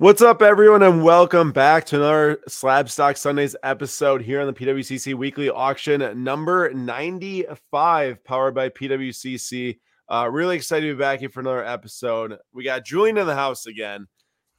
What's 0.00 0.22
up, 0.22 0.40
everyone, 0.40 0.82
and 0.82 1.04
welcome 1.04 1.52
back 1.52 1.84
to 1.84 1.96
another 1.96 2.40
SlabStox 2.48 3.18
Sundays 3.18 3.54
episode 3.62 4.22
here 4.22 4.40
on 4.40 4.46
the 4.46 4.54
PWCC 4.54 5.12
Weekly 5.12 5.50
Auction 5.50 6.24
number 6.24 6.72
95, 6.72 8.24
powered 8.24 8.54
by 8.54 8.70
PWCC. 8.70 9.78
Uh, 10.08 10.26
really 10.32 10.56
excited 10.56 10.86
to 10.86 10.94
be 10.94 10.98
back 10.98 11.20
here 11.20 11.28
for 11.28 11.40
another 11.40 11.66
episode. 11.66 12.38
We 12.54 12.64
got 12.64 12.86
Julian 12.86 13.18
in 13.18 13.26
the 13.26 13.34
house 13.34 13.66
again, 13.66 14.06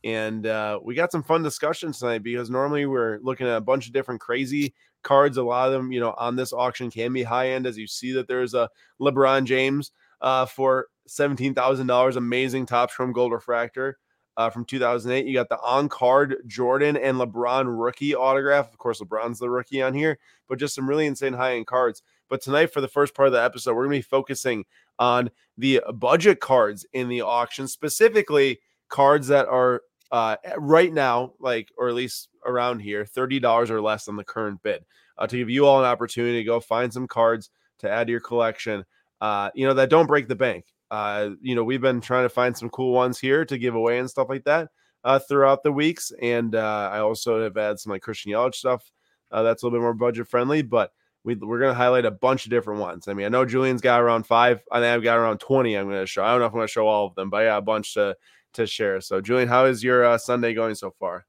and 0.03 0.45
uh, 0.45 0.79
we 0.83 0.93
got 0.93 1.11
some 1.11 1.23
fun 1.23 1.41
discussions 1.41 1.97
tonight 1.97 2.21
because 2.21 2.51
normally 2.51 2.85
we're 2.85 3.17
looking 3.23 3.47
at 3.47 3.57
a 3.57 3.61
bunch 3.61 3.87
of 3.87 3.93
different 3.93 4.21
crazy 4.21 4.75
cards. 5.01 5.37
A 5.37 5.43
lot 5.43 5.69
of 5.69 5.73
them, 5.73 5.91
you 5.91 5.99
know, 5.99 6.13
on 6.19 6.35
this 6.35 6.53
auction 6.53 6.91
can 6.91 7.13
be 7.13 7.23
high 7.23 7.49
end, 7.49 7.65
as 7.65 7.79
you 7.79 7.87
see 7.87 8.11
that 8.11 8.27
there's 8.27 8.53
a 8.53 8.69
LeBron 9.01 9.45
James 9.45 9.91
uh, 10.21 10.45
for 10.45 10.85
$17,000, 11.09 12.15
amazing 12.15 12.67
Topps 12.67 12.93
Chrome 12.93 13.11
Gold 13.11 13.31
Refractor 13.31 13.97
uh, 14.37 14.49
from 14.49 14.65
2008. 14.65 15.25
You 15.25 15.33
got 15.33 15.49
the 15.49 15.59
on 15.61 15.89
card 15.89 16.37
Jordan 16.47 16.97
and 16.97 17.17
LeBron 17.17 17.65
rookie 17.67 18.15
autograph. 18.15 18.71
Of 18.71 18.77
course, 18.77 19.01
LeBron's 19.01 19.39
the 19.39 19.49
rookie 19.49 19.81
on 19.81 19.93
here, 19.93 20.19
but 20.47 20.59
just 20.59 20.75
some 20.75 20.87
really 20.87 21.05
insane 21.05 21.33
high 21.33 21.55
end 21.55 21.67
cards. 21.67 22.01
But 22.29 22.41
tonight, 22.41 22.73
for 22.73 22.81
the 22.81 22.87
first 22.87 23.13
part 23.13 23.27
of 23.27 23.33
the 23.33 23.43
episode, 23.43 23.75
we're 23.75 23.85
going 23.85 24.01
to 24.01 24.05
be 24.05 24.09
focusing 24.09 24.65
on 24.99 25.29
the 25.57 25.81
budget 25.95 26.39
cards 26.39 26.85
in 26.93 27.09
the 27.09 27.21
auction, 27.21 27.67
specifically 27.67 28.59
cards 28.89 29.27
that 29.27 29.47
are 29.47 29.81
uh, 30.11 30.35
right 30.57 30.93
now, 30.93 31.33
like, 31.39 31.69
or 31.77 31.89
at 31.89 31.95
least 31.95 32.29
around 32.45 32.79
here, 32.79 33.05
$30 33.05 33.69
or 33.69 33.81
less 33.81 34.05
than 34.05 34.15
the 34.15 34.23
current 34.23 34.61
bid 34.61 34.85
uh, 35.17 35.27
to 35.27 35.37
give 35.37 35.49
you 35.49 35.65
all 35.65 35.79
an 35.79 35.85
opportunity 35.85 36.39
to 36.39 36.43
go 36.43 36.59
find 36.59 36.91
some 36.91 37.07
cards 37.07 37.49
to 37.79 37.89
add 37.89 38.07
to 38.07 38.11
your 38.11 38.19
collection, 38.19 38.85
uh, 39.21 39.49
you 39.55 39.65
know, 39.65 39.73
that 39.73 39.89
don't 39.89 40.07
break 40.07 40.27
the 40.27 40.35
bank. 40.35 40.65
Uh, 40.91 41.29
you 41.41 41.55
know, 41.55 41.63
we've 41.63 41.81
been 41.81 42.01
trying 42.01 42.25
to 42.25 42.29
find 42.29 42.55
some 42.55 42.69
cool 42.69 42.91
ones 42.91 43.17
here 43.17 43.45
to 43.45 43.57
give 43.57 43.73
away 43.75 43.97
and 43.97 44.09
stuff 44.09 44.27
like 44.29 44.43
that 44.43 44.69
uh, 45.05 45.17
throughout 45.19 45.63
the 45.63 45.71
weeks. 45.71 46.11
And 46.21 46.53
uh, 46.53 46.89
I 46.91 46.99
also 46.99 47.41
have 47.41 47.55
had 47.55 47.79
some 47.79 47.91
like 47.91 48.01
Christian 48.01 48.33
Yelich 48.33 48.55
stuff 48.55 48.91
uh, 49.31 49.41
that's 49.41 49.63
a 49.63 49.65
little 49.65 49.79
bit 49.79 49.83
more 49.83 49.93
budget 49.93 50.27
friendly, 50.27 50.61
but 50.61 50.91
we, 51.23 51.35
we're 51.35 51.59
going 51.59 51.71
to 51.71 51.77
highlight 51.77 52.05
a 52.05 52.11
bunch 52.11 52.45
of 52.45 52.49
different 52.49 52.81
ones. 52.81 53.07
I 53.07 53.13
mean, 53.13 53.25
I 53.25 53.29
know 53.29 53.45
Julian's 53.45 53.81
got 53.81 54.01
around 54.01 54.27
five. 54.27 54.61
I 54.71 54.79
think 54.79 54.93
I've 54.93 55.03
got 55.03 55.17
around 55.17 55.39
20 55.39 55.75
I'm 55.75 55.87
going 55.87 56.01
to 56.01 56.05
show. 56.05 56.23
I 56.23 56.31
don't 56.31 56.39
know 56.39 56.47
if 56.47 56.51
I'm 56.51 56.57
going 56.57 56.67
to 56.67 56.71
show 56.71 56.87
all 56.87 57.07
of 57.07 57.15
them, 57.15 57.29
but 57.29 57.43
yeah, 57.43 57.57
a 57.57 57.61
bunch 57.61 57.93
to, 57.93 58.17
to 58.53 58.67
share. 58.67 58.99
So, 58.99 59.21
Julian, 59.21 59.47
how 59.47 59.65
is 59.65 59.83
your 59.83 60.03
uh, 60.03 60.17
Sunday 60.17 60.53
going 60.53 60.75
so 60.75 60.91
far? 60.99 61.25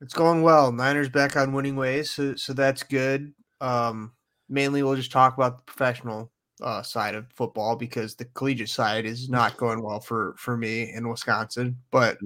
It's 0.00 0.14
going 0.14 0.42
well. 0.42 0.72
Niners 0.72 1.08
back 1.08 1.36
on 1.36 1.52
winning 1.52 1.76
ways, 1.76 2.10
so 2.10 2.34
so 2.34 2.52
that's 2.52 2.82
good. 2.82 3.32
Um, 3.60 4.14
mainly, 4.48 4.82
we'll 4.82 4.96
just 4.96 5.12
talk 5.12 5.36
about 5.36 5.58
the 5.58 5.62
professional 5.62 6.31
uh, 6.62 6.82
side 6.82 7.14
of 7.14 7.26
football 7.34 7.76
because 7.76 8.14
the 8.14 8.24
collegiate 8.26 8.68
side 8.68 9.04
is 9.04 9.28
not 9.28 9.56
going 9.56 9.82
well 9.82 10.00
for 10.00 10.34
for 10.38 10.56
me 10.56 10.92
in 10.92 11.08
Wisconsin. 11.08 11.76
But 11.90 12.18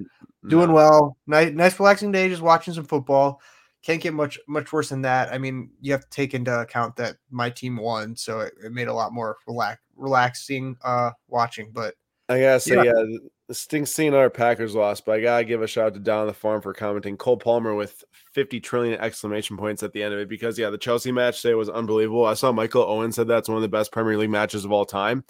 doing 0.47 0.71
well. 0.71 1.17
Nice, 1.27 1.53
nice 1.53 1.79
relaxing 1.79 2.11
day, 2.11 2.29
just 2.29 2.41
watching 2.41 2.73
some 2.73 2.85
football. 2.85 3.41
Can't 3.83 4.01
get 4.01 4.13
much 4.13 4.39
much 4.47 4.73
worse 4.73 4.89
than 4.89 5.01
that. 5.03 5.31
I 5.31 5.37
mean, 5.37 5.69
you 5.81 5.91
have 5.91 6.01
to 6.01 6.09
take 6.09 6.33
into 6.33 6.59
account 6.59 6.95
that 6.97 7.17
my 7.29 7.49
team 7.49 7.77
won, 7.77 8.15
so 8.15 8.41
it, 8.41 8.53
it 8.63 8.71
made 8.71 8.87
a 8.87 8.93
lot 8.93 9.13
more 9.13 9.37
relax 9.47 9.81
relaxing 9.95 10.77
uh 10.83 11.11
watching. 11.27 11.71
But 11.71 11.95
I 12.29 12.39
gotta 12.39 12.59
say, 12.59 12.75
yeah, 12.75 12.83
yeah 12.83 13.17
stinks 13.51 13.91
seeing 13.91 14.13
our 14.13 14.29
Packers 14.29 14.75
lost, 14.75 15.05
but 15.05 15.13
I 15.13 15.21
gotta 15.21 15.45
give 15.45 15.61
a 15.61 15.67
shout 15.67 15.87
out 15.87 15.93
to 15.93 15.99
Down 15.99 16.27
the 16.27 16.33
Farm 16.33 16.61
for 16.61 16.73
commenting. 16.73 17.17
Cole 17.17 17.37
Palmer 17.37 17.73
with 17.75 18.03
50 18.33 18.59
trillion 18.59 18.99
exclamation 18.99 19.57
points 19.57 19.83
at 19.83 19.93
the 19.93 20.03
end 20.03 20.13
of 20.13 20.19
it 20.19 20.29
because 20.29 20.59
yeah, 20.59 20.69
the 20.69 20.77
Chelsea 20.77 21.11
match 21.11 21.41
today 21.41 21.53
was 21.53 21.69
unbelievable. 21.69 22.25
I 22.25 22.33
saw 22.33 22.51
Michael 22.51 22.83
Owen 22.83 23.11
said 23.11 23.27
that's 23.27 23.47
one 23.47 23.57
of 23.57 23.61
the 23.61 23.69
best 23.69 23.91
Premier 23.91 24.17
League 24.17 24.29
matches 24.29 24.65
of 24.65 24.71
all 24.71 24.85
time. 24.85 25.23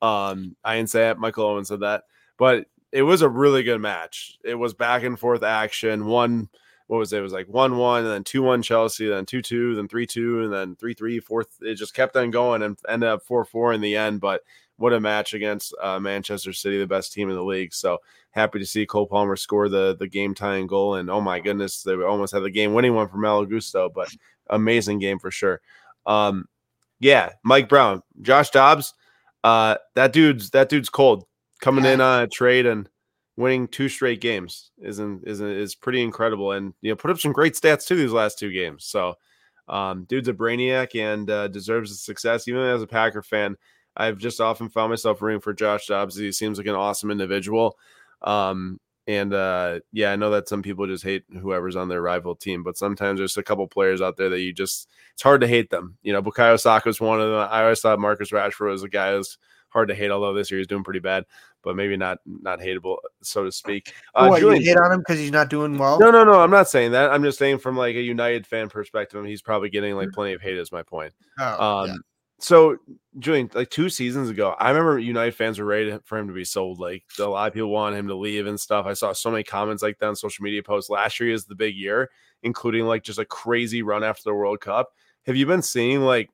Um, 0.00 0.56
I 0.64 0.76
didn't 0.76 0.90
say 0.90 1.10
it, 1.10 1.18
Michael 1.18 1.46
Owen 1.46 1.64
said 1.64 1.80
that, 1.80 2.04
but 2.38 2.66
it 2.92 3.02
was 3.02 3.22
a 3.22 3.28
really 3.28 3.64
good 3.64 3.80
match. 3.80 4.38
It 4.44 4.54
was 4.54 4.72
back 4.72 5.02
and 5.02 5.18
forth 5.18 5.42
action. 5.42 6.06
One, 6.06 6.48
what 6.86 6.98
was 6.98 7.12
it? 7.12 7.18
It 7.18 7.22
was 7.22 7.32
like 7.32 7.48
one 7.48 7.76
one, 7.76 8.04
and 8.04 8.12
then 8.12 8.22
two 8.22 8.42
one 8.42 8.62
Chelsea, 8.62 9.08
then 9.08 9.26
two 9.26 9.42
two, 9.42 9.74
then 9.74 9.88
three 9.88 10.06
two, 10.06 10.44
and 10.44 10.52
then 10.52 10.76
three 10.76 10.94
three, 10.94 11.18
fourth. 11.18 11.48
It 11.60 11.74
just 11.74 11.94
kept 11.94 12.16
on 12.16 12.30
going 12.30 12.62
and 12.62 12.78
ended 12.88 13.08
up 13.08 13.24
four 13.24 13.44
four 13.44 13.72
in 13.72 13.80
the 13.80 13.96
end. 13.96 14.20
But 14.20 14.42
what 14.76 14.92
a 14.92 15.00
match 15.00 15.34
against 15.34 15.74
uh, 15.80 16.00
Manchester 16.00 16.52
City, 16.52 16.78
the 16.78 16.86
best 16.86 17.12
team 17.12 17.28
in 17.28 17.36
the 17.36 17.44
league. 17.44 17.72
So 17.72 17.98
happy 18.30 18.58
to 18.58 18.66
see 18.66 18.86
Cole 18.86 19.06
Palmer 19.06 19.36
score 19.36 19.68
the 19.68 19.96
the 19.98 20.08
game 20.08 20.34
tying 20.34 20.66
goal. 20.66 20.96
And 20.96 21.10
oh 21.10 21.20
my 21.20 21.40
goodness, 21.40 21.82
they 21.82 21.94
almost 21.94 22.32
had 22.32 22.42
the 22.42 22.50
game 22.50 22.74
winning 22.74 22.94
one 22.94 23.08
for 23.08 23.18
Malo 23.18 23.46
Gusto, 23.46 23.88
but 23.88 24.08
amazing 24.50 24.98
game 24.98 25.18
for 25.18 25.30
sure. 25.30 25.60
Um, 26.06 26.46
yeah, 27.00 27.30
Mike 27.42 27.68
Brown, 27.68 28.02
Josh 28.22 28.50
Dobbs, 28.50 28.94
uh, 29.44 29.76
that 29.94 30.12
dude's 30.12 30.50
that 30.50 30.68
dude's 30.68 30.88
cold 30.88 31.24
coming 31.60 31.84
yeah. 31.84 31.92
in 31.92 32.00
on 32.00 32.22
a 32.22 32.26
trade 32.26 32.66
and 32.66 32.88
winning 33.36 33.68
two 33.68 33.88
straight 33.88 34.20
games 34.20 34.70
isn't 34.82 35.26
is 35.26 35.40
is 35.40 35.74
pretty 35.74 36.02
incredible 36.02 36.52
and 36.52 36.72
you 36.82 36.90
know 36.90 36.96
put 36.96 37.10
up 37.10 37.18
some 37.18 37.32
great 37.32 37.54
stats 37.54 37.86
too 37.86 37.96
these 37.96 38.12
last 38.12 38.38
two 38.38 38.52
games 38.52 38.84
so 38.84 39.14
um, 39.68 40.04
dude's 40.04 40.28
a 40.28 40.32
brainiac 40.32 40.94
and 40.98 41.30
uh, 41.30 41.48
deserves 41.48 41.90
the 41.90 41.96
success 41.96 42.46
even 42.46 42.60
as 42.60 42.82
a 42.82 42.86
packer 42.86 43.22
fan 43.22 43.56
I've 43.96 44.18
just 44.18 44.40
often 44.40 44.68
found 44.68 44.90
myself 44.90 45.22
rooting 45.22 45.40
for 45.40 45.52
Josh 45.52 45.86
Dobbs. 45.86 46.16
He 46.16 46.32
seems 46.32 46.58
like 46.58 46.66
an 46.66 46.74
awesome 46.74 47.10
individual. 47.10 47.78
Um, 48.22 48.80
and 49.06 49.34
uh, 49.34 49.80
yeah, 49.92 50.12
I 50.12 50.16
know 50.16 50.30
that 50.30 50.48
some 50.48 50.62
people 50.62 50.86
just 50.86 51.04
hate 51.04 51.24
whoever's 51.40 51.76
on 51.76 51.88
their 51.88 52.00
rival 52.00 52.34
team, 52.34 52.62
but 52.62 52.78
sometimes 52.78 53.18
there's 53.18 53.36
a 53.36 53.42
couple 53.42 53.66
players 53.66 54.00
out 54.00 54.16
there 54.16 54.30
that 54.30 54.40
you 54.40 54.52
just 54.52 54.88
it's 55.12 55.22
hard 55.22 55.42
to 55.42 55.46
hate 55.46 55.70
them. 55.70 55.96
You 56.02 56.12
know, 56.12 56.22
Bukayo 56.22 56.58
Saka 56.58 56.88
is 56.88 57.00
one 57.00 57.20
of 57.20 57.28
them. 57.28 57.48
I 57.50 57.62
always 57.62 57.80
thought 57.80 58.00
Marcus 58.00 58.30
Rashford 58.30 58.70
was 58.70 58.82
a 58.82 58.88
guy 58.88 59.12
who's 59.12 59.36
hard 59.68 59.88
to 59.88 59.94
hate, 59.94 60.10
although 60.10 60.32
this 60.32 60.50
year 60.50 60.58
he's 60.58 60.66
doing 60.66 60.84
pretty 60.84 61.00
bad, 61.00 61.24
but 61.62 61.76
maybe 61.76 61.98
not 61.98 62.18
not 62.24 62.60
hateable, 62.60 62.96
so 63.20 63.44
to 63.44 63.52
speak. 63.52 63.92
Uh, 64.14 64.28
what, 64.28 64.40
Julian, 64.40 64.62
you 64.62 64.68
hate 64.68 64.78
on 64.78 64.92
him 64.92 65.00
because 65.00 65.18
he's 65.18 65.32
not 65.32 65.50
doing 65.50 65.76
well? 65.76 65.98
No, 65.98 66.10
no, 66.10 66.24
no. 66.24 66.40
I'm 66.40 66.50
not 66.50 66.70
saying 66.70 66.92
that. 66.92 67.10
I'm 67.10 67.22
just 67.22 67.38
saying 67.38 67.58
from 67.58 67.76
like 67.76 67.96
a 67.96 68.00
United 68.00 68.46
fan 68.46 68.70
perspective, 68.70 69.22
he's 69.26 69.42
probably 69.42 69.68
getting 69.68 69.96
like 69.96 70.08
mm. 70.08 70.14
plenty 70.14 70.32
of 70.32 70.40
hate. 70.40 70.56
Is 70.56 70.72
my 70.72 70.82
point. 70.82 71.12
Oh, 71.38 71.82
um, 71.82 71.88
yeah 71.88 71.96
so 72.38 72.76
Julian, 73.18 73.50
like 73.54 73.70
two 73.70 73.88
seasons 73.88 74.28
ago, 74.28 74.54
I 74.58 74.70
remember 74.70 74.98
United 74.98 75.34
fans 75.34 75.58
were 75.58 75.64
ready 75.64 75.96
for 76.04 76.18
him 76.18 76.28
to 76.28 76.34
be 76.34 76.44
sold. 76.44 76.80
Like 76.80 77.04
a 77.18 77.24
lot 77.24 77.48
of 77.48 77.54
people 77.54 77.70
wanted 77.70 77.98
him 77.98 78.08
to 78.08 78.14
leave 78.14 78.46
and 78.46 78.58
stuff. 78.58 78.86
I 78.86 78.94
saw 78.94 79.12
so 79.12 79.30
many 79.30 79.44
comments 79.44 79.82
like 79.82 79.98
that 79.98 80.06
on 80.06 80.16
social 80.16 80.42
media 80.42 80.62
posts. 80.62 80.90
Last 80.90 81.20
year 81.20 81.32
is 81.32 81.44
the 81.44 81.54
big 81.54 81.76
year, 81.76 82.10
including 82.42 82.84
like 82.86 83.04
just 83.04 83.18
a 83.18 83.24
crazy 83.24 83.82
run 83.82 84.02
after 84.04 84.22
the 84.24 84.34
World 84.34 84.60
Cup. 84.60 84.90
Have 85.26 85.36
you 85.36 85.46
been 85.46 85.62
seeing 85.62 86.02
like 86.02 86.28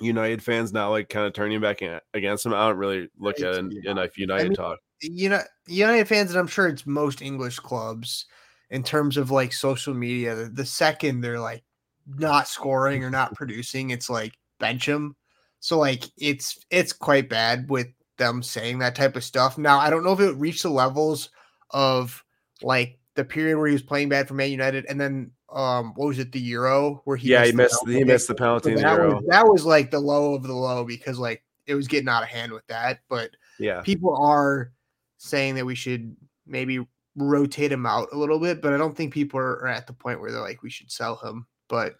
United 0.00 0.42
fans 0.42 0.72
now 0.72 0.90
like 0.90 1.08
kind 1.08 1.26
of 1.26 1.34
turning 1.34 1.60
back 1.60 1.82
in, 1.82 2.00
against 2.14 2.46
him? 2.46 2.54
I 2.54 2.68
don't 2.68 2.78
really 2.78 3.08
look 3.18 3.40
at 3.40 3.54
it 3.54 3.86
enough 3.86 4.16
United 4.16 4.46
I 4.46 4.48
mean, 4.48 4.54
talk. 4.54 4.78
You 5.02 5.28
know, 5.28 5.42
United 5.66 6.08
fans, 6.08 6.30
and 6.30 6.38
I'm 6.38 6.46
sure 6.46 6.68
it's 6.68 6.86
most 6.86 7.22
English 7.22 7.58
clubs 7.58 8.26
in 8.70 8.82
terms 8.82 9.16
of 9.16 9.30
like 9.30 9.52
social 9.52 9.94
media. 9.94 10.34
The, 10.34 10.44
the 10.46 10.66
second 10.66 11.20
they're 11.20 11.38
like 11.38 11.62
not 12.06 12.48
scoring 12.48 13.04
or 13.04 13.10
not 13.10 13.34
producing, 13.34 13.90
it's 13.90 14.08
like 14.08 14.32
bench 14.62 14.88
him. 14.88 15.16
So 15.60 15.78
like 15.78 16.04
it's 16.16 16.58
it's 16.70 16.92
quite 16.92 17.28
bad 17.28 17.68
with 17.68 17.88
them 18.16 18.42
saying 18.42 18.78
that 18.78 18.94
type 18.94 19.16
of 19.16 19.24
stuff. 19.24 19.58
Now 19.58 19.78
I 19.78 19.90
don't 19.90 20.04
know 20.04 20.12
if 20.12 20.20
it 20.20 20.36
reached 20.36 20.62
the 20.62 20.70
levels 20.70 21.28
of 21.70 22.24
like 22.62 22.98
the 23.14 23.24
period 23.24 23.58
where 23.58 23.66
he 23.66 23.74
was 23.74 23.82
playing 23.82 24.08
bad 24.08 24.28
for 24.28 24.34
Man 24.34 24.50
United, 24.50 24.86
and 24.88 24.98
then 24.98 25.32
um 25.50 25.92
what 25.96 26.06
was 26.06 26.18
it 26.18 26.32
the 26.32 26.40
Euro 26.40 27.02
where 27.04 27.16
he 27.16 27.28
yeah 27.28 27.44
he 27.44 27.52
missed 27.52 27.78
the, 27.84 27.92
he 27.92 28.04
missed 28.04 28.28
the 28.28 28.34
penalty. 28.34 28.76
So 28.76 28.82
that, 28.82 28.98
was, 28.98 29.24
that 29.26 29.46
was 29.46 29.66
like 29.66 29.90
the 29.90 30.00
low 30.00 30.34
of 30.34 30.44
the 30.44 30.54
low 30.54 30.84
because 30.84 31.18
like 31.18 31.44
it 31.66 31.74
was 31.74 31.88
getting 31.88 32.08
out 32.08 32.22
of 32.22 32.28
hand 32.28 32.52
with 32.52 32.66
that. 32.68 33.00
But 33.08 33.30
yeah, 33.58 33.82
people 33.82 34.16
are 34.16 34.72
saying 35.18 35.56
that 35.56 35.66
we 35.66 35.74
should 35.74 36.16
maybe 36.46 36.86
rotate 37.16 37.70
him 37.70 37.86
out 37.86 38.08
a 38.12 38.18
little 38.18 38.38
bit, 38.38 38.62
but 38.62 38.72
I 38.72 38.78
don't 38.78 38.96
think 38.96 39.12
people 39.12 39.38
are 39.38 39.68
at 39.68 39.86
the 39.86 39.92
point 39.92 40.20
where 40.20 40.32
they're 40.32 40.40
like 40.40 40.62
we 40.62 40.70
should 40.70 40.90
sell 40.90 41.16
him. 41.16 41.46
But 41.68 41.94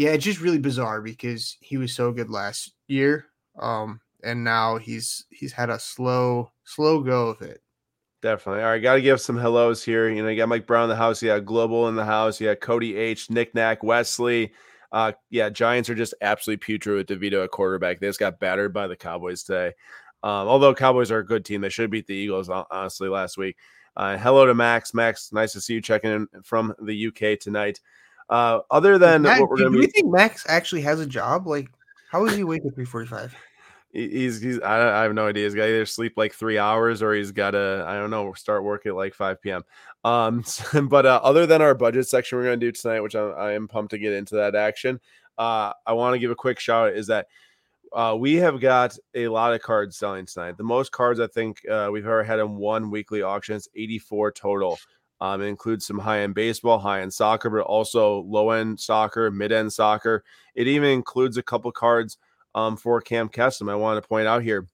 yeah, 0.00 0.12
it's 0.12 0.24
just 0.24 0.40
really 0.40 0.58
bizarre 0.58 1.02
because 1.02 1.58
he 1.60 1.76
was 1.76 1.94
so 1.94 2.10
good 2.10 2.30
last 2.30 2.72
year. 2.88 3.26
Um, 3.58 4.00
and 4.24 4.42
now 4.42 4.78
he's 4.78 5.26
he's 5.28 5.52
had 5.52 5.68
a 5.68 5.78
slow, 5.78 6.52
slow 6.64 7.02
go 7.02 7.28
of 7.28 7.42
it. 7.42 7.60
Definitely. 8.22 8.62
All 8.62 8.70
right, 8.70 8.78
got 8.78 8.94
to 8.94 9.02
give 9.02 9.20
some 9.20 9.36
hellos 9.36 9.84
here. 9.84 10.08
You 10.08 10.22
know, 10.22 10.30
you 10.30 10.38
got 10.38 10.48
Mike 10.48 10.66
Brown 10.66 10.84
in 10.84 10.88
the 10.88 10.96
house. 10.96 11.22
You 11.22 11.28
got 11.28 11.44
Global 11.44 11.88
in 11.88 11.96
the 11.96 12.04
house. 12.04 12.40
You 12.40 12.48
got 12.48 12.60
Cody 12.60 12.96
H, 12.96 13.28
Nick 13.28 13.54
Knack, 13.54 13.82
Wesley. 13.82 14.54
Uh, 14.90 15.12
yeah, 15.28 15.50
Giants 15.50 15.90
are 15.90 15.94
just 15.94 16.14
absolutely 16.22 16.64
putrid 16.64 16.96
with 16.96 17.20
DeVito 17.20 17.44
at 17.44 17.50
quarterback. 17.50 18.00
They 18.00 18.06
just 18.06 18.18
got 18.18 18.40
battered 18.40 18.72
by 18.72 18.86
the 18.86 18.96
Cowboys 18.96 19.42
today. 19.42 19.74
Um, 20.22 20.48
although 20.48 20.74
Cowboys 20.74 21.10
are 21.10 21.18
a 21.18 21.26
good 21.26 21.44
team, 21.44 21.60
they 21.60 21.68
should 21.68 21.90
beat 21.90 22.06
the 22.06 22.14
Eagles 22.14 22.48
honestly 22.48 23.10
last 23.10 23.36
week. 23.36 23.56
Uh, 23.96 24.16
hello 24.16 24.46
to 24.46 24.54
Max. 24.54 24.94
Max, 24.94 25.30
nice 25.30 25.52
to 25.52 25.60
see 25.60 25.74
you 25.74 25.82
checking 25.82 26.10
in 26.10 26.28
from 26.42 26.74
the 26.80 27.08
UK 27.08 27.38
tonight. 27.38 27.80
Uh, 28.30 28.60
other 28.70 28.96
than 28.96 29.22
Max, 29.22 29.40
what 29.40 29.50
we're 29.50 29.56
going 29.56 29.72
to 29.72 29.78
be, 29.78 29.86
do 29.86 29.86
you 29.88 29.92
think 30.02 30.12
Max 30.12 30.46
actually 30.48 30.82
has 30.82 31.00
a 31.00 31.06
job? 31.06 31.46
Like, 31.46 31.68
how 32.10 32.24
is 32.26 32.34
he 32.34 32.42
awake 32.42 32.62
at 32.64 32.74
three 32.74 32.84
forty-five? 32.84 33.34
He's 33.92 34.40
he's 34.40 34.60
I, 34.60 35.00
I 35.00 35.02
have 35.02 35.14
no 35.14 35.26
idea. 35.26 35.44
He's 35.44 35.54
got 35.54 35.64
either 35.64 35.84
sleep 35.84 36.12
like 36.16 36.32
three 36.32 36.58
hours 36.58 37.02
or 37.02 37.12
he's 37.12 37.32
got 37.32 37.52
to 37.52 37.84
I 37.88 37.94
don't 37.94 38.10
know 38.10 38.32
start 38.34 38.62
work 38.62 38.86
at 38.86 38.94
like 38.94 39.14
five 39.14 39.42
p.m. 39.42 39.64
Um, 40.04 40.44
but 40.88 41.06
uh, 41.06 41.20
other 41.24 41.44
than 41.44 41.60
our 41.60 41.74
budget 41.74 42.06
section 42.06 42.38
we're 42.38 42.44
going 42.44 42.60
to 42.60 42.66
do 42.66 42.72
tonight, 42.72 43.00
which 43.00 43.16
I, 43.16 43.22
I 43.22 43.52
am 43.52 43.66
pumped 43.66 43.90
to 43.90 43.98
get 43.98 44.12
into 44.12 44.36
that 44.36 44.54
action. 44.54 45.00
Uh, 45.36 45.72
I 45.84 45.92
want 45.94 46.14
to 46.14 46.20
give 46.20 46.30
a 46.30 46.36
quick 46.36 46.60
shout 46.60 46.88
out 46.88 46.94
is 46.94 47.08
that 47.08 47.26
uh, 47.92 48.16
we 48.16 48.34
have 48.34 48.60
got 48.60 48.96
a 49.14 49.26
lot 49.26 49.52
of 49.52 49.60
cards 49.60 49.96
selling 49.96 50.26
tonight. 50.26 50.56
The 50.56 50.62
most 50.62 50.92
cards 50.92 51.18
I 51.18 51.26
think 51.26 51.60
uh, 51.68 51.88
we've 51.90 52.06
ever 52.06 52.22
had 52.22 52.38
in 52.38 52.56
one 52.56 52.90
weekly 52.90 53.22
auction 53.22 53.56
is 53.56 53.68
84 53.74 54.32
total. 54.32 54.78
Um, 55.20 55.42
it 55.42 55.46
includes 55.46 55.86
some 55.86 55.98
high 55.98 56.20
end 56.20 56.34
baseball, 56.34 56.78
high 56.78 57.02
end 57.02 57.12
soccer, 57.12 57.50
but 57.50 57.60
also 57.60 58.22
low 58.22 58.50
end 58.50 58.80
soccer, 58.80 59.30
mid 59.30 59.52
end 59.52 59.72
soccer. 59.72 60.24
It 60.54 60.66
even 60.66 60.88
includes 60.90 61.36
a 61.36 61.42
couple 61.42 61.70
cards 61.72 62.18
um, 62.54 62.76
for 62.76 63.00
Camp 63.00 63.32
Kesem. 63.32 63.70
I 63.70 63.74
want 63.74 64.02
to 64.02 64.08
point 64.08 64.26
out 64.26 64.42
here 64.42 64.66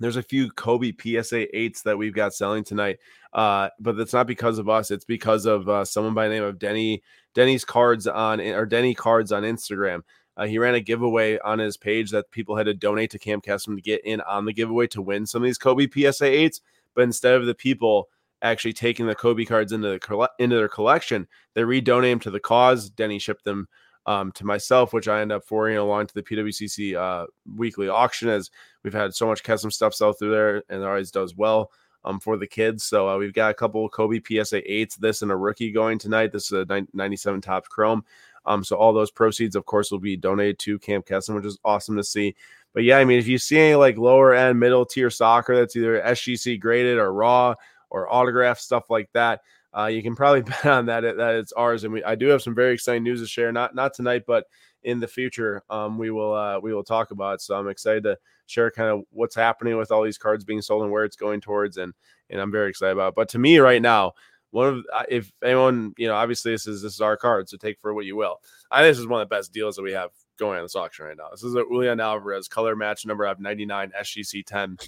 there's 0.00 0.16
a 0.16 0.22
few 0.22 0.50
Kobe 0.50 0.92
PSA 0.92 1.46
8s 1.54 1.82
that 1.84 1.96
we've 1.96 2.14
got 2.14 2.34
selling 2.34 2.64
tonight. 2.64 2.98
Uh, 3.32 3.68
but 3.78 3.98
it's 3.98 4.12
not 4.12 4.26
because 4.26 4.58
of 4.58 4.68
us. 4.68 4.90
It's 4.90 5.04
because 5.04 5.46
of 5.46 5.68
uh, 5.68 5.84
someone 5.84 6.14
by 6.14 6.28
the 6.28 6.34
name 6.34 6.44
of 6.44 6.58
Denny 6.58 7.02
Denny's 7.34 7.64
cards 7.64 8.06
on 8.06 8.40
or 8.40 8.66
Denny 8.66 8.94
cards 8.94 9.32
on 9.32 9.42
Instagram. 9.42 10.02
Uh, 10.36 10.46
he 10.46 10.58
ran 10.58 10.74
a 10.74 10.80
giveaway 10.80 11.38
on 11.38 11.58
his 11.58 11.76
page 11.76 12.10
that 12.10 12.30
people 12.30 12.56
had 12.56 12.66
to 12.66 12.74
donate 12.74 13.10
to 13.10 13.18
Camp 13.18 13.44
Kesem 13.44 13.76
to 13.76 13.82
get 13.82 14.04
in 14.04 14.20
on 14.22 14.44
the 14.44 14.52
giveaway 14.52 14.86
to 14.88 15.02
win 15.02 15.26
some 15.26 15.42
of 15.42 15.46
these 15.46 15.58
Kobe 15.58 15.86
PSA 15.86 16.24
8s. 16.24 16.60
But 16.94 17.02
instead 17.02 17.34
of 17.34 17.46
the 17.46 17.54
people 17.54 18.08
actually 18.42 18.72
taking 18.72 19.06
the 19.06 19.14
Kobe 19.14 19.44
cards 19.44 19.72
into 19.72 19.88
the 19.88 20.30
into 20.38 20.56
their 20.56 20.68
collection, 20.68 21.26
they 21.54 21.62
redonate 21.62 22.10
them 22.10 22.20
to 22.20 22.30
the 22.30 22.40
cause. 22.40 22.90
Denny 22.90 23.18
shipped 23.18 23.44
them 23.44 23.68
um, 24.06 24.32
to 24.32 24.44
myself, 24.44 24.92
which 24.92 25.08
I 25.08 25.20
end 25.20 25.32
up 25.32 25.44
forwarding 25.44 25.78
along 25.78 26.08
to 26.08 26.14
the 26.14 26.22
PWCC 26.22 26.96
uh, 26.96 27.26
weekly 27.56 27.88
auction 27.88 28.28
as 28.28 28.50
we've 28.82 28.92
had 28.92 29.14
so 29.14 29.26
much 29.26 29.44
custom 29.44 29.70
stuff 29.70 29.94
sell 29.94 30.12
through 30.12 30.32
there 30.32 30.62
and 30.68 30.82
it 30.82 30.86
always 30.86 31.10
does 31.10 31.36
well 31.36 31.70
um, 32.04 32.18
for 32.18 32.36
the 32.36 32.46
kids. 32.46 32.82
So 32.84 33.08
uh, 33.08 33.16
we've 33.16 33.32
got 33.32 33.50
a 33.50 33.54
couple 33.54 33.88
Kobe 33.88 34.20
PSA 34.20 34.62
8s, 34.62 34.96
this 34.96 35.22
and 35.22 35.30
a 35.30 35.36
rookie 35.36 35.70
going 35.70 35.98
tonight. 35.98 36.32
This 36.32 36.50
is 36.50 36.66
a 36.68 36.86
97 36.92 37.40
Topps 37.40 37.68
Chrome. 37.68 38.04
Um, 38.44 38.64
so 38.64 38.76
all 38.76 38.92
those 38.92 39.12
proceeds, 39.12 39.54
of 39.54 39.66
course, 39.66 39.92
will 39.92 40.00
be 40.00 40.16
donated 40.16 40.58
to 40.60 40.78
Camp 40.80 41.06
Kesem, 41.06 41.36
which 41.36 41.46
is 41.46 41.58
awesome 41.64 41.96
to 41.96 42.02
see. 42.02 42.34
But 42.74 42.82
yeah, 42.82 42.98
I 42.98 43.04
mean, 43.04 43.20
if 43.20 43.28
you 43.28 43.38
see 43.38 43.58
any 43.58 43.74
like 43.76 43.98
lower 43.98 44.34
end, 44.34 44.58
middle 44.58 44.84
tier 44.84 45.10
soccer 45.10 45.54
that's 45.54 45.76
either 45.76 46.00
SGC 46.00 46.58
graded 46.58 46.98
or 46.98 47.12
raw 47.12 47.54
or 47.92 48.12
autograph 48.12 48.58
stuff 48.58 48.88
like 48.88 49.08
that, 49.12 49.42
uh, 49.76 49.86
you 49.86 50.02
can 50.02 50.16
probably 50.16 50.42
bet 50.42 50.66
on 50.66 50.86
that 50.86 51.02
that 51.02 51.34
it's 51.36 51.52
ours. 51.52 51.84
And 51.84 51.92
we 51.92 52.02
I 52.02 52.14
do 52.14 52.26
have 52.28 52.42
some 52.42 52.54
very 52.54 52.74
exciting 52.74 53.04
news 53.04 53.20
to 53.20 53.26
share. 53.26 53.52
Not 53.52 53.74
not 53.74 53.94
tonight, 53.94 54.24
but 54.26 54.46
in 54.82 54.98
the 54.98 55.06
future, 55.06 55.62
um, 55.70 55.98
we 55.98 56.10
will 56.10 56.34
uh, 56.34 56.58
we 56.58 56.74
will 56.74 56.84
talk 56.84 57.10
about. 57.10 57.40
So 57.40 57.54
I'm 57.54 57.68
excited 57.68 58.02
to 58.04 58.18
share 58.46 58.70
kind 58.70 58.88
of 58.88 59.02
what's 59.10 59.36
happening 59.36 59.76
with 59.76 59.92
all 59.92 60.02
these 60.02 60.18
cards 60.18 60.44
being 60.44 60.62
sold 60.62 60.82
and 60.82 60.90
where 60.90 61.04
it's 61.04 61.16
going 61.16 61.40
towards, 61.40 61.76
and 61.76 61.92
and 62.30 62.40
I'm 62.40 62.50
very 62.50 62.70
excited 62.70 62.92
about. 62.92 63.10
It. 63.10 63.14
But 63.14 63.28
to 63.30 63.38
me, 63.38 63.58
right 63.58 63.82
now, 63.82 64.12
one 64.50 64.68
of 64.68 64.84
if 65.08 65.32
anyone 65.44 65.92
you 65.96 66.08
know, 66.08 66.14
obviously 66.14 66.52
this 66.52 66.66
is 66.66 66.82
this 66.82 66.94
is 66.94 67.00
our 67.00 67.16
card, 67.16 67.48
so 67.48 67.56
take 67.56 67.78
for 67.80 67.94
what 67.94 68.06
you 68.06 68.16
will. 68.16 68.40
I 68.70 68.82
think 68.82 68.92
this 68.92 69.00
is 69.00 69.06
one 69.06 69.20
of 69.20 69.28
the 69.28 69.34
best 69.34 69.52
deals 69.52 69.76
that 69.76 69.82
we 69.82 69.92
have 69.92 70.10
going 70.38 70.58
on 70.58 70.64
this 70.64 70.76
auction 70.76 71.06
right 71.06 71.16
now. 71.16 71.28
This 71.30 71.44
is 71.44 71.54
a 71.54 71.62
Julian 71.62 72.00
Alvarez 72.00 72.48
color 72.48 72.74
match 72.74 73.06
number 73.06 73.24
of 73.24 73.38
99 73.38 73.92
SGC 74.00 74.44
10. 74.44 74.78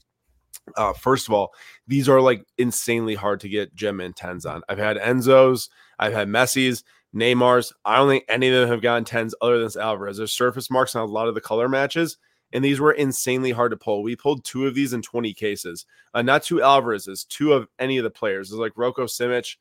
Uh, 0.76 0.92
first 0.92 1.28
of 1.28 1.34
all, 1.34 1.52
these 1.86 2.08
are 2.08 2.20
like 2.20 2.44
insanely 2.58 3.14
hard 3.14 3.40
to 3.40 3.48
get 3.48 3.74
gem 3.74 4.00
and 4.00 4.16
tens 4.16 4.46
on. 4.46 4.62
I've 4.68 4.78
had 4.78 4.96
Enzo's, 4.96 5.68
I've 5.98 6.12
had 6.12 6.28
Messi's, 6.28 6.84
Neymar's. 7.14 7.72
I 7.84 7.96
don't 7.96 8.08
think 8.08 8.24
any 8.28 8.48
of 8.48 8.54
them 8.54 8.68
have 8.68 8.82
gotten 8.82 9.04
tens 9.04 9.34
other 9.40 9.58
than 9.58 9.80
Alvarez. 9.80 10.16
There's 10.16 10.32
surface 10.32 10.70
marks 10.70 10.94
on 10.94 11.02
a 11.08 11.12
lot 11.12 11.28
of 11.28 11.34
the 11.34 11.40
color 11.40 11.68
matches, 11.68 12.18
and 12.52 12.64
these 12.64 12.80
were 12.80 12.92
insanely 12.92 13.52
hard 13.52 13.70
to 13.70 13.76
pull. 13.76 14.02
We 14.02 14.16
pulled 14.16 14.44
two 14.44 14.66
of 14.66 14.74
these 14.74 14.92
in 14.92 15.02
20 15.02 15.32
cases. 15.34 15.86
Uh, 16.12 16.22
not 16.22 16.42
two 16.42 16.62
Alvarez's, 16.62 17.24
two 17.24 17.52
of 17.52 17.68
any 17.78 17.98
of 17.98 18.04
the 18.04 18.10
players. 18.10 18.50
There's 18.50 18.58
like 18.58 18.72
Rocco 18.76 19.04
Simic, 19.04 19.56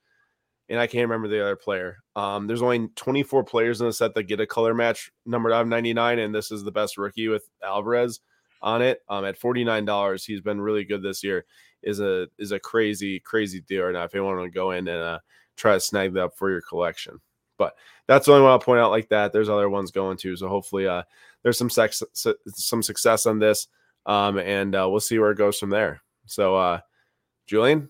and 0.70 0.80
I 0.80 0.88
can't 0.88 1.08
remember 1.08 1.28
the 1.28 1.42
other 1.42 1.56
player. 1.56 1.98
Um, 2.16 2.48
there's 2.48 2.62
only 2.62 2.88
24 2.96 3.44
players 3.44 3.82
in 3.82 3.88
the 3.88 3.94
set 3.94 4.16
that 4.16 4.24
get 4.24 4.40
a 4.40 4.48
color 4.48 4.74
match 4.74 5.12
numbered 5.26 5.52
out 5.52 5.62
of 5.62 5.68
99, 5.68 6.20
and 6.20 6.34
this 6.34 6.52
is 6.52 6.64
the 6.64 6.72
best 6.72 6.98
rookie 6.98 7.28
with 7.28 7.48
Alvarez 7.64 8.20
on 8.64 8.82
it. 8.82 9.02
Um, 9.10 9.26
at 9.26 9.38
forty 9.38 9.64
nine 9.64 9.86
dollars, 9.86 10.26
he's 10.26 10.42
been 10.42 10.60
really 10.60 10.84
good 10.84 11.04
this 11.04 11.24
year. 11.24 11.46
is 11.84 12.00
a 12.00 12.28
is 12.40 12.52
a 12.52 12.60
crazy 12.60 13.20
crazy 13.20 13.62
deal 13.62 13.84
right 13.84 13.94
now. 13.94 14.04
If 14.04 14.14
you 14.14 14.24
want 14.24 14.42
to 14.44 14.50
go 14.50 14.72
in 14.72 14.88
and 14.88 15.02
uh, 15.02 15.20
try 15.56 15.74
to 15.74 15.80
snag 15.80 16.14
that 16.14 16.24
up 16.24 16.38
for 16.38 16.50
your 16.50 16.62
collection, 16.62 17.20
but 17.58 17.76
that's 18.08 18.26
the 18.26 18.32
only 18.32 18.44
one 18.44 18.52
I'll 18.52 18.60
point 18.60 18.80
out 18.80 18.92
like 18.92 19.10
that. 19.10 19.32
There's 19.32 19.50
other 19.50 19.70
ones 19.70 19.92
going 19.92 20.18
too, 20.18 20.36
so 20.36 20.48
hopefully 20.48 20.88
uh, 20.88 21.04
there's 21.44 21.58
some 21.58 21.70
sex 21.70 22.02
some 22.14 22.82
success 22.82 23.26
on 23.26 23.40
this, 23.40 23.68
um, 24.06 24.40
and 24.40 24.76
uh, 24.76 24.88
we'll 24.90 25.00
see 25.00 25.20
where 25.20 25.32
it 25.32 25.38
goes 25.38 25.60
from 25.60 25.70
there. 25.70 26.02
So, 26.26 26.56
uh, 26.56 26.80
Julian, 27.46 27.90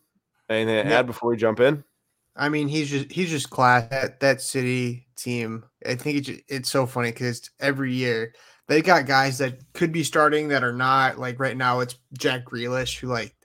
anything 0.50 0.84
to 0.84 0.90
yeah. 0.90 1.00
add 1.00 1.08
before 1.08 1.30
we 1.30 1.38
jump 1.38 1.60
in? 1.60 1.84
I 2.36 2.50
mean, 2.50 2.68
he's 2.68 2.90
just 2.90 3.12
he's 3.12 3.30
just 3.30 3.52
class 3.52 3.88
that 3.90 4.20
that 4.22 4.42
city 4.42 5.08
team. 5.16 5.66
I 5.86 5.96
think 5.96 6.28
it's 6.28 6.42
it's 6.48 6.70
so 6.70 6.88
funny 6.88 7.12
because 7.12 7.50
every 7.60 7.94
year 7.94 8.34
they 8.68 8.82
got 8.82 9.06
guys 9.06 9.40
that 9.40 9.60
could 9.74 9.92
be 9.92 10.04
starting 10.04 10.50
that 10.50 10.64
are 10.64 10.74
not. 10.74 11.20
Like 11.20 11.40
right 11.40 11.58
now, 11.58 11.82
it's 11.82 11.98
Jack 12.18 12.46
Grealish 12.46 13.00
who 13.00 13.08
like 13.08 13.36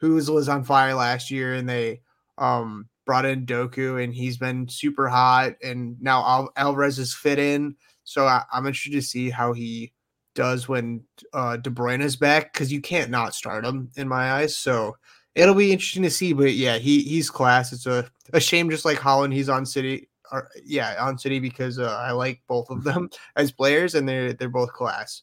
who 0.00 0.14
was, 0.14 0.48
on 0.48 0.64
fire 0.64 0.94
last 0.94 1.30
year, 1.30 1.54
and 1.54 1.68
they 1.68 2.00
um 2.38 2.88
brought 3.06 3.24
in 3.24 3.46
Doku, 3.46 4.02
and 4.02 4.14
he's 4.14 4.38
been 4.38 4.68
super 4.68 5.08
hot. 5.08 5.52
And 5.62 6.00
now 6.00 6.24
Al- 6.24 6.52
Alvarez 6.56 6.98
is 6.98 7.14
fit 7.14 7.38
in, 7.38 7.76
so 8.04 8.26
I, 8.26 8.44
am 8.52 8.66
interested 8.66 8.92
to 8.92 9.02
see 9.02 9.30
how 9.30 9.52
he 9.52 9.92
does 10.34 10.68
when 10.68 11.02
uh, 11.32 11.56
De 11.56 11.70
Bruyne 11.70 12.02
is 12.02 12.16
back 12.16 12.52
because 12.52 12.72
you 12.72 12.80
can't 12.80 13.10
not 13.10 13.34
start 13.34 13.64
him 13.64 13.90
in 13.96 14.08
my 14.08 14.32
eyes. 14.32 14.56
So 14.56 14.96
it'll 15.34 15.54
be 15.54 15.72
interesting 15.72 16.04
to 16.04 16.10
see. 16.10 16.32
But 16.32 16.52
yeah, 16.52 16.78
he 16.78 17.02
he's 17.02 17.30
class. 17.30 17.72
It's 17.72 17.86
a, 17.86 18.08
a 18.32 18.40
shame, 18.40 18.70
just 18.70 18.84
like 18.84 18.98
Haaland, 18.98 19.34
he's 19.34 19.48
on 19.48 19.66
City 19.66 20.08
are 20.32 20.48
yeah 20.64 20.96
on 21.00 21.18
City 21.18 21.38
because 21.38 21.78
uh, 21.78 21.96
I 22.00 22.12
like 22.12 22.42
both 22.46 22.70
of 22.70 22.84
them 22.84 23.10
as 23.36 23.52
players, 23.52 23.94
and 23.94 24.08
they're 24.08 24.32
they're 24.32 24.48
both 24.48 24.72
class. 24.72 25.22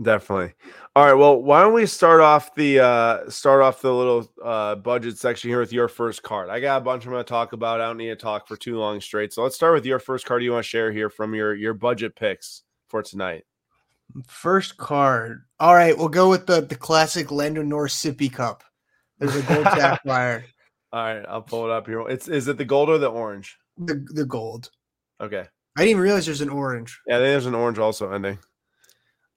Definitely. 0.00 0.54
All 0.96 1.04
right. 1.04 1.14
Well, 1.14 1.42
why 1.42 1.62
don't 1.62 1.74
we 1.74 1.86
start 1.86 2.20
off 2.20 2.54
the 2.54 2.80
uh 2.80 3.30
start 3.30 3.62
off 3.62 3.82
the 3.82 3.92
little 3.92 4.30
uh 4.42 4.74
budget 4.76 5.18
section 5.18 5.50
here 5.50 5.60
with 5.60 5.72
your 5.72 5.88
first 5.88 6.22
card. 6.22 6.48
I 6.50 6.60
got 6.60 6.78
a 6.78 6.84
bunch 6.84 7.04
I'm 7.04 7.12
going 7.12 7.24
to 7.24 7.28
talk 7.28 7.52
about. 7.52 7.80
I 7.80 7.86
don't 7.86 7.98
need 7.98 8.08
to 8.08 8.16
talk 8.16 8.48
for 8.48 8.56
too 8.56 8.78
long 8.78 9.00
straight. 9.00 9.32
So 9.32 9.42
let's 9.42 9.54
start 9.54 9.74
with 9.74 9.86
your 9.86 9.98
first 9.98 10.26
card 10.26 10.42
you 10.42 10.52
want 10.52 10.64
to 10.64 10.68
share 10.68 10.90
here 10.92 11.10
from 11.10 11.34
your 11.34 11.54
your 11.54 11.74
budget 11.74 12.16
picks 12.16 12.62
for 12.88 13.02
tonight. 13.02 13.44
First 14.26 14.76
card. 14.76 15.44
All 15.60 15.74
right, 15.74 15.96
we'll 15.96 16.08
go 16.08 16.28
with 16.28 16.46
the 16.46 16.62
the 16.62 16.76
classic 16.76 17.30
Lando 17.30 17.62
Norris 17.62 18.02
sippy 18.02 18.32
cup. 18.32 18.64
There's 19.18 19.36
a 19.36 19.42
gold 19.42 19.64
sapphire. 19.76 20.44
All 20.92 21.04
right, 21.04 21.24
I'll 21.28 21.42
pull 21.42 21.64
it 21.66 21.70
up 21.70 21.86
here. 21.86 22.00
It's 22.08 22.28
is 22.28 22.48
it 22.48 22.58
the 22.58 22.64
gold 22.64 22.88
or 22.88 22.98
the 22.98 23.08
orange? 23.08 23.58
The 23.78 24.06
the 24.14 24.24
gold. 24.24 24.70
Okay. 25.20 25.46
I 25.76 25.80
didn't 25.80 25.90
even 25.90 26.02
realize 26.02 26.26
there's 26.26 26.42
an 26.42 26.50
orange. 26.50 27.00
Yeah, 27.06 27.18
there's 27.18 27.46
an 27.46 27.54
orange 27.54 27.78
also 27.78 28.12
ending. 28.12 28.38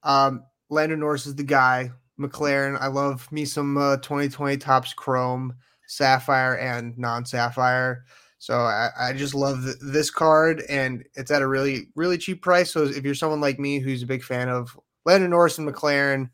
Um, 0.03 0.43
Lando 0.69 0.95
Norris 0.95 1.25
is 1.25 1.35
the 1.35 1.43
guy. 1.43 1.91
McLaren, 2.19 2.79
I 2.79 2.87
love 2.87 3.31
me 3.31 3.45
some 3.45 3.77
uh, 3.77 3.97
2020 3.97 4.57
Topps 4.57 4.93
Chrome, 4.93 5.53
Sapphire, 5.87 6.55
and 6.57 6.97
non-Sapphire. 6.97 8.05
So 8.37 8.57
I, 8.57 8.89
I 8.99 9.13
just 9.13 9.33
love 9.33 9.63
th- 9.63 9.77
this 9.81 10.11
card, 10.11 10.63
and 10.69 11.03
it's 11.15 11.31
at 11.31 11.41
a 11.41 11.47
really 11.47 11.87
really 11.95 12.17
cheap 12.17 12.41
price. 12.41 12.71
So 12.71 12.83
if 12.83 13.03
you're 13.03 13.15
someone 13.15 13.41
like 13.41 13.59
me 13.59 13.79
who's 13.79 14.03
a 14.03 14.07
big 14.07 14.23
fan 14.23 14.49
of 14.49 14.77
Lando 15.05 15.27
Norris 15.27 15.57
and 15.57 15.67
McLaren, 15.67 16.29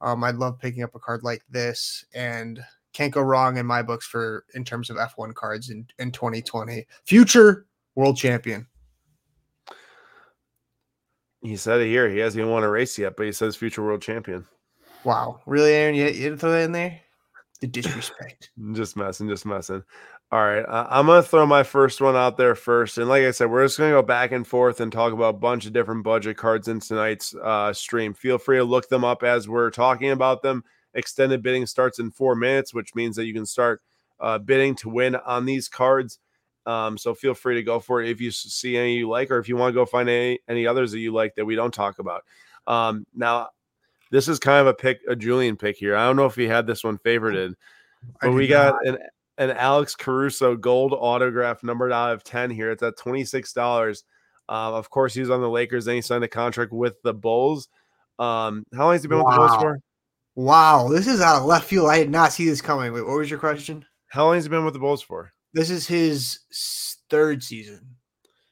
um, 0.00 0.24
I'd 0.24 0.36
love 0.36 0.58
picking 0.58 0.82
up 0.82 0.94
a 0.94 1.00
card 1.00 1.22
like 1.22 1.42
this. 1.50 2.04
And 2.14 2.60
can't 2.92 3.12
go 3.12 3.20
wrong 3.20 3.56
in 3.56 3.66
my 3.66 3.82
books 3.82 4.06
for 4.06 4.44
in 4.54 4.64
terms 4.64 4.90
of 4.90 4.96
F1 4.96 5.34
cards 5.34 5.70
in, 5.70 5.86
in 5.98 6.10
2020. 6.10 6.86
Future 7.04 7.66
world 7.94 8.16
champion. 8.16 8.66
He 11.42 11.56
said 11.56 11.80
it 11.80 11.86
here. 11.86 12.08
He 12.08 12.18
hasn't 12.18 12.40
even 12.40 12.52
won 12.52 12.64
a 12.64 12.70
race 12.70 12.98
yet, 12.98 13.16
but 13.16 13.26
he 13.26 13.32
says 13.32 13.56
future 13.56 13.82
world 13.82 14.02
champion. 14.02 14.44
Wow. 15.04 15.40
Really, 15.46 15.72
Aaron? 15.72 15.94
You, 15.94 16.08
you 16.08 16.36
throw 16.36 16.52
that 16.52 16.64
in 16.64 16.72
there? 16.72 17.00
The 17.60 17.66
disrespect. 17.66 18.50
just 18.72 18.96
messing, 18.96 19.28
just 19.28 19.46
messing. 19.46 19.82
All 20.32 20.44
right. 20.44 20.62
Uh, 20.62 20.86
I'm 20.88 21.06
going 21.06 21.22
to 21.22 21.28
throw 21.28 21.46
my 21.46 21.62
first 21.62 22.00
one 22.00 22.14
out 22.14 22.36
there 22.36 22.54
first. 22.54 22.98
And 22.98 23.08
like 23.08 23.24
I 23.24 23.30
said, 23.30 23.50
we're 23.50 23.64
just 23.64 23.78
going 23.78 23.90
to 23.90 23.96
go 23.96 24.02
back 24.02 24.32
and 24.32 24.46
forth 24.46 24.80
and 24.80 24.92
talk 24.92 25.12
about 25.12 25.34
a 25.34 25.38
bunch 25.38 25.66
of 25.66 25.72
different 25.72 26.04
budget 26.04 26.36
cards 26.36 26.68
in 26.68 26.80
tonight's 26.80 27.34
uh, 27.34 27.72
stream. 27.72 28.14
Feel 28.14 28.38
free 28.38 28.58
to 28.58 28.64
look 28.64 28.88
them 28.88 29.04
up 29.04 29.22
as 29.22 29.48
we're 29.48 29.70
talking 29.70 30.10
about 30.10 30.42
them. 30.42 30.62
Extended 30.94 31.42
bidding 31.42 31.66
starts 31.66 31.98
in 31.98 32.10
four 32.10 32.34
minutes, 32.34 32.74
which 32.74 32.94
means 32.94 33.16
that 33.16 33.26
you 33.26 33.34
can 33.34 33.46
start 33.46 33.80
uh, 34.18 34.38
bidding 34.38 34.74
to 34.76 34.88
win 34.88 35.16
on 35.16 35.44
these 35.44 35.68
cards. 35.68 36.18
Um, 36.66 36.98
so 36.98 37.14
feel 37.14 37.34
free 37.34 37.54
to 37.54 37.62
go 37.62 37.80
for 37.80 38.02
it 38.02 38.10
if 38.10 38.20
you 38.20 38.30
see 38.30 38.76
any 38.76 38.96
you 38.96 39.08
like, 39.08 39.30
or 39.30 39.38
if 39.38 39.48
you 39.48 39.56
want 39.56 39.72
to 39.72 39.74
go 39.74 39.86
find 39.86 40.08
any 40.08 40.40
any 40.48 40.66
others 40.66 40.92
that 40.92 40.98
you 40.98 41.12
like 41.12 41.34
that 41.36 41.44
we 41.44 41.54
don't 41.54 41.72
talk 41.72 41.98
about. 41.98 42.24
Um, 42.66 43.06
now, 43.14 43.48
this 44.10 44.28
is 44.28 44.38
kind 44.38 44.60
of 44.60 44.66
a 44.66 44.74
pick, 44.74 45.00
a 45.08 45.16
Julian 45.16 45.56
pick 45.56 45.76
here. 45.76 45.96
I 45.96 46.04
don't 46.06 46.16
know 46.16 46.26
if 46.26 46.34
he 46.34 46.46
had 46.46 46.66
this 46.66 46.84
one 46.84 46.98
favorited, 46.98 47.54
but 48.20 48.32
we 48.32 48.46
got 48.46 48.74
an 48.84 48.98
an 49.38 49.50
Alex 49.52 49.94
Caruso 49.94 50.54
gold 50.54 50.92
autograph 50.92 51.62
numbered 51.62 51.92
out 51.92 52.12
of 52.12 52.24
ten 52.24 52.50
here. 52.50 52.70
It's 52.70 52.82
at 52.82 52.98
twenty 52.98 53.24
six 53.24 53.52
dollars. 53.52 54.04
Uh, 54.48 54.74
of 54.74 54.90
course, 54.90 55.14
he's 55.14 55.30
on 55.30 55.40
the 55.40 55.48
Lakers. 55.48 55.84
Then 55.84 55.94
he 55.94 56.02
signed 56.02 56.24
a 56.24 56.28
contract 56.28 56.72
with 56.72 57.00
the 57.02 57.14
Bulls. 57.14 57.68
Um, 58.18 58.66
how 58.74 58.84
long 58.84 58.92
has 58.92 59.02
he 59.02 59.08
been 59.08 59.18
wow. 59.18 59.24
with 59.24 59.34
the 59.34 59.38
Bulls 59.38 59.62
for? 59.62 59.80
Wow, 60.34 60.88
this 60.88 61.06
is 61.06 61.20
out 61.20 61.40
of 61.40 61.44
left 61.44 61.66
field. 61.68 61.90
I 61.90 61.98
did 61.98 62.10
not 62.10 62.32
see 62.32 62.46
this 62.46 62.62
coming. 62.62 62.92
Wait, 62.92 63.06
what 63.06 63.18
was 63.18 63.30
your 63.30 63.38
question? 63.38 63.84
How 64.08 64.26
long 64.26 64.34
has 64.34 64.44
he 64.44 64.50
been 64.50 64.64
with 64.64 64.74
the 64.74 64.80
Bulls 64.80 65.02
for? 65.02 65.32
This 65.52 65.70
is 65.70 65.86
his 65.86 66.38
third 67.10 67.42
season. 67.42 67.96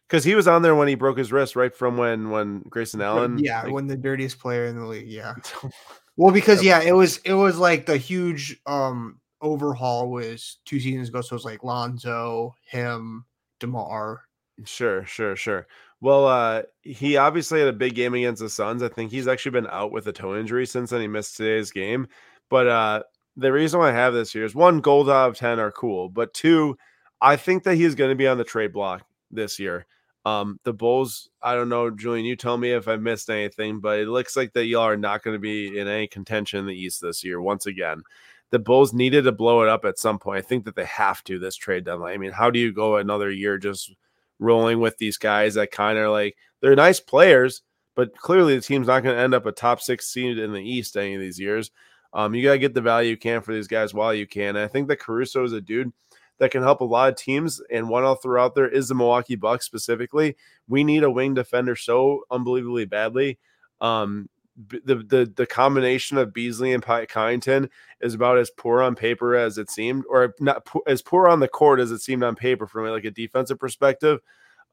Because 0.08 0.24
he 0.24 0.34
was 0.34 0.48
on 0.48 0.62
there 0.62 0.74
when 0.74 0.88
he 0.88 0.94
broke 0.94 1.18
his 1.18 1.32
wrist, 1.32 1.54
right 1.54 1.74
from 1.74 1.96
when 1.96 2.30
when 2.30 2.62
Grayson 2.68 3.02
Allen. 3.02 3.38
Yeah, 3.38 3.62
like, 3.62 3.72
when 3.72 3.86
the 3.86 3.96
dirtiest 3.96 4.38
player 4.38 4.66
in 4.66 4.78
the 4.78 4.86
league. 4.86 5.08
Yeah. 5.08 5.34
well, 6.16 6.32
because 6.32 6.62
yeah, 6.62 6.80
it 6.80 6.92
was 6.92 7.18
it 7.18 7.34
was 7.34 7.58
like 7.58 7.86
the 7.86 7.98
huge 7.98 8.58
um 8.66 9.20
overhaul 9.40 10.10
was 10.10 10.58
two 10.64 10.80
seasons 10.80 11.10
ago. 11.10 11.20
So 11.20 11.34
it 11.34 11.36
was 11.36 11.44
like 11.44 11.62
Lonzo, 11.62 12.54
him, 12.70 13.26
DeMar. 13.60 14.22
Sure, 14.64 15.04
sure, 15.04 15.36
sure. 15.36 15.66
Well, 16.00 16.26
uh, 16.26 16.62
he 16.82 17.16
obviously 17.16 17.58
had 17.58 17.68
a 17.68 17.72
big 17.72 17.94
game 17.94 18.14
against 18.14 18.40
the 18.40 18.48
Suns. 18.48 18.82
I 18.82 18.88
think 18.88 19.10
he's 19.10 19.26
actually 19.26 19.52
been 19.52 19.66
out 19.66 19.90
with 19.90 20.06
a 20.06 20.12
toe 20.12 20.38
injury 20.38 20.66
since 20.66 20.90
then. 20.90 21.00
He 21.00 21.08
missed 21.08 21.36
today's 21.36 21.72
game. 21.72 22.06
But 22.48 22.68
uh, 22.68 23.02
the 23.36 23.52
reason 23.52 23.80
why 23.80 23.90
I 23.90 23.94
have 23.94 24.14
this 24.14 24.32
here 24.32 24.44
is 24.44 24.54
one, 24.54 24.80
gold 24.80 25.10
out 25.10 25.30
of 25.30 25.36
10 25.36 25.58
are 25.58 25.72
cool. 25.72 26.08
But 26.08 26.32
two, 26.34 26.78
I 27.20 27.36
think 27.36 27.64
that 27.64 27.74
he's 27.74 27.96
going 27.96 28.10
to 28.10 28.16
be 28.16 28.28
on 28.28 28.38
the 28.38 28.44
trade 28.44 28.72
block 28.72 29.04
this 29.30 29.58
year. 29.58 29.86
Um, 30.24 30.60
the 30.64 30.72
Bulls, 30.72 31.30
I 31.42 31.54
don't 31.54 31.68
know, 31.68 31.90
Julian, 31.90 32.26
you 32.26 32.36
tell 32.36 32.58
me 32.58 32.72
if 32.72 32.86
I 32.86 32.96
missed 32.96 33.30
anything, 33.30 33.80
but 33.80 33.98
it 33.98 34.08
looks 34.08 34.36
like 34.36 34.52
that 34.52 34.66
y'all 34.66 34.82
are 34.82 34.96
not 34.96 35.22
going 35.22 35.34
to 35.34 35.40
be 35.40 35.78
in 35.78 35.88
any 35.88 36.06
contention 36.06 36.60
in 36.60 36.66
the 36.66 36.74
East 36.74 37.00
this 37.00 37.24
year 37.24 37.40
once 37.40 37.66
again. 37.66 38.02
The 38.50 38.58
Bulls 38.58 38.92
needed 38.92 39.24
to 39.24 39.32
blow 39.32 39.62
it 39.62 39.68
up 39.68 39.84
at 39.84 39.98
some 39.98 40.18
point. 40.18 40.38
I 40.38 40.46
think 40.46 40.64
that 40.64 40.74
they 40.74 40.84
have 40.84 41.24
to 41.24 41.38
this 41.38 41.56
trade 41.56 41.84
deadline. 41.84 42.14
I 42.14 42.18
mean, 42.18 42.32
how 42.32 42.50
do 42.50 42.58
you 42.58 42.72
go 42.72 42.96
another 42.96 43.30
year 43.30 43.58
just 43.58 43.94
rolling 44.38 44.80
with 44.80 44.98
these 44.98 45.16
guys 45.16 45.54
that 45.54 45.70
kind 45.70 45.98
of 45.98 46.10
like 46.10 46.36
they're 46.60 46.76
nice 46.76 47.00
players, 47.00 47.62
but 47.94 48.16
clearly 48.16 48.54
the 48.54 48.60
team's 48.60 48.86
not 48.86 49.02
going 49.02 49.16
to 49.16 49.22
end 49.22 49.34
up 49.34 49.46
a 49.46 49.52
top 49.52 49.80
six 49.80 50.08
seed 50.08 50.38
in 50.38 50.52
the 50.52 50.62
East 50.62 50.96
any 50.96 51.14
of 51.14 51.20
these 51.20 51.40
years. 51.40 51.70
Um, 52.12 52.34
you 52.34 52.42
got 52.42 52.52
to 52.52 52.58
get 52.58 52.74
the 52.74 52.80
value 52.80 53.10
you 53.10 53.16
can 53.16 53.42
for 53.42 53.52
these 53.52 53.68
guys 53.68 53.92
while 53.92 54.14
you 54.14 54.26
can. 54.26 54.56
And 54.56 54.58
I 54.58 54.68
think 54.68 54.88
that 54.88 55.00
Caruso 55.00 55.44
is 55.44 55.52
a 55.52 55.60
dude 55.60 55.92
that 56.38 56.50
can 56.50 56.62
help 56.62 56.80
a 56.80 56.84
lot 56.84 57.10
of 57.10 57.16
teams. 57.16 57.60
And 57.70 57.88
one 57.88 58.04
I'll 58.04 58.14
throw 58.14 58.42
out 58.42 58.54
there 58.54 58.68
is 58.68 58.88
the 58.88 58.94
Milwaukee 58.94 59.36
Bucks 59.36 59.66
specifically. 59.66 60.36
We 60.68 60.84
need 60.84 61.02
a 61.02 61.10
wing 61.10 61.34
defender 61.34 61.76
so 61.76 62.22
unbelievably 62.30 62.86
badly. 62.86 63.38
Um, 63.80 64.28
the, 64.66 64.96
the 64.96 65.32
the 65.36 65.46
combination 65.46 66.18
of 66.18 66.32
Beasley 66.32 66.72
and 66.72 66.82
Connaughton 66.82 67.68
is 68.00 68.14
about 68.14 68.38
as 68.38 68.50
poor 68.50 68.82
on 68.82 68.94
paper 68.94 69.36
as 69.36 69.56
it 69.58 69.70
seemed, 69.70 70.04
or 70.08 70.34
not 70.40 70.66
as 70.86 71.02
poor 71.02 71.28
on 71.28 71.40
the 71.40 71.48
court 71.48 71.80
as 71.80 71.90
it 71.92 72.00
seemed 72.00 72.24
on 72.24 72.34
paper 72.34 72.66
from 72.66 72.86
like 72.86 73.04
a 73.04 73.10
defensive 73.10 73.58
perspective. 73.58 74.20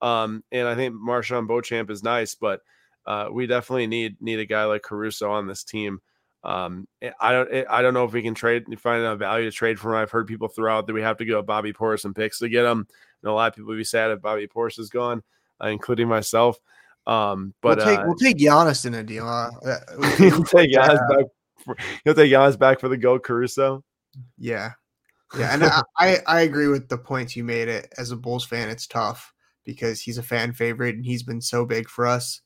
Um, 0.01 0.43
and 0.51 0.67
I 0.67 0.75
think 0.75 0.95
MarJon 0.95 1.47
Beauchamp 1.47 1.89
is 1.89 2.03
nice, 2.03 2.35
but 2.35 2.61
uh, 3.05 3.29
we 3.31 3.47
definitely 3.47 3.87
need 3.87 4.17
need 4.21 4.39
a 4.39 4.45
guy 4.45 4.65
like 4.65 4.81
Caruso 4.81 5.31
on 5.31 5.47
this 5.47 5.63
team. 5.63 6.01
Um, 6.43 6.87
eh, 7.01 7.11
I 7.19 7.31
don't, 7.31 7.53
eh, 7.53 7.63
I 7.69 7.81
don't 7.81 7.93
know 7.93 8.05
if 8.05 8.13
we 8.13 8.21
can 8.21 8.35
trade, 8.35 8.65
find 8.79 9.03
a 9.03 9.15
value 9.15 9.49
to 9.49 9.55
trade 9.55 9.79
for 9.79 9.93
him. 9.95 10.01
I've 10.01 10.11
heard 10.11 10.27
people 10.27 10.47
throw 10.47 10.75
out 10.75 10.85
that 10.85 10.93
we 10.93 11.01
have 11.01 11.17
to 11.17 11.25
go 11.25 11.41
Bobby 11.41 11.73
Portis 11.73 12.05
and 12.05 12.15
picks 12.15 12.39
to 12.39 12.49
get 12.49 12.65
him. 12.65 12.87
And 13.23 13.31
a 13.31 13.33
lot 13.33 13.47
of 13.47 13.55
people 13.55 13.69
would 13.69 13.77
be 13.77 13.83
sad 13.83 14.11
if 14.11 14.21
Bobby 14.21 14.47
Portis 14.47 14.77
is 14.77 14.89
gone, 14.89 15.23
uh, 15.61 15.67
including 15.67 16.07
myself. 16.07 16.59
Um, 17.07 17.53
but 17.61 17.77
we'll 17.77 17.85
take, 17.85 17.99
uh, 17.99 18.03
we'll 18.05 18.15
take 18.15 18.37
Giannis 18.37 18.85
in 18.85 18.93
a 18.95 19.03
deal. 19.03 19.27
Uh, 19.27 19.49
he'll 20.17 20.43
take 20.43 20.71
Giannis 20.71 21.07
back. 21.09 21.25
For, 21.63 21.77
he'll 22.03 22.13
take 22.13 22.31
Giannis 22.31 22.57
back 22.57 22.79
for 22.79 22.89
the 22.89 22.97
go 22.97 23.19
Caruso. 23.19 23.83
Yeah, 24.37 24.71
yeah, 25.37 25.53
and 25.53 25.63
I, 25.63 25.81
I 25.99 26.17
I 26.27 26.41
agree 26.41 26.67
with 26.67 26.89
the 26.89 26.97
points 26.97 27.35
you 27.35 27.43
made. 27.43 27.67
It 27.67 27.93
as 27.97 28.11
a 28.11 28.15
Bulls 28.15 28.45
fan, 28.45 28.69
it's 28.69 28.87
tough 28.87 29.33
because 29.63 30.01
he's 30.01 30.17
a 30.17 30.23
fan 30.23 30.53
favorite 30.53 30.95
and 30.95 31.05
he's 31.05 31.23
been 31.23 31.41
so 31.41 31.65
big 31.65 31.89
for 31.89 32.05
us 32.05 32.41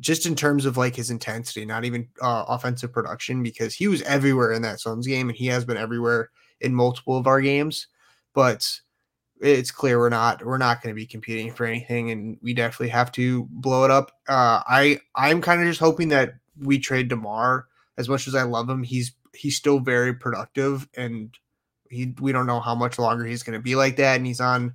just 0.00 0.26
in 0.26 0.34
terms 0.34 0.66
of 0.66 0.76
like 0.76 0.96
his 0.96 1.10
intensity, 1.10 1.64
not 1.64 1.84
even 1.84 2.08
uh, 2.20 2.44
offensive 2.48 2.92
production, 2.92 3.42
because 3.42 3.74
he 3.74 3.86
was 3.88 4.02
everywhere 4.02 4.52
in 4.52 4.62
that 4.62 4.80
Suns 4.80 5.06
game 5.06 5.28
and 5.28 5.38
he 5.38 5.46
has 5.46 5.64
been 5.64 5.76
everywhere 5.76 6.30
in 6.60 6.74
multiple 6.74 7.16
of 7.16 7.26
our 7.26 7.40
games. 7.40 7.86
But 8.34 8.80
it's 9.44 9.70
clear 9.70 9.98
we're 9.98 10.08
not 10.08 10.44
we're 10.44 10.58
not 10.58 10.82
going 10.82 10.94
to 10.94 10.98
be 10.98 11.06
competing 11.06 11.52
for 11.52 11.66
anything, 11.66 12.10
and 12.10 12.38
we 12.42 12.54
definitely 12.54 12.88
have 12.88 13.12
to 13.12 13.46
blow 13.50 13.84
it 13.84 13.90
up. 13.90 14.12
Uh, 14.28 14.62
I 14.66 15.00
I'm 15.14 15.42
kind 15.42 15.60
of 15.60 15.66
just 15.66 15.80
hoping 15.80 16.08
that 16.08 16.34
we 16.58 16.78
trade 16.78 17.08
Demar. 17.08 17.66
As 17.96 18.08
much 18.08 18.26
as 18.26 18.34
I 18.34 18.42
love 18.42 18.68
him, 18.68 18.82
he's 18.82 19.12
he's 19.34 19.56
still 19.56 19.80
very 19.80 20.14
productive, 20.14 20.88
and 20.96 21.36
he 21.90 22.14
we 22.20 22.32
don't 22.32 22.46
know 22.46 22.60
how 22.60 22.74
much 22.74 22.98
longer 22.98 23.24
he's 23.24 23.42
going 23.42 23.58
to 23.58 23.62
be 23.62 23.76
like 23.76 23.96
that, 23.96 24.16
and 24.16 24.26
he's 24.26 24.40
on 24.40 24.74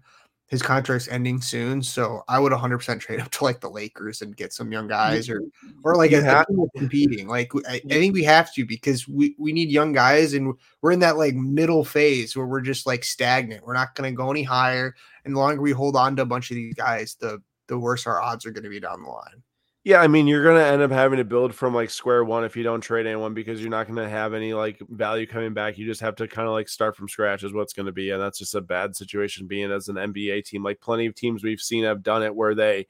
his 0.50 0.64
contract's 0.64 1.08
ending 1.08 1.42
soon, 1.42 1.84
so 1.84 2.24
I 2.28 2.40
would 2.40 2.52
100% 2.52 3.00
trade 3.00 3.20
up 3.20 3.30
to 3.32 3.44
like 3.44 3.62
the 3.62 3.70
Lakers 3.70 4.24
and 4.24 4.36
get 4.36 4.52
some 4.52 4.72
young 4.72 4.88
guys, 4.88 5.30
or 5.30 5.44
or 5.84 5.96
like 5.96 6.12
have, 6.12 6.48
competing. 6.76 7.28
Like 7.28 7.52
I, 7.68 7.76
I, 7.76 7.80
think 7.80 8.16
we 8.16 8.24
have 8.24 8.52
to 8.56 8.66
because 8.66 9.08
we 9.08 9.36
we 9.38 9.54
need 9.54 9.70
young 9.70 9.94
guys, 9.94 10.34
and 10.34 10.56
we're 10.82 10.92
in 10.92 11.00
that 11.00 11.18
like 11.18 11.36
middle 11.36 11.86
phase 11.86 12.36
where 12.36 12.48
we're 12.48 12.62
just 12.62 12.88
like 12.88 13.04
stagnant. 13.04 13.66
We're 13.66 13.76
not 13.76 13.94
going 13.94 14.12
to 14.12 14.18
go 14.18 14.32
any 14.32 14.44
higher, 14.44 14.96
and 15.24 15.36
the 15.36 15.40
longer 15.40 15.62
we 15.62 15.72
hold 15.72 15.96
on 15.96 16.16
to 16.16 16.24
a 16.24 16.26
bunch 16.26 16.50
of 16.50 16.56
these 16.56 16.74
guys, 16.74 17.16
the 17.20 17.42
the 17.68 17.78
worse 17.78 18.08
our 18.08 18.20
odds 18.20 18.46
are 18.48 18.52
going 18.52 18.64
to 18.64 18.70
be 18.70 18.80
down 18.80 19.04
the 19.04 19.10
line. 19.10 19.44
Yeah, 19.90 20.02
I 20.02 20.08
mean, 20.08 20.28
you're 20.28 20.44
going 20.44 20.56
to 20.62 20.64
end 20.68 20.84
up 20.84 20.92
having 20.92 21.18
to 21.18 21.24
build 21.24 21.56
from 21.56 21.74
like 21.74 21.90
square 21.90 22.24
one 22.24 22.44
if 22.44 22.56
you 22.56 22.62
don't 22.62 22.80
trade 22.80 23.08
anyone 23.08 23.34
because 23.34 23.60
you're 23.60 23.72
not 23.72 23.88
going 23.88 23.98
to 23.98 24.08
have 24.08 24.36
any 24.36 24.54
like 24.54 24.80
value 24.88 25.26
coming 25.26 25.56
back. 25.56 25.80
You 25.80 25.88
just 25.88 26.02
have 26.02 26.16
to 26.18 26.28
kind 26.28 26.48
of 26.48 26.54
like 26.54 26.70
start 26.70 26.96
from 26.96 27.10
scratch, 27.10 27.42
is 27.44 27.54
what's 27.54 27.74
going 27.74 27.88
to 27.88 27.92
be. 27.92 28.12
And 28.12 28.22
that's 28.22 28.38
just 28.38 28.54
a 28.54 28.62
bad 28.62 28.96
situation 28.96 29.48
being 29.48 29.72
as 29.72 29.88
an 29.90 29.96
NBA 29.96 30.46
team. 30.46 30.62
Like 30.62 30.80
plenty 30.80 31.08
of 31.08 31.16
teams 31.16 31.44
we've 31.44 31.60
seen 31.60 31.86
have 31.86 32.04
done 32.04 32.22
it 32.22 32.36
where 32.36 32.54
they, 32.54 32.86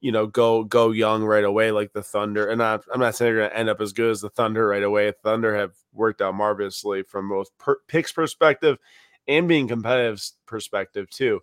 you 0.00 0.12
know, 0.12 0.28
go 0.28 0.62
go 0.62 0.92
young 0.92 1.24
right 1.24 1.42
away, 1.42 1.72
like 1.72 1.92
the 1.92 2.02
Thunder. 2.04 2.46
And 2.46 2.58
not, 2.58 2.84
I'm 2.94 3.00
not 3.00 3.16
saying 3.16 3.34
they're 3.34 3.40
going 3.42 3.50
to 3.50 3.58
end 3.58 3.68
up 3.68 3.80
as 3.80 3.92
good 3.92 4.12
as 4.12 4.20
the 4.20 4.30
Thunder 4.30 4.68
right 4.68 4.84
away. 4.84 5.12
Thunder 5.24 5.56
have 5.56 5.72
worked 5.92 6.22
out 6.22 6.36
marvelously 6.36 7.02
from 7.02 7.28
both 7.28 7.48
per- 7.58 7.80
picks 7.88 8.12
perspective 8.12 8.78
and 9.26 9.48
being 9.48 9.66
competitive 9.66 10.22
perspective 10.46 11.10
too. 11.10 11.40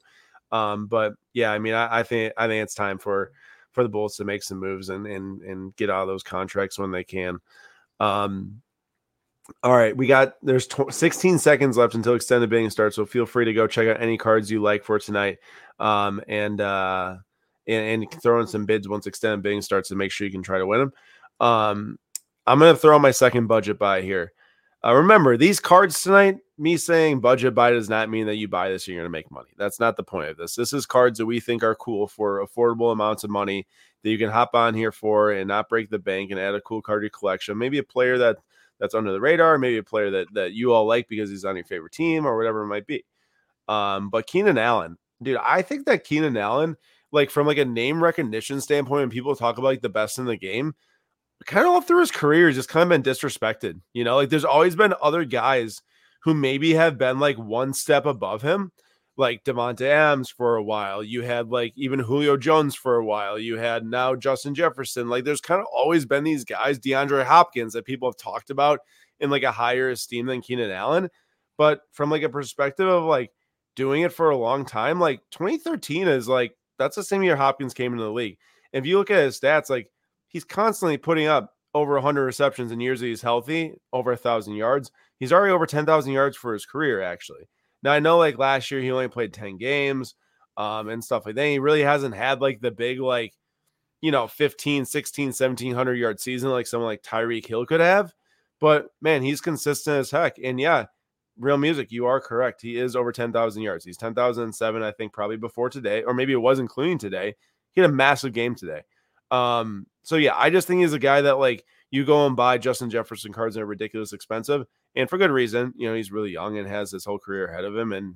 Um, 0.53 0.87
but 0.87 1.15
yeah, 1.33 1.51
I 1.51 1.59
mean, 1.59 1.73
I, 1.73 1.99
I 1.99 2.03
think 2.03 2.31
I 2.37 2.47
think 2.47 2.63
it's 2.63 2.75
time 2.75 2.99
for 2.99 3.33
for 3.73 3.83
the 3.83 3.89
Bulls 3.89 4.15
to 4.17 4.23
make 4.23 4.43
some 4.43 4.59
moves 4.59 4.89
and 4.89 5.05
and 5.05 5.41
and 5.41 5.75
get 5.75 5.89
out 5.89 6.03
of 6.03 6.07
those 6.07 6.23
contracts 6.23 6.79
when 6.79 6.91
they 6.91 7.03
can. 7.03 7.39
Um, 7.99 8.61
all 9.61 9.75
right, 9.75 9.95
we 9.95 10.07
got 10.07 10.35
there's 10.41 10.67
16 10.89 11.37
seconds 11.37 11.75
left 11.75 11.95
until 11.95 12.15
extended 12.15 12.49
bidding 12.49 12.69
starts, 12.69 12.95
so 12.95 13.05
feel 13.05 13.25
free 13.25 13.45
to 13.45 13.53
go 13.53 13.67
check 13.67 13.87
out 13.87 14.01
any 14.01 14.17
cards 14.17 14.49
you 14.49 14.61
like 14.61 14.83
for 14.83 14.99
tonight, 14.99 15.39
um, 15.79 16.21
and 16.27 16.61
uh, 16.61 17.17
and, 17.67 18.03
and 18.03 18.21
throw 18.21 18.39
in 18.39 18.47
some 18.47 18.65
bids 18.65 18.87
once 18.87 19.05
extended 19.05 19.41
bidding 19.43 19.61
starts 19.61 19.89
to 19.89 19.95
make 19.95 20.11
sure 20.11 20.25
you 20.25 20.31
can 20.31 20.43
try 20.43 20.59
to 20.59 20.65
win 20.65 20.79
them. 20.79 20.93
Um, 21.39 21.99
I'm 22.47 22.59
gonna 22.59 22.75
throw 22.75 22.97
my 22.99 23.11
second 23.11 23.47
budget 23.47 23.77
buy 23.77 24.01
here. 24.01 24.31
Uh, 24.83 24.93
remember, 24.93 25.35
these 25.35 25.59
cards 25.59 26.01
tonight, 26.01 26.37
me 26.57 26.77
saying 26.77 27.19
budget 27.19 27.55
buy 27.55 27.71
does 27.71 27.89
not 27.89 28.09
mean 28.09 28.27
that 28.27 28.35
you 28.35 28.47
buy 28.47 28.69
this, 28.69 28.87
you're 28.87 28.97
going 28.97 29.05
to 29.05 29.09
make 29.09 29.31
money. 29.31 29.49
That's 29.57 29.79
not 29.79 29.97
the 29.97 30.03
point 30.03 30.29
of 30.29 30.37
this. 30.37 30.55
This 30.55 30.73
is 30.73 30.85
cards 30.85 31.17
that 31.17 31.25
we 31.25 31.39
think 31.39 31.63
are 31.63 31.75
cool 31.75 32.07
for 32.07 32.45
affordable 32.45 32.91
amounts 32.91 33.23
of 33.23 33.29
money 33.29 33.65
that 34.03 34.09
you 34.09 34.17
can 34.17 34.29
hop 34.29 34.53
on 34.53 34.73
here 34.73 34.91
for 34.91 35.31
and 35.31 35.47
not 35.47 35.69
break 35.69 35.89
the 35.89 35.99
bank 35.99 36.31
and 36.31 36.39
add 36.39 36.53
a 36.53 36.61
cool 36.61 36.81
card 36.81 37.01
to 37.01 37.05
your 37.05 37.09
collection. 37.09 37.57
Maybe 37.57 37.79
a 37.79 37.83
player 37.83 38.17
that 38.19 38.37
that's 38.79 38.93
under 38.93 39.11
the 39.11 39.21
radar, 39.21 39.57
maybe 39.57 39.77
a 39.77 39.83
player 39.83 40.11
that, 40.11 40.27
that 40.33 40.53
you 40.53 40.73
all 40.73 40.85
like 40.85 41.07
because 41.07 41.29
he's 41.29 41.45
on 41.45 41.55
your 41.55 41.65
favorite 41.65 41.93
team 41.93 42.25
or 42.25 42.37
whatever 42.37 42.63
it 42.63 42.67
might 42.67 42.87
be. 42.87 43.05
Um, 43.67 44.09
but 44.09 44.27
Keenan 44.27 44.57
Allen, 44.57 44.97
dude, 45.21 45.37
I 45.37 45.61
think 45.61 45.85
that 45.85 46.03
Keenan 46.03 46.37
Allen, 46.37 46.75
like 47.11 47.29
from 47.29 47.47
like 47.47 47.57
a 47.57 47.65
name 47.65 48.03
recognition 48.03 48.59
standpoint, 48.61 49.01
when 49.01 49.09
people 49.09 49.35
talk 49.35 49.57
about 49.57 49.67
like 49.67 49.81
the 49.81 49.89
best 49.89 50.19
in 50.19 50.25
the 50.25 50.37
game, 50.37 50.75
kind 51.45 51.65
of 51.65 51.73
all 51.73 51.81
through 51.81 52.01
his 52.01 52.11
career 52.11 52.47
he's 52.47 52.57
just 52.57 52.69
kind 52.69 52.83
of 52.83 52.89
been 52.89 53.03
disrespected. 53.13 53.79
You 53.93 54.03
know, 54.03 54.15
like 54.15 54.29
there's 54.29 54.45
always 54.45 54.75
been 54.75 54.93
other 55.01 55.23
guys 55.23 55.81
who 56.23 56.33
maybe 56.33 56.73
have 56.73 56.97
been 56.97 57.19
like 57.19 57.37
one 57.37 57.73
step 57.73 58.05
above 58.05 58.41
him, 58.41 58.71
like 59.17 59.43
Davante 59.43 59.81
Adams 59.81 60.29
for 60.29 60.55
a 60.55 60.63
while. 60.63 61.03
You 61.03 61.21
had 61.21 61.49
like 61.49 61.73
even 61.75 61.99
Julio 61.99 62.37
Jones 62.37 62.75
for 62.75 62.95
a 62.95 63.05
while. 63.05 63.37
You 63.37 63.57
had 63.57 63.85
now 63.85 64.15
Justin 64.15 64.55
Jefferson. 64.55 65.09
Like 65.09 65.25
there's 65.25 65.41
kind 65.41 65.59
of 65.59 65.67
always 65.73 66.05
been 66.05 66.23
these 66.23 66.45
guys, 66.45 66.79
DeAndre 66.79 67.25
Hopkins, 67.25 67.73
that 67.73 67.85
people 67.85 68.09
have 68.09 68.17
talked 68.17 68.49
about 68.49 68.79
in 69.19 69.29
like 69.29 69.43
a 69.43 69.51
higher 69.51 69.89
esteem 69.89 70.25
than 70.25 70.41
Keenan 70.41 70.71
Allen. 70.71 71.09
But 71.57 71.81
from 71.91 72.09
like 72.09 72.23
a 72.23 72.29
perspective 72.29 72.87
of 72.87 73.03
like 73.03 73.31
doing 73.75 74.03
it 74.03 74.13
for 74.13 74.29
a 74.29 74.37
long 74.37 74.65
time, 74.65 74.99
like 74.99 75.19
2013 75.31 76.07
is 76.07 76.27
like 76.27 76.55
that's 76.79 76.95
the 76.95 77.03
same 77.03 77.23
year 77.23 77.35
Hopkins 77.35 77.73
came 77.73 77.91
into 77.91 78.05
the 78.05 78.11
league. 78.11 78.37
If 78.71 78.85
you 78.85 78.97
look 78.97 79.11
at 79.11 79.23
his 79.23 79.39
stats, 79.39 79.69
like 79.69 79.89
he's 80.27 80.45
constantly 80.45 80.97
putting 80.97 81.27
up 81.27 81.53
over 81.73 81.93
100 81.95 82.23
receptions 82.23 82.71
in 82.71 82.79
years 82.79 82.99
that 82.99 83.07
he's 83.07 83.21
healthy, 83.21 83.73
over 83.91 84.11
a 84.11 84.17
thousand 84.17 84.55
yards. 84.55 84.91
He's 85.19 85.33
already 85.33 85.53
over 85.53 85.65
10,000 85.65 86.11
yards 86.11 86.37
for 86.37 86.53
his 86.53 86.65
career, 86.65 87.01
actually. 87.01 87.47
Now, 87.81 87.91
I 87.91 87.99
know 87.99 88.17
like 88.17 88.37
last 88.37 88.71
year 88.71 88.81
he 88.81 88.91
only 88.91 89.07
played 89.07 89.33
10 89.33 89.57
games 89.57 90.15
um, 90.57 90.89
and 90.89 91.03
stuff 91.03 91.25
like 91.25 91.35
that. 91.35 91.45
He 91.45 91.59
really 91.59 91.81
hasn't 91.81 92.15
had 92.15 92.41
like 92.41 92.61
the 92.61 92.71
big, 92.71 92.99
like, 92.99 93.33
you 94.01 94.11
know, 94.11 94.27
15, 94.27 94.85
16, 94.85 95.27
1700 95.27 95.93
yard 95.95 96.19
season 96.19 96.49
like 96.49 96.67
someone 96.67 96.89
like 96.89 97.03
Tyreek 97.03 97.45
Hill 97.45 97.65
could 97.65 97.79
have. 97.79 98.13
But 98.59 98.87
man, 99.01 99.23
he's 99.23 99.41
consistent 99.41 99.97
as 99.97 100.11
heck. 100.11 100.37
And 100.41 100.59
yeah, 100.59 100.85
real 101.37 101.57
music, 101.57 101.91
you 101.91 102.05
are 102.05 102.21
correct. 102.21 102.61
He 102.61 102.77
is 102.77 102.95
over 102.95 103.11
10,000 103.11 103.61
yards. 103.61 103.83
He's 103.83 103.97
10,007, 103.97 104.83
I 104.83 104.91
think, 104.91 105.13
probably 105.13 105.37
before 105.37 105.69
today, 105.69 106.03
or 106.03 106.13
maybe 106.13 106.33
it 106.33 106.37
was 106.37 106.59
including 106.59 106.97
today. 106.97 107.35
He 107.71 107.81
had 107.81 107.89
a 107.89 107.93
massive 107.93 108.33
game 108.33 108.55
today. 108.55 108.81
Um, 109.31 109.87
so 110.03 110.15
yeah, 110.17 110.35
I 110.35 110.49
just 110.49 110.67
think 110.67 110.81
he's 110.81 110.93
a 110.93 110.99
guy 110.99 111.21
that 111.21 111.39
like 111.39 111.65
you 111.91 112.05
go 112.05 112.25
and 112.27 112.35
buy 112.35 112.57
Justin 112.57 112.89
Jefferson 112.89 113.33
cards 113.33 113.55
and 113.55 113.63
are 113.63 113.67
ridiculous 113.67 114.13
expensive, 114.13 114.65
and 114.95 115.09
for 115.09 115.17
good 115.17 115.31
reason. 115.31 115.73
You 115.75 115.89
know, 115.89 115.95
he's 115.95 116.11
really 116.11 116.31
young 116.31 116.57
and 116.57 116.67
has 116.67 116.91
his 116.91 117.05
whole 117.05 117.19
career 117.19 117.47
ahead 117.47 117.65
of 117.65 117.75
him, 117.75 117.91
and 117.93 118.15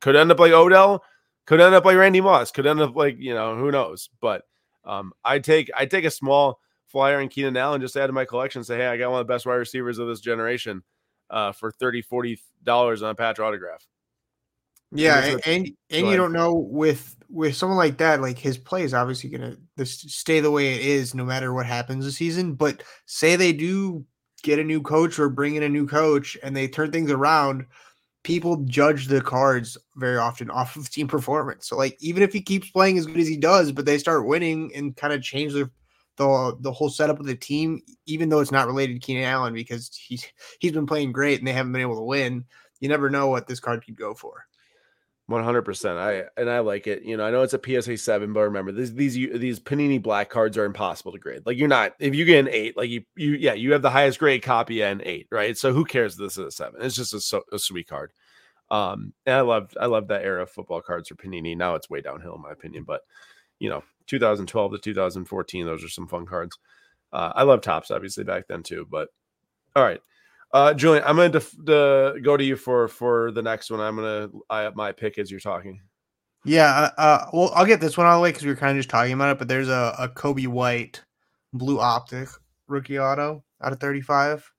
could 0.00 0.16
end 0.16 0.30
up 0.30 0.38
like 0.38 0.52
Odell, 0.52 1.04
could 1.46 1.60
end 1.60 1.74
up 1.74 1.84
like 1.84 1.96
Randy 1.96 2.20
Moss, 2.20 2.50
could 2.50 2.66
end 2.66 2.80
up 2.80 2.96
like 2.96 3.16
you 3.18 3.34
know 3.34 3.56
who 3.56 3.70
knows. 3.70 4.08
But 4.20 4.42
um, 4.84 5.12
I 5.24 5.38
take 5.38 5.70
I 5.76 5.86
take 5.86 6.04
a 6.04 6.10
small 6.10 6.60
flyer 6.86 7.20
in 7.20 7.28
Keenan 7.28 7.56
Allen 7.56 7.80
just 7.80 7.96
add 7.96 8.06
to 8.06 8.12
my 8.12 8.24
collection. 8.24 8.64
Say, 8.64 8.76
hey, 8.76 8.86
I 8.86 8.96
got 8.96 9.10
one 9.10 9.20
of 9.20 9.26
the 9.26 9.32
best 9.32 9.46
wide 9.46 9.54
receivers 9.56 9.98
of 9.98 10.08
this 10.08 10.20
generation. 10.20 10.82
uh, 11.30 11.52
for 11.52 11.70
30 11.72 12.02
40 12.02 12.38
dollars 12.64 13.02
on 13.02 13.10
a 13.10 13.14
patch 13.14 13.38
autograph. 13.38 13.86
Yeah, 14.98 15.24
and 15.24 15.46
and, 15.46 15.70
and 15.90 16.06
you 16.08 16.16
don't 16.16 16.32
know 16.32 16.54
with 16.54 17.16
with 17.28 17.56
someone 17.56 17.78
like 17.78 17.98
that, 17.98 18.20
like 18.20 18.38
his 18.38 18.58
play 18.58 18.82
is 18.82 18.94
obviously 18.94 19.30
gonna 19.30 19.56
stay 19.84 20.40
the 20.40 20.50
way 20.50 20.74
it 20.74 20.80
is 20.82 21.14
no 21.14 21.24
matter 21.24 21.52
what 21.52 21.66
happens 21.66 22.04
this 22.04 22.16
season. 22.16 22.54
But 22.54 22.82
say 23.06 23.36
they 23.36 23.52
do 23.52 24.04
get 24.42 24.58
a 24.58 24.64
new 24.64 24.80
coach 24.80 25.18
or 25.18 25.28
bring 25.28 25.56
in 25.56 25.62
a 25.62 25.68
new 25.68 25.86
coach 25.86 26.36
and 26.42 26.56
they 26.56 26.68
turn 26.68 26.92
things 26.92 27.10
around, 27.10 27.66
people 28.22 28.56
judge 28.64 29.06
the 29.06 29.20
cards 29.20 29.76
very 29.96 30.18
often 30.18 30.50
off 30.50 30.76
of 30.76 30.90
team 30.90 31.08
performance. 31.08 31.68
So 31.68 31.76
like 31.76 31.96
even 32.00 32.22
if 32.22 32.32
he 32.32 32.40
keeps 32.40 32.70
playing 32.70 32.98
as 32.98 33.06
good 33.06 33.18
as 33.18 33.28
he 33.28 33.36
does, 33.36 33.72
but 33.72 33.86
they 33.86 33.98
start 33.98 34.26
winning 34.26 34.72
and 34.74 34.96
kind 34.96 35.12
of 35.12 35.22
change 35.22 35.52
the 35.52 35.70
the 36.16 36.56
the 36.60 36.72
whole 36.72 36.88
setup 36.88 37.20
of 37.20 37.26
the 37.26 37.34
team, 37.34 37.82
even 38.06 38.28
though 38.28 38.40
it's 38.40 38.52
not 38.52 38.66
related 38.66 38.94
to 38.94 39.06
Keenan 39.06 39.24
Allen 39.24 39.54
because 39.54 39.94
he's 39.94 40.26
he's 40.60 40.72
been 40.72 40.86
playing 40.86 41.12
great 41.12 41.38
and 41.38 41.46
they 41.46 41.52
haven't 41.52 41.72
been 41.72 41.82
able 41.82 41.96
to 41.96 42.02
win. 42.02 42.44
You 42.80 42.88
never 42.88 43.10
know 43.10 43.28
what 43.28 43.46
this 43.46 43.60
card 43.60 43.84
could 43.84 43.96
go 43.96 44.14
for. 44.14 44.46
One 45.28 45.42
hundred 45.42 45.62
percent. 45.62 45.98
I 45.98 46.24
and 46.36 46.48
I 46.48 46.60
like 46.60 46.86
it. 46.86 47.02
You 47.02 47.16
know, 47.16 47.26
I 47.26 47.32
know 47.32 47.42
it's 47.42 47.52
a 47.52 47.60
PSA 47.60 47.98
seven, 47.98 48.32
but 48.32 48.42
remember 48.42 48.70
these 48.70 48.94
these 48.94 49.14
these 49.14 49.58
Panini 49.58 50.00
black 50.00 50.30
cards 50.30 50.56
are 50.56 50.64
impossible 50.64 51.10
to 51.10 51.18
grade. 51.18 51.42
Like 51.44 51.58
you're 51.58 51.66
not 51.66 51.94
if 51.98 52.14
you 52.14 52.24
get 52.24 52.46
an 52.46 52.48
eight, 52.52 52.76
like 52.76 52.90
you 52.90 53.02
you 53.16 53.32
yeah 53.32 53.54
you 53.54 53.72
have 53.72 53.82
the 53.82 53.90
highest 53.90 54.20
grade 54.20 54.44
copy 54.44 54.82
and 54.82 55.02
eight, 55.02 55.26
right? 55.32 55.58
So 55.58 55.72
who 55.72 55.84
cares? 55.84 56.16
This 56.16 56.38
is 56.38 56.38
a 56.38 56.50
seven. 56.52 56.80
It's 56.80 56.94
just 56.94 57.12
a, 57.12 57.20
so, 57.20 57.42
a 57.52 57.58
sweet 57.58 57.88
card. 57.88 58.12
Um, 58.70 59.14
and 59.26 59.34
I 59.34 59.40
love 59.40 59.72
I 59.80 59.86
love 59.86 60.06
that 60.08 60.22
era 60.22 60.44
of 60.44 60.50
football 60.50 60.80
cards 60.80 61.08
for 61.08 61.16
Panini. 61.16 61.56
Now 61.56 61.74
it's 61.74 61.90
way 61.90 62.00
downhill 62.00 62.36
in 62.36 62.42
my 62.42 62.52
opinion, 62.52 62.84
but 62.84 63.00
you 63.58 63.68
know, 63.68 63.82
2012 64.06 64.72
to 64.72 64.78
2014, 64.78 65.66
those 65.66 65.82
are 65.82 65.88
some 65.88 66.06
fun 66.06 66.26
cards. 66.26 66.56
Uh, 67.12 67.32
I 67.34 67.42
love 67.42 67.62
Topps 67.62 67.90
obviously 67.90 68.22
back 68.22 68.46
then 68.46 68.62
too, 68.62 68.86
but 68.88 69.08
all 69.74 69.82
right. 69.82 70.00
Uh, 70.52 70.72
Julian, 70.74 71.04
I'm 71.06 71.16
going 71.16 71.32
to 71.32 71.38
def- 71.38 71.64
go 72.22 72.36
to 72.36 72.44
you 72.44 72.56
for 72.56 72.88
for 72.88 73.30
the 73.32 73.42
next 73.42 73.70
one. 73.70 73.80
I'm 73.80 73.96
going 73.96 74.30
to 74.30 74.44
eye 74.48 74.64
up 74.64 74.76
my 74.76 74.92
pick 74.92 75.18
as 75.18 75.30
you're 75.30 75.40
talking. 75.40 75.80
Yeah, 76.44 76.90
uh, 76.96 77.00
uh 77.00 77.26
well, 77.32 77.52
I'll 77.54 77.66
get 77.66 77.80
this 77.80 77.96
one 77.96 78.06
out 78.06 78.12
of 78.12 78.18
the 78.18 78.22
way 78.22 78.30
because 78.30 78.44
we 78.44 78.50
were 78.50 78.56
kind 78.56 78.70
of 78.70 78.78
just 78.78 78.88
talking 78.88 79.12
about 79.12 79.32
it. 79.32 79.38
But 79.38 79.48
there's 79.48 79.68
a, 79.68 79.94
a 79.98 80.08
Coby 80.08 80.46
White 80.46 81.02
blue 81.52 81.80
optic 81.80 82.28
rookie 82.68 82.98
auto 82.98 83.42
out 83.62 83.72
of 83.72 83.80
35, 83.80 84.50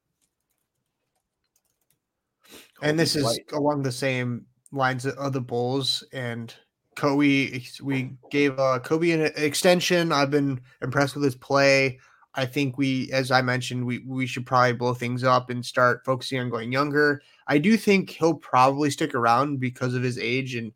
Coby 2.46 2.54
and 2.82 3.00
this 3.00 3.16
White. 3.16 3.40
is 3.48 3.54
along 3.54 3.84
the 3.84 3.92
same 3.92 4.46
lines 4.72 5.06
of 5.06 5.34
the 5.34 5.42
Bulls 5.42 6.04
and 6.12 6.54
Coby. 6.98 7.82
We 7.82 8.12
gave 8.32 8.60
uh, 8.60 8.80
Coby 8.84 9.14
an 9.14 9.32
extension. 9.42 10.12
I've 10.12 10.32
been 10.32 10.60
impressed 10.82 11.16
with 11.16 11.24
his 11.24 11.36
play. 11.36 12.00
I 12.38 12.46
think 12.46 12.78
we, 12.78 13.12
as 13.12 13.32
I 13.32 13.42
mentioned, 13.42 13.86
we 13.86 14.00
we 14.00 14.28
should 14.28 14.46
probably 14.46 14.74
blow 14.74 14.94
things 14.94 15.24
up 15.24 15.50
and 15.50 15.66
start 15.66 16.06
focusing 16.06 16.40
on 16.40 16.50
going 16.52 16.72
younger. 16.72 17.22
I 17.48 17.58
do 17.58 17.76
think 17.78 18.12
he'll 18.12 18.36
probably 18.36 18.92
stick 18.92 19.16
around 19.16 19.60
because 19.60 19.96
of 19.96 20.04
his 20.04 20.20
age 20.20 20.56
and 20.56 20.72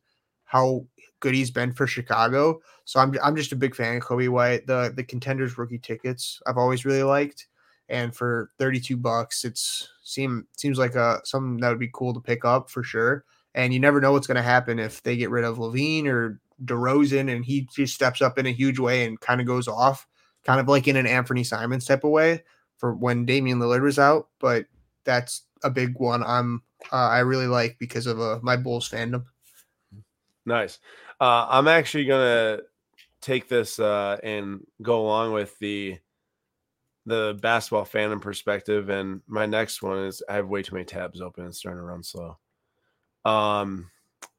how 0.45 0.87
good 1.19 1.35
he's 1.35 1.51
been 1.51 1.71
for 1.71 1.87
Chicago. 1.87 2.61
So 2.85 2.99
I'm 2.99 3.15
I'm 3.23 3.35
just 3.35 3.51
a 3.51 3.55
big 3.55 3.75
fan 3.75 3.97
of 3.97 4.03
Coby 4.03 4.27
White. 4.27 4.65
The 4.67 4.91
the 4.95 5.03
contenders 5.03 5.57
rookie 5.57 5.77
tickets 5.77 6.41
I've 6.47 6.57
always 6.57 6.83
really 6.83 7.03
liked. 7.03 7.47
And 7.89 8.15
for 8.15 8.51
32 8.57 8.97
bucks, 8.97 9.45
it's 9.45 9.87
seem 10.03 10.47
seems 10.57 10.79
like 10.79 10.95
a 10.95 11.21
something 11.25 11.57
that 11.57 11.69
would 11.69 11.79
be 11.79 11.91
cool 11.93 12.13
to 12.13 12.19
pick 12.19 12.43
up 12.43 12.69
for 12.69 12.83
sure. 12.83 13.23
And 13.53 13.73
you 13.73 13.79
never 13.79 14.01
know 14.01 14.13
what's 14.13 14.27
going 14.27 14.37
to 14.37 14.41
happen 14.41 14.79
if 14.79 15.03
they 15.03 15.17
get 15.17 15.29
rid 15.29 15.43
of 15.43 15.57
LaVine 15.57 16.07
or 16.07 16.39
DeRozan 16.65 17.33
and 17.33 17.43
he 17.45 17.67
just 17.75 17.93
steps 17.93 18.21
up 18.21 18.37
in 18.39 18.45
a 18.45 18.51
huge 18.51 18.79
way 18.79 19.05
and 19.05 19.19
kind 19.19 19.41
of 19.41 19.47
goes 19.47 19.67
off 19.67 20.07
kind 20.45 20.59
of 20.59 20.67
like 20.67 20.87
in 20.87 20.95
an 20.95 21.07
Anthony 21.07 21.43
Simons 21.43 21.85
type 21.85 22.03
of 22.03 22.11
way 22.11 22.43
for 22.77 22.93
when 22.93 23.25
Damian 23.25 23.59
Lillard 23.59 23.83
was 23.83 23.99
out. 23.99 24.29
But 24.39 24.65
that's 25.03 25.43
a 25.63 25.69
big 25.69 25.99
one. 25.99 26.23
I'm 26.23 26.63
uh, 26.91 26.95
I 26.95 27.19
really 27.19 27.47
like 27.47 27.77
because 27.79 28.07
of 28.07 28.19
uh, 28.19 28.39
my 28.41 28.57
Bulls 28.57 28.89
fandom. 28.89 29.25
Nice. 30.45 30.79
Uh, 31.19 31.47
I'm 31.49 31.67
actually 31.67 32.05
gonna 32.05 32.61
take 33.21 33.47
this 33.47 33.79
uh, 33.79 34.17
and 34.23 34.65
go 34.81 35.01
along 35.01 35.33
with 35.33 35.57
the 35.59 35.97
the 37.05 37.37
basketball 37.41 37.85
fandom 37.85 38.21
perspective. 38.21 38.89
And 38.89 39.21
my 39.27 39.45
next 39.45 39.81
one 39.81 39.99
is 40.05 40.21
I 40.29 40.35
have 40.35 40.47
way 40.47 40.61
too 40.61 40.75
many 40.75 40.85
tabs 40.85 41.21
open. 41.21 41.45
It's 41.45 41.59
starting 41.59 41.79
to 41.79 41.85
run 41.85 42.03
slow. 42.03 42.37
Um, 43.25 43.89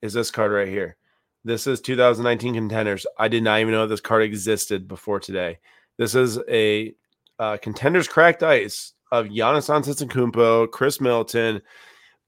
is 0.00 0.12
this 0.12 0.30
card 0.30 0.52
right 0.52 0.68
here? 0.68 0.96
This 1.44 1.66
is 1.66 1.80
2019 1.80 2.54
contenders. 2.54 3.06
I 3.18 3.28
did 3.28 3.42
not 3.42 3.60
even 3.60 3.72
know 3.72 3.86
this 3.86 4.00
card 4.00 4.22
existed 4.22 4.86
before 4.86 5.18
today. 5.18 5.58
This 6.02 6.16
is 6.16 6.36
a 6.48 6.92
uh, 7.38 7.58
contenders 7.58 8.08
cracked 8.08 8.42
ice 8.42 8.92
of 9.12 9.26
Giannis 9.26 9.70
Antetokounmpo, 9.70 10.68
Khris 10.72 11.00
Middleton, 11.00 11.62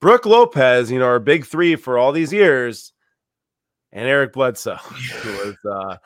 Brook 0.01 0.27
Lopez. 0.27 0.93
You 0.93 1.01
know 1.01 1.07
our 1.07 1.19
big 1.19 1.45
three 1.45 1.75
for 1.75 1.99
all 1.99 2.13
these 2.13 2.33
years, 2.33 2.93
and 3.91 4.07
Eric 4.07 4.33
Bledsoe, 4.33 4.77
who 4.77 5.33
was 5.33 5.57
uh, 5.69 5.97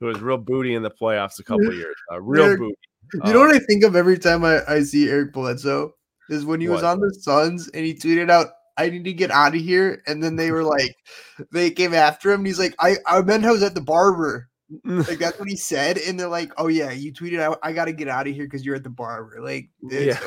who 0.00 0.06
was 0.06 0.18
real 0.18 0.36
booty 0.36 0.74
in 0.74 0.82
the 0.82 0.90
playoffs 0.90 1.38
a 1.38 1.44
couple 1.44 1.72
years. 1.72 1.94
Uh, 2.10 2.20
real 2.20 2.46
Eric, 2.46 2.58
booty. 2.58 2.74
You 3.24 3.32
know 3.34 3.38
what 3.38 3.54
I 3.54 3.60
think 3.60 3.84
of 3.84 3.94
every 3.94 4.18
time 4.18 4.44
I, 4.44 4.62
I 4.66 4.82
see 4.82 5.08
Eric 5.08 5.32
Bledsoe 5.32 5.92
is 6.28 6.44
when 6.44 6.60
he 6.60 6.68
what? 6.68 6.74
was 6.74 6.82
on 6.82 6.98
the 6.98 7.14
Suns 7.20 7.68
and 7.68 7.86
he 7.86 7.94
tweeted 7.94 8.32
out, 8.32 8.48
I 8.76 8.90
need 8.90 9.04
to 9.04 9.12
get 9.12 9.30
out 9.30 9.54
of 9.54 9.60
here. 9.60 10.02
And 10.08 10.20
then 10.20 10.34
they 10.34 10.50
were 10.50 10.64
like, 10.64 10.92
they 11.52 11.70
came 11.70 11.94
after 11.94 12.32
him. 12.32 12.40
And 12.40 12.48
he's 12.48 12.58
like, 12.58 12.74
I, 12.80 12.96
I 13.06 13.22
meant 13.22 13.44
I 13.44 13.52
was 13.52 13.62
at 13.62 13.76
the 13.76 13.80
barber 13.80 14.48
like 14.84 15.18
that's 15.18 15.38
what 15.38 15.48
he 15.48 15.56
said, 15.56 15.98
and 15.98 16.18
they're 16.18 16.28
like, 16.28 16.52
"Oh 16.58 16.68
yeah, 16.68 16.90
you 16.90 17.12
tweeted 17.12 17.40
out, 17.40 17.58
I 17.62 17.72
got 17.72 17.84
to 17.86 17.92
get 17.92 18.08
out 18.08 18.26
of 18.26 18.34
here 18.34 18.44
because 18.44 18.64
you're 18.64 18.76
at 18.76 18.82
the 18.82 18.90
barber." 18.90 19.40
Like, 19.40 19.68
yeah. 19.82 20.18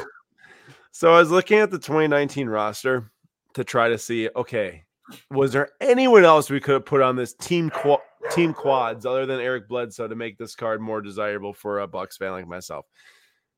So 0.91 1.13
I 1.13 1.19
was 1.19 1.31
looking 1.31 1.59
at 1.59 1.71
the 1.71 1.79
2019 1.79 2.47
roster 2.49 3.11
to 3.53 3.63
try 3.63 3.89
to 3.89 3.97
see, 3.97 4.29
okay, 4.35 4.83
was 5.31 5.51
there 5.51 5.69
anyone 5.81 6.25
else 6.25 6.49
we 6.49 6.59
could 6.59 6.73
have 6.73 6.85
put 6.85 7.01
on 7.01 7.15
this 7.15 7.33
team 7.33 7.69
qu- 7.69 7.97
team 8.31 8.53
quads 8.53 9.05
other 9.05 9.25
than 9.25 9.39
Eric 9.39 9.67
Bledsoe 9.67 10.07
to 10.07 10.15
make 10.15 10.37
this 10.37 10.55
card 10.55 10.81
more 10.81 11.01
desirable 11.01 11.53
for 11.53 11.79
a 11.79 11.87
Bucks 11.87 12.17
fan 12.17 12.31
like 12.31 12.47
myself? 12.47 12.85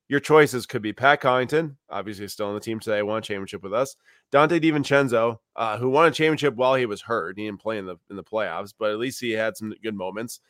Your 0.08 0.20
choices 0.20 0.66
could 0.66 0.82
be 0.82 0.92
Pat 0.92 1.22
Connaughton, 1.22 1.76
obviously 1.88 2.28
still 2.28 2.48
on 2.48 2.54
the 2.54 2.60
team 2.60 2.78
today, 2.78 3.02
won 3.02 3.18
a 3.18 3.22
championship 3.22 3.62
with 3.62 3.72
us. 3.72 3.96
Donte 4.30 4.60
DiVincenzo, 4.60 5.38
uh, 5.56 5.78
who 5.78 5.88
won 5.88 6.06
a 6.06 6.10
championship 6.10 6.54
while 6.54 6.74
he 6.74 6.86
was 6.86 7.02
hurt. 7.02 7.38
He 7.38 7.46
didn't 7.46 7.60
play 7.60 7.78
in 7.78 7.86
the 7.86 7.96
in 8.10 8.16
the 8.16 8.24
playoffs, 8.24 8.74
but 8.78 8.90
at 8.90 8.98
least 8.98 9.20
he 9.20 9.32
had 9.32 9.56
some 9.56 9.74
good 9.82 9.94
moments. 9.94 10.40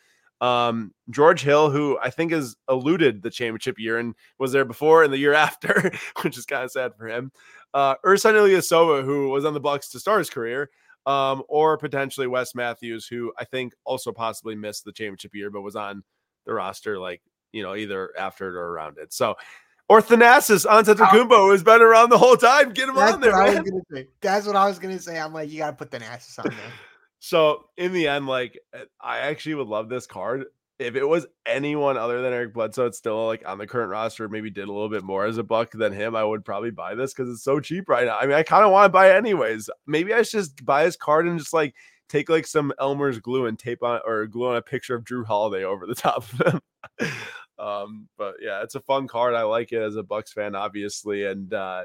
Um, 0.42 0.92
George 1.08 1.40
Hill, 1.40 1.70
who 1.70 1.96
I 2.02 2.10
think 2.10 2.32
has 2.32 2.56
eluded 2.68 3.22
the 3.22 3.30
championship 3.30 3.78
year 3.78 3.98
and 3.98 4.14
was 4.40 4.50
there 4.50 4.64
before 4.64 5.04
and 5.04 5.12
the 5.12 5.18
year 5.18 5.32
after, 5.48 5.92
which 6.22 6.36
is 6.36 6.44
kind 6.44 6.64
of 6.64 6.72
sad 6.72 6.92
for 6.98 7.06
him. 7.08 7.30
Uh, 7.72 7.94
Ersan 8.04 8.34
Ilyasova, 8.34 9.04
who 9.04 9.28
was 9.28 9.44
on 9.44 9.54
the 9.54 9.60
Bucks 9.60 9.88
to 9.90 10.00
start 10.00 10.18
his 10.18 10.28
career, 10.28 10.68
um, 11.06 11.44
or 11.48 11.78
potentially 11.78 12.26
Wes 12.26 12.56
Matthews, 12.56 13.06
who 13.06 13.32
I 13.38 13.44
think 13.44 13.72
also 13.84 14.10
possibly 14.10 14.56
missed 14.56 14.84
the 14.84 14.92
championship 14.92 15.34
year, 15.34 15.48
but 15.48 15.62
was 15.62 15.76
on 15.76 16.02
the 16.44 16.52
roster 16.52 16.98
like 16.98 17.22
you 17.52 17.62
know 17.62 17.76
either 17.76 18.10
after 18.18 18.48
it 18.48 18.58
or 18.58 18.66
around 18.68 18.98
it. 18.98 19.12
So. 19.12 19.36
Or 19.88 20.00
Thanasis 20.00 20.64
Antetokounmpo 20.64 21.52
has 21.52 21.62
been 21.62 21.82
around 21.82 22.08
the 22.08 22.16
whole 22.16 22.36
time. 22.36 22.72
Get 22.72 22.88
him 22.88 22.94
That's 22.94 23.12
on 23.12 23.20
there. 23.20 24.06
That's 24.22 24.46
what 24.46 24.56
I 24.56 24.66
was 24.66 24.78
gonna 24.78 24.98
say. 24.98 25.18
I'm 25.18 25.34
like, 25.34 25.50
you 25.50 25.58
gotta 25.58 25.76
put 25.76 25.90
Thanasis 25.90 26.38
on 26.38 26.50
there. 26.50 26.72
So 27.24 27.66
in 27.76 27.92
the 27.92 28.08
end, 28.08 28.26
like 28.26 28.58
eh, 28.74 28.82
I 29.00 29.18
actually 29.18 29.54
would 29.54 29.68
love 29.68 29.88
this 29.88 30.08
card. 30.08 30.46
If 30.80 30.96
it 30.96 31.04
was 31.04 31.24
anyone 31.46 31.96
other 31.96 32.20
than 32.20 32.32
Eric 32.32 32.52
Bledsoe, 32.52 32.86
it's 32.86 32.98
still 32.98 33.28
like 33.28 33.44
on 33.46 33.58
the 33.58 33.66
current 33.66 33.90
roster, 33.90 34.28
maybe 34.28 34.50
did 34.50 34.68
a 34.68 34.72
little 34.72 34.88
bit 34.88 35.04
more 35.04 35.24
as 35.24 35.38
a 35.38 35.44
buck 35.44 35.70
than 35.70 35.92
him. 35.92 36.16
I 36.16 36.24
would 36.24 36.44
probably 36.44 36.72
buy 36.72 36.96
this 36.96 37.14
because 37.14 37.32
it's 37.32 37.44
so 37.44 37.60
cheap 37.60 37.88
right 37.88 38.06
now. 38.06 38.18
I 38.18 38.26
mean, 38.26 38.34
I 38.34 38.42
kind 38.42 38.64
of 38.64 38.72
want 38.72 38.86
to 38.86 38.88
buy 38.88 39.12
it 39.12 39.16
anyways. 39.16 39.70
Maybe 39.86 40.12
I 40.12 40.22
should 40.22 40.40
just 40.40 40.64
buy 40.64 40.82
his 40.82 40.96
card 40.96 41.28
and 41.28 41.38
just 41.38 41.52
like 41.52 41.76
take 42.08 42.28
like 42.28 42.48
some 42.48 42.72
Elmer's 42.80 43.20
glue 43.20 43.46
and 43.46 43.56
tape 43.56 43.84
on 43.84 44.00
or 44.04 44.26
glue 44.26 44.48
on 44.48 44.56
a 44.56 44.62
picture 44.62 44.96
of 44.96 45.04
Jrue 45.04 45.24
Holiday 45.24 45.62
over 45.62 45.86
the 45.86 45.94
top 45.94 46.24
of 46.32 46.54
him. 46.54 46.60
Um, 47.58 48.08
but 48.16 48.34
yeah, 48.40 48.62
it's 48.62 48.74
a 48.74 48.80
fun 48.80 49.06
card. 49.06 49.34
I 49.34 49.42
like 49.42 49.72
it 49.72 49.82
as 49.82 49.96
a 49.96 50.02
Bucks 50.02 50.32
fan, 50.32 50.54
obviously, 50.54 51.26
and 51.26 51.52
uh, 51.52 51.84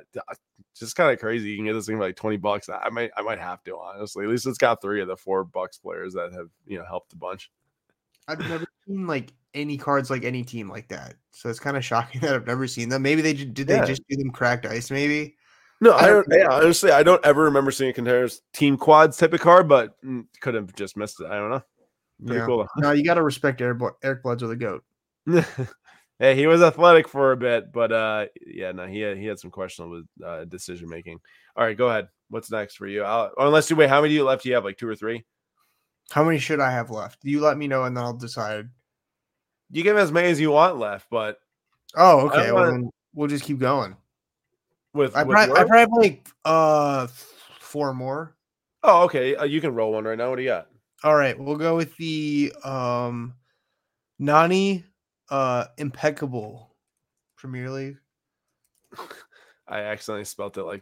just 0.75 0.95
kind 0.95 1.11
of 1.11 1.19
crazy. 1.19 1.49
You 1.49 1.57
can 1.57 1.65
get 1.65 1.73
this 1.73 1.87
thing 1.87 1.97
for 1.97 2.03
like 2.03 2.15
20 2.15 2.37
bucks. 2.37 2.69
I 2.69 2.89
might 2.89 3.11
I 3.17 3.21
might 3.21 3.39
have 3.39 3.63
to, 3.65 3.77
honestly. 3.77 4.25
At 4.25 4.29
least 4.29 4.47
it's 4.47 4.57
got 4.57 4.81
three 4.81 5.01
of 5.01 5.07
the 5.07 5.17
four 5.17 5.43
bucks 5.43 5.77
players 5.77 6.13
that 6.13 6.33
have, 6.33 6.47
you 6.65 6.77
know, 6.77 6.85
helped 6.85 7.13
a 7.13 7.17
bunch. 7.17 7.51
I've 8.27 8.39
never 8.39 8.65
seen 8.87 9.07
like 9.07 9.33
any 9.53 9.77
cards 9.77 10.09
like 10.09 10.23
any 10.23 10.43
team 10.43 10.69
like 10.69 10.87
that. 10.89 11.15
So 11.31 11.49
it's 11.49 11.59
kind 11.59 11.77
of 11.77 11.85
shocking 11.85 12.21
that 12.21 12.33
I've 12.33 12.47
never 12.47 12.67
seen 12.67 12.89
them. 12.89 13.01
Maybe 13.01 13.21
they 13.21 13.33
did 13.33 13.67
they 13.67 13.79
just 13.85 14.01
do 14.09 14.17
them 14.17 14.31
cracked 14.31 14.65
ice, 14.65 14.91
maybe. 14.91 15.35
No, 15.79 15.93
I 15.93 16.07
don't. 16.07 16.25
Yeah, 16.31 16.47
honestly, 16.49 16.91
I 16.91 17.03
don't 17.03 17.23
ever 17.23 17.43
remember 17.43 17.69
seeing 17.69 17.91
a 17.91 17.93
contenders 17.93 18.41
team 18.51 18.77
quads 18.77 19.15
type 19.17 19.33
of 19.33 19.41
card, 19.41 19.67
but 19.67 20.01
mm, 20.03 20.25
could 20.41 20.55
have 20.55 20.73
just 20.75 20.97
missed 20.97 21.21
it. 21.21 21.27
I 21.27 21.35
don't 21.35 21.51
know. 21.51 21.63
Pretty 22.25 22.39
yeah. 22.39 22.45
cool. 22.47 22.67
No, 22.77 22.91
you 22.93 23.03
got 23.03 23.13
to 23.15 23.21
respect 23.21 23.61
Eric, 23.61 23.79
Eric 24.03 24.23
Bledsoe 24.23 24.47
the 24.47 24.55
goat. 24.55 24.83
Hey, 26.19 26.35
he 26.35 26.47
was 26.47 26.63
athletic 26.63 27.07
for 27.07 27.31
a 27.31 27.37
bit, 27.37 27.71
but 27.71 27.91
uh, 27.91 28.25
yeah, 28.45 28.71
no, 28.71 28.87
he 28.87 28.99
had 29.01 29.17
he 29.17 29.25
had 29.25 29.37
some 29.39 29.51
questionable 29.51 30.01
uh, 30.25 30.45
decision 30.45 30.89
making. 30.89 31.19
All 31.55 31.63
right, 31.63 31.77
go 31.77 31.89
ahead. 31.89 32.07
What's 32.29 32.49
next 32.49 32.75
for 32.75 32.87
you? 32.87 33.03
I'll, 33.03 33.31
unless 33.37 33.69
you 33.69 33.75
wait, 33.75 33.89
how 33.89 34.01
many 34.01 34.13
do 34.13 34.15
you 34.15 34.23
left? 34.23 34.41
Do 34.41 34.49
you 34.49 34.55
have 34.55 34.65
like 34.65 34.77
two 34.77 34.87
or 34.87 34.95
three? 34.95 35.23
How 36.09 36.23
many 36.23 36.39
should 36.39 36.59
I 36.59 36.71
have 36.71 36.89
left? 36.89 37.19
You 37.23 37.39
let 37.39 37.57
me 37.57 37.67
know, 37.67 37.83
and 37.83 37.95
then 37.95 38.03
I'll 38.03 38.13
decide. 38.13 38.67
You 39.69 39.83
give 39.83 39.97
as 39.97 40.11
many 40.11 40.29
as 40.29 40.39
you 40.39 40.49
want 40.49 40.77
left, 40.77 41.07
but 41.11 41.37
oh, 41.95 42.27
okay. 42.27 42.51
Well, 42.51 42.65
then 42.65 42.89
we'll 43.13 43.27
just 43.27 43.43
keep 43.43 43.59
going. 43.59 43.95
With, 44.93 45.15
I 45.15 45.21
with 45.21 45.35
probably, 45.35 45.59
I 45.59 45.63
probably 45.65 46.09
like 46.09 46.29
uh 46.45 47.07
four 47.59 47.93
more. 47.93 48.35
oh, 48.81 49.03
okay. 49.03 49.35
Uh, 49.35 49.43
you 49.43 49.61
can 49.61 49.75
roll 49.75 49.91
one 49.91 50.05
right 50.05 50.17
now. 50.17 50.31
What 50.31 50.37
do 50.37 50.41
you 50.41 50.49
got? 50.49 50.67
All 51.03 51.15
right, 51.15 51.37
we'll 51.37 51.57
go 51.57 51.75
with 51.75 51.95
the 51.97 52.51
um 52.63 53.35
Nani 54.17 54.83
uh 55.29 55.65
impeccable 55.77 56.75
Premier 57.37 57.69
League. 57.69 57.97
I 59.69 59.81
accidentally 59.81 60.23
spelt 60.23 60.57
it 60.57 60.63
like 60.63 60.81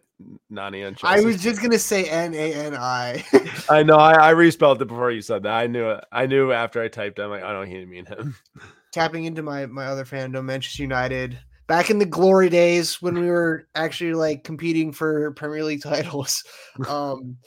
Nani 0.50 0.84
on 0.84 0.96
I 1.04 1.22
was 1.22 1.42
just 1.42 1.62
gonna 1.62 1.80
say 1.80 2.08
N 2.08 2.36
A 2.36 2.54
N 2.54 2.76
I. 2.76 3.26
I 3.70 3.82
know. 3.82 3.96
I, 3.96 4.14
I 4.14 4.30
respelled 4.32 4.82
it 4.82 4.88
before 4.88 5.10
you 5.10 5.22
said 5.22 5.44
that. 5.44 5.54
I 5.54 5.66
knew 5.66 5.90
it. 5.90 6.06
I 6.12 6.28
knew 6.28 6.52
after 6.52 6.82
I 6.82 6.88
typed. 6.88 7.18
it. 7.18 7.24
I'm 7.24 7.32
like, 7.32 7.44
I 7.44 7.52
don't 7.52 7.68
hear 7.68 7.86
mean 7.88 8.06
him. 8.06 8.36
Tapping 8.92 9.26
into 9.26 9.42
my 9.42 9.66
my 9.66 9.88
other 9.88 10.06
fandom, 10.06 10.46
Manchester 10.46 10.84
United. 10.84 11.40
Back 11.68 11.90
in 11.90 11.98
the 11.98 12.06
glory 12.06 12.50
days 12.50 13.02
when 13.02 13.20
we 13.20 13.28
were 13.28 13.68
actually 13.74 14.14
like 14.14 14.44
competing 14.44 14.92
for 14.92 15.32
Premier 15.32 15.64
League 15.64 15.82
titles. 15.82 16.44
Um 16.88 17.38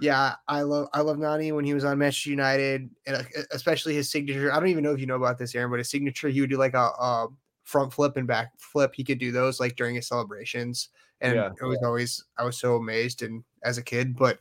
yeah, 0.00 0.34
I 0.48 0.62
love 0.62 0.88
I 0.92 1.00
love 1.00 1.18
Nani 1.18 1.52
when 1.52 1.64
he 1.64 1.74
was 1.74 1.84
on 1.84 1.98
Manchester 1.98 2.30
United, 2.30 2.90
and 3.06 3.16
uh, 3.16 3.22
especially 3.52 3.94
his 3.94 4.10
signature. 4.10 4.52
I 4.52 4.58
don't 4.58 4.68
even 4.68 4.82
know 4.84 4.92
if 4.92 5.00
you 5.00 5.06
know 5.06 5.16
about 5.16 5.38
this, 5.38 5.54
Aaron, 5.54 5.70
but 5.70 5.78
his 5.78 5.90
signature, 5.90 6.28
he 6.28 6.40
would 6.40 6.50
do 6.50 6.56
like 6.58 6.74
a, 6.74 6.78
a 6.98 7.28
front 7.62 7.92
flip 7.92 8.16
and 8.16 8.26
back 8.26 8.52
flip. 8.58 8.92
He 8.94 9.04
could 9.04 9.18
do 9.18 9.30
those 9.32 9.60
like 9.60 9.76
during 9.76 9.94
his 9.94 10.08
celebrations, 10.08 10.88
and 11.20 11.34
Yeah. 11.36 11.50
it 11.60 11.64
was 11.64 11.78
always 11.84 12.24
I 12.38 12.44
was 12.44 12.58
so 12.58 12.76
amazed 12.76 13.22
and 13.22 13.44
as 13.62 13.78
a 13.78 13.82
kid. 13.82 14.16
But 14.16 14.40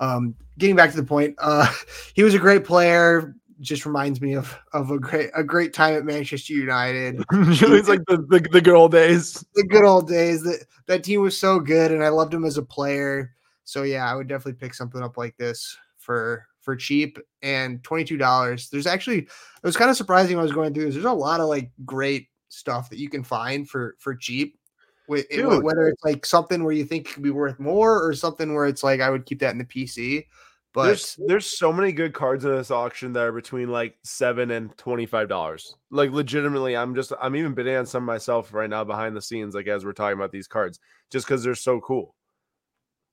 um, 0.00 0.34
getting 0.58 0.76
back 0.76 0.90
to 0.90 0.96
the 0.96 1.04
point, 1.04 1.36
uh, 1.40 1.72
he 2.14 2.22
was 2.22 2.34
a 2.34 2.38
great 2.38 2.64
player. 2.64 3.34
Just 3.60 3.86
reminds 3.86 4.20
me 4.20 4.34
of 4.34 4.56
of 4.72 4.90
a 4.92 4.98
great 5.00 5.30
a 5.34 5.42
great 5.42 5.72
time 5.74 5.94
at 5.96 6.04
Manchester 6.04 6.52
United 6.52 7.24
it's 7.32 7.88
like 7.88 8.04
the, 8.06 8.18
the 8.28 8.46
the 8.52 8.60
good 8.60 8.74
old 8.76 8.92
days. 8.92 9.44
the 9.54 9.64
good 9.64 9.82
old 9.84 10.06
days. 10.08 10.42
That 10.42 10.64
that 10.86 11.02
team 11.02 11.22
was 11.22 11.36
so 11.36 11.58
good, 11.58 11.90
and 11.90 12.04
I 12.04 12.08
loved 12.08 12.32
him 12.32 12.44
as 12.44 12.56
a 12.56 12.62
player. 12.62 13.34
So 13.68 13.82
yeah, 13.82 14.10
I 14.10 14.14
would 14.14 14.28
definitely 14.28 14.54
pick 14.54 14.72
something 14.72 15.02
up 15.02 15.18
like 15.18 15.36
this 15.36 15.76
for 15.98 16.46
for 16.62 16.74
cheap 16.74 17.18
and 17.42 17.84
twenty 17.84 18.02
two 18.02 18.16
dollars. 18.16 18.70
There's 18.70 18.86
actually 18.86 19.18
it 19.18 19.28
was 19.62 19.76
kind 19.76 19.90
of 19.90 19.96
surprising 19.96 20.36
when 20.36 20.40
I 20.40 20.44
was 20.44 20.54
going 20.54 20.72
through 20.72 20.86
this. 20.86 20.94
There's 20.94 21.04
a 21.04 21.12
lot 21.12 21.40
of 21.40 21.48
like 21.48 21.70
great 21.84 22.28
stuff 22.48 22.88
that 22.88 22.98
you 22.98 23.10
can 23.10 23.22
find 23.22 23.68
for 23.68 23.94
for 23.98 24.14
cheap. 24.14 24.58
With 25.06 25.28
Dude. 25.28 25.62
whether 25.62 25.86
it's 25.88 26.02
like 26.02 26.24
something 26.24 26.64
where 26.64 26.72
you 26.72 26.86
think 26.86 27.10
it 27.10 27.12
could 27.12 27.22
be 27.22 27.30
worth 27.30 27.60
more, 27.60 28.02
or 28.02 28.14
something 28.14 28.54
where 28.54 28.64
it's 28.64 28.82
like 28.82 29.02
I 29.02 29.10
would 29.10 29.26
keep 29.26 29.40
that 29.40 29.52
in 29.52 29.58
the 29.58 29.66
PC. 29.66 30.24
But 30.72 30.86
there's 30.86 31.18
there's 31.26 31.58
so 31.58 31.70
many 31.70 31.92
good 31.92 32.14
cards 32.14 32.46
in 32.46 32.56
this 32.56 32.70
auction 32.70 33.12
that 33.12 33.24
are 33.24 33.32
between 33.32 33.68
like 33.68 33.98
seven 34.02 34.50
and 34.50 34.74
twenty 34.78 35.04
five 35.04 35.28
dollars. 35.28 35.76
Like 35.90 36.10
legitimately, 36.10 36.74
I'm 36.74 36.94
just 36.94 37.12
I'm 37.20 37.36
even 37.36 37.52
bidding 37.52 37.76
on 37.76 37.84
some 37.84 38.06
myself 38.06 38.54
right 38.54 38.70
now 38.70 38.84
behind 38.84 39.14
the 39.14 39.20
scenes, 39.20 39.54
like 39.54 39.66
as 39.66 39.84
we're 39.84 39.92
talking 39.92 40.16
about 40.16 40.32
these 40.32 40.48
cards, 40.48 40.80
just 41.10 41.26
because 41.26 41.44
they're 41.44 41.54
so 41.54 41.82
cool. 41.82 42.14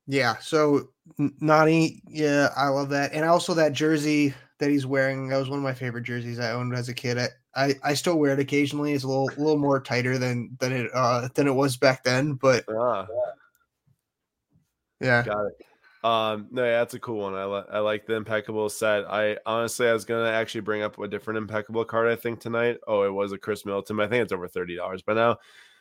Yeah, 0.08 0.38
so 0.38 0.90
Nani, 1.18 2.02
yeah, 2.08 2.50
I 2.56 2.68
love 2.68 2.90
that, 2.90 3.14
and 3.14 3.26
also 3.26 3.54
that 3.56 3.74
jersey 3.74 4.34
that 4.60 4.70
he's 4.70 4.86
wearing. 4.86 5.28
That 5.28 5.38
was 5.38 5.50
one 5.50 5.60
of 5.60 5.64
my 5.64 5.74
favorite 5.74 6.04
jerseys 6.04 6.40
I 6.40 6.52
owned 6.52 6.74
as 6.76 6.90
a 6.90 6.94
kid. 6.94 7.18
I 7.18 7.30
I, 7.56 7.76
I 7.84 7.94
still 7.94 8.18
wear 8.18 8.34
it 8.34 8.40
occasionally. 8.40 8.94
It's 8.94 9.04
a 9.04 9.08
little 9.08 9.30
a 9.30 9.40
little 9.40 9.58
more 9.58 9.82
tighter 9.82 10.18
than 10.18 10.56
than 10.60 10.72
it 10.74 10.92
uh 10.94 11.30
than 11.34 11.48
it 11.48 11.56
was 11.56 11.78
back 11.78 12.04
then, 12.04 12.34
but 12.34 12.66
Ah, 12.70 13.08
yeah, 15.00 15.24
got 15.24 15.46
it. 15.46 15.54
Um, 16.04 16.50
no, 16.52 16.64
yeah, 16.64 16.78
that's 16.80 16.94
a 16.94 17.00
cool 17.00 17.22
one. 17.22 17.34
I 17.34 17.46
li- 17.46 17.66
I 17.72 17.80
like 17.80 18.06
the 18.06 18.14
impeccable 18.14 18.70
set. 18.70 19.06
I 19.10 19.38
honestly 19.48 19.88
I 19.88 19.94
was 19.94 20.06
gonna 20.06 20.30
actually 20.30 20.62
bring 20.62 20.84
up 20.84 21.00
a 21.00 21.08
different 21.08 21.40
impeccable 21.40 21.84
card. 21.84 22.08
I 22.12 22.16
think 22.16 22.40
tonight. 22.40 22.78
Oh, 22.88 23.02
it 23.04 23.14
was 23.14 23.32
a 23.32 23.40
Khris 23.40 23.66
Middleton. 23.66 24.00
I 24.00 24.08
think 24.08 24.22
it's 24.24 24.32
over 24.34 24.48
thirty 24.48 24.76
dollars 24.76 25.02
by 25.02 25.16
now. 25.16 25.38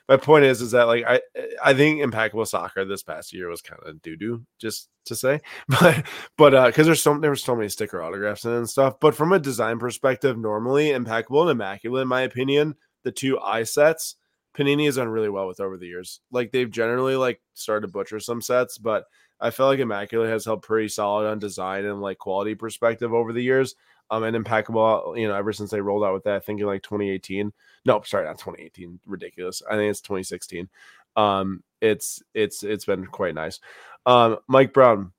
My 0.09 0.19
point 0.19 0.45
is, 0.45 0.61
is 0.61 0.73
that 0.73 0.87
like 0.87 1.05
I 1.07 1.21
I 1.65 1.73
think 1.75 2.01
impeccable 2.01 2.45
soccer 2.45 2.85
this 2.85 3.03
past 3.03 3.33
year 3.33 3.49
was 3.49 3.63
kind 3.63 3.81
of 3.85 4.03
doo 4.03 4.17
doo, 4.17 4.45
just 4.59 4.89
to 5.07 5.17
say, 5.17 5.41
but 5.69 6.05
but 6.37 6.55
uh, 6.55 6.67
because 6.67 6.87
there's 6.87 7.03
so 7.03 7.19
there 7.19 7.31
were 7.31 7.37
so 7.37 7.57
many 7.57 7.69
sticker 7.69 8.03
autographs 8.03 8.45
and 8.45 8.69
stuff. 8.69 9.01
But 9.01 9.15
from 9.15 9.33
a 9.33 9.39
design 9.39 9.79
perspective, 9.79 10.37
normally 10.39 10.91
impeccable 10.91 11.43
and 11.43 11.51
immaculate, 11.51 12.03
in 12.03 12.09
my 12.09 12.23
opinion, 12.23 12.75
the 13.03 13.13
two 13.13 13.39
eye 13.41 13.63
sets, 13.63 14.17
Panini 14.57 14.87
has 14.87 14.97
done 14.97 15.09
really 15.09 15.31
well 15.31 15.49
with 15.49 15.61
over 15.61 15.77
the 15.77 15.87
years. 15.87 16.21
Like 16.31 16.53
they've 16.53 16.71
generally 16.71 17.17
like 17.17 17.41
started 17.55 17.87
to 17.87 17.93
butcher 17.93 18.21
some 18.21 18.43
sets, 18.43 18.79
but 18.79 19.05
I 19.41 19.51
feel 19.51 19.67
like 19.67 19.81
Immaculate 19.81 20.31
has 20.31 20.45
held 20.45 20.63
pretty 20.63 20.89
solid 20.89 21.27
on 21.27 21.39
design 21.39 21.85
and 21.85 22.01
like 22.01 22.19
quality 22.19 22.55
perspective 22.55 23.13
over 23.13 23.33
the 23.33 23.43
years. 23.43 23.75
Um, 24.15 24.23
and 24.23 24.37
impeccable, 24.37 25.15
you 25.17 25.27
know, 25.27 25.35
ever 25.35 25.53
since 25.53 25.71
they 25.71 25.81
rolled 25.81 26.05
out 26.05 26.15
with 26.15 26.25
that, 26.25 26.37
I 26.37 26.41
think 26.41 26.61
in 26.61 26.67
like 26.67 26.83
2018. 26.83 27.53
No, 27.85 28.01
sorry, 28.03 28.25
not 28.27 28.39
2018. 28.39 29.01
Ridiculous. 29.07 29.63
I 29.69 29.75
think 29.77 29.91
it's 29.91 30.01
2016. 30.01 30.69
Um, 31.17 31.63
it's 31.81 32.23
it's 32.33 32.63
it's 32.63 32.85
been 32.85 33.07
quite 33.07 33.35
nice. 33.35 33.61
Um, 34.07 34.39
Mike 34.47 34.73
Brown, 34.73 35.13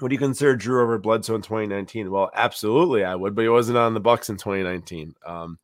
would 0.00 0.12
you 0.12 0.18
consider 0.18 0.56
Jrue 0.56 0.82
over 0.82 0.98
Bledsoe 0.98 1.34
in 1.34 1.42
2019? 1.42 2.10
Well, 2.10 2.30
absolutely, 2.34 3.04
I 3.04 3.14
would, 3.14 3.34
but 3.34 3.42
he 3.42 3.48
wasn't 3.48 3.78
on 3.78 3.94
the 3.94 4.00
Bucks 4.00 4.28
in 4.28 4.36
2019. 4.36 5.14
Um, 5.26 5.58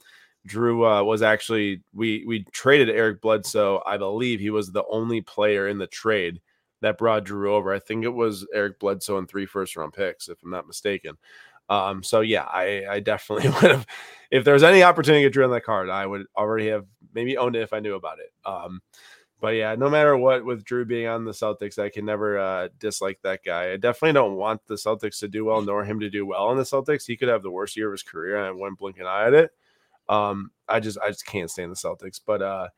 Jrue 0.49 1.01
uh, 1.01 1.05
was 1.05 1.23
actually 1.23 1.83
we 1.93 2.25
we 2.27 2.45
traded 2.53 2.89
Eric 2.89 3.21
Bledsoe. 3.21 3.83
I 3.85 3.97
believe 3.99 4.41
he 4.41 4.51
was 4.51 4.71
the 4.71 4.85
only 4.91 5.21
player 5.21 5.69
in 5.69 5.79
the 5.79 5.87
trade 5.87 6.41
that 6.81 6.99
brought 6.99 7.25
Jrue 7.25 7.49
over. 7.49 7.73
I 7.73 7.79
think 7.79 8.05
it 8.05 8.15
was 8.15 8.47
Eric 8.55 8.79
Bledsoe 8.79 9.19
and 9.19 9.29
three 9.29 9.47
first 9.47 9.77
round 9.77 9.93
picks, 9.93 10.29
if 10.29 10.43
I'm 10.43 10.51
not 10.51 10.67
mistaken. 10.67 11.17
Um, 11.69 12.03
so 12.03 12.21
yeah, 12.21 12.45
I, 12.45 12.85
I 12.89 13.01
definitely 13.01 13.49
would 13.63 13.71
have 13.71 13.87
if 14.31 14.45
there 14.45 14.55
was 14.55 14.63
any 14.63 14.83
opportunity 14.83 15.25
to 15.25 15.31
get 15.31 15.39
Jrue 15.39 15.45
on 15.45 15.51
that 15.53 15.65
card, 15.65 15.89
I 15.89 16.07
would 16.07 16.27
already 16.37 16.69
have 16.69 16.87
maybe 17.15 17.37
owned 17.37 17.57
it 17.57 17.63
if 17.63 17.73
I 17.73 17.81
knew 17.81 17.95
about 17.95 18.19
it. 18.19 18.33
Um, 18.45 18.81
but 19.41 19.55
yeah, 19.55 19.75
no 19.75 19.91
matter 19.91 20.17
what, 20.17 20.45
with 20.45 20.65
Jrue 20.65 20.87
being 20.87 21.07
on 21.07 21.25
the 21.25 21.33
Celtics, 21.33 21.79
I 21.79 21.91
can 21.91 22.05
never 22.05 22.39
uh, 22.39 22.69
dislike 22.79 23.21
that 23.23 23.45
guy. 23.45 23.73
I 23.73 23.77
definitely 23.77 24.15
don't 24.15 24.37
want 24.37 24.67
the 24.67 24.75
Celtics 24.75 25.19
to 25.21 25.29
do 25.29 25.45
well, 25.45 25.61
nor 25.61 25.85
him 25.85 26.01
to 26.01 26.11
do 26.11 26.25
well 26.25 26.51
in 26.53 26.57
the 26.57 26.65
Celtics. 26.65 27.07
He 27.07 27.17
could 27.17 27.29
have 27.29 27.43
the 27.43 27.51
worst 27.51 27.77
year 27.77 27.89
of 27.89 27.93
his 27.93 28.03
career, 28.03 28.37
and 28.37 28.47
I 28.47 28.51
wouldn't 28.51 28.79
blink 28.79 28.99
an 28.99 29.07
eye 29.07 29.27
at 29.27 29.35
it. 29.35 29.51
Um, 30.09 30.53
I 30.69 30.81
just 30.81 30.99
I 30.99 31.09
just 31.09 31.27
can't 31.27 31.51
stand 31.51 31.71
the 31.71 31.77
Celtics. 31.77 32.21
But 32.25 32.41
uh, 32.41 32.69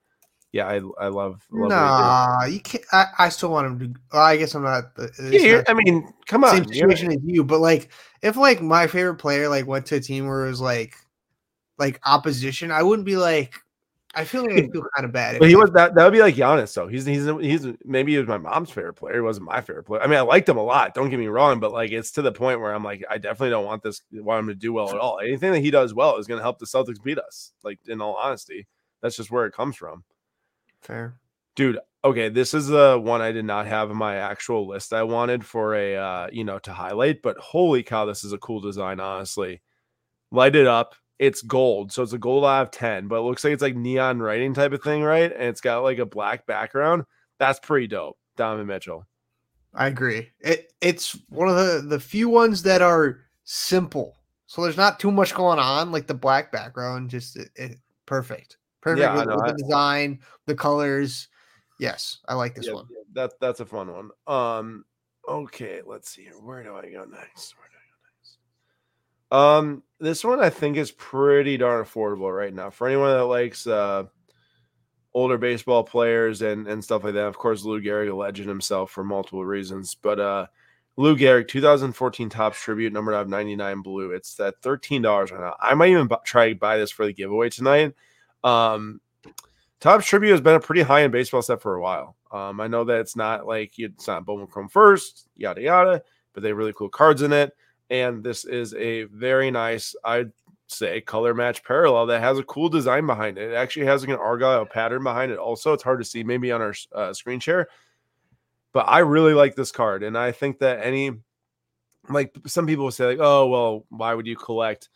yeah, 0.52 0.66
I 0.66 0.76
I 0.76 1.08
love. 1.08 1.46
love 1.50 1.50
what 1.50 1.64
he 1.64 1.68
did. 1.68 1.68
nah, 1.68 2.44
you 2.46 2.60
can't. 2.60 2.84
I, 2.92 3.06
I 3.18 3.28
still 3.28 3.50
want 3.50 3.66
him 3.66 3.78
to. 3.78 4.00
well, 4.12 4.22
I 4.22 4.36
guess 4.36 4.54
I'm 4.54 4.62
not. 4.62 4.84
Yeah, 5.20 5.56
not 5.56 5.70
I 5.70 5.74
mean, 5.74 6.12
come 6.26 6.44
on. 6.44 6.56
same 6.56 6.66
situation 6.66 7.12
as 7.12 7.18
you, 7.22 7.44
but 7.44 7.60
like 7.60 7.90
if 8.22 8.36
like 8.36 8.62
my 8.62 8.86
favorite 8.86 9.16
player 9.16 9.48
like 9.48 9.66
went 9.66 9.86
to 9.86 9.96
a 9.96 10.00
team 10.00 10.26
where 10.26 10.46
it 10.46 10.50
was 10.50 10.60
like 10.60 10.96
like 11.78 12.00
opposition, 12.04 12.70
I 12.70 12.82
wouldn't 12.82 13.06
be 13.06 13.16
like. 13.16 13.54
I 14.14 14.24
feel 14.24 14.40
like 14.40 14.52
I 14.52 14.66
feel 14.72 14.86
kind 14.96 15.04
of 15.04 15.12
bad. 15.12 15.38
But 15.38 15.50
he 15.50 15.54
was 15.54 15.70
that 15.72 15.94
that 15.94 16.02
would 16.02 16.14
be 16.14 16.20
like 16.20 16.34
Giannis 16.34 16.72
though. 16.74 16.88
He's 16.88 17.04
he's 17.04 17.26
he's 17.26 17.66
maybe 17.84 18.12
he 18.12 18.18
was 18.18 18.26
my 18.26 18.38
mom's 18.38 18.70
favorite 18.70 18.94
player. 18.94 19.16
He 19.16 19.20
wasn't 19.20 19.46
my 19.46 19.60
favorite 19.60 19.84
player. 19.84 20.02
I 20.02 20.06
mean, 20.06 20.16
I 20.16 20.22
liked 20.22 20.48
him 20.48 20.56
a 20.56 20.62
lot. 20.62 20.94
Don't 20.94 21.10
get 21.10 21.18
me 21.18 21.26
wrong, 21.26 21.60
but 21.60 21.72
like 21.72 21.92
it's 21.92 22.10
to 22.12 22.22
the 22.22 22.32
point 22.32 22.58
where 22.60 22.74
I'm 22.74 22.82
like, 22.82 23.04
I 23.08 23.18
definitely 23.18 23.50
don't 23.50 23.66
want 23.66 23.82
this 23.82 24.00
want 24.10 24.40
him 24.40 24.48
to 24.48 24.54
do 24.54 24.72
well 24.72 24.88
at 24.88 24.96
all. 24.96 25.20
Anything 25.20 25.52
that 25.52 25.60
he 25.60 25.70
does 25.70 25.92
well 25.92 26.16
is 26.16 26.26
going 26.26 26.38
to 26.38 26.42
help 26.42 26.58
the 26.58 26.64
Celtics 26.64 27.02
beat 27.02 27.18
us. 27.18 27.52
Like 27.62 27.80
in 27.86 28.00
all 28.00 28.14
honesty, 28.14 28.66
that's 29.02 29.14
just 29.14 29.30
where 29.30 29.44
it 29.44 29.52
comes 29.52 29.76
from, 29.76 30.02
fair. 30.82 31.18
dude. 31.56 31.78
Okay, 32.04 32.28
this 32.28 32.54
is 32.54 32.68
the 32.68 32.96
one 33.02 33.20
I 33.20 33.32
did 33.32 33.44
not 33.44 33.66
have 33.66 33.90
in 33.90 33.96
my 33.96 34.16
actual 34.16 34.68
list. 34.68 34.92
I 34.92 35.02
wanted 35.02 35.44
for 35.44 35.74
a 35.74 35.96
uh, 35.96 36.28
you 36.30 36.44
know 36.44 36.60
to 36.60 36.72
highlight, 36.72 37.22
but 37.22 37.36
holy 37.38 37.82
cow, 37.82 38.04
this 38.04 38.22
is 38.22 38.32
a 38.32 38.38
cool 38.38 38.60
design. 38.60 39.00
Honestly, 39.00 39.60
light 40.30 40.54
it 40.54 40.66
up. 40.68 40.94
It's 41.18 41.42
gold, 41.42 41.90
so 41.90 42.04
it's 42.04 42.12
a 42.12 42.18
gold 42.18 42.44
out 42.44 42.62
of 42.62 42.70
ten, 42.70 43.08
but 43.08 43.16
it 43.16 43.22
looks 43.22 43.42
like 43.42 43.52
it's 43.52 43.62
like 43.62 43.74
neon 43.74 44.20
writing 44.20 44.54
type 44.54 44.72
of 44.72 44.80
thing, 44.82 45.02
right? 45.02 45.32
And 45.32 45.42
it's 45.42 45.60
got 45.60 45.82
like 45.82 45.98
a 45.98 46.06
black 46.06 46.46
background. 46.46 47.02
That's 47.40 47.58
pretty 47.58 47.88
dope. 47.88 48.16
Donovan 48.36 48.68
Mitchell. 48.68 49.04
I 49.74 49.88
agree. 49.88 50.28
It 50.38 50.72
it's 50.80 51.18
one 51.28 51.48
of 51.48 51.56
the 51.56 51.82
the 51.84 51.98
few 52.00 52.28
ones 52.28 52.62
that 52.62 52.80
are 52.80 53.18
simple. 53.42 54.14
So 54.46 54.62
there's 54.62 54.76
not 54.76 55.00
too 55.00 55.10
much 55.10 55.34
going 55.34 55.58
on, 55.58 55.90
like 55.90 56.06
the 56.06 56.14
black 56.14 56.52
background, 56.52 57.10
just 57.10 57.36
it, 57.36 57.50
it- 57.56 57.78
perfect, 58.06 58.57
perfect 58.80 59.00
Yeah, 59.00 59.16
with, 59.16 59.26
know, 59.28 59.36
with 59.36 59.44
I- 59.44 59.52
the 59.52 59.58
design, 59.58 60.20
the 60.46 60.54
colors. 60.54 61.28
Yes, 61.78 62.18
I 62.28 62.34
like 62.34 62.54
this 62.54 62.66
Yeah, 62.66 62.74
one. 62.74 62.88
That 63.12 63.32
that's 63.40 63.60
a 63.60 63.66
fun 63.66 63.88
one. 63.92 64.10
Um, 64.26 64.84
okay, 65.28 65.80
let's 65.86 66.10
see 66.10 66.22
here. 66.22 66.32
Where 66.40 66.62
do 66.62 66.74
I 66.76 66.82
go 66.90 67.04
next? 67.04 67.54
Where 67.56 67.68
do 67.68 67.76
I 67.76 67.86
go 67.88 67.98
next? 68.08 68.38
Um, 69.30 69.82
this 70.00 70.24
one 70.24 70.40
I 70.40 70.50
think 70.50 70.76
is 70.76 70.90
pretty 70.90 71.56
darn 71.56 71.84
affordable 71.84 72.36
right 72.36 72.52
now 72.54 72.70
for 72.70 72.86
anyone 72.88 73.10
that 73.10 73.24
likes 73.24 73.66
uh 73.66 74.04
older 75.14 75.38
baseball 75.38 75.84
players 75.84 76.42
and 76.42 76.66
and 76.66 76.82
stuff 76.82 77.04
like 77.04 77.14
that. 77.14 77.26
Of 77.26 77.38
course, 77.38 77.64
Lou 77.64 77.80
Gehrig, 77.80 78.10
a 78.10 78.14
legend 78.14 78.48
himself 78.48 78.90
for 78.90 79.04
multiple 79.04 79.44
reasons, 79.44 79.94
but 79.94 80.18
uh. 80.20 80.46
Lou 81.00 81.16
Gehrig, 81.16 81.46
2014 81.46 82.28
Topps 82.28 82.58
Tribute, 82.60 82.92
number 82.92 83.14
out 83.14 83.22
of 83.22 83.28
99 83.28 83.82
blue. 83.82 84.10
It's 84.10 84.34
that 84.34 84.60
$13 84.62 85.30
right 85.30 85.40
now. 85.40 85.54
I 85.60 85.74
might 85.74 85.90
even 85.90 86.08
bu- 86.08 86.16
try 86.24 86.48
to 86.48 86.56
buy 86.56 86.76
this 86.76 86.90
for 86.90 87.06
the 87.06 87.12
giveaway 87.12 87.50
tonight. 87.50 87.94
Um, 88.44 89.00
Topps 89.80 90.06
Tribute 90.06 90.32
has 90.32 90.40
been 90.40 90.56
a 90.56 90.60
pretty 90.60 90.82
high 90.82 91.02
end 91.02 91.12
baseball 91.12 91.42
set 91.42 91.62
for 91.62 91.76
a 91.76 91.80
while. 91.80 92.16
Um, 92.32 92.60
I 92.60 92.66
know 92.66 92.84
that 92.84 93.00
it's 93.00 93.16
not 93.16 93.46
like 93.46 93.74
it's 93.78 94.06
not 94.06 94.24
Bowman 94.26 94.48
Chrome 94.48 94.68
first, 94.68 95.28
yada 95.36 95.60
yada, 95.60 96.02
but 96.32 96.42
they 96.42 96.52
really 96.52 96.72
cool 96.72 96.88
cards 96.88 97.22
in 97.22 97.32
it. 97.32 97.52
And 97.90 98.22
this 98.22 98.44
is 98.44 98.74
a 98.74 99.04
very 99.04 99.50
nice. 99.50 99.94
I'd 100.04 100.32
say 100.66 101.00
color 101.00 101.32
match 101.32 101.64
parallel 101.64 102.06
that 102.06 102.20
has 102.20 102.38
a 102.38 102.42
cool 102.42 102.68
design 102.68 103.06
behind 103.06 103.38
it. 103.38 103.52
It 103.52 103.54
actually 103.54 103.86
has 103.86 104.02
like 104.02 104.10
an 104.10 104.20
argyle 104.20 104.66
pattern 104.66 105.02
behind 105.02 105.32
it. 105.32 105.38
Also, 105.38 105.72
it's 105.72 105.82
hard 105.82 106.00
to 106.00 106.04
see 106.04 106.22
maybe 106.22 106.52
on 106.52 106.60
our 106.60 106.74
uh, 106.92 107.12
screen 107.14 107.40
share, 107.40 107.68
but 108.72 108.86
I 108.88 108.98
really 108.98 109.32
like 109.32 109.54
this 109.54 109.72
card, 109.72 110.02
and 110.02 110.18
I 110.18 110.32
think 110.32 110.58
that 110.58 110.84
any 110.84 111.12
like 112.10 112.34
some 112.46 112.66
people 112.66 112.84
will 112.84 112.92
say 112.92 113.06
like, 113.06 113.18
oh 113.20 113.46
well, 113.46 113.86
why 113.88 114.12
would 114.14 114.26
you 114.26 114.36
collect 114.36 114.88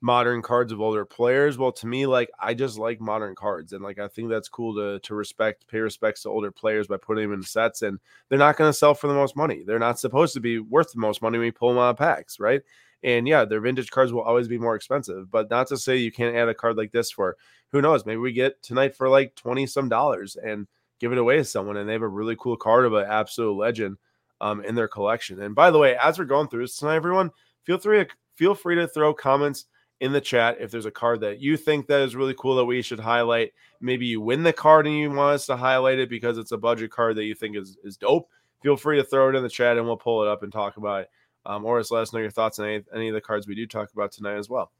modern 0.00 0.42
cards 0.42 0.72
of 0.72 0.80
older 0.80 1.04
players? 1.04 1.58
Well, 1.58 1.72
to 1.72 1.86
me, 1.86 2.06
like 2.06 2.30
I 2.40 2.54
just 2.54 2.78
like 2.78 3.00
modern 3.00 3.34
cards, 3.34 3.72
and 3.72 3.82
like 3.82 3.98
I 3.98 4.08
think 4.08 4.28
that's 4.28 4.48
cool 4.48 4.74
to 4.76 5.00
to 5.00 5.14
respect, 5.14 5.66
pay 5.68 5.78
respects 5.78 6.22
to 6.22 6.28
older 6.30 6.50
players 6.50 6.86
by 6.86 6.96
putting 6.96 7.24
them 7.24 7.38
in 7.38 7.42
sets, 7.42 7.82
and 7.82 7.98
they're 8.28 8.38
not 8.38 8.56
going 8.56 8.68
to 8.68 8.76
sell 8.76 8.94
for 8.94 9.08
the 9.08 9.14
most 9.14 9.36
money. 9.36 9.62
They're 9.66 9.78
not 9.78 9.98
supposed 9.98 10.34
to 10.34 10.40
be 10.40 10.58
worth 10.58 10.92
the 10.92 11.00
most 11.00 11.22
money 11.22 11.38
when 11.38 11.46
you 11.46 11.52
pull 11.52 11.70
them 11.70 11.78
out 11.78 11.90
of 11.90 11.96
packs, 11.98 12.38
right? 12.40 12.62
And 13.02 13.28
yeah, 13.28 13.44
their 13.44 13.60
vintage 13.60 13.90
cards 13.90 14.12
will 14.12 14.22
always 14.22 14.48
be 14.48 14.58
more 14.58 14.74
expensive, 14.74 15.30
but 15.30 15.50
not 15.50 15.68
to 15.68 15.76
say 15.76 15.96
you 15.96 16.10
can't 16.10 16.34
add 16.34 16.48
a 16.48 16.54
card 16.54 16.76
like 16.76 16.92
this 16.92 17.10
for 17.10 17.36
who 17.72 17.82
knows, 17.82 18.06
maybe 18.06 18.18
we 18.18 18.32
get 18.32 18.62
tonight 18.62 18.96
for 18.96 19.08
like 19.08 19.34
20 19.34 19.66
some 19.66 19.88
dollars 19.88 20.36
and 20.36 20.66
give 20.98 21.12
it 21.12 21.18
away 21.18 21.36
to 21.36 21.44
someone 21.44 21.76
and 21.76 21.88
they 21.88 21.92
have 21.92 22.02
a 22.02 22.08
really 22.08 22.36
cool 22.36 22.56
card 22.56 22.86
of 22.86 22.94
an 22.94 23.06
absolute 23.08 23.52
legend 23.54 23.96
um, 24.40 24.64
in 24.64 24.74
their 24.74 24.88
collection. 24.88 25.42
And 25.42 25.54
by 25.54 25.70
the 25.70 25.78
way, 25.78 25.96
as 26.02 26.18
we're 26.18 26.24
going 26.24 26.48
through 26.48 26.62
this 26.62 26.76
tonight, 26.76 26.96
everyone, 26.96 27.30
feel 27.64 27.78
free 27.78 28.04
to 28.04 28.10
feel 28.34 28.54
free 28.54 28.76
to 28.76 28.86
throw 28.88 29.14
comments 29.14 29.66
in 30.00 30.12
the 30.12 30.20
chat 30.20 30.58
if 30.60 30.70
there's 30.70 30.86
a 30.86 30.90
card 30.90 31.20
that 31.20 31.40
you 31.40 31.56
think 31.56 31.86
that 31.86 32.00
is 32.00 32.14
really 32.14 32.34
cool 32.38 32.56
that 32.56 32.64
we 32.64 32.82
should 32.82 33.00
highlight. 33.00 33.52
Maybe 33.80 34.06
you 34.06 34.20
win 34.20 34.42
the 34.42 34.52
card 34.52 34.86
and 34.86 34.96
you 34.96 35.10
want 35.10 35.34
us 35.34 35.46
to 35.46 35.56
highlight 35.56 35.98
it 35.98 36.10
because 36.10 36.38
it's 36.38 36.52
a 36.52 36.58
budget 36.58 36.90
card 36.90 37.16
that 37.16 37.24
you 37.24 37.34
think 37.34 37.56
is, 37.56 37.78
is 37.82 37.96
dope. 37.96 38.28
Feel 38.62 38.76
free 38.76 38.96
to 38.96 39.04
throw 39.04 39.28
it 39.30 39.34
in 39.34 39.42
the 39.42 39.48
chat 39.48 39.76
and 39.76 39.86
we'll 39.86 39.96
pull 39.96 40.22
it 40.22 40.28
up 40.28 40.42
and 40.42 40.52
talk 40.52 40.76
about 40.76 41.02
it 41.02 41.10
um, 41.46 41.64
or 41.64 41.80
just 41.80 41.92
let 41.92 42.02
us 42.02 42.12
know 42.12 42.18
your 42.18 42.30
thoughts 42.30 42.58
on 42.58 42.66
any, 42.66 42.84
any 42.94 43.08
of 43.08 43.14
the 43.14 43.20
cards 43.20 43.46
we 43.46 43.54
do 43.54 43.66
talk 43.66 43.92
about 43.92 44.12
tonight 44.12 44.36
as 44.36 44.50
well. 44.50 44.72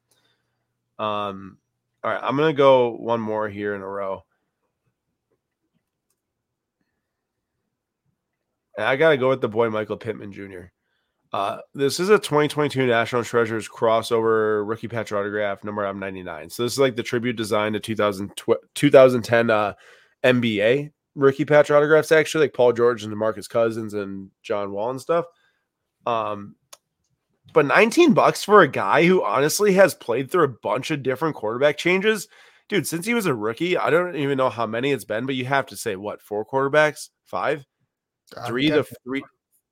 Um, 0.99 1.59
all 2.03 2.11
right, 2.11 2.21
I'm 2.23 2.37
going 2.37 2.53
to 2.53 2.57
go 2.57 2.91
one 2.91 3.21
more 3.21 3.49
here 3.49 3.75
in 3.75 3.83
a 3.83 3.89
row. 3.89 4.25
And 8.77 8.87
I 8.87 8.97
got 8.97 9.11
to 9.11 9.17
go 9.17 9.31
with 9.31 9.41
the 9.41 9.49
boy 9.49 9.71
Michael 9.71 9.97
Pittman 9.97 10.33
Jr. 10.33 10.67
Uh, 11.33 11.59
this 11.75 12.01
is 12.01 12.09
a 12.09 12.19
2022 12.19 12.87
National 12.87 13.25
Treasures 13.25 13.69
crossover 13.69 14.67
rookie 14.67 14.89
patch 14.89 15.13
autograph 15.13 15.65
number 15.65 15.85
of 15.85 15.97
99. 15.97 16.51
So 16.51 16.63
this 16.63 16.73
is 16.73 16.79
like 16.79 16.97
the 16.97 17.03
tribute 17.03 17.37
design 17.37 17.73
to 17.73 17.81
2000, 17.81 18.33
2010 18.75 19.51
uh, 19.51 19.75
NBA 20.25 20.93
rookie 21.15 21.45
patch 21.45 21.71
autographs, 21.71 22.13
actually, 22.13 22.45
like 22.45 22.55
Paul 22.55 22.73
George 22.73 23.03
and 23.03 23.13
DeMarcus 23.13 23.49
Cousins 23.49 23.95
and 23.95 24.31
John 24.43 24.71
Wall 24.71 24.91
and 24.91 25.01
stuff. 25.01 25.25
Um, 26.07 26.55
but 27.53 27.67
19 27.67 28.13
bucks 28.13 28.45
for 28.45 28.63
a 28.63 28.69
guy 28.69 29.05
who 29.05 29.25
honestly 29.25 29.73
has 29.75 29.95
played 29.95 30.31
through 30.31 30.45
a 30.45 30.49
bunch 30.63 30.91
of 30.91 31.03
different 31.03 31.35
quarterback 31.35 31.77
changes. 31.77 32.29
Dude, 32.69 32.87
since 32.87 33.07
he 33.07 33.15
was 33.15 33.27
a 33.27 33.35
rookie, 33.35 33.79
I 33.79 33.91
don't 33.91 34.17
even 34.17 34.37
know 34.37 34.51
how 34.51 34.67
many 34.67 34.93
it's 34.93 35.05
been, 35.05 35.27
but 35.27 35.37
you 35.37 35.45
have 35.45 35.67
to 35.67 35.77
say 35.77 35.97
what, 35.97 36.21
four 36.21 36.45
quarterbacks? 36.45 37.11
Five? 37.25 37.65
Uh, 38.37 38.47
three 38.47 38.69
to 38.69 38.85
three. 39.05 39.23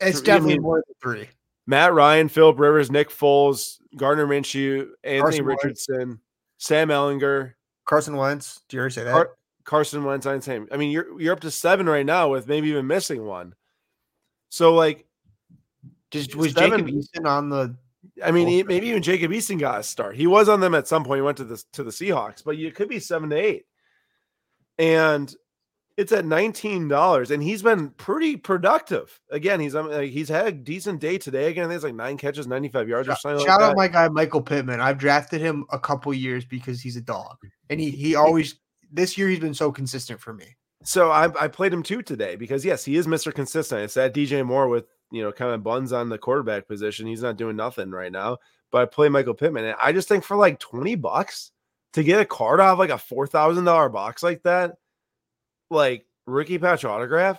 It's 0.01 0.19
three, 0.19 0.27
definitely 0.27 0.61
more 0.61 0.83
than 0.87 0.95
three. 1.03 1.29
Matt 1.67 1.95
Ryan, 1.95 2.29
Philip 2.29 2.59
Rivers, 2.59 2.91
Nick 2.91 3.11
Foles, 3.11 3.79
Gardner 3.97 4.27
Minshew, 4.27 4.89
Anthony 5.03 5.21
Carson 5.21 5.45
Richardson, 5.45 6.09
Wentz. 6.09 6.23
Sam 6.59 6.89
Ehlinger, 6.89 7.55
Carson 7.87 8.17
Wentz. 8.17 8.61
Do 8.69 8.77
you 8.77 8.81
already 8.81 8.95
say 8.95 9.05
that? 9.05 9.13
Car- 9.13 9.31
Carson 9.65 10.05
Wentz, 10.05 10.27
I'm 10.27 10.43
saying. 10.43 10.69
I 10.71 10.77
mean, 10.77 10.91
you're 10.91 11.21
you're 11.21 11.33
up 11.33 11.41
to 11.41 11.51
seven 11.51 11.87
right 11.87 12.05
now 12.05 12.29
with 12.29 12.47
maybe 12.47 12.69
even 12.69 12.87
missing 12.87 13.25
one. 13.25 13.55
So 14.51 14.75
like 14.75 15.07
just 16.11 16.37
was 16.37 16.53
seven, 16.53 16.87
Jacob 16.87 16.95
Eason 16.95 17.27
on 17.27 17.49
the? 17.49 17.75
I 18.23 18.31
mean, 18.31 18.47
he, 18.47 18.63
maybe 18.63 18.89
even 18.89 19.03
Jacob 19.03 19.33
Eason 19.33 19.59
got 19.59 19.81
a 19.81 19.83
start. 19.83 20.17
He 20.17 20.27
was 20.27 20.49
on 20.49 20.61
them 20.61 20.75
at 20.75 20.87
some 20.87 21.03
point. 21.05 21.19
He 21.19 21.23
went 21.23 21.39
to 21.39 21.45
the 21.45 21.63
to 21.73 21.83
the 21.83 21.91
Seahawks, 21.91 22.45
but 22.45 22.59
you 22.59 22.71
could 22.71 22.89
be 22.89 23.01
seven 23.01 23.31
to 23.31 23.37
eight, 23.37 23.65
and 24.79 25.35
it's 25.97 26.13
at 26.13 26.25
nineteen 26.25 26.89
dollars, 26.89 27.31
and 27.31 27.43
he's 27.43 27.63
been 27.63 27.91
pretty 27.91 28.37
productive. 28.37 29.21
Again, 29.31 29.61
he's 29.61 29.75
um, 29.75 29.91
he's 30.03 30.29
had 30.29 30.47
a 30.47 30.53
decent 30.53 31.01
day 31.01 31.19
today. 31.19 31.49
Again, 31.49 31.65
I 31.65 31.69
think 31.69 31.77
it's 31.77 31.85
like 31.85 31.95
nine 31.95 32.17
catches, 32.17 32.47
ninety 32.47 32.69
five 32.69 32.89
yards 32.89 33.09
or 33.09 33.17
something. 33.17 33.45
Shout 33.45 33.61
like 33.61 33.63
out 33.63 33.69
that. 33.71 33.77
my 33.77 33.89
guy 33.89 34.09
Michael 34.09 34.43
Pittman. 34.43 34.81
I've 34.81 34.99
drafted 34.99 35.41
him 35.41 35.65
a 35.71 35.79
couple 35.79 36.13
years 36.13 36.45
because 36.45 36.81
he's 36.81 36.97
a 36.97 37.01
dog, 37.01 37.37
and 37.71 37.81
he 37.81 37.91
he 37.91 38.15
always 38.17 38.57
this 38.93 39.17
year 39.19 39.29
he's 39.29 39.41
been 39.41 39.55
so 39.55 39.71
consistent 39.71 40.21
for 40.21 40.35
me. 40.35 40.57
So 40.83 41.11
I, 41.11 41.45
I 41.45 41.49
played 41.49 41.73
him 41.73 41.83
too 41.83 42.03
today 42.03 42.37
because 42.37 42.65
yes, 42.65 42.85
he 42.85 42.97
is 42.97 43.07
Mr. 43.07 43.33
Consistent. 43.33 43.83
It's 43.83 43.95
that 43.95 44.13
DJ 44.13 44.45
Moore 44.45 44.69
with 44.69 44.85
you 45.15 45.23
know, 45.23 45.31
kind 45.31 45.53
of 45.53 45.63
buns 45.63 45.93
on 45.93 46.09
the 46.09 46.19
quarterback 46.19 46.67
position. 46.67 47.07
He's 47.07 47.23
not 47.23 47.37
doing 47.37 47.55
nothing 47.55 47.91
right 47.91 48.11
now. 48.11 48.39
But 48.73 48.83
I 48.83 48.85
play 48.87 49.09
Michael 49.09 49.35
Pittman, 49.35 49.65
and 49.65 49.77
I 49.81 49.93
just 49.93 50.09
think 50.09 50.25
for 50.25 50.37
like 50.37 50.59
20 50.59 50.97
bucks 50.97 51.53
to 51.93 52.03
get 52.03 52.21
a 52.21 52.25
card 52.25 52.59
off 52.59 52.81
like 52.81 52.91
a 52.91 52.99
four 52.99 53.29
thousand 53.29 53.65
dollar 53.65 53.89
box 53.89 54.25
like 54.25 54.43
that, 54.43 54.73
like 55.71 56.07
rookie 56.27 56.59
patch 56.59 56.85
autograph, 56.85 57.39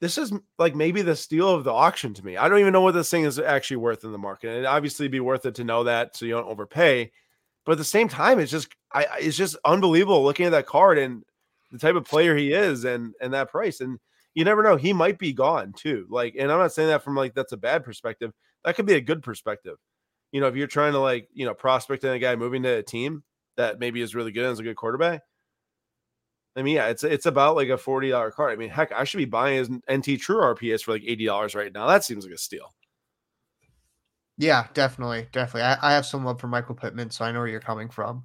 this 0.00 0.18
is 0.18 0.32
like 0.58 0.74
maybe 0.74 1.02
the 1.02 1.14
steal 1.14 1.48
of 1.48 1.64
the 1.64 1.72
auction 1.72 2.12
to 2.14 2.24
me. 2.24 2.36
I 2.36 2.48
don't 2.48 2.58
even 2.58 2.72
know 2.72 2.80
what 2.80 2.94
this 2.94 3.10
thing 3.10 3.24
is 3.24 3.38
actually 3.38 3.76
worth 3.76 4.02
in 4.04 4.12
the 4.12 4.18
market. 4.18 4.56
And 4.56 4.66
obviously 4.66 5.06
be 5.08 5.20
worth 5.20 5.46
it 5.46 5.54
to 5.56 5.64
know 5.64 5.84
that 5.84 6.16
so 6.16 6.26
you 6.26 6.32
don't 6.32 6.48
overpay. 6.48 7.12
But 7.64 7.72
at 7.72 7.78
the 7.78 7.84
same 7.84 8.08
time, 8.08 8.40
it's 8.40 8.50
just 8.50 8.68
I 8.92 9.06
it's 9.20 9.36
just 9.36 9.56
unbelievable 9.64 10.24
looking 10.24 10.46
at 10.46 10.52
that 10.52 10.66
card 10.66 10.98
and 10.98 11.22
the 11.70 11.78
type 11.78 11.94
of 11.94 12.04
player 12.04 12.36
he 12.36 12.52
is 12.52 12.84
and 12.84 13.14
and 13.20 13.32
that 13.34 13.50
price. 13.50 13.80
And 13.80 14.00
you 14.34 14.44
never 14.44 14.62
know. 14.62 14.76
He 14.76 14.92
might 14.92 15.18
be 15.18 15.32
gone 15.32 15.72
too. 15.72 16.06
Like, 16.10 16.34
and 16.38 16.50
I'm 16.50 16.58
not 16.58 16.72
saying 16.72 16.88
that 16.88 17.04
from 17.04 17.14
like 17.14 17.34
that's 17.34 17.52
a 17.52 17.56
bad 17.56 17.84
perspective. 17.84 18.32
That 18.64 18.74
could 18.76 18.86
be 18.86 18.94
a 18.94 19.00
good 19.00 19.22
perspective. 19.22 19.76
You 20.32 20.40
know, 20.40 20.48
if 20.48 20.56
you're 20.56 20.66
trying 20.66 20.92
to 20.94 20.98
like, 20.98 21.28
you 21.32 21.44
know, 21.44 21.54
prospect 21.54 22.04
a 22.04 22.18
guy 22.18 22.34
moving 22.36 22.62
to 22.62 22.78
a 22.78 22.82
team 22.82 23.22
that 23.56 23.78
maybe 23.78 24.00
is 24.00 24.14
really 24.14 24.32
good 24.32 24.44
and 24.44 24.52
is 24.52 24.58
a 24.58 24.64
good 24.64 24.76
quarterback. 24.76 25.22
I 26.54 26.62
mean, 26.62 26.76
yeah, 26.76 26.88
it's 26.88 27.02
it's 27.02 27.26
about 27.26 27.56
like 27.56 27.68
a 27.68 27.78
forty 27.78 28.10
dollar 28.10 28.30
card. 28.30 28.52
I 28.52 28.56
mean, 28.56 28.68
heck, 28.68 28.92
I 28.92 29.04
should 29.04 29.18
be 29.18 29.24
buying 29.24 29.56
his 29.56 29.70
NT 29.70 30.20
True 30.20 30.40
RPS 30.40 30.82
for 30.82 30.92
like 30.92 31.04
eighty 31.06 31.24
dollars 31.24 31.54
right 31.54 31.72
now. 31.72 31.86
That 31.86 32.04
seems 32.04 32.24
like 32.24 32.34
a 32.34 32.38
steal. 32.38 32.74
Yeah, 34.38 34.66
definitely, 34.74 35.28
definitely. 35.32 35.62
I, 35.62 35.78
I 35.82 35.92
have 35.92 36.06
some 36.06 36.24
love 36.24 36.40
for 36.40 36.48
Michael 36.48 36.74
Pittman, 36.74 37.10
so 37.10 37.24
I 37.24 37.32
know 37.32 37.38
where 37.38 37.48
you're 37.48 37.60
coming 37.60 37.88
from. 37.88 38.24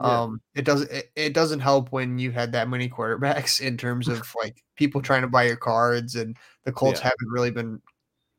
Yeah. 0.00 0.22
Um, 0.22 0.40
it 0.54 0.64
doesn't 0.64 0.90
it, 0.90 1.10
it, 1.14 1.34
doesn't 1.34 1.60
help 1.60 1.92
when 1.92 2.18
you 2.18 2.32
had 2.32 2.52
that 2.52 2.68
many 2.68 2.88
quarterbacks 2.88 3.60
in 3.66 3.76
terms 3.76 4.08
of 4.08 4.32
like 4.42 4.62
people 4.76 5.00
trying 5.00 5.22
to 5.22 5.28
buy 5.28 5.44
your 5.44 5.56
cards, 5.56 6.14
and 6.14 6.36
the 6.64 6.72
Colts 6.72 7.00
yeah. 7.00 7.04
haven't 7.04 7.30
really 7.30 7.50
been 7.50 7.80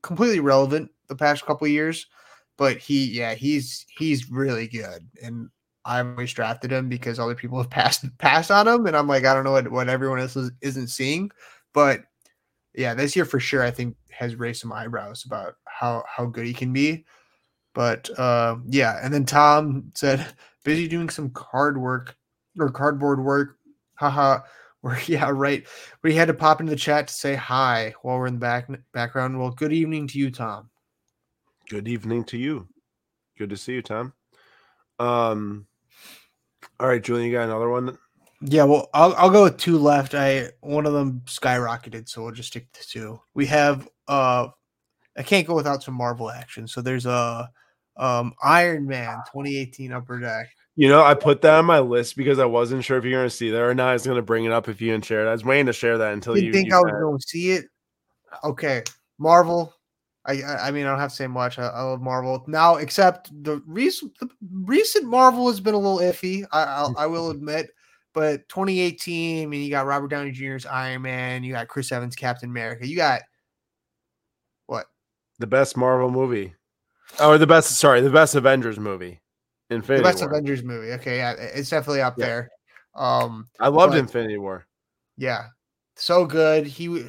completely 0.02 0.40
relevant 0.40 0.92
the 1.08 1.16
past 1.16 1.46
couple 1.46 1.68
years. 1.68 2.08
But 2.58 2.78
he, 2.78 3.06
yeah, 3.06 3.34
he's 3.34 3.86
he's 3.98 4.30
really 4.30 4.68
good, 4.68 5.08
and 5.22 5.50
I've 5.86 6.08
always 6.08 6.34
drafted 6.34 6.72
him 6.72 6.90
because 6.90 7.20
other 7.20 7.36
people 7.36 7.58
have 7.60 7.70
passed 7.70 8.06
passed 8.18 8.52
on 8.52 8.68
him, 8.68 8.88
and 8.88 8.96
I'm 8.98 9.08
like, 9.08 9.26
I 9.26 9.34
don't 9.34 9.44
know 9.44 9.52
what, 9.52 9.72
what 9.72 9.90
everyone 9.90 10.20
else 10.20 10.36
is, 10.36 10.52
isn't 10.62 10.88
seeing, 10.88 11.32
but 11.74 12.02
yeah, 12.74 12.94
this 12.94 13.16
year 13.16 13.26
for 13.26 13.40
sure, 13.40 13.64
I 13.64 13.72
think 13.72 13.96
has 14.12 14.36
raised 14.36 14.62
some 14.62 14.74
eyebrows 14.74 15.26
about 15.26 15.56
how 15.66 16.04
how 16.08 16.26
good 16.26 16.46
he 16.46 16.54
can 16.54 16.74
be. 16.74 17.06
But 17.74 18.10
uh, 18.18 18.58
yeah, 18.68 19.00
and 19.04 19.14
then 19.14 19.26
Tom 19.26 19.92
said 19.96 20.26
busy 20.64 20.88
doing 20.88 21.10
some 21.10 21.30
card 21.32 21.78
work 21.78 22.16
or 22.60 22.70
cardboard 22.70 23.24
work. 23.24 23.58
Haha. 23.96 24.40
Where 24.82 25.00
yeah, 25.08 25.32
right. 25.34 25.66
We 26.04 26.14
had 26.14 26.28
to 26.28 26.34
pop 26.34 26.60
into 26.60 26.70
the 26.70 26.76
chat 26.76 27.08
to 27.08 27.14
say 27.14 27.34
hi 27.34 27.96
while 28.04 28.20
we're 28.20 28.28
in 28.28 28.36
the 28.36 28.40
back 28.40 28.70
background. 28.94 29.40
Well, 29.40 29.50
good 29.50 29.74
evening 29.74 30.08
to 30.10 30.20
you, 30.20 30.30
Tom. 30.30 30.70
Good 31.70 31.88
evening 31.88 32.24
to 32.26 32.38
you. 32.38 32.68
Good 33.38 33.50
to 33.50 33.58
see 33.58 33.74
you, 33.74 33.82
Tom. 33.82 34.14
Um 35.00 35.66
all 36.80 36.88
right, 36.88 37.04
Julian, 37.04 37.28
you 37.28 37.34
got 37.34 37.44
another 37.44 37.70
one? 37.70 37.98
Yeah, 38.42 38.66
well, 38.66 38.90
I'll 38.94 39.14
I'll 39.16 39.30
go 39.30 39.44
with 39.44 39.58
two 39.58 39.78
left. 39.78 40.14
I 40.14 40.50
one 40.62 40.86
of 40.86 40.94
them 40.94 41.22
skyrocketed, 41.26 42.10
so 42.10 42.24
we'll 42.24 42.34
just 42.34 42.50
stick 42.50 42.72
to 42.74 42.88
two. 42.88 43.22
We 43.34 43.46
have 43.48 43.88
uh 44.08 44.48
I 45.18 45.24
can't 45.24 45.48
go 45.48 45.56
without 45.56 45.84
some 45.84 45.94
Marvel 45.94 46.30
action. 46.30 46.68
So 46.68 46.82
there's 46.82 47.06
a 47.06 47.50
um, 47.98 48.34
Iron 48.44 48.86
Man 48.86 49.16
2018 49.32 49.92
Upper 49.92 50.20
Deck. 50.20 50.50
You 50.76 50.90
know, 50.90 51.04
I 51.04 51.14
put 51.14 51.42
that 51.42 51.58
on 51.58 51.66
my 51.66 51.80
list 51.80 52.18
because 52.18 52.38
I 52.38 52.46
wasn't 52.46 52.84
sure 52.84 52.98
if 52.98 53.06
you're 53.06 53.18
going 53.18 53.30
to 53.30 53.36
see 53.36 53.50
that 53.50 53.62
or 53.62 53.74
not. 53.74 53.90
I 53.90 53.94
was 53.94 54.06
going 54.06 54.18
to 54.18 54.22
bring 54.22 54.44
it 54.44 54.52
up 54.52 54.68
if 54.68 54.82
you 54.82 54.92
didn't 54.92 55.06
share 55.06 55.26
it. 55.26 55.30
I 55.30 55.32
was 55.32 55.46
waiting 55.46 55.68
to 55.68 55.74
share 55.74 55.98
that 56.00 56.12
until 56.12 56.38
you, 56.38 56.48
you 56.48 56.52
think 56.52 56.70
you 56.70 56.76
I 56.76 56.80
was 56.80 56.92
going 56.92 57.18
to 57.18 57.26
see 57.26 57.52
it. 57.52 57.66
Okay, 58.44 58.84
Marvel. 59.18 59.74
I 60.26 60.44
I 60.44 60.72
mean 60.72 60.86
I 60.86 60.90
don't 60.90 61.00
have 61.00 61.12
to 61.12 61.16
say 61.16 61.28
much. 61.28 61.60
I, 61.60 61.68
I 61.68 61.82
love 61.82 62.02
Marvel 62.02 62.44
now, 62.48 62.76
except 62.76 63.32
the 63.44 63.62
recent 63.66 64.18
the 64.20 64.30
recent 64.64 65.06
Marvel 65.06 65.48
has 65.48 65.60
been 65.60 65.74
a 65.74 65.80
little 65.80 66.00
iffy. 66.00 66.46
I 66.52 66.64
I'll, 66.64 66.96
I 66.98 67.06
will 67.06 67.30
admit. 67.32 67.70
But 68.14 68.48
2018, 68.48 69.44
I 69.44 69.46
mean, 69.46 69.62
you 69.62 69.70
got 69.70 69.86
Robert 69.86 70.08
Downey 70.08 70.32
Jr.'s 70.32 70.66
Iron 70.66 71.02
Man, 71.02 71.44
you 71.44 71.52
got 71.52 71.68
Chris 71.68 71.92
Evans 71.92 72.16
Captain 72.16 72.50
America, 72.50 72.88
you 72.88 72.96
got 72.96 73.22
what? 74.68 74.88
The 75.40 75.48
best 75.48 75.76
Marvel 75.76 76.10
movie. 76.10 76.56
Oh, 77.20 77.32
or 77.32 77.38
the 77.38 77.48
best. 77.48 77.78
Sorry, 77.78 78.02
the 78.02 78.10
best 78.10 78.36
Avengers 78.36 78.80
movie. 78.80 79.22
Infinity. 79.70 80.04
The 80.04 80.10
best 80.10 80.22
War. 80.22 80.30
Avengers 80.30 80.64
movie. 80.64 80.92
Okay, 80.94 81.18
yeah, 81.18 81.34
it's 81.34 81.70
definitely 81.70 82.02
up 82.02 82.16
yeah. 82.18 82.26
there. 82.26 82.50
Um, 82.96 83.48
I 83.60 83.68
loved 83.68 83.94
but, 83.94 84.00
Infinity 84.00 84.38
War. 84.38 84.66
Yeah, 85.18 85.48
so 85.96 86.26
good. 86.26 86.68
He 86.68 87.06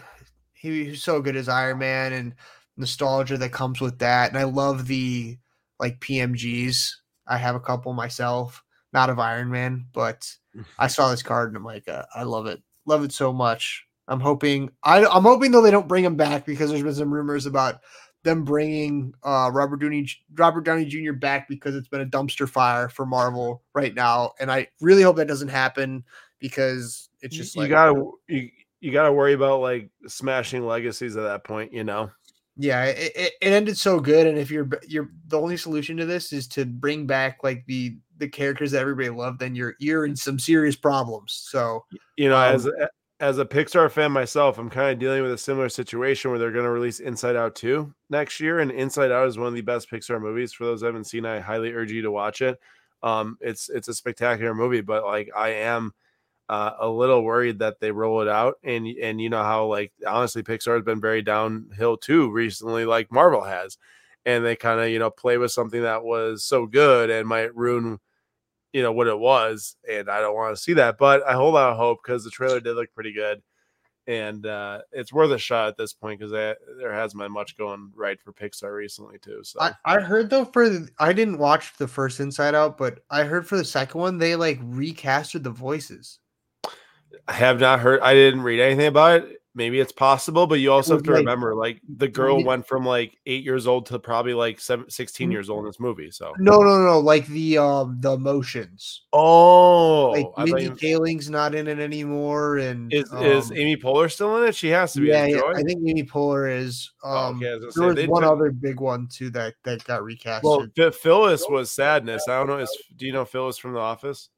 he 0.54 0.90
was 0.90 1.02
so 1.02 1.20
good 1.20 1.36
as 1.36 1.48
Iron 1.48 1.78
Man 1.78 2.12
and 2.12 2.34
nostalgia 2.76 3.38
that 3.38 3.52
comes 3.52 3.80
with 3.80 3.98
that, 4.00 4.30
and 4.30 4.38
I 4.38 4.44
love 4.44 4.86
the 4.86 5.38
like 5.78 6.00
PMGs 6.00 6.92
I 7.26 7.38
have 7.38 7.56
a 7.56 7.60
couple 7.60 7.92
myself, 7.92 8.62
not 8.92 9.10
of 9.10 9.18
Iron 9.18 9.50
Man, 9.50 9.86
but 9.92 10.30
I 10.78 10.86
saw 10.86 11.10
this 11.10 11.22
card 11.22 11.48
and 11.48 11.56
I'm 11.56 11.64
like, 11.64 11.88
uh, 11.88 12.04
I 12.14 12.22
love 12.22 12.46
it, 12.46 12.62
love 12.86 13.04
it 13.04 13.12
so 13.12 13.32
much. 13.32 13.84
I'm 14.08 14.20
hoping 14.20 14.70
I, 14.84 15.04
I'm 15.04 15.24
hoping 15.24 15.50
though 15.50 15.62
they 15.62 15.72
don't 15.72 15.88
bring 15.88 16.04
him 16.04 16.16
back 16.16 16.46
because 16.46 16.70
there's 16.70 16.82
been 16.82 16.94
some 16.94 17.12
rumors 17.12 17.46
about 17.46 17.80
them 18.22 18.44
bringing 18.44 19.12
uh, 19.24 19.50
Robert 19.52 19.80
Downey 19.80 20.08
Robert 20.36 20.60
Downey 20.60 20.84
Jr. 20.84 21.12
back 21.12 21.48
because 21.48 21.74
it's 21.74 21.88
been 21.88 22.02
a 22.02 22.06
dumpster 22.06 22.48
fire 22.48 22.88
for 22.88 23.04
Marvel 23.04 23.64
right 23.74 23.94
now, 23.94 24.32
and 24.38 24.50
I 24.50 24.68
really 24.80 25.02
hope 25.02 25.16
that 25.16 25.26
doesn't 25.26 25.48
happen 25.48 26.04
because 26.38 27.08
it's 27.20 27.34
just 27.34 27.56
you 27.56 27.62
like, 27.62 27.70
gotta 27.70 28.10
you, 28.28 28.48
you 28.80 28.92
gotta 28.92 29.12
worry 29.12 29.32
about 29.32 29.60
like 29.60 29.90
smashing 30.06 30.64
legacies 30.64 31.16
at 31.16 31.24
that 31.24 31.42
point, 31.42 31.72
you 31.72 31.82
know. 31.82 32.08
Yeah, 32.56 32.84
it, 32.84 33.12
it, 33.14 33.52
ended 33.52 33.76
so 33.76 34.00
good, 34.00 34.26
and 34.26 34.38
if 34.38 34.50
you're 34.50 34.68
you're 34.86 35.10
the 35.28 35.38
only 35.38 35.56
solution 35.56 35.96
to 35.98 36.06
this 36.06 36.32
is 36.32 36.48
to 36.48 36.64
bring 36.64 37.06
back 37.06 37.38
like 37.42 37.64
the 37.66 37.96
the 38.18 38.28
characters 38.28 38.70
that 38.70 38.80
everybody 38.80 39.10
loved, 39.10 39.38
then 39.38 39.54
you're 39.54 39.74
you're 39.78 40.06
in 40.06 40.16
some 40.16 40.38
serious 40.38 40.76
problems. 40.76 41.32
So 41.50 41.84
You 42.16 42.30
know, 42.30 42.36
Um, 42.36 42.54
as 42.54 42.66
a, 42.66 42.88
as 43.20 43.38
a 43.38 43.44
Pixar 43.44 43.90
fan 43.90 44.10
myself, 44.10 44.58
I'm 44.58 44.70
kind 44.70 44.90
of 44.90 44.98
dealing 44.98 45.22
with 45.22 45.32
a 45.32 45.38
similar 45.38 45.68
situation 45.68 46.30
where 46.30 46.38
they're 46.38 46.50
going 46.50 46.64
to 46.64 46.70
release 46.70 47.00
Inside 47.00 47.36
Out 47.36 47.54
2 47.54 47.92
next 48.08 48.40
year, 48.40 48.60
and 48.60 48.70
Inside 48.70 49.12
Out 49.12 49.28
is 49.28 49.38
one 49.38 49.48
of 49.48 49.54
the 49.54 49.60
best 49.60 49.90
Pixar 49.90 50.20
movies. 50.20 50.52
For 50.54 50.64
those 50.64 50.80
who 50.80 50.86
haven't 50.86 51.04
seen, 51.04 51.26
I 51.26 51.40
highly 51.40 51.72
urge 51.72 51.92
you 51.92 52.02
to 52.02 52.10
watch 52.10 52.40
it. 52.40 52.58
Um, 53.02 53.36
it's 53.42 53.68
it's 53.68 53.88
a 53.88 53.94
spectacular 53.94 54.54
movie, 54.54 54.80
but 54.80 55.04
like 55.04 55.30
I 55.36 55.50
am 55.50 55.92
uh, 56.48 56.72
a 56.78 56.88
little 56.88 57.22
worried 57.22 57.58
that 57.58 57.80
they 57.80 57.90
roll 57.90 58.20
it 58.22 58.28
out, 58.28 58.56
and 58.62 58.86
and 58.86 59.20
you 59.20 59.30
know 59.30 59.42
how 59.42 59.66
like 59.66 59.92
honestly 60.06 60.42
Pixar 60.42 60.74
has 60.74 60.84
been 60.84 61.00
very 61.00 61.22
downhill 61.22 61.96
too 61.96 62.30
recently, 62.30 62.84
like 62.84 63.10
Marvel 63.12 63.42
has, 63.42 63.78
and 64.26 64.44
they 64.44 64.56
kind 64.56 64.80
of 64.80 64.88
you 64.88 64.98
know 64.98 65.10
play 65.10 65.38
with 65.38 65.52
something 65.52 65.82
that 65.82 66.04
was 66.04 66.44
so 66.44 66.66
good 66.66 67.08
and 67.08 67.28
might 67.28 67.54
ruin 67.56 67.98
you 68.72 68.82
know 68.82 68.92
what 68.92 69.06
it 69.06 69.18
was 69.18 69.76
and 69.90 70.10
i 70.10 70.20
don't 70.20 70.34
want 70.34 70.54
to 70.54 70.60
see 70.60 70.74
that 70.74 70.98
but 70.98 71.26
i 71.26 71.32
hold 71.32 71.56
out 71.56 71.76
hope 71.76 72.00
because 72.04 72.24
the 72.24 72.30
trailer 72.30 72.60
did 72.60 72.74
look 72.74 72.92
pretty 72.92 73.12
good 73.12 73.40
and 74.06 74.44
uh 74.44 74.80
it's 74.92 75.12
worth 75.12 75.30
a 75.30 75.38
shot 75.38 75.68
at 75.68 75.76
this 75.78 75.94
point 75.94 76.18
because 76.18 76.30
there 76.30 76.92
hasn't 76.92 77.20
been 77.20 77.32
much 77.32 77.56
going 77.56 77.90
right 77.94 78.20
for 78.20 78.32
pixar 78.32 78.74
recently 78.74 79.18
too 79.18 79.40
so 79.42 79.58
I, 79.60 79.72
I 79.84 80.00
heard 80.00 80.28
though 80.28 80.44
for 80.44 80.86
I 80.98 81.12
didn't 81.12 81.38
watch 81.38 81.74
the 81.78 81.88
first 81.88 82.20
Inside 82.20 82.54
Out, 82.54 82.76
but 82.76 83.00
I 83.10 83.24
heard 83.24 83.46
for 83.46 83.56
the 83.56 83.64
second 83.64 84.00
one 84.00 84.18
they 84.18 84.36
like 84.36 84.60
recasted 84.60 85.42
the 85.42 85.50
voices. 85.50 86.18
I 87.28 87.32
have 87.32 87.58
not 87.60 87.80
heard 87.80 88.00
i 88.00 88.14
didn't 88.14 88.42
read 88.42 88.60
anything 88.60 88.86
about 88.86 89.20
it 89.22 89.32
maybe 89.54 89.80
it's 89.80 89.90
possible 89.92 90.46
but 90.46 90.60
you 90.60 90.70
also 90.70 90.94
have 90.96 91.02
to 91.02 91.10
like- 91.12 91.20
remember 91.20 91.54
like 91.54 91.80
the 91.96 92.06
girl 92.08 92.44
went 92.44 92.66
from 92.68 92.84
like 92.84 93.16
eight 93.24 93.42
years 93.42 93.66
old 93.66 93.86
to 93.86 93.98
probably 93.98 94.34
like 94.34 94.60
seven, 94.60 94.88
16 94.90 95.28
Mm. 95.28 95.32
years 95.32 95.48
old 95.48 95.60
in 95.60 95.64
this 95.66 95.80
movie 95.80 96.10
so 96.10 96.34
No, 96.38 96.58
no, 96.58 96.84
no, 96.84 96.98
like 97.00 97.26
the 97.28 97.56
um 97.56 97.96
the 98.00 98.12
emotions. 98.12 99.04
oh 99.14 100.10
Like 100.10 100.46
Mindy 100.50 100.68
Kaling's 100.78 101.30
not 101.30 101.54
in 101.54 101.68
it 101.68 101.78
anymore, 101.78 102.58
and 102.58 102.92
is 102.92 103.10
is 103.14 103.50
um, 103.50 103.56
amy 103.56 103.78
poehler 103.78 104.12
still 104.12 104.36
in 104.36 104.46
it 104.46 104.54
she 104.54 104.68
has 104.68 104.92
to 104.92 105.00
be 105.00 105.06
yeah, 105.06 105.24
yeah, 105.24 105.40
I 105.54 105.62
think 105.62 105.80
Amy 105.88 106.02
Poehler 106.04 106.54
is. 106.54 106.92
Oh, 107.02 107.16
Um, 107.16 107.36
okay, 107.36 107.56
was 107.64 107.74
there 107.74 107.94
was 107.94 108.06
one 108.08 108.24
other 108.24 108.50
big 108.50 108.78
one 108.80 109.08
too 109.08 109.30
that 109.30 109.54
that 109.64 109.82
got 109.84 110.04
recast. 110.04 110.44
Well, 110.44 110.66
Phyllis 110.92 111.44
was 111.48 111.70
sadness. 111.70 112.28
I 112.28 112.36
don't 112.38 112.48
know. 112.48 112.58
Is 112.58 112.70
do 112.96 113.06
you 113.06 113.12
know 113.12 113.24
Phyllis 113.24 113.56
from 113.56 113.72
The 113.72 113.80
Office? 113.80 114.28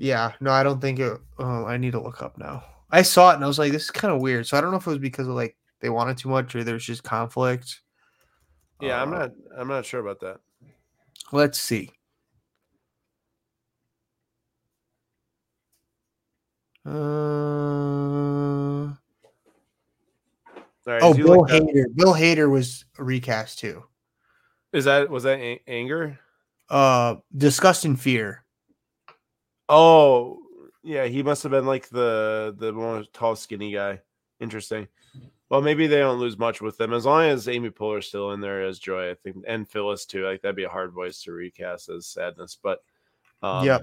Yeah, 0.00 0.32
no, 0.40 0.50
I 0.50 0.62
don't 0.62 0.80
think 0.80 0.98
it. 0.98 1.20
Oh, 1.38 1.66
I 1.66 1.76
need 1.76 1.92
to 1.92 2.00
look 2.00 2.22
up 2.22 2.38
now. 2.38 2.64
I 2.90 3.02
saw 3.02 3.30
it 3.30 3.34
and 3.34 3.44
I 3.44 3.46
was 3.46 3.58
like, 3.58 3.70
this 3.70 3.84
is 3.84 3.90
kind 3.90 4.12
of 4.14 4.22
weird. 4.22 4.46
So 4.46 4.56
I 4.56 4.60
don't 4.62 4.70
know 4.70 4.78
if 4.78 4.86
it 4.86 4.90
was 4.90 4.98
because 4.98 5.28
of 5.28 5.34
like 5.34 5.56
they 5.80 5.90
wanted 5.90 6.16
too 6.16 6.30
much 6.30 6.54
or 6.56 6.64
there's 6.64 6.84
just 6.86 7.04
conflict. 7.04 7.82
Yeah, 8.80 9.00
I'm 9.02 9.12
Uh, 9.12 9.18
not. 9.18 9.30
I'm 9.58 9.68
not 9.68 9.84
sure 9.84 10.00
about 10.00 10.20
that. 10.20 10.38
Let's 11.32 11.60
see. 11.60 11.90
Uh, 17.60 18.94
right, 20.86 21.02
oh, 21.02 21.14
Bill 21.14 21.44
up- 21.44 21.50
Hader. 21.50 21.84
Bill 21.94 22.14
Hader 22.14 22.50
was 22.50 22.84
recast 22.98 23.58
too. 23.58 23.84
is 24.72 24.84
that 24.84 25.10
was 25.10 25.24
that 25.24 25.38
a- 25.38 25.60
anger? 25.66 26.18
Uh, 26.68 27.16
Disgust 27.36 27.84
and 27.84 28.00
Fear. 28.00 28.44
Oh, 29.70 30.38
yeah, 30.82 31.04
he 31.04 31.22
must 31.22 31.42
have 31.44 31.52
been 31.52 31.66
like 31.66 31.88
the 31.88 32.54
the 32.58 32.72
more 32.72 33.04
tall, 33.12 33.36
skinny 33.36 33.72
guy. 33.72 34.00
Interesting. 34.40 34.88
Well, 35.48 35.60
maybe 35.62 35.86
they 35.86 35.98
don't 35.98 36.20
lose 36.20 36.38
much 36.38 36.60
with 36.60 36.76
them 36.76 36.92
as 36.92 37.04
long 37.06 37.24
as 37.24 37.48
Amy 37.48 37.70
Poehler's 37.70 38.06
still 38.06 38.32
in 38.32 38.40
there 38.40 38.62
as 38.62 38.78
Joy. 38.78 39.10
I 39.10 39.14
think, 39.14 39.36
and 39.48 39.68
Phyllis 39.68 40.06
too. 40.06 40.24
Like 40.24 40.42
that'd 40.42 40.56
be 40.56 40.64
a 40.64 40.68
hard 40.68 40.92
voice 40.92 41.22
to 41.22 41.32
recast 41.32 41.88
as 41.88 42.06
Sadness, 42.06 42.58
but 42.62 42.82
um, 43.42 43.64
Yep. 43.64 43.82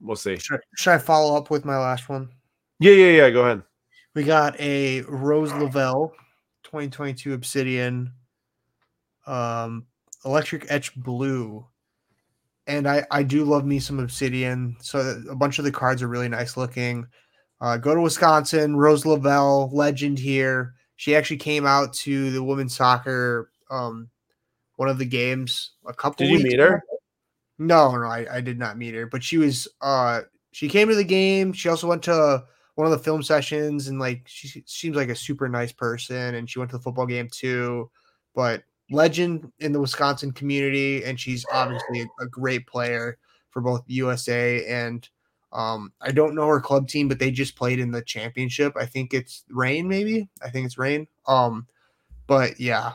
we'll 0.00 0.16
see. 0.16 0.36
Should, 0.36 0.60
should 0.76 0.92
I 0.92 0.98
follow 0.98 1.36
up 1.36 1.50
with 1.50 1.64
my 1.64 1.76
last 1.78 2.08
one? 2.08 2.28
Yeah, 2.80 2.92
yeah, 2.92 3.10
yeah. 3.10 3.30
Go 3.30 3.44
ahead. 3.44 3.62
We 4.14 4.22
got 4.24 4.58
a 4.60 5.02
Rose 5.02 5.52
Lavelle 5.52 6.12
2022 6.64 7.34
Obsidian 7.34 8.12
um 9.26 9.86
Electric 10.24 10.66
Etch 10.70 10.94
Blue. 10.96 11.66
And 12.68 12.86
I 12.86 13.04
I 13.10 13.22
do 13.24 13.44
love 13.44 13.64
me 13.64 13.80
some 13.80 13.98
Obsidian. 13.98 14.76
So 14.80 15.20
a 15.28 15.34
bunch 15.34 15.58
of 15.58 15.64
the 15.64 15.72
cards 15.72 16.02
are 16.02 16.08
really 16.08 16.28
nice 16.28 16.56
looking. 16.56 17.06
Uh, 17.60 17.76
go 17.76 17.94
to 17.94 18.00
Wisconsin, 18.00 18.76
Rose 18.76 19.04
Lavelle, 19.04 19.68
legend 19.72 20.18
here. 20.18 20.74
She 20.96 21.16
actually 21.16 21.38
came 21.38 21.66
out 21.66 21.92
to 21.94 22.30
the 22.30 22.42
women's 22.42 22.76
soccer 22.76 23.50
um 23.70 24.08
one 24.76 24.88
of 24.88 24.98
the 24.98 25.04
games 25.04 25.72
a 25.86 25.92
couple 25.92 26.24
Did 26.24 26.38
you 26.38 26.44
meet 26.44 26.58
her? 26.60 26.76
ago. 26.76 26.80
No, 27.58 27.90
no, 27.96 28.06
I, 28.06 28.36
I 28.36 28.40
did 28.40 28.58
not 28.58 28.78
meet 28.78 28.94
her, 28.94 29.06
but 29.06 29.24
she 29.24 29.38
was 29.38 29.66
uh 29.80 30.20
she 30.52 30.68
came 30.68 30.88
to 30.88 30.94
the 30.94 31.04
game. 31.04 31.52
She 31.52 31.68
also 31.68 31.88
went 31.88 32.02
to 32.04 32.44
one 32.76 32.86
of 32.86 32.92
the 32.92 32.98
film 32.98 33.22
sessions 33.22 33.88
and 33.88 33.98
like 33.98 34.22
she 34.26 34.62
seems 34.66 34.94
like 34.96 35.08
a 35.08 35.16
super 35.16 35.48
nice 35.48 35.72
person 35.72 36.36
and 36.36 36.48
she 36.48 36.58
went 36.60 36.70
to 36.70 36.76
the 36.76 36.82
football 36.82 37.06
game 37.06 37.28
too. 37.30 37.90
But 38.34 38.62
legend 38.90 39.50
in 39.58 39.72
the 39.72 39.80
Wisconsin 39.80 40.32
community 40.32 41.04
and 41.04 41.18
she's 41.18 41.44
obviously 41.52 42.02
a, 42.02 42.24
a 42.24 42.26
great 42.26 42.66
player 42.66 43.18
for 43.50 43.60
both 43.60 43.82
USA 43.86 44.64
and 44.66 45.08
um 45.52 45.92
I 46.00 46.12
don't 46.12 46.34
know 46.34 46.46
her 46.46 46.60
club 46.60 46.88
team, 46.88 47.08
but 47.08 47.18
they 47.18 47.30
just 47.30 47.56
played 47.56 47.80
in 47.80 47.90
the 47.90 48.02
championship. 48.02 48.74
I 48.76 48.86
think 48.86 49.14
it's 49.14 49.44
Reign, 49.50 49.88
maybe. 49.88 50.28
I 50.42 50.50
think 50.50 50.66
it's 50.66 50.78
Reign. 50.78 51.06
Um, 51.26 51.66
but 52.26 52.60
yeah, 52.60 52.92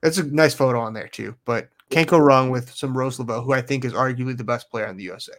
that's 0.00 0.18
a 0.18 0.24
nice 0.24 0.54
photo 0.54 0.80
on 0.80 0.94
there 0.94 1.08
too. 1.08 1.34
But 1.44 1.68
can't 1.90 2.08
go 2.08 2.18
wrong 2.18 2.50
with 2.50 2.74
some 2.74 2.96
Rose 2.96 3.18
Lavelle, 3.18 3.42
who 3.42 3.52
I 3.52 3.62
think 3.62 3.84
is 3.84 3.92
arguably 3.92 4.36
the 4.36 4.44
best 4.44 4.70
player 4.70 4.86
in 4.86 4.96
the 4.96 5.04
USA. 5.04 5.32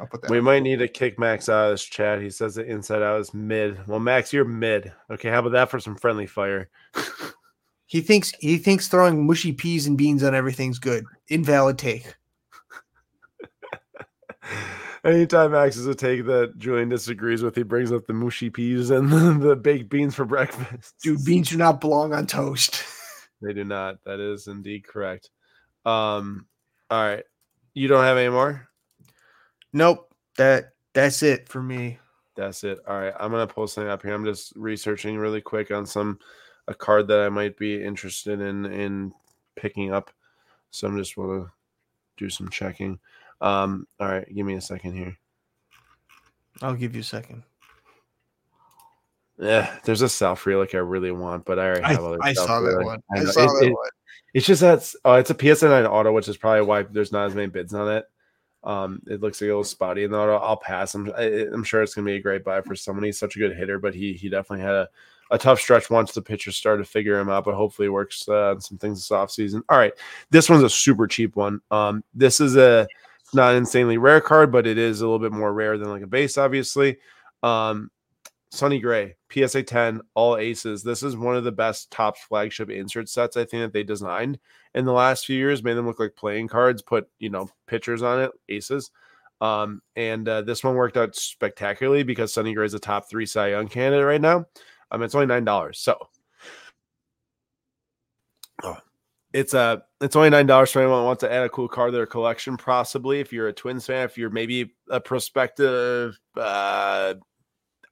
I'll 0.00 0.06
put 0.06 0.22
that. 0.22 0.30
We 0.30 0.40
might 0.40 0.62
need 0.62 0.78
to 0.78 0.88
kick 0.88 1.18
Max 1.18 1.48
out 1.48 1.66
of 1.66 1.70
this 1.72 1.84
chat. 1.84 2.20
He 2.20 2.30
says 2.30 2.54
the 2.54 2.64
inside 2.64 3.02
out 3.02 3.20
is 3.20 3.34
mid. 3.34 3.86
Well, 3.86 4.00
Max, 4.00 4.32
you're 4.32 4.44
mid. 4.44 4.92
Okay, 5.10 5.28
how 5.28 5.40
about 5.40 5.52
that 5.52 5.70
for 5.70 5.80
some 5.80 5.96
friendly 5.96 6.26
fire? 6.26 6.68
He 7.92 8.00
thinks 8.00 8.32
he 8.40 8.56
thinks 8.56 8.88
throwing 8.88 9.26
mushy 9.26 9.52
peas 9.52 9.86
and 9.86 9.98
beans 9.98 10.22
on 10.22 10.34
everything's 10.34 10.78
good. 10.78 11.04
Invalid 11.28 11.76
take. 11.76 12.14
Anytime 15.04 15.52
Max 15.52 15.76
is 15.76 15.86
a 15.86 15.94
take 15.94 16.24
that 16.24 16.56
Julian 16.56 16.88
disagrees 16.88 17.42
with, 17.42 17.54
he 17.54 17.64
brings 17.64 17.92
up 17.92 18.06
the 18.06 18.14
mushy 18.14 18.48
peas 18.48 18.88
and 18.88 19.10
the, 19.12 19.48
the 19.48 19.56
baked 19.56 19.90
beans 19.90 20.14
for 20.14 20.24
breakfast. 20.24 20.94
Dude, 21.02 21.22
beans 21.22 21.50
do 21.50 21.58
not 21.58 21.82
belong 21.82 22.14
on 22.14 22.26
toast. 22.26 22.82
They 23.42 23.52
do 23.52 23.64
not. 23.64 23.96
That 24.06 24.20
is 24.20 24.46
indeed 24.46 24.86
correct. 24.86 25.28
Um, 25.84 26.46
all 26.88 27.04
right. 27.04 27.24
You 27.74 27.88
don't 27.88 28.04
have 28.04 28.16
any 28.16 28.30
more? 28.30 28.68
nope. 29.72 30.08
That 30.38 30.74
that's 30.94 31.22
it 31.24 31.48
for 31.48 31.60
me. 31.60 31.98
That's 32.36 32.62
it. 32.64 32.78
All 32.88 32.98
right. 32.98 33.12
I'm 33.18 33.32
gonna 33.32 33.48
pull 33.48 33.66
something 33.66 33.90
up 33.90 34.02
here. 34.02 34.14
I'm 34.14 34.24
just 34.24 34.52
researching 34.54 35.18
really 35.18 35.40
quick 35.40 35.72
on 35.72 35.84
some 35.84 36.20
a 36.68 36.74
card 36.74 37.08
that 37.08 37.20
I 37.20 37.28
might 37.28 37.56
be 37.56 37.82
interested 37.82 38.40
in 38.40 38.64
in 38.66 39.12
picking 39.56 39.92
up. 39.92 40.10
So 40.70 40.86
I'm 40.86 40.96
just 40.96 41.16
want 41.16 41.44
to 41.44 41.50
do 42.16 42.30
some 42.30 42.48
checking. 42.48 42.98
Um, 43.40 43.86
all 44.00 44.08
right, 44.08 44.34
give 44.34 44.46
me 44.46 44.54
a 44.54 44.60
second 44.60 44.94
here. 44.94 45.16
I'll 46.60 46.74
give 46.74 46.94
you 46.94 47.00
a 47.00 47.04
second. 47.04 47.42
Yeah, 49.38 49.76
there's 49.84 50.02
a 50.02 50.08
South 50.08 50.46
Relic 50.46 50.74
I 50.74 50.78
really 50.78 51.10
want, 51.10 51.44
but 51.44 51.58
I 51.58 51.66
already 51.66 51.82
I, 51.82 51.92
have 51.94 52.04
other. 52.04 52.18
I 52.22 52.32
South 52.32 52.46
saw 52.46 52.60
that 52.60 52.84
one. 52.84 53.02
I 53.16 53.20
I, 53.20 53.24
saw 53.24 53.42
It- 53.42 53.46
that 53.46 53.66
it- 53.66 53.72
one. 53.72 53.88
It's 54.34 54.46
just 54.46 54.62
that 54.62 54.90
oh, 55.04 55.14
it's 55.14 55.28
a 55.28 55.34
PSN 55.34 55.68
9 55.68 55.84
auto, 55.84 56.10
which 56.10 56.26
is 56.26 56.38
probably 56.38 56.62
why 56.62 56.84
there's 56.84 57.12
not 57.12 57.26
as 57.26 57.34
many 57.34 57.48
bids 57.48 57.74
on 57.74 57.90
it. 57.90 58.06
Um, 58.64 59.02
it 59.06 59.20
looks 59.20 59.40
like 59.42 59.48
a 59.48 59.50
little 59.50 59.62
spotty 59.64 60.04
in 60.04 60.10
the 60.10 60.16
auto. 60.16 60.36
I'll 60.36 60.56
pass. 60.56 60.94
I'm, 60.94 61.12
I, 61.14 61.48
I'm 61.52 61.64
sure 61.64 61.82
it's 61.82 61.94
gonna 61.94 62.06
be 62.06 62.14
a 62.14 62.22
great 62.22 62.42
buy 62.42 62.62
for 62.62 62.74
someone. 62.74 63.04
He's 63.04 63.18
such 63.18 63.36
a 63.36 63.38
good 63.38 63.54
hitter, 63.54 63.78
but 63.78 63.94
he 63.94 64.14
he 64.14 64.30
definitely 64.30 64.64
had 64.64 64.74
a, 64.74 64.88
a 65.32 65.38
tough 65.38 65.58
stretch 65.58 65.90
once 65.90 66.12
the 66.12 66.22
pitchers 66.22 66.56
started 66.56 66.84
to 66.84 66.88
figure 66.88 67.18
him 67.18 67.28
out. 67.28 67.44
But 67.44 67.54
hopefully, 67.54 67.86
it 67.86 67.92
works 67.92 68.28
uh, 68.28 68.50
on 68.50 68.60
some 68.60 68.78
things 68.78 68.98
this 68.98 69.16
offseason. 69.16 69.62
All 69.68 69.78
right, 69.78 69.94
this 70.30 70.48
one's 70.48 70.62
a 70.62 70.70
super 70.70 71.08
cheap 71.08 71.34
one. 71.34 71.60
Um, 71.70 72.04
this 72.14 72.38
is 72.38 72.56
a 72.56 72.86
not 73.34 73.52
an 73.52 73.56
insanely 73.56 73.98
rare 73.98 74.20
card, 74.20 74.52
but 74.52 74.66
it 74.66 74.78
is 74.78 75.00
a 75.00 75.04
little 75.04 75.18
bit 75.18 75.32
more 75.32 75.52
rare 75.52 75.78
than 75.78 75.88
like 75.88 76.02
a 76.02 76.06
base, 76.06 76.38
obviously. 76.38 76.98
Um, 77.42 77.90
Sonny 78.50 78.78
Gray, 78.78 79.16
PSA 79.32 79.62
10, 79.62 80.02
all 80.14 80.36
aces. 80.36 80.82
This 80.82 81.02
is 81.02 81.16
one 81.16 81.36
of 81.36 81.44
the 81.44 81.50
best 81.50 81.90
Topps 81.90 82.20
flagship 82.20 82.68
insert 82.68 83.08
sets 83.08 83.38
I 83.38 83.46
think 83.46 83.62
that 83.62 83.72
they 83.72 83.82
designed 83.82 84.38
in 84.74 84.84
the 84.84 84.92
last 84.92 85.24
few 85.24 85.38
years. 85.38 85.64
Made 85.64 85.72
them 85.72 85.86
look 85.86 85.98
like 85.98 86.14
playing 86.14 86.48
cards, 86.48 86.82
put 86.82 87.08
you 87.18 87.30
know 87.30 87.48
pictures 87.66 88.02
on 88.02 88.20
it, 88.20 88.30
aces. 88.50 88.90
Um, 89.40 89.80
and 89.96 90.28
uh, 90.28 90.42
this 90.42 90.62
one 90.62 90.76
worked 90.76 90.98
out 90.98 91.16
spectacularly 91.16 92.04
because 92.04 92.32
Sonny 92.32 92.54
Gray 92.54 92.66
is 92.66 92.74
a 92.74 92.78
top 92.78 93.08
three 93.08 93.26
Cy 93.26 93.48
Young 93.48 93.68
candidate 93.68 94.06
right 94.06 94.20
now. 94.20 94.44
Um, 94.92 95.02
it's 95.02 95.14
only 95.14 95.26
nine 95.26 95.44
dollars, 95.44 95.78
so 95.78 95.96
oh, 98.62 98.76
it's 99.32 99.54
a 99.54 99.58
uh, 99.58 99.76
it's 100.02 100.16
only 100.16 100.28
nine 100.28 100.46
dollars 100.46 100.70
for 100.70 100.80
anyone 100.80 101.00
who 101.00 101.06
wants 101.06 101.20
to 101.20 101.32
add 101.32 101.44
a 101.44 101.48
cool 101.48 101.66
card 101.66 101.92
to 101.92 101.96
their 101.96 102.06
collection. 102.06 102.58
Possibly, 102.58 103.18
if 103.18 103.32
you're 103.32 103.48
a 103.48 103.54
Twins 103.54 103.86
fan, 103.86 104.04
if 104.04 104.18
you're 104.18 104.28
maybe 104.28 104.74
a 104.90 105.00
prospective, 105.00 106.18
uh, 106.36 107.14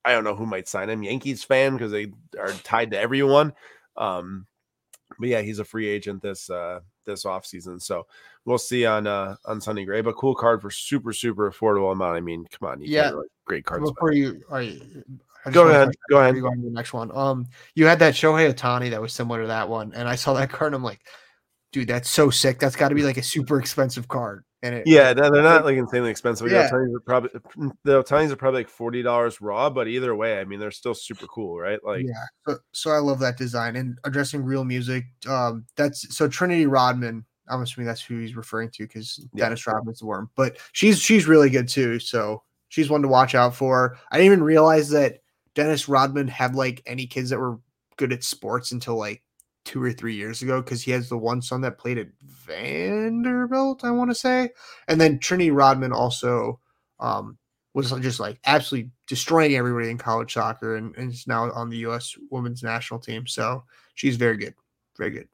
I 0.05 0.13
don't 0.13 0.25
know 0.25 0.37
who 0.37 0.45
might 0.45 0.69
sign 0.69 0.91
him, 0.91 1.03
Yankees 1.03 1.43
fan 1.43 1.73
because 1.73 1.91
they 1.91 2.13
are 2.39 2.53
tied 2.65 2.91
to 2.91 3.01
everyone. 3.01 3.55
Um, 3.97 4.47
but 5.19 5.29
yeah, 5.29 5.41
he's 5.41 5.59
a 5.59 5.65
free 5.65 5.89
agent 5.89 6.21
this 6.21 6.51
uh 6.51 6.81
this 7.07 7.25
off 7.25 7.47
season, 7.47 7.81
so 7.81 8.07
we'll 8.45 8.59
see 8.59 8.85
on 8.85 9.07
uh 9.07 9.37
on 9.47 9.63
Sonny 9.63 9.87
Gray. 9.87 10.03
But 10.03 10.17
cool 10.17 10.35
card 10.35 10.61
for 10.61 10.71
super 10.71 11.15
super 11.15 11.51
affordable 11.51 11.93
amount. 11.93 12.19
I 12.19 12.21
mean, 12.21 12.47
come 12.51 12.69
on, 12.69 12.83
you 12.83 12.89
yeah, 12.89 13.09
like 13.09 13.29
great 13.47 13.65
cards. 13.65 13.91
Before 13.91 14.13
you, 14.13 14.43
go 15.53 15.69
ahead, 15.69 15.91
go 16.11 16.19
ahead. 16.19 16.35
Go 16.41 16.49
on 16.49 16.57
to 16.57 16.63
the 16.65 16.71
next 16.71 16.93
one. 16.93 17.11
Um, 17.15 17.47
you 17.75 17.87
had 17.87 17.99
that 18.01 18.15
Shohei 18.15 18.53
Ohtani 18.53 18.91
that 18.91 19.01
was 19.01 19.13
similar 19.13 19.43
to 19.43 19.49
that 19.49 19.69
one, 19.69 19.93
and 19.95 20.09
I 20.09 20.17
saw 20.17 20.35
that 20.35 20.51
card. 20.51 20.75
I'm 20.75 20.83
like, 20.83 21.01
dude, 21.73 21.89
that's 21.89 22.11
so 22.11 22.31
sick. 22.31 22.59
That's 22.59 22.77
got 22.77 22.89
to 22.89 22.95
be 22.95 23.03
like 23.03 23.17
a 23.17 23.23
super 23.23 23.59
expensive 23.59 24.09
card. 24.09 24.45
And 24.63 24.75
it, 24.75 24.87
yeah, 24.87 25.15
no, 25.15 25.31
they're 25.31 25.43
not 25.43 25.65
like 25.65 25.77
insanely 25.77 26.11
expensive. 26.11 26.51
Yeah, 26.51 26.69
the 26.69 26.77
are 26.77 27.01
probably 27.01 27.31
the 27.85 28.03
Ohtani's 28.03 28.31
are 28.31 28.37
probably 28.37 28.61
like 28.61 28.69
forty 28.69 29.03
dollars 29.03 29.41
raw, 29.41 29.71
but 29.71 29.89
either 29.89 30.15
way, 30.15 30.39
I 30.39 30.45
mean, 30.45 30.61
they're 30.61 30.71
still 30.71 30.95
super 30.95 31.27
cool, 31.27 31.59
right? 31.59 31.83
Like, 31.83 32.05
yeah. 32.05 32.25
So, 32.47 32.59
so 32.73 32.91
I 32.91 32.99
love 32.99 33.21
that 33.21 33.39
design 33.39 33.77
and 33.77 33.97
addressing 34.05 34.45
real 34.45 34.65
music. 34.65 35.07
Um, 35.27 35.65
that's 35.77 36.15
so 36.15 36.29
Trinity 36.29 36.67
Rodman. 36.67 37.25
I'm 37.49 37.63
assuming 37.63 37.87
that's 37.87 38.03
who 38.03 38.19
he's 38.19 38.37
referring 38.37 38.71
to 38.73 38.85
because 38.85 39.27
yeah. 39.33 39.47
Dennis 39.47 39.67
Rodman's 39.67 40.01
the 40.01 40.07
worm, 40.07 40.29
but 40.37 40.59
she's 40.73 41.01
she's 41.01 41.27
really 41.27 41.49
good 41.49 41.67
too. 41.67 41.99
So 41.99 42.43
she's 42.69 42.91
one 42.91 43.01
to 43.01 43.09
watch 43.09 43.35
out 43.35 43.55
for. 43.55 43.97
I 44.11 44.19
didn't 44.19 44.33
even 44.33 44.45
realize 44.45 44.91
that 44.91 45.21
Dennis 45.55 45.89
Rodman 45.89 46.29
had 46.29 46.55
like 46.55 46.83
any 46.87 47.07
kids 47.07 47.31
that 47.31 47.39
were 47.39 47.59
good 47.97 48.13
at 48.13 48.25
sports 48.25 48.73
until 48.73 48.97
like 48.97 49.23
two 49.65 49.83
or 49.83 49.93
three 49.93 50.15
years 50.15 50.43
ago 50.43 50.63
because 50.63 50.83
he 50.83 50.91
has 50.91 51.09
the 51.09 51.19
one 51.19 51.43
son 51.43 51.61
that 51.61 51.79
played 51.79 51.99
at 51.99 52.09
Vanderbilt, 52.23 53.85
I 53.85 53.91
want 53.91 54.11
to 54.11 54.15
say. 54.15 54.51
And 54.89 55.01
then 55.01 55.19
Trini 55.19 55.55
Rodman 55.55 55.93
also 55.93 56.61
um, 56.99 57.37
was 57.75 57.91
just 58.01 58.21
like 58.21 58.39
absolutely 58.47 58.91
destroying 59.07 59.55
everybody 59.55 59.91
in 59.91 59.99
college 59.99 60.33
soccer 60.33 60.77
and, 60.77 60.97
and 60.97 61.13
is 61.13 61.27
now 61.27 61.51
on 61.53 61.69
the 61.69 61.79
U.S. 61.79 62.15
women's 62.31 62.63
national 62.63 63.01
team. 63.01 63.27
So 63.27 63.65
she's 63.95 64.17
very 64.17 64.37
good. 64.37 64.55
Very 64.97 65.11
good. 65.11 65.29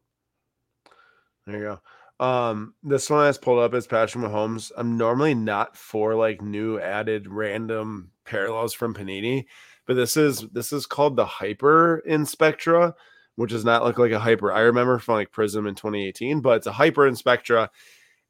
There 1.47 1.59
you 1.59 1.62
go. 1.62 1.81
Um, 2.19 2.75
this 2.83 3.11
one 3.11 3.21
I 3.21 3.29
just 3.29 3.43
pulled 3.43 3.59
up 3.59 3.75
is 3.75 3.87
Patrick 3.87 4.25
Mahomes. 4.25 4.73
I'm 4.77 4.97
normally 4.97 5.35
not 5.35 5.77
for 5.77 6.14
like 6.14 6.41
new 6.41 6.81
added 6.81 7.29
random 7.29 8.11
parallels 8.25 8.75
from 8.75 8.95
Panini, 8.95 9.45
but 9.87 9.95
this 9.95 10.16
is 10.16 10.41
this 10.53 10.72
is 10.72 10.87
called 10.87 11.16
the 11.16 11.26
Hyper 11.26 11.99
in 12.07 12.26
Spectra 12.26 12.95
which 13.37 13.51
does 13.51 13.64
not 13.64 13.84
look 13.84 13.99
like 13.99 14.12
a 14.12 14.18
hyper. 14.18 14.51
I 14.53 14.61
remember 14.61 14.99
from 14.99 15.14
like 15.14 15.30
Prism 15.30 15.66
in 15.66 15.74
2018, 15.74 16.41
but 16.41 16.57
it's 16.57 16.66
a 16.66 16.72
hyper 16.72 17.07
in 17.07 17.14
Spectra 17.14 17.70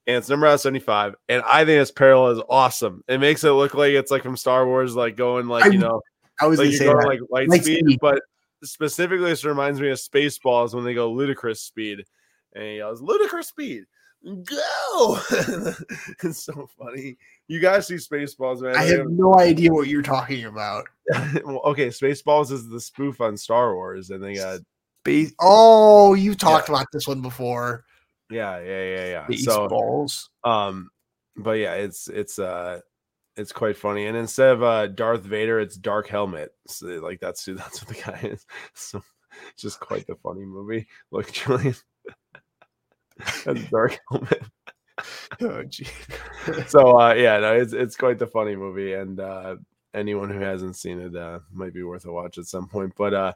and 0.07 0.16
it's 0.16 0.28
number 0.28 0.46
out 0.46 0.61
75. 0.61 1.14
And 1.28 1.42
I 1.42 1.64
think 1.64 1.80
this 1.80 1.90
parallel 1.90 2.32
is 2.32 2.42
awesome. 2.48 3.02
It 3.09 3.18
makes 3.18 3.42
it 3.44 3.50
look 3.50 3.74
like 3.74 3.92
it's 3.92 4.11
like 4.11 4.22
from 4.22 4.36
Star 4.36 4.66
Wars, 4.66 4.94
like 4.94 5.16
going 5.16 5.46
like, 5.46 5.72
you 5.72 5.78
know, 5.78 6.02
I 6.40 6.46
was 6.46 6.59
like, 6.59 6.78
going, 6.78 7.07
like 7.07 7.20
light 7.30 7.48
like 7.48 7.62
speed, 7.62 7.84
speed, 7.84 7.98
but 8.00 8.20
specifically, 8.62 9.30
this 9.30 9.44
reminds 9.44 9.80
me 9.80 9.90
of 9.90 9.98
Spaceballs 9.98 10.74
when 10.74 10.84
they 10.84 10.94
go 10.94 11.11
ludicrous 11.11 11.61
speed. 11.61 12.04
And 12.54 12.64
he 12.64 12.76
yells, 12.76 13.00
ludicrous 13.00 13.48
speed. 13.48 13.84
Go! 14.24 15.20
it's 16.24 16.42
so 16.42 16.68
funny. 16.78 17.16
You 17.48 17.60
guys 17.60 17.86
see 17.86 17.94
Spaceballs, 17.94 18.60
man. 18.60 18.76
I 18.76 18.84
have 18.84 19.08
no 19.08 19.38
idea 19.38 19.72
what 19.72 19.86
you're 19.86 20.02
talking 20.02 20.46
about. 20.46 20.86
well, 21.44 21.60
okay, 21.64 21.88
Spaceballs 21.88 22.50
is 22.50 22.68
the 22.68 22.80
spoof 22.80 23.20
on 23.20 23.36
Star 23.36 23.74
Wars, 23.74 24.10
and 24.10 24.22
they 24.22 24.34
got 24.34 24.60
Base. 25.04 25.32
Oh, 25.40 26.14
you 26.14 26.34
talked 26.34 26.68
yeah. 26.68 26.74
about 26.74 26.86
this 26.92 27.06
one 27.06 27.22
before. 27.22 27.84
Yeah, 28.28 28.58
yeah, 28.58 28.82
yeah, 28.82 29.06
yeah. 29.06 29.26
Spaceballs. 29.28 30.24
So, 30.44 30.50
um, 30.50 30.90
but 31.36 31.52
yeah, 31.52 31.74
it's 31.74 32.08
it's 32.08 32.40
uh, 32.40 32.80
it's 33.36 33.52
quite 33.52 33.76
funny. 33.76 34.06
And 34.06 34.16
instead 34.16 34.48
of 34.48 34.62
uh 34.64 34.88
Darth 34.88 35.22
Vader, 35.22 35.60
it's 35.60 35.76
Dark 35.76 36.08
Helmet. 36.08 36.50
So, 36.66 36.86
like 36.86 37.20
that's 37.20 37.44
who 37.44 37.54
that's 37.56 37.84
what 37.84 37.96
the 37.96 38.02
guy 38.02 38.20
is. 38.24 38.44
So, 38.74 39.00
it's 39.52 39.62
just 39.62 39.78
quite 39.78 40.06
the 40.08 40.16
funny 40.16 40.44
movie. 40.44 40.88
Look, 41.12 41.30
Julian, 41.32 41.76
that's 43.44 43.64
Dark 43.70 43.98
Helmet. 44.10 44.42
oh, 45.42 45.62
gee. 45.64 45.86
so 46.66 47.00
uh, 47.00 47.14
yeah, 47.14 47.38
no, 47.38 47.54
it's 47.54 47.72
it's 47.72 47.96
quite 47.96 48.18
the 48.18 48.26
funny 48.26 48.56
movie, 48.56 48.94
and 48.94 49.20
uh, 49.20 49.56
anyone 49.94 50.30
who 50.30 50.40
hasn't 50.40 50.76
seen 50.76 51.00
it 51.00 51.16
uh, 51.16 51.40
might 51.52 51.74
be 51.74 51.82
worth 51.82 52.06
a 52.06 52.12
watch 52.12 52.38
at 52.38 52.46
some 52.46 52.68
point. 52.68 52.92
But 52.96 53.14
uh, 53.14 53.32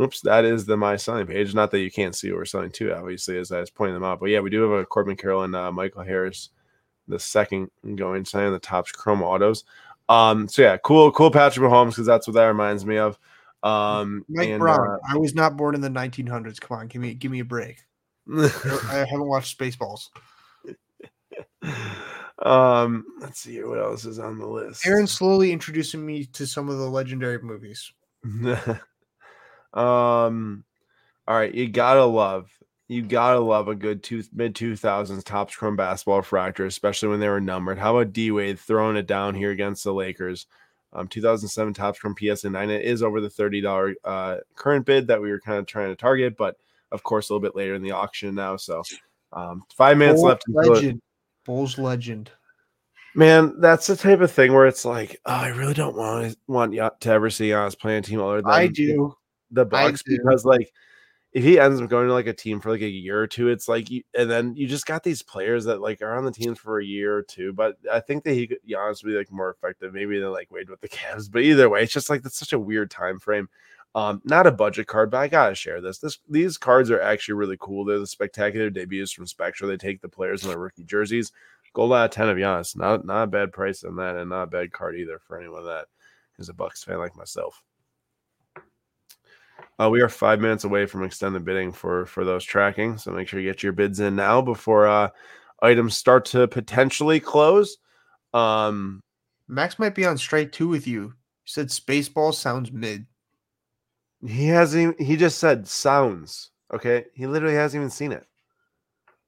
Oops, 0.00 0.22
that 0.22 0.44
is 0.46 0.64
the 0.64 0.76
my 0.76 0.96
selling 0.96 1.26
page. 1.26 1.54
Not 1.54 1.70
that 1.70 1.80
you 1.80 1.90
can't 1.90 2.14
see 2.14 2.30
what 2.30 2.38
we're 2.38 2.44
selling 2.46 2.70
to, 2.72 2.96
obviously, 2.96 3.38
as 3.38 3.52
I 3.52 3.60
was 3.60 3.70
pointing 3.70 3.94
them 3.94 4.04
out. 4.04 4.20
But 4.20 4.30
yeah, 4.30 4.40
we 4.40 4.48
do 4.48 4.62
have 4.62 4.80
a 4.80 4.86
Corbin 4.86 5.16
Carroll 5.16 5.42
and 5.42 5.54
uh, 5.54 5.70
Michael 5.70 6.02
Harris, 6.02 6.48
the 7.08 7.18
second 7.18 7.70
going 7.94 8.24
sign 8.24 8.46
on 8.46 8.52
the 8.52 8.58
Topps 8.58 8.92
Chrome 8.92 9.22
autos. 9.22 9.64
Um, 10.08 10.48
so 10.48 10.62
yeah, 10.62 10.78
cool, 10.78 11.12
cool 11.12 11.30
Patrick 11.30 11.68
Mahomes 11.68 11.90
because 11.90 12.06
that's 12.06 12.26
what 12.26 12.34
that 12.34 12.46
reminds 12.46 12.86
me 12.86 12.96
of. 12.96 13.18
Um, 13.62 14.24
Mike 14.30 14.48
and, 14.48 14.60
Brown. 14.60 14.80
Uh, 14.80 14.96
I 15.10 15.18
was 15.18 15.34
not 15.34 15.58
born 15.58 15.74
in 15.74 15.82
the 15.82 15.90
1900s. 15.90 16.58
Come 16.58 16.78
on, 16.78 16.86
give 16.88 17.02
me 17.02 17.12
give 17.12 17.30
me 17.30 17.40
a 17.40 17.44
break. 17.44 17.84
I 18.30 19.06
haven't 19.10 19.26
watched 19.26 19.58
Spaceballs. 19.58 20.08
um, 22.38 23.04
let's 23.20 23.40
see 23.40 23.62
what 23.62 23.78
else 23.78 24.04
is 24.04 24.18
on 24.18 24.38
the 24.38 24.46
list. 24.46 24.86
Aaron 24.86 25.06
slowly 25.06 25.52
introducing 25.52 26.04
me 26.04 26.24
to 26.26 26.46
some 26.46 26.68
of 26.68 26.78
the 26.78 26.88
legendary 26.88 27.40
movies. 27.42 27.92
Um, 29.74 30.64
all 31.26 31.36
right, 31.36 31.54
you 31.54 31.68
gotta 31.68 32.04
love, 32.04 32.50
you 32.88 33.02
gotta 33.02 33.40
love 33.40 33.68
a 33.68 33.74
good 33.74 34.02
two 34.02 34.22
mid 34.32 34.54
two 34.54 34.76
thousands 34.76 35.24
Topps 35.24 35.56
Chrome 35.56 35.76
basketball 35.76 36.22
fractor, 36.22 36.66
especially 36.66 37.08
when 37.08 37.20
they 37.20 37.28
were 37.28 37.40
numbered. 37.40 37.78
How 37.78 37.96
about 37.96 38.12
D 38.12 38.30
Wade 38.30 38.58
throwing 38.58 38.96
it 38.96 39.06
down 39.06 39.34
here 39.34 39.50
against 39.50 39.84
the 39.84 39.94
Lakers? 39.94 40.46
Um, 40.92 41.08
2007 41.08 41.72
Topps 41.72 41.98
Chrome 41.98 42.14
PSA 42.18 42.50
nine. 42.50 42.68
It 42.68 42.84
is 42.84 43.02
over 43.02 43.20
the 43.22 43.30
thirty 43.30 43.62
dollar 43.62 43.94
uh, 44.04 44.38
current 44.56 44.84
bid 44.84 45.06
that 45.06 45.22
we 45.22 45.30
were 45.30 45.40
kind 45.40 45.58
of 45.58 45.66
trying 45.66 45.88
to 45.88 45.96
target, 45.96 46.36
but 46.36 46.56
of 46.92 47.02
course 47.02 47.28
a 47.28 47.32
little 47.32 47.46
bit 47.46 47.56
later 47.56 47.74
in 47.74 47.82
the 47.82 47.90
auction 47.90 48.34
now. 48.34 48.56
So 48.56 48.82
um, 49.32 49.64
five 49.74 49.98
minutes 49.98 50.20
Bulls 50.20 50.28
left. 50.28 50.44
Legend, 50.48 51.02
Bulls 51.44 51.78
legend. 51.78 52.30
Man, 53.14 53.60
that's 53.60 53.86
the 53.86 53.96
type 53.96 54.20
of 54.20 54.30
thing 54.30 54.54
where 54.54 54.66
it's 54.66 54.84
like, 54.84 55.20
oh, 55.26 55.32
I 55.32 55.48
really 55.48 55.74
don't 55.74 55.96
want 55.96 56.36
want 56.46 56.72
to 56.72 57.10
ever 57.10 57.28
see 57.28 57.50
Giannis 57.50 57.78
playing 57.78 57.98
a 57.98 58.02
team 58.02 58.20
other 58.20 58.40
than 58.40 58.50
I 58.50 58.68
do 58.68 59.14
the 59.50 59.64
Bucks 59.66 60.02
because 60.02 60.44
like 60.44 60.72
if 61.32 61.42
he 61.42 61.58
ends 61.58 61.80
up 61.80 61.88
going 61.88 62.06
to 62.08 62.12
like 62.12 62.26
a 62.26 62.32
team 62.32 62.60
for 62.60 62.70
like 62.70 62.82
a 62.82 62.88
year 62.88 63.20
or 63.20 63.26
two, 63.26 63.48
it's 63.48 63.66
like, 63.66 63.88
and 64.16 64.30
then 64.30 64.54
you 64.54 64.66
just 64.66 64.84
got 64.84 65.02
these 65.02 65.22
players 65.22 65.64
that 65.64 65.80
like 65.80 66.02
are 66.02 66.16
on 66.16 66.26
the 66.26 66.30
teams 66.30 66.58
for 66.58 66.78
a 66.78 66.84
year 66.84 67.16
or 67.16 67.22
two. 67.22 67.54
But 67.54 67.76
I 67.90 68.00
think 68.00 68.24
that 68.24 68.34
he 68.34 68.46
could, 68.46 68.58
be 68.66 68.74
honest, 68.74 69.02
be 69.02 69.12
like 69.12 69.32
more 69.32 69.50
effective 69.50 69.94
maybe 69.94 70.18
than 70.18 70.30
like 70.30 70.50
Wade 70.50 70.68
with 70.68 70.82
the 70.82 70.90
Cavs. 70.90 71.30
But 71.30 71.42
either 71.42 71.70
way, 71.70 71.82
it's 71.82 71.92
just 71.92 72.10
like 72.10 72.22
that's 72.22 72.38
such 72.38 72.52
a 72.52 72.58
weird 72.58 72.90
time 72.90 73.18
frame. 73.18 73.48
Um, 73.94 74.22
not 74.24 74.46
a 74.46 74.52
budget 74.52 74.86
card, 74.86 75.10
but 75.10 75.18
I 75.18 75.28
gotta 75.28 75.54
share 75.54 75.80
this. 75.80 75.98
This 75.98 76.18
these 76.28 76.56
cards 76.56 76.90
are 76.90 77.00
actually 77.00 77.34
really 77.34 77.58
cool. 77.60 77.84
They're 77.84 77.98
the 77.98 78.06
spectacular 78.06 78.70
debuts 78.70 79.12
from 79.12 79.26
Spectra. 79.26 79.66
They 79.66 79.76
take 79.76 80.00
the 80.00 80.08
players 80.08 80.42
in 80.42 80.48
their 80.48 80.58
rookie 80.58 80.84
jerseys. 80.84 81.32
Gold 81.74 81.92
out 81.92 82.06
of 82.06 82.10
ten. 82.10 82.26
Not 82.76 83.04
not 83.04 83.24
a 83.24 83.26
bad 83.26 83.52
price 83.52 83.84
on 83.84 83.96
that, 83.96 84.16
and 84.16 84.30
not 84.30 84.44
a 84.44 84.46
bad 84.46 84.72
card 84.72 84.96
either 84.96 85.18
for 85.18 85.38
anyone 85.38 85.64
that 85.66 85.86
is 86.38 86.48
a 86.48 86.54
Bucks 86.54 86.84
fan 86.84 86.98
like 86.98 87.16
myself. 87.16 87.62
Uh, 89.78 89.88
we 89.90 90.00
are 90.00 90.08
five 90.08 90.40
minutes 90.40 90.64
away 90.64 90.86
from 90.86 91.02
extended 91.02 91.44
bidding 91.44 91.72
for 91.72 92.06
for 92.06 92.24
those 92.24 92.44
tracking, 92.44 92.98
so 92.98 93.10
make 93.10 93.28
sure 93.28 93.40
you 93.40 93.50
get 93.50 93.62
your 93.62 93.72
bids 93.72 94.00
in 94.00 94.16
now 94.16 94.40
before 94.40 94.86
uh, 94.86 95.08
items 95.62 95.96
start 95.96 96.24
to 96.26 96.46
potentially 96.48 97.20
close. 97.20 97.78
Um, 98.34 99.00
Max 99.48 99.78
might 99.78 99.94
be 99.94 100.06
on 100.06 100.18
straight 100.18 100.52
two 100.52 100.68
with 100.68 100.86
you. 100.86 101.14
He 101.44 101.50
said 101.50 101.68
Spaceball 101.68 102.34
sounds 102.34 102.70
mid. 102.70 103.06
He 104.26 104.46
hasn't. 104.46 104.82
Even, 104.82 105.06
he 105.06 105.16
just 105.16 105.38
said 105.38 105.66
sounds. 105.66 106.50
Okay, 106.72 107.04
he 107.14 107.26
literally 107.26 107.54
hasn't 107.54 107.80
even 107.80 107.90
seen 107.90 108.12
it. 108.12 108.26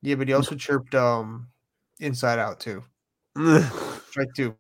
Yeah, 0.03 0.15
but 0.17 0.29
he 0.29 0.35
also 0.35 0.55
chirped 0.55 0.95
um 0.95 1.49
Inside 2.01 2.39
Out 2.39 2.61
too. 2.61 2.83
strike 4.09 4.29
two. 4.37 4.55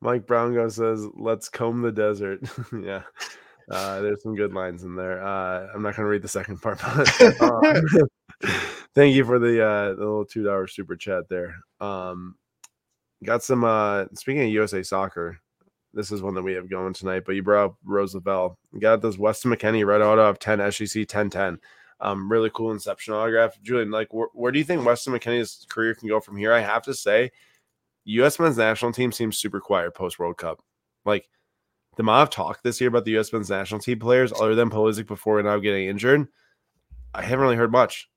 Mike 0.00 0.26
Browngo 0.26 0.70
says, 0.70 1.06
"Let's 1.14 1.48
comb 1.48 1.82
the 1.82 1.92
desert." 1.92 2.40
yeah, 2.82 3.02
uh, 3.70 4.00
there's 4.00 4.22
some 4.22 4.36
good 4.36 4.52
lines 4.52 4.84
in 4.84 4.94
there. 4.94 5.24
Uh, 5.24 5.68
I'm 5.74 5.82
not 5.82 5.96
going 5.96 6.04
to 6.04 6.10
read 6.10 6.22
the 6.22 6.28
second 6.28 6.62
part, 6.62 6.80
but 7.18 7.40
um, 7.42 7.82
thank 8.94 9.14
you 9.14 9.24
for 9.24 9.38
the 9.38 9.64
uh, 9.64 9.88
the 9.94 10.00
little 10.00 10.24
two 10.24 10.44
dollar 10.44 10.66
super 10.66 10.96
chat 10.96 11.28
there. 11.28 11.56
Um, 11.80 12.36
got 13.24 13.42
some. 13.42 13.64
Uh, 13.64 14.06
speaking 14.14 14.42
of 14.42 14.50
USA 14.50 14.82
Soccer, 14.82 15.40
this 15.94 16.12
is 16.12 16.22
one 16.22 16.34
that 16.34 16.42
we 16.42 16.54
have 16.54 16.70
going 16.70 16.92
tonight. 16.92 17.24
But 17.24 17.34
you 17.34 17.42
brought 17.42 17.64
up 17.66 17.76
Roosevelt. 17.84 18.56
You 18.72 18.80
got 18.80 19.02
this 19.02 19.18
Weston 19.18 19.50
McKennie 19.50 19.86
red 19.86 20.02
auto 20.02 20.28
of 20.28 20.38
10 20.38 20.58
SGC 20.58 21.00
1010. 21.00 21.58
Um, 22.00 22.30
really 22.30 22.50
cool 22.50 22.72
Inception 22.72 23.14
autograph. 23.14 23.60
Julian, 23.62 23.90
like, 23.90 24.08
wh- 24.10 24.34
where 24.34 24.52
do 24.52 24.58
you 24.58 24.64
think 24.64 24.84
Weston 24.84 25.12
McKennie's 25.12 25.66
career 25.68 25.94
can 25.94 26.08
go 26.08 26.20
from 26.20 26.36
here? 26.36 26.52
I 26.52 26.60
have 26.60 26.82
to 26.84 26.94
say, 26.94 27.30
U.S. 28.04 28.38
men's 28.38 28.56
national 28.56 28.92
team 28.92 29.10
seems 29.10 29.38
super 29.38 29.60
quiet 29.60 29.94
post 29.94 30.18
World 30.18 30.36
Cup. 30.36 30.62
Like, 31.04 31.28
the 31.96 32.02
amount 32.02 32.22
of 32.22 32.30
talk 32.30 32.62
this 32.62 32.80
year 32.80 32.88
about 32.88 33.04
the 33.04 33.10
U.S. 33.12 33.32
men's 33.32 33.50
national 33.50 33.80
team 33.80 33.98
players, 33.98 34.32
other 34.32 34.54
than 34.54 34.70
Pulisic 34.70 35.08
before 35.08 35.40
and 35.40 35.48
now 35.48 35.58
getting 35.58 35.88
injured, 35.88 36.28
I 37.12 37.22
haven't 37.22 37.40
really 37.40 37.56
heard 37.56 37.72
much. 37.72 38.08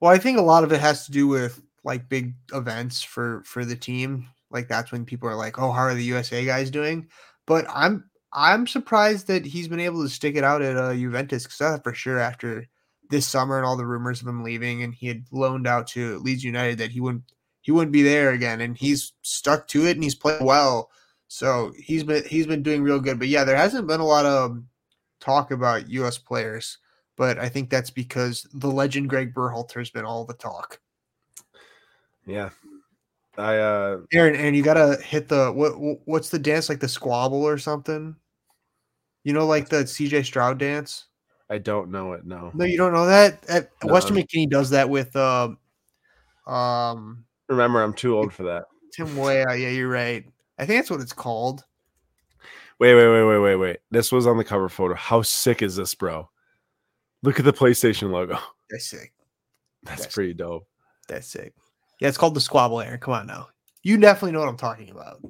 Well, 0.00 0.12
I 0.12 0.18
think 0.18 0.38
a 0.38 0.42
lot 0.42 0.62
of 0.62 0.72
it 0.72 0.80
has 0.80 1.06
to 1.06 1.12
do 1.12 1.26
with 1.26 1.60
like 1.82 2.08
big 2.08 2.34
events 2.52 3.02
for 3.02 3.42
for 3.44 3.64
the 3.64 3.76
team. 3.76 4.28
Like 4.50 4.68
that's 4.68 4.92
when 4.92 5.04
people 5.04 5.28
are 5.28 5.34
like, 5.34 5.58
"Oh, 5.58 5.72
how 5.72 5.82
are 5.82 5.94
the 5.94 6.04
USA 6.04 6.44
guys 6.44 6.70
doing?" 6.70 7.08
But 7.46 7.66
I'm 7.68 8.04
I'm 8.32 8.66
surprised 8.66 9.26
that 9.28 9.46
he's 9.46 9.68
been 9.68 9.80
able 9.80 10.02
to 10.02 10.08
stick 10.08 10.36
it 10.36 10.44
out 10.44 10.62
at 10.62 10.76
uh, 10.76 10.94
Juventus 10.94 11.44
because 11.44 11.80
for 11.82 11.94
sure 11.94 12.18
after 12.18 12.66
this 13.10 13.26
summer 13.26 13.56
and 13.56 13.66
all 13.66 13.76
the 13.76 13.86
rumors 13.86 14.20
of 14.20 14.28
him 14.28 14.42
leaving, 14.42 14.82
and 14.82 14.94
he 14.94 15.06
had 15.06 15.24
loaned 15.30 15.66
out 15.66 15.86
to 15.88 16.18
Leeds 16.18 16.44
United 16.44 16.78
that 16.78 16.90
he 16.90 17.00
wouldn't 17.00 17.24
he 17.62 17.72
wouldn't 17.72 17.92
be 17.92 18.02
there 18.02 18.30
again, 18.30 18.60
and 18.60 18.76
he's 18.76 19.12
stuck 19.22 19.66
to 19.68 19.86
it 19.86 19.96
and 19.96 20.04
he's 20.04 20.14
played 20.14 20.42
well. 20.42 20.90
So 21.28 21.72
he's 21.76 22.04
been 22.04 22.24
he's 22.24 22.46
been 22.46 22.62
doing 22.62 22.82
real 22.82 23.00
good. 23.00 23.18
But 23.18 23.28
yeah, 23.28 23.44
there 23.44 23.56
hasn't 23.56 23.88
been 23.88 24.00
a 24.00 24.06
lot 24.06 24.26
of 24.26 24.62
talk 25.20 25.50
about 25.50 25.88
U.S. 25.90 26.18
players, 26.18 26.78
but 27.16 27.38
I 27.38 27.48
think 27.48 27.70
that's 27.70 27.90
because 27.90 28.46
the 28.52 28.70
legend 28.70 29.08
Greg 29.08 29.34
Berhalter 29.34 29.78
has 29.78 29.90
been 29.90 30.04
all 30.04 30.24
the 30.24 30.34
talk. 30.34 30.80
Yeah, 32.26 32.50
I 33.38 33.58
uh 33.58 33.98
Aaron, 34.12 34.36
and 34.36 34.56
you 34.56 34.62
gotta 34.62 34.96
hit 35.02 35.28
the 35.28 35.52
what 35.52 35.72
what's 36.06 36.30
the 36.30 36.38
dance 36.38 36.68
like 36.68 36.80
the 36.80 36.88
squabble 36.88 37.42
or 37.42 37.58
something? 37.58 38.16
You 39.24 39.32
know, 39.32 39.46
like 39.46 39.68
the 39.68 39.84
CJ 39.84 40.24
Stroud 40.24 40.58
dance. 40.58 41.06
I 41.48 41.58
don't 41.58 41.90
know 41.90 42.12
it. 42.12 42.24
No, 42.24 42.50
no, 42.54 42.64
you 42.64 42.76
don't 42.76 42.92
know 42.92 43.06
that. 43.06 43.44
At, 43.48 43.70
no. 43.84 43.92
Weston 43.92 44.16
McKennie 44.16 44.50
does 44.50 44.70
that 44.70 44.88
with 44.88 45.14
um, 45.16 45.58
um. 46.46 47.24
Remember, 47.48 47.82
I'm 47.82 47.92
too 47.92 48.16
old 48.16 48.32
for 48.32 48.42
that. 48.44 48.64
Tim 48.92 49.16
Weah, 49.16 49.54
yeah, 49.54 49.68
you're 49.68 49.88
right. 49.88 50.24
I 50.58 50.66
think 50.66 50.80
that's 50.80 50.90
what 50.90 51.00
it's 51.00 51.12
called. 51.12 51.64
Wait, 52.78 52.94
wait, 52.94 53.08
wait, 53.08 53.24
wait, 53.24 53.38
wait, 53.38 53.56
wait. 53.56 53.76
This 53.90 54.10
was 54.10 54.26
on 54.26 54.36
the 54.36 54.44
cover 54.44 54.68
photo. 54.68 54.94
How 54.94 55.22
sick 55.22 55.62
is 55.62 55.76
this, 55.76 55.94
bro? 55.94 56.28
Look 57.22 57.38
at 57.38 57.44
the 57.44 57.52
PlayStation 57.52 58.10
logo. 58.10 58.38
That's 58.70 58.86
sick. 58.86 59.12
That's, 59.82 60.02
that's 60.02 60.14
pretty 60.14 60.34
dope. 60.34 60.66
That's 61.08 61.26
sick. 61.28 61.54
Yeah, 62.00 62.08
it's 62.08 62.18
called 62.18 62.34
the 62.34 62.40
squabble, 62.40 62.80
Aaron. 62.80 63.00
Come 63.00 63.14
on 63.14 63.26
now. 63.26 63.48
You 63.82 63.96
definitely 63.96 64.32
know 64.32 64.40
what 64.40 64.48
I'm 64.48 64.56
talking 64.56 64.90
about. 64.90 65.20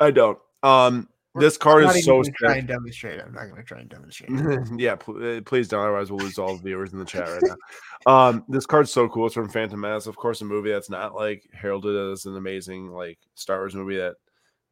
I 0.00 0.10
don't. 0.10 0.38
Um, 0.62 1.08
this 1.34 1.58
card 1.58 1.84
is 1.84 2.04
so 2.04 2.22
try 2.38 2.56
and 2.56 2.66
demonstrate. 2.68 3.20
I'm 3.20 3.32
not 3.32 3.44
going 3.44 3.56
to 3.56 3.62
try 3.62 3.80
and 3.80 3.88
demonstrate. 3.88 4.30
yeah, 4.76 4.96
pl- 4.96 5.22
uh, 5.22 5.40
please 5.42 5.68
don't. 5.68 5.80
Otherwise, 5.80 6.10
we'll 6.10 6.24
lose 6.24 6.38
all 6.38 6.56
the 6.56 6.62
viewers 6.62 6.92
in 6.92 6.98
the 6.98 7.04
chat 7.04 7.28
right 7.28 7.42
now. 7.42 7.56
Um, 8.06 8.44
this 8.48 8.66
card's 8.66 8.90
so 8.90 9.08
cool. 9.08 9.26
It's 9.26 9.34
from 9.34 9.48
Phantom 9.48 9.78
Menace, 9.80 10.06
of 10.06 10.16
course, 10.16 10.40
a 10.40 10.44
movie 10.44 10.70
that's 10.70 10.88
not 10.88 11.14
like 11.14 11.46
heralded 11.52 12.12
as 12.12 12.24
an 12.24 12.36
amazing 12.36 12.90
like 12.90 13.18
Star 13.34 13.58
Wars 13.58 13.74
movie 13.74 13.96
that 13.96 14.14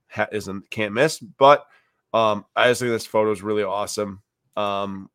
ha- 0.08 0.28
isn't 0.32 0.70
can't 0.70 0.94
miss. 0.94 1.18
But 1.18 1.66
um, 2.14 2.46
I 2.56 2.68
just 2.68 2.80
think 2.80 2.92
this 2.92 3.06
photo 3.06 3.30
is 3.32 3.42
really 3.42 3.64
awesome. 3.64 4.22
Um, 4.56 5.10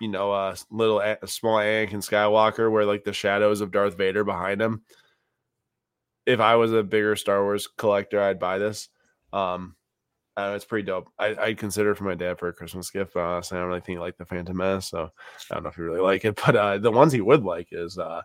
you 0.00 0.08
know, 0.08 0.32
a 0.32 0.56
little 0.70 1.00
a 1.00 1.26
small 1.26 1.58
Anakin 1.58 1.96
Skywalker, 1.96 2.70
where 2.70 2.84
like 2.84 3.04
the 3.04 3.12
shadows 3.12 3.60
of 3.60 3.70
Darth 3.70 3.96
Vader 3.96 4.24
behind 4.24 4.60
him. 4.60 4.82
If 6.26 6.40
I 6.40 6.56
was 6.56 6.72
a 6.72 6.82
bigger 6.82 7.16
Star 7.16 7.42
Wars 7.42 7.66
collector, 7.66 8.20
I'd 8.20 8.38
buy 8.38 8.58
this. 8.58 8.88
Um, 9.32 9.76
uh, 10.36 10.54
it's 10.56 10.64
pretty 10.64 10.86
dope. 10.86 11.10
I, 11.18 11.36
I'd 11.38 11.58
consider 11.58 11.94
for 11.94 12.04
my 12.04 12.14
dad 12.14 12.38
for 12.38 12.48
a 12.48 12.52
Christmas 12.52 12.90
gift, 12.90 13.14
but 13.14 13.20
honestly, 13.20 13.58
I 13.58 13.60
don't 13.60 13.68
really 13.68 13.80
think 13.80 13.96
he 13.96 14.00
like 14.00 14.16
the 14.16 14.24
Phantom 14.24 14.56
Menace, 14.56 14.86
so 14.86 15.10
I 15.50 15.54
don't 15.54 15.64
know 15.64 15.68
if 15.68 15.76
he 15.76 15.82
really 15.82 16.00
like 16.00 16.24
it. 16.24 16.40
But 16.46 16.56
uh, 16.56 16.78
the 16.78 16.90
ones 16.90 17.12
he 17.12 17.20
would 17.20 17.44
like 17.44 17.68
is 17.72 17.98
uh, 17.98 18.22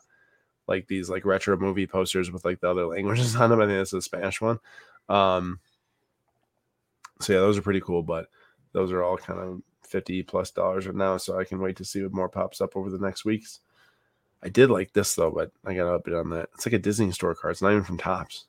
like 0.67 0.87
these 0.87 1.09
like 1.09 1.25
retro 1.25 1.57
movie 1.57 1.87
posters 1.87 2.31
with 2.31 2.45
like 2.45 2.61
the 2.61 2.69
other 2.69 2.85
languages 2.85 3.35
on 3.35 3.49
them. 3.49 3.61
I 3.61 3.65
think 3.65 3.81
it's 3.81 3.93
a 3.93 4.01
Spanish 4.01 4.39
one. 4.39 4.59
Um, 5.09 5.59
so 7.21 7.33
yeah, 7.33 7.39
those 7.39 7.57
are 7.57 7.63
pretty 7.63 7.81
cool, 7.81 8.03
but 8.03 8.27
those 8.71 8.91
are 8.91 9.03
all 9.03 9.17
kind 9.17 9.39
of 9.39 9.61
50 9.85 10.23
plus 10.23 10.51
dollars 10.51 10.87
right 10.87 10.95
now. 10.95 11.17
So 11.17 11.39
I 11.39 11.43
can 11.43 11.59
wait 11.59 11.77
to 11.77 11.85
see 11.85 12.01
what 12.01 12.13
more 12.13 12.29
pops 12.29 12.61
up 12.61 12.75
over 12.75 12.89
the 12.89 12.99
next 12.99 13.25
weeks. 13.25 13.59
I 14.43 14.49
did 14.49 14.69
like 14.69 14.93
this 14.93 15.15
though, 15.15 15.31
but 15.31 15.51
I 15.65 15.73
got 15.73 15.87
a 15.87 15.99
bit 15.99 16.13
on 16.13 16.29
that. 16.29 16.49
It's 16.53 16.65
like 16.65 16.73
a 16.73 16.79
Disney 16.79 17.11
store 17.11 17.35
card. 17.35 17.53
It's 17.53 17.61
not 17.61 17.71
even 17.71 17.83
from 17.83 17.97
Topps. 17.97 18.45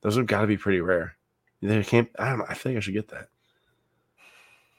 Those 0.00 0.16
have 0.16 0.26
got 0.26 0.42
to 0.42 0.46
be 0.46 0.56
pretty 0.56 0.80
rare. 0.80 1.16
They 1.62 1.82
can't. 1.82 2.10
I 2.18 2.28
don't 2.28 2.40
know. 2.40 2.46
I 2.48 2.54
think 2.54 2.76
I 2.76 2.80
should 2.80 2.94
get 2.94 3.08
that. 3.08 3.28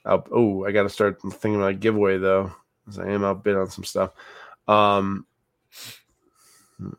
oh, 0.06 0.66
I 0.66 0.72
got 0.72 0.84
to 0.84 0.90
start 0.90 1.20
thinking 1.22 1.56
about 1.56 1.80
giveaway 1.80 2.18
though, 2.18 2.52
because 2.84 3.00
I 3.00 3.08
am 3.10 3.24
outbid 3.24 3.56
on 3.56 3.72
some 3.72 3.84
stuff. 3.84 4.12
Um, 4.68 5.26
hmm. 6.78 6.90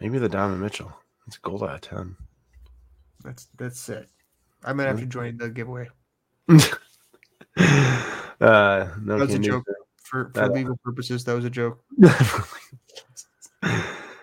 maybe 0.00 0.18
the 0.18 0.28
Diamond 0.28 0.62
Mitchell. 0.62 0.92
It's 1.26 1.36
gold 1.36 1.62
out 1.62 1.74
of 1.74 1.80
ten. 1.82 2.16
That's 3.22 3.48
that's 3.58 3.78
sick. 3.78 4.06
I 4.64 4.72
might 4.72 4.86
have 4.86 5.00
to 5.00 5.06
join 5.06 5.36
the 5.36 5.50
giveaway. 5.50 5.88
uh, 8.40 8.88
no, 9.02 9.18
that's 9.18 9.34
a 9.34 9.38
joke. 9.38 9.64
For, 10.02 10.30
for 10.34 10.48
legal 10.48 10.76
purposes, 10.82 11.24
that 11.24 11.34
was 11.34 11.44
a 11.44 11.50
joke. 11.50 11.82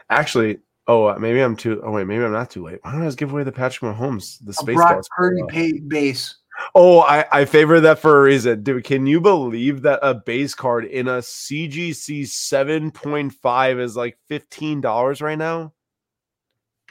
Actually, 0.09 0.59
oh, 0.87 1.05
uh, 1.05 1.17
maybe 1.17 1.39
I'm 1.39 1.55
too. 1.55 1.81
Oh 1.83 1.91
wait, 1.91 2.07
maybe 2.07 2.23
I'm 2.23 2.33
not 2.33 2.49
too 2.49 2.65
late. 2.65 2.79
Why 2.81 2.91
don't 2.91 3.01
I 3.01 3.05
just 3.05 3.17
give 3.17 3.31
away 3.31 3.43
the 3.43 3.51
Patrick 3.51 3.95
Mahomes, 3.95 4.37
the 4.43 4.53
space 4.53 4.75
Brock 4.75 5.05
Purdy 5.15 5.79
base? 5.79 6.35
Oh, 6.75 7.01
I 7.01 7.25
I 7.31 7.45
favor 7.45 7.79
that 7.79 7.99
for 7.99 8.19
a 8.19 8.23
reason, 8.23 8.63
dude. 8.63 8.83
Can 8.83 9.05
you 9.05 9.21
believe 9.21 9.83
that 9.83 9.99
a 10.01 10.15
base 10.15 10.55
card 10.55 10.85
in 10.85 11.07
a 11.07 11.19
CGC 11.19 12.23
7.5 12.23 13.79
is 13.79 13.95
like 13.95 14.17
fifteen 14.27 14.81
dollars 14.81 15.21
right 15.21 15.37
now? 15.37 15.73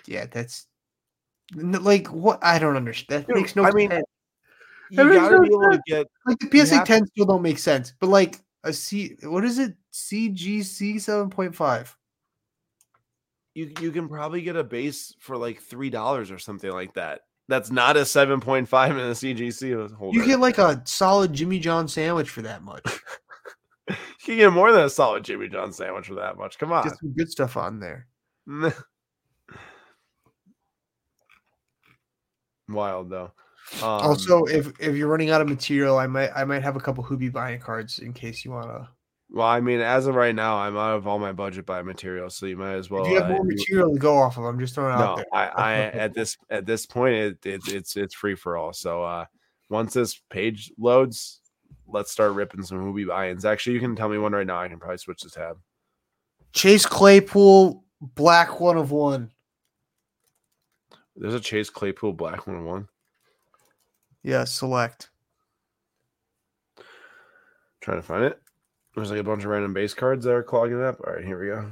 Yeah, 0.07 0.26
that's 0.26 0.66
like 1.55 2.07
what? 2.09 2.43
I 2.43 2.59
don't 2.59 2.76
understand. 2.76 3.24
That 3.24 3.28
Dude, 3.28 3.37
makes 3.43 3.57
no. 3.57 3.64
I 3.64 3.72
mean, 3.72 3.93
you 4.91 4.97
gotta 4.97 5.41
be 5.41 5.47
able 5.47 5.70
to 5.70 5.82
get 5.87 6.07
like 6.26 6.39
the 6.39 6.64
PSA 6.64 6.84
10 6.84 7.01
to, 7.03 7.07
still 7.07 7.26
don't 7.26 7.43
make 7.43 7.59
sense, 7.59 7.93
but 8.01 8.09
like 8.09 8.41
a 8.64 8.72
C, 8.72 9.16
what 9.22 9.45
is 9.45 9.59
it? 9.59 9.74
CGC 9.93 10.97
7.5. 10.97 11.95
You 13.55 13.72
you 13.80 13.91
can 13.91 14.09
probably 14.09 14.43
get 14.43 14.57
a 14.57 14.64
base 14.64 15.14
for 15.18 15.37
like 15.37 15.61
three 15.61 15.89
dollars 15.89 16.30
or 16.30 16.39
something 16.39 16.70
like 16.70 16.95
that. 16.95 17.22
That's 17.49 17.70
not 17.70 17.97
a 17.97 18.01
7.5 18.01 18.91
in 18.91 18.97
a 18.97 19.12
CGC 19.12 19.95
holder. 19.95 20.18
You 20.18 20.26
get 20.26 20.41
like 20.41 20.59
a 20.59 20.82
solid 20.84 21.32
Jimmy 21.32 21.61
John 21.61 21.87
sandwich 21.89 22.28
for 22.28 22.43
that 22.43 22.62
much. 22.62 22.82
you 23.89 23.97
can 24.24 24.37
get 24.37 24.53
more 24.53 24.72
than 24.72 24.84
a 24.84 24.91
solid 24.91 25.24
Jimmy 25.24 25.49
John 25.49 25.72
sandwich 25.72 26.09
for 26.09 26.16
that 26.16 26.37
much. 26.37 26.59
Come 26.59 26.72
on. 26.72 26.82
Get 26.84 26.99
some 26.99 27.12
good 27.12 27.30
stuff 27.30 27.57
on 27.57 27.78
there. 27.78 28.09
Wild 32.68 33.11
though. 33.11 33.32
Um, 33.75 33.83
also, 33.83 34.45
if 34.45 34.73
if 34.81 34.97
you're 34.97 35.09
running 35.09 35.31
out 35.31 35.41
of 35.41 35.49
material, 35.49 35.99
I 35.99 36.07
might 36.07 36.31
I 36.35 36.45
might 36.45 36.62
have 36.62 36.77
a 36.77 36.81
couple 36.81 37.03
Hoopy 37.05 37.33
buying 37.33 37.61
cards 37.61 37.99
in 37.99 38.12
case 38.12 38.45
you 38.45 38.53
wanna. 38.53 38.89
Well, 39.29 39.47
I 39.47 39.61
mean, 39.61 39.81
as 39.81 40.07
of 40.07 40.14
right 40.14 40.35
now, 40.35 40.57
I'm 40.57 40.77
out 40.77 40.97
of 40.97 41.09
all 41.09 41.19
my 41.19 41.33
budget 41.33 41.67
by 41.67 41.83
material, 41.83 42.31
so 42.31 42.47
you 42.47 42.57
might 42.57 42.75
as 42.75 42.91
well. 42.91 43.05
If 43.05 43.11
you 43.11 43.21
have 43.21 43.29
more 43.29 43.41
uh, 43.41 43.45
material 43.45 43.93
to 43.93 43.99
go 43.99 44.17
off 44.17 44.39
of. 44.39 44.45
I'm 44.45 44.61
just 44.61 44.75
throwing 44.75 44.97
no, 44.97 45.05
out 45.05 45.17
there. 45.17 45.27
I, 45.33 45.47
I 45.47 45.73
at 45.83 46.14
this 46.14 46.37
at 46.49 46.64
this 46.64 46.87
point, 46.87 47.14
it, 47.14 47.47
it, 47.47 47.61
it's 47.69 47.97
it's 47.97 48.14
free 48.14 48.37
for 48.37 48.57
all. 48.57 48.73
So 48.73 49.03
uh 49.03 49.27
once 49.69 49.95
this 49.95 50.21
page 50.31 50.73
loads, 50.79 51.41
let's 51.89 52.11
start 52.11 52.33
ripping 52.33 52.62
some 52.62 52.79
Hoopy 52.79 53.09
buy-ins. 53.09 53.45
Actually, 53.45 53.75
you 53.75 53.81
can 53.81 53.97
tell 53.97 54.09
me 54.09 54.19
one 54.19 54.33
right 54.33 54.47
now. 54.47 54.61
I 54.61 54.69
can 54.69 54.79
probably 54.79 54.99
switch 54.99 55.23
the 55.23 55.31
tab. 55.31 55.59
Chase 56.53 56.87
Claypool, 56.87 57.85
black 58.01 58.61
one 58.61 58.77
of 58.77 58.91
one. 58.91 59.31
There's 61.17 61.35
a 61.35 61.41
Chase 61.41 61.71
Claypool 61.71 62.12
black 62.12 62.47
one 62.47 62.57
of 62.57 62.64
one. 62.64 62.89
Yeah, 64.27 64.43
select. 64.43 65.11
Trying 67.81 67.99
to 67.99 68.03
find 68.03 68.24
it. 68.24 68.43
There's 68.93 69.12
like 69.12 69.20
a 69.20 69.24
bunch 69.24 69.45
of 69.45 69.51
random 69.51 69.72
base 69.72 69.95
cards 69.95 70.24
that 70.24 70.33
are 70.33 70.43
clogging 70.43 70.83
up. 70.83 71.01
All 71.07 71.12
right, 71.12 71.24
here 71.24 71.41
we 71.41 71.47
go. 71.47 71.70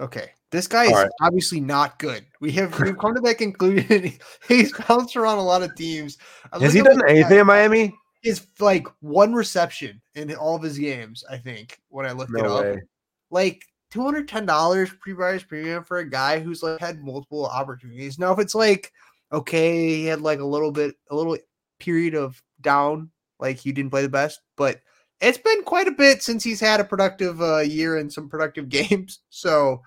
Okay. 0.00 0.30
This 0.50 0.66
guy 0.66 0.84
is 0.84 0.92
right. 0.92 1.10
obviously 1.20 1.60
not 1.60 1.98
good. 1.98 2.24
We 2.40 2.50
have 2.52 2.80
we've 2.80 2.96
come 2.96 3.14
to 3.14 3.20
that 3.20 3.36
conclusion. 3.36 4.14
He's 4.48 4.72
bounced 4.72 5.16
around 5.16 5.36
a 5.36 5.42
lot 5.42 5.62
of 5.62 5.74
teams. 5.76 6.16
Has 6.58 6.72
he 6.72 6.80
done 6.80 7.02
anything 7.06 7.40
in 7.40 7.46
Miami? 7.46 7.94
Is 8.22 8.46
like 8.58 8.86
one 9.00 9.34
reception 9.34 10.00
in 10.14 10.34
all 10.34 10.56
of 10.56 10.62
his 10.62 10.78
games, 10.78 11.24
I 11.30 11.36
think, 11.36 11.78
when 11.90 12.06
I 12.06 12.12
looked 12.12 12.32
no 12.32 12.38
it 12.38 12.46
up. 12.46 12.64
Way. 12.64 12.82
Like 13.30 13.62
$210 13.92 14.98
pre-buyer's 14.98 15.44
premium 15.44 15.84
for 15.84 15.98
a 15.98 16.08
guy 16.08 16.40
who's 16.40 16.62
like 16.62 16.80
had 16.80 17.04
multiple 17.04 17.44
opportunities. 17.44 18.18
Now, 18.18 18.32
if 18.32 18.38
it's 18.38 18.54
like, 18.54 18.90
okay, 19.34 19.88
he 19.88 20.04
had 20.06 20.20
like 20.20 20.40
a 20.40 20.44
little 20.44 20.72
bit, 20.72 20.94
a 21.10 21.16
little 21.16 21.36
period 21.78 22.14
of 22.14 22.42
down, 22.60 23.10
like 23.38 23.58
he 23.58 23.72
didn't 23.72 23.90
play 23.90 24.02
the 24.02 24.08
best, 24.08 24.40
but 24.56 24.80
it's 25.20 25.38
been 25.38 25.62
quite 25.64 25.88
a 25.88 25.92
bit 25.92 26.22
since 26.22 26.44
he's 26.44 26.60
had 26.60 26.80
a 26.80 26.84
productive 26.84 27.40
uh, 27.40 27.58
year 27.58 27.96
and 27.96 28.12
some 28.12 28.28
productive 28.28 28.68
games. 28.68 29.20
So, 29.30 29.82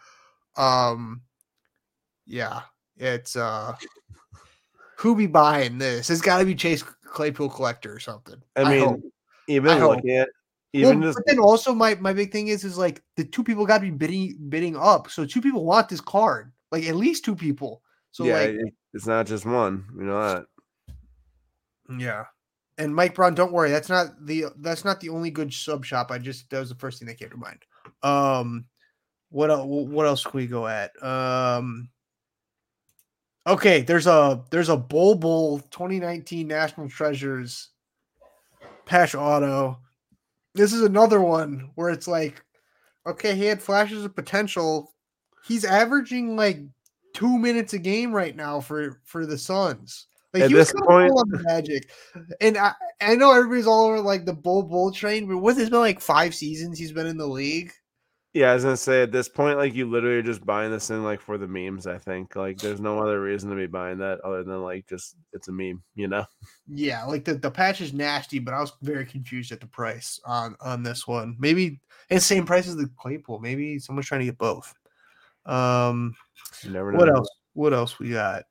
um, 0.55 1.21
yeah, 2.25 2.61
It's 2.97 3.35
uh 3.35 3.75
who 4.97 5.15
be 5.15 5.27
buying 5.27 5.77
this? 5.77 6.09
It's 6.09 6.21
got 6.21 6.39
to 6.39 6.45
be 6.45 6.55
Chase 6.55 6.83
Claypool 6.83 7.49
collector 7.49 7.93
or 7.93 7.99
something. 7.99 8.41
I 8.55 8.69
mean, 8.69 8.83
hope. 8.83 9.01
even 9.47 9.71
I 9.71 9.85
looking 9.85 10.17
at 10.17 10.29
even 10.73 10.99
well, 10.99 11.09
just 11.09 11.19
but 11.19 11.25
then 11.27 11.39
also 11.39 11.73
my 11.73 11.95
my 11.95 12.13
big 12.13 12.31
thing 12.31 12.47
is 12.47 12.63
is 12.63 12.77
like 12.77 13.01
the 13.15 13.23
two 13.23 13.43
people 13.43 13.65
got 13.65 13.77
to 13.77 13.83
be 13.83 13.91
bidding 13.91 14.37
bidding 14.49 14.75
up. 14.75 15.09
So 15.09 15.25
two 15.25 15.41
people 15.41 15.63
want 15.63 15.87
this 15.87 16.01
card, 16.01 16.51
like 16.71 16.85
at 16.85 16.95
least 16.95 17.23
two 17.23 17.35
people. 17.35 17.81
So 18.11 18.25
yeah, 18.25 18.39
like 18.39 18.55
it's 18.93 19.07
not 19.07 19.27
just 19.27 19.45
one. 19.45 19.85
You 19.95 20.03
know 20.03 20.21
that. 20.21 20.45
yeah. 21.97 22.25
And 22.79 22.95
Mike 22.95 23.15
Brown, 23.15 23.33
don't 23.33 23.51
worry, 23.51 23.71
that's 23.71 23.89
not 23.89 24.25
the 24.25 24.45
that's 24.57 24.85
not 24.85 24.99
the 24.99 25.09
only 25.09 25.31
good 25.31 25.53
sub 25.53 25.83
shop. 25.83 26.11
I 26.11 26.19
just 26.19 26.49
that 26.49 26.59
was 26.59 26.69
the 26.69 26.75
first 26.75 26.99
thing 26.99 27.07
that 27.07 27.19
came 27.19 27.29
to 27.29 27.37
mind. 27.37 27.59
Um, 28.03 28.65
what 29.29 29.49
else? 29.49 29.65
What 29.65 30.05
else 30.05 30.23
can 30.23 30.37
we 30.37 30.47
go 30.47 30.67
at? 30.67 30.91
Um, 31.03 31.89
okay, 33.47 33.81
there's 33.81 34.07
a 34.07 34.43
there's 34.51 34.69
a 34.69 34.77
Bol 34.77 35.15
Bol 35.15 35.59
2019 35.59 36.47
National 36.47 36.89
Treasures 36.89 37.69
patch 38.85 39.15
auto. 39.15 39.79
This 40.53 40.73
is 40.73 40.81
another 40.81 41.21
one 41.21 41.71
where 41.75 41.89
it's 41.89 42.07
like, 42.07 42.43
okay, 43.05 43.35
he 43.35 43.45
had 43.45 43.61
flashes 43.61 44.05
of 44.05 44.15
potential. 44.15 44.93
He's 45.45 45.65
averaging 45.65 46.35
like 46.35 46.59
two 47.17 47.37
minutes 47.37 47.73
a 47.73 47.79
game 47.79 48.11
right 48.13 48.35
now 48.35 48.59
for 48.59 49.01
for 49.03 49.25
the 49.25 49.37
Suns. 49.37 50.07
Like 50.33 50.43
At 50.43 50.49
he 50.49 50.55
was 50.55 50.71
point- 50.73 51.09
cool 51.09 51.19
on 51.19 51.29
the 51.29 51.43
Magic, 51.43 51.89
and 52.41 52.57
I 52.57 52.73
I 53.01 53.15
know 53.15 53.31
everybody's 53.31 53.65
all 53.67 53.85
over 53.87 54.01
like 54.01 54.25
the 54.25 54.33
Bol 54.33 54.63
Bol 54.63 54.91
train, 54.91 55.27
but 55.27 55.37
what 55.37 55.57
has 55.57 55.69
been 55.69 55.79
like 55.79 55.99
five 55.99 56.35
seasons 56.35 56.77
he's 56.77 56.91
been 56.91 57.07
in 57.07 57.17
the 57.17 57.27
league. 57.27 57.71
Yeah, 58.33 58.51
I 58.51 58.53
was 58.53 58.65
gonna 58.65 58.77
say 58.77 59.01
at 59.01 59.11
this 59.11 59.29
point, 59.29 59.57
like 59.57 59.73
you 59.73 59.89
literally 59.89 60.17
are 60.17 60.21
just 60.21 60.45
buying 60.45 60.69
this 60.69 60.87
thing 60.89 61.03
like 61.03 61.21
for 61.21 61.39
the 61.39 61.47
memes. 61.47 61.87
I 61.87 61.97
think 61.97 62.35
like 62.35 62.59
there's 62.59 62.81
no 62.81 62.99
other 62.99 63.19
reason 63.19 63.49
to 63.49 63.55
be 63.55 63.65
buying 63.65 63.97
that 63.99 64.19
other 64.19 64.43
than 64.43 64.61
like 64.61 64.85
just 64.85 65.15
it's 65.33 65.47
a 65.47 65.51
meme, 65.51 65.81
you 65.95 66.07
know. 66.07 66.25
Yeah, 66.67 67.03
like 67.05 67.23
the, 67.25 67.35
the 67.35 67.49
patch 67.49 67.81
is 67.81 67.93
nasty, 67.93 68.37
but 68.37 68.53
I 68.53 68.59
was 68.59 68.73
very 68.83 69.05
confused 69.05 69.51
at 69.53 69.59
the 69.61 69.65
price 69.65 70.19
on 70.25 70.55
on 70.61 70.83
this 70.83 71.07
one. 71.07 71.35
Maybe 71.39 71.79
it's 72.09 72.27
the 72.27 72.35
same 72.35 72.45
price 72.45 72.67
as 72.67 72.75
the 72.75 72.91
Claypool. 72.99 73.39
Maybe 73.39 73.79
someone's 73.79 74.05
trying 74.07 74.19
to 74.19 74.25
get 74.25 74.37
both. 74.37 74.71
Um, 75.47 76.15
You 76.63 76.71
never 76.71 76.91
know. 76.91 76.99
what 76.99 77.09
else? 77.09 77.29
What 77.53 77.73
else 77.73 77.99
we 77.99 78.11
got? 78.11 78.43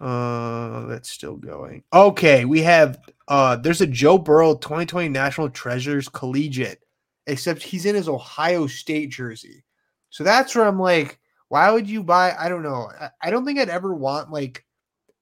Uh, 0.00 0.86
that's 0.86 1.10
still 1.10 1.36
going. 1.36 1.82
Okay, 1.92 2.44
we 2.44 2.62
have 2.62 2.98
uh, 3.26 3.56
there's 3.56 3.80
a 3.80 3.86
Joe 3.86 4.16
Burrow 4.16 4.54
2020 4.54 5.08
National 5.08 5.50
Treasures 5.50 6.08
Collegiate, 6.08 6.82
except 7.26 7.62
he's 7.62 7.84
in 7.84 7.94
his 7.94 8.08
Ohio 8.08 8.66
State 8.66 9.10
jersey. 9.10 9.64
So 10.10 10.24
that's 10.24 10.54
where 10.54 10.66
I'm 10.66 10.78
like, 10.80 11.18
why 11.48 11.70
would 11.70 11.88
you 11.88 12.02
buy? 12.02 12.34
I 12.38 12.48
don't 12.48 12.62
know. 12.62 12.90
I, 12.98 13.10
I 13.22 13.30
don't 13.30 13.44
think 13.44 13.58
I'd 13.58 13.68
ever 13.68 13.94
want 13.94 14.30
like 14.30 14.64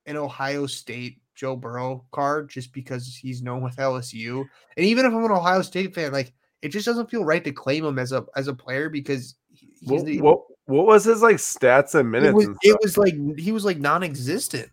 an 0.04 0.16
Ohio 0.16 0.66
State 0.66 1.20
Joe 1.34 1.56
Burrow 1.56 2.04
card 2.12 2.50
just 2.50 2.72
because 2.72 3.16
he's 3.16 3.42
known 3.42 3.62
with 3.62 3.76
LSU. 3.76 4.44
And 4.76 4.86
even 4.86 5.06
if 5.06 5.12
I'm 5.12 5.24
an 5.24 5.30
Ohio 5.30 5.62
State 5.62 5.94
fan, 5.94 6.12
like 6.12 6.32
it 6.62 6.68
just 6.68 6.86
doesn't 6.86 7.10
feel 7.10 7.24
right 7.24 7.44
to 7.44 7.52
claim 7.52 7.84
him 7.84 7.98
as 7.98 8.12
a 8.12 8.24
as 8.36 8.48
a 8.48 8.54
player 8.54 8.88
because 8.90 9.36
he's 9.52 9.88
What, 9.90 10.04
the, 10.04 10.20
what 10.20 10.40
what 10.66 10.86
was 10.86 11.04
his 11.04 11.22
like 11.22 11.36
stats 11.36 11.94
and 11.94 12.10
minutes? 12.10 12.30
it 12.30 12.34
was, 12.34 12.46
and 12.46 12.56
it 12.62 12.78
was 12.82 12.98
like 12.98 13.14
he 13.38 13.52
was 13.52 13.64
like 13.64 13.78
non-existent. 13.78 14.70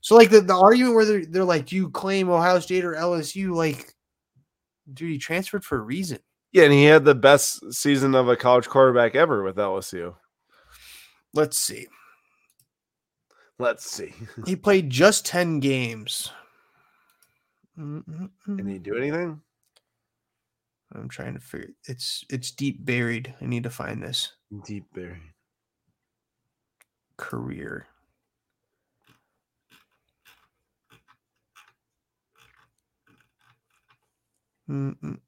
so 0.00 0.16
like 0.16 0.30
the, 0.30 0.40
the 0.40 0.54
argument 0.54 0.94
where 0.94 1.04
they're, 1.04 1.26
they're 1.26 1.44
like, 1.44 1.66
do 1.66 1.76
you 1.76 1.90
claim 1.90 2.28
Ohio 2.28 2.58
State 2.58 2.84
or 2.84 2.94
LSU? 2.94 3.54
Like, 3.54 3.94
dude, 4.92 5.10
he 5.10 5.18
transferred 5.18 5.64
for 5.64 5.78
a 5.78 5.82
reason. 5.82 6.18
yeah, 6.52 6.64
and 6.64 6.72
he 6.72 6.84
had 6.84 7.04
the 7.04 7.14
best 7.14 7.72
season 7.72 8.14
of 8.14 8.28
a 8.28 8.36
college 8.36 8.68
quarterback 8.68 9.14
ever 9.14 9.42
with 9.42 9.56
LSU. 9.56 10.14
Let's 11.34 11.58
see. 11.58 11.86
Let's 13.58 13.90
see. 13.90 14.14
He 14.46 14.56
played 14.56 14.88
just 14.88 15.26
10 15.26 15.60
games. 15.60 16.30
Mm-mm-mm. 17.78 18.30
Can 18.44 18.66
he 18.66 18.78
do 18.78 18.96
anything? 18.96 19.40
I'm 20.94 21.08
trying 21.08 21.34
to 21.34 21.40
figure 21.40 21.70
it's 21.84 22.24
it's 22.30 22.50
deep 22.50 22.84
buried. 22.84 23.34
I 23.40 23.46
need 23.46 23.64
to 23.64 23.70
find 23.70 24.02
this 24.02 24.32
Deep 24.64 24.84
buried. 24.94 25.20
career. 27.16 27.86
Mm-mm. 34.68 35.18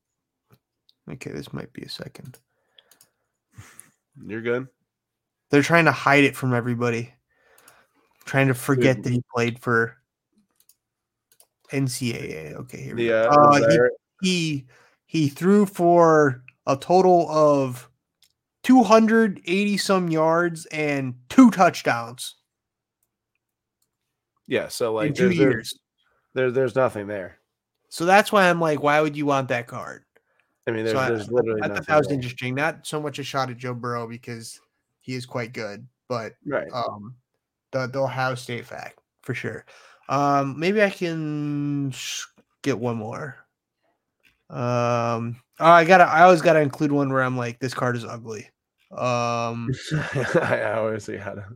Okay, 1.11 1.31
this 1.33 1.53
might 1.53 1.73
be 1.73 1.83
a 1.83 1.89
second. 1.89 2.39
You're 4.25 4.43
good. 4.43 4.69
They're 5.51 5.63
trying 5.63 5.87
to 5.87 5.93
hide 5.93 6.25
it 6.25 6.37
from 6.37 6.55
everybody. 6.55 7.13
Trying 8.27 8.49
to 8.49 8.55
forget 8.55 9.03
that 9.03 9.13
he 9.13 9.23
played 9.35 9.59
for 9.59 9.97
NCAA. 11.73 12.55
Okay, 12.55 12.81
here 12.83 12.95
we 12.95 13.05
The 13.05 13.09
go. 13.09 13.29
uh, 13.29 13.61
Uh, 13.67 13.89
he, 14.21 14.29
he 14.29 14.67
he 15.11 15.29
threw 15.29 15.67
for 15.67 16.45
a 16.69 16.77
total 16.77 17.29
of 17.29 17.91
280 18.63 19.77
some 19.77 20.09
yards 20.09 20.67
and 20.67 21.15
two 21.29 21.51
touchdowns 21.51 22.37
yeah. 24.47 24.69
So 24.69 24.93
like 24.95 25.09
in 25.09 25.15
two 25.15 25.23
there's, 25.25 25.39
there's 25.39 25.53
years. 25.55 25.79
there, 26.35 26.51
there's 26.51 26.75
nothing 26.77 27.07
there. 27.07 27.39
So 27.89 28.05
that's 28.05 28.31
why 28.33 28.49
I'm 28.49 28.61
like, 28.61 28.83
why 28.83 29.01
would 29.01 29.17
you 29.17 29.27
want 29.27 29.49
that 29.49 29.67
card? 29.67 30.05
I 30.67 30.71
mean, 30.73 30.85
there's, 30.85 30.97
So 30.97 31.01
I- 31.01 31.33
literally 31.33 31.63
I 31.63 31.69
thought 31.69 31.87
that 31.87 31.97
was 31.99 32.09
there. 32.09 32.15
interesting. 32.17 32.55
Not 32.55 32.87
so 32.87 33.01
much 33.01 33.19
a 33.19 33.25
shot 33.25 33.51
at 33.51 33.57
Joe 33.59 33.75
Burrow 33.75 34.07
because 34.09 34.61
he 35.01 35.15
is 35.15 35.25
quite 35.27 35.53
good, 35.53 35.87
but 36.09 36.35
Right. 36.47 36.69
um 36.73 37.17
the 37.73 37.87
the 37.89 38.01
Ohio 38.01 38.35
State 38.37 38.67
fact 38.67 38.99
for 39.23 39.35
sure. 39.35 39.65
Um 40.09 40.59
maybe 40.59 40.83
I 40.83 40.91
can 40.91 41.93
get 42.63 42.79
one 42.79 42.97
more. 42.97 43.37
Um 44.51 45.40
oh, 45.61 45.66
I 45.70 45.84
gotta 45.84 46.05
I 46.05 46.22
always 46.22 46.42
gotta 46.42 46.61
include 46.61 46.92
one 46.92 47.12
where 47.12 47.22
I'm 47.22 47.36
like, 47.36 47.59
this 47.61 47.74
card 47.74 47.96
is 47.96 48.05
ugly. 48.05 48.48
Um 48.90 49.70
I 50.42 50.72
always 50.76 51.07
gotta 51.07 51.46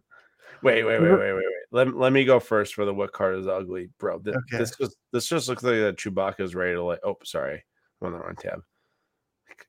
wait, 0.63 0.85
wait, 0.85 1.01
wait, 1.01 1.11
wait, 1.11 1.19
wait, 1.19 1.35
wait. 1.35 1.45
Let, 1.73 1.97
let 1.97 2.13
me 2.13 2.25
go 2.25 2.39
first 2.39 2.75
for 2.75 2.85
the 2.85 2.95
what 2.95 3.13
card 3.13 3.37
is 3.37 3.49
ugly, 3.49 3.91
bro. 3.99 4.21
This, 4.21 4.37
Okay. 4.37 4.59
this 4.59 4.77
just 4.77 4.97
this 5.13 5.27
just 5.27 5.49
looks 5.49 5.63
like 5.65 5.75
that 5.75 5.97
Chewbacca 5.97 6.41
is 6.41 6.55
ready 6.55 6.75
to 6.75 6.83
like. 6.85 7.01
Oh, 7.05 7.17
sorry, 7.25 7.65
I'm 8.01 8.07
on 8.07 8.13
the 8.13 8.19
wrong 8.21 8.37
tab. 8.37 8.61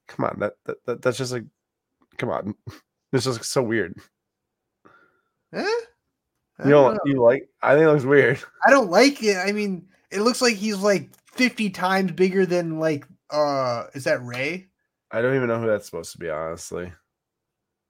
Come 0.08 0.26
on, 0.26 0.40
that, 0.40 0.54
that, 0.66 0.78
that 0.86 1.02
that's 1.02 1.18
just 1.18 1.32
like, 1.32 1.46
come 2.18 2.30
on, 2.30 2.54
this 3.12 3.26
looks 3.26 3.50
so 3.50 3.64
weird. 3.64 3.98
eh? 5.54 5.64
You 5.64 6.70
don't 6.70 6.70
don't, 6.70 6.94
know. 6.94 7.00
you 7.06 7.22
like? 7.22 7.50
I 7.62 7.74
think 7.74 7.86
it 7.86 7.92
looks 7.92 8.06
weird. 8.06 8.40
I 8.66 8.70
don't 8.70 8.90
like 8.92 9.22
it. 9.24 9.38
I 9.38 9.52
mean, 9.52 9.88
it 10.12 10.22
looks 10.22 10.42
like 10.42 10.56
he's 10.56 10.78
like 10.78 11.10
50 11.34 11.72
times 11.72 12.12
bigger 12.14 12.46
than 12.46 12.80
like 12.80 13.06
uh 13.36 13.88
is 13.94 14.04
that 14.06 14.22
Rey? 14.24 14.68
I 15.12 15.22
don't 15.22 15.36
even 15.36 15.48
know 15.48 15.60
who 15.60 15.68
that's 15.68 15.86
supposed 15.86 16.12
to 16.14 16.18
be, 16.18 16.30
honestly. 16.30 16.92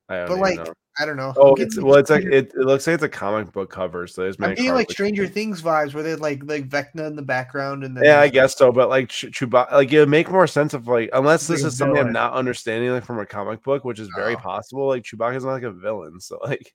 I 0.10 0.18
don't 0.18 0.28
But 0.28 0.38
like 0.40 0.58
know. 0.58 0.74
I 0.98 1.06
don't 1.06 1.18
know. 1.18 1.34
Oh, 1.36 1.56
it's 1.56 1.78
well, 1.82 1.96
it's 1.96 2.10
like 2.10 2.24
it, 2.24 2.54
it 2.54 2.56
looks 2.56 2.88
like 2.88 2.94
it's 2.94 3.04
a 3.04 3.10
comic 3.10 3.52
book 3.52 3.70
cover, 3.70 4.08
so 4.08 4.22
there's 4.22 4.38
I'm 4.40 4.54
getting 4.56 4.74
like 4.74 4.90
Stranger 4.90 5.28
Things 5.28 5.62
vibes 5.62 5.94
where 5.94 6.04
they 6.04 6.16
like 6.16 6.42
like 6.46 6.70
Vecna 6.70 7.06
in 7.08 7.18
the 7.18 7.22
background 7.22 7.84
and 7.84 7.98
then 7.98 8.06
Yeah, 8.06 8.22
I 8.22 8.30
guess 8.30 8.56
so. 8.56 8.72
But 8.72 8.88
like 8.90 9.10
Ch- 9.10 9.26
Chewbacca, 9.26 9.72
like 9.74 9.92
it 9.92 10.00
would 10.00 10.10
make 10.10 10.30
more 10.32 10.48
sense 10.48 10.74
if 10.74 10.88
like 10.88 11.10
unless 11.12 11.48
this 11.48 11.64
is 11.66 11.78
something 11.78 11.98
I'm 11.98 12.14
not 12.14 12.34
understanding 12.34 12.92
like 12.92 13.04
from 13.04 13.20
a 13.20 13.26
comic 13.26 13.62
book, 13.64 13.84
which 13.84 14.00
is 14.00 14.10
very 14.16 14.36
Oh. 14.36 14.40
possible. 14.40 14.88
Like 14.88 15.04
Chewbacca's 15.04 15.44
not 15.44 15.52
like 15.54 15.64
a 15.64 15.72
villain, 15.72 16.22
so 16.22 16.40
like 16.44 16.74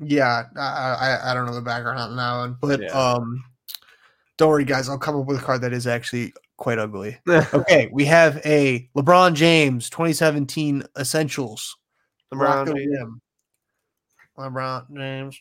Yeah, 0.00 0.44
I, 0.56 0.60
I 0.60 1.30
I 1.30 1.34
don't 1.34 1.46
know 1.46 1.54
the 1.54 1.60
background 1.60 1.98
on 1.98 2.16
that 2.16 2.36
one, 2.36 2.56
but 2.60 2.80
Yeah. 2.80 2.88
um, 2.88 3.44
don't 4.38 4.48
worry, 4.48 4.64
guys. 4.64 4.88
I'll 4.88 4.98
come 4.98 5.16
up 5.16 5.26
with 5.26 5.38
a 5.38 5.42
card 5.42 5.60
that 5.60 5.72
is 5.72 5.86
actually 5.86 6.32
quite 6.56 6.78
ugly. 6.78 7.18
Okay, 7.28 7.88
we 7.92 8.04
have 8.06 8.40
a 8.44 8.88
LeBron 8.96 9.34
James 9.34 9.90
2017 9.90 10.84
Essentials. 10.98 11.76
LeBron. 12.32 12.74
James. 12.74 13.20
LeBron 14.38 14.86
James. 14.94 15.40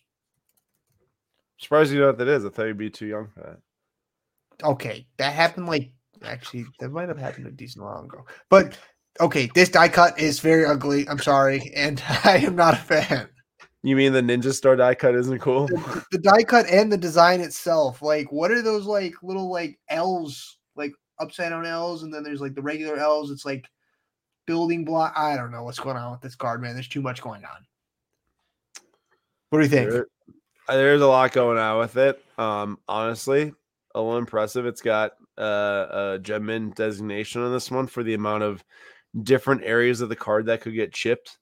Surprised 1.58 1.92
you 1.92 2.00
know 2.00 2.08
what 2.08 2.18
that 2.18 2.28
is. 2.28 2.46
I 2.46 2.50
thought 2.50 2.66
you'd 2.66 2.78
be 2.78 2.90
too 2.90 3.06
young 3.06 3.30
for 3.34 3.40
that. 3.42 4.68
Okay, 4.68 5.08
that 5.18 5.34
happened 5.34 5.68
like 5.68 5.92
actually 6.24 6.66
that 6.80 6.90
might 6.90 7.10
have 7.10 7.18
happened 7.18 7.48
a 7.48 7.52
decent 7.52 7.86
long 7.86 8.06
ago. 8.06 8.26
But 8.50 8.78
okay, 9.20 9.50
this 9.54 9.70
die 9.70 9.90
cut 9.90 10.20
is 10.20 10.40
very 10.40 10.66
ugly. 10.66 11.08
I'm 11.08 11.20
sorry, 11.20 11.72
and 11.76 12.02
I 12.24 12.38
am 12.38 12.56
not 12.56 12.74
a 12.74 12.78
fan. 12.78 13.30
You 13.82 13.98
mean 13.98 14.14
the 14.14 14.22
Ninja 14.22 14.54
Star 14.54 14.78
die 14.78 14.96
cut 14.96 15.16
isn't 15.16 15.40
cool? 15.40 15.68
the, 15.68 16.06
the 16.12 16.18
die 16.20 16.44
cut 16.44 16.66
and 16.68 16.92
the 16.92 16.98
design 16.98 17.42
itself. 17.42 18.02
Like, 18.02 18.32
what 18.32 18.52
are 18.52 18.62
those 18.62 18.86
like 18.86 19.14
little 19.22 19.52
like 19.52 19.78
L's, 19.90 20.58
like 20.76 20.94
upside 21.24 21.50
down 21.50 21.66
L's, 21.66 22.04
and 22.04 22.14
then 22.14 22.24
there's 22.24 22.42
like 22.42 22.54
the 22.56 22.62
regular 22.62 22.98
L's. 22.98 23.32
It's 23.32 23.46
like 23.46 23.70
building 24.46 24.86
block. 24.86 25.14
I 25.16 25.36
don't 25.36 25.52
know 25.52 25.64
what's 25.64 25.80
going 25.80 25.98
on 25.98 26.12
with 26.12 26.22
this 26.22 26.36
card, 26.36 26.62
man. 26.62 26.74
There's 26.74 26.88
too 26.88 27.02
much 27.02 27.22
going 27.22 27.44
on. 27.46 27.66
What 29.50 29.60
do 29.60 29.64
you 29.64 29.70
think? 29.70 29.90
There- 29.90 30.08
uh, 30.68 30.78
there's 30.78 31.02
a 31.02 31.08
lot 31.08 31.34
going 31.34 31.58
on 31.58 31.80
with 31.80 31.98
it. 31.98 32.24
Um, 32.38 32.80
honestly, 32.88 33.54
a 33.94 34.02
little 34.02 34.18
impressive. 34.18 34.66
It's 34.66 34.82
got 34.82 35.12
uh, 35.38 35.88
a 36.14 36.20
gem 36.22 36.46
mint 36.46 36.76
designation 36.76 37.42
on 37.42 37.52
this 37.52 37.70
one 37.70 37.88
for 37.88 38.02
the 38.02 38.14
amount 38.14 38.44
of 38.44 38.64
different 39.24 39.64
areas 39.66 40.00
of 40.00 40.08
the 40.10 40.16
card 40.16 40.46
that 40.46 40.62
could 40.62 40.74
get 40.74 40.94
chipped 40.94 41.38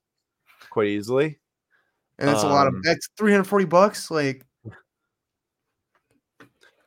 quite 0.72 0.88
easily. 0.88 1.40
And 2.18 2.28
that's 2.28 2.44
a 2.44 2.48
lot 2.48 2.68
of 2.68 2.74
Um, 2.74 2.82
that's 2.84 3.10
340 3.18 3.66
bucks. 3.66 4.10
Like, 4.10 4.46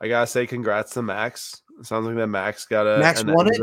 I 0.01 0.09
gotta 0.09 0.27
say, 0.27 0.47
congrats 0.47 0.93
to 0.95 1.03
Max. 1.03 1.63
Sounds 1.83 2.07
like 2.07 2.17
that 2.17 2.29
Max 2.29 2.67
got 2.67 2.87
a 2.87 2.99
Max 2.99 3.25
won 3.25 3.49
it? 3.49 3.61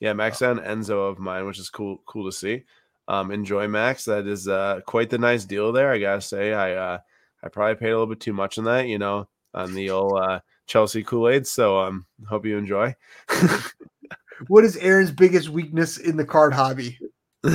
Yeah, 0.00 0.12
Max 0.12 0.40
got 0.40 0.58
an 0.58 0.64
Enzo 0.64 1.10
of 1.10 1.18
mine, 1.18 1.46
which 1.46 1.58
is 1.58 1.70
cool. 1.70 1.98
Cool 2.06 2.26
to 2.30 2.32
see. 2.32 2.64
Um, 3.08 3.30
enjoy 3.30 3.68
Max. 3.68 4.04
That 4.04 4.26
is 4.26 4.48
uh 4.48 4.80
quite 4.86 5.10
the 5.10 5.18
nice 5.18 5.44
deal 5.44 5.72
there. 5.72 5.92
I 5.92 5.98
gotta 5.98 6.20
say, 6.20 6.52
I 6.52 6.74
uh 6.74 6.98
I 7.42 7.48
probably 7.48 7.76
paid 7.76 7.90
a 7.90 7.92
little 7.92 8.06
bit 8.06 8.20
too 8.20 8.32
much 8.32 8.58
on 8.58 8.64
that, 8.64 8.88
you 8.88 8.98
know, 8.98 9.28
on 9.54 9.74
the 9.74 9.90
old 9.90 10.18
uh 10.18 10.40
Chelsea 10.66 11.02
Kool 11.02 11.28
Aid. 11.28 11.46
So 11.46 11.78
um, 11.78 12.06
hope 12.28 12.44
you 12.44 12.58
enjoy. 12.58 12.94
what 14.48 14.64
is 14.64 14.76
Aaron's 14.78 15.10
biggest 15.10 15.48
weakness 15.48 15.98
in 15.98 16.16
the 16.16 16.24
card 16.24 16.52
hobby? 16.52 16.98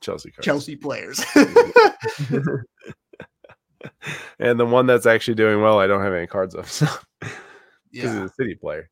Chelsea 0.00 0.30
cards. 0.30 0.44
Chelsea 0.44 0.76
players. 0.76 1.24
and 4.38 4.58
the 4.58 4.66
one 4.66 4.86
that's 4.86 5.06
actually 5.06 5.34
doing 5.34 5.60
well, 5.60 5.78
I 5.78 5.86
don't 5.86 6.02
have 6.02 6.14
any 6.14 6.26
cards 6.26 6.54
of. 6.54 6.70
So 6.70 6.86
because 7.90 8.14
yeah. 8.14 8.22
he's 8.22 8.30
a 8.30 8.34
city 8.34 8.54
player. 8.54 8.88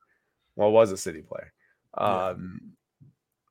Well, 0.57 0.72
was 0.72 0.92
a 0.92 0.96
city 0.96 1.22
player. 1.22 1.53
Yeah. 1.99 2.26
Um, 2.28 2.72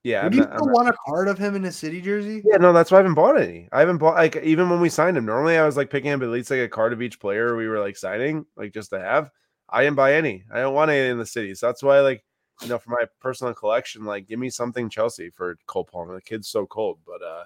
yeah, 0.03 0.23
Would 0.23 0.33
I'm 0.33 0.33
you 0.33 0.39
not- 0.41 0.51
I'm 0.51 0.57
still 0.59 0.67
not- 0.67 0.75
want 0.75 0.89
a 0.89 0.97
card 1.05 1.27
of 1.27 1.37
him 1.37 1.55
in 1.55 1.65
a 1.65 1.71
city 1.71 2.01
jersey? 2.01 2.41
yeah, 2.45 2.57
no, 2.57 2.71
that's 2.71 2.91
why 2.91 2.97
I 2.97 2.99
haven't 2.99 3.15
bought 3.15 3.39
any. 3.41 3.67
I 3.71 3.79
haven't 3.79 3.97
bought 3.97 4.15
like 4.15 4.37
even 4.37 4.69
when 4.69 4.79
we 4.79 4.89
signed 4.89 5.17
him. 5.17 5.25
Normally, 5.25 5.57
I 5.57 5.65
was 5.65 5.75
like 5.75 5.89
picking 5.89 6.11
up 6.11 6.21
at 6.21 6.29
least 6.29 6.49
like 6.49 6.59
a 6.61 6.69
card 6.69 6.93
of 6.93 7.01
each 7.01 7.19
player 7.19 7.55
we 7.57 7.67
were 7.67 7.79
like 7.79 7.97
signing, 7.97 8.45
like 8.55 8.73
just 8.73 8.91
to 8.91 8.99
have. 8.99 9.31
I 9.69 9.83
didn't 9.83 9.97
buy 9.97 10.13
any. 10.13 10.45
I 10.53 10.61
don't 10.61 10.73
want 10.73 10.91
any 10.91 11.09
in 11.09 11.17
the 11.17 11.25
city, 11.25 11.53
so 11.55 11.67
that's 11.67 11.83
why 11.83 11.99
like 11.99 12.23
you 12.61 12.69
know 12.69 12.77
for 12.77 12.91
my 12.91 13.05
personal 13.19 13.53
collection, 13.53 14.05
like 14.05 14.27
give 14.27 14.39
me 14.39 14.49
something 14.49 14.89
Chelsea 14.89 15.29
for 15.29 15.57
Cole 15.65 15.83
Palmer. 15.83 16.15
The 16.15 16.21
kid's 16.21 16.47
so 16.47 16.65
cold, 16.65 16.99
but 17.05 17.21
uh, 17.21 17.43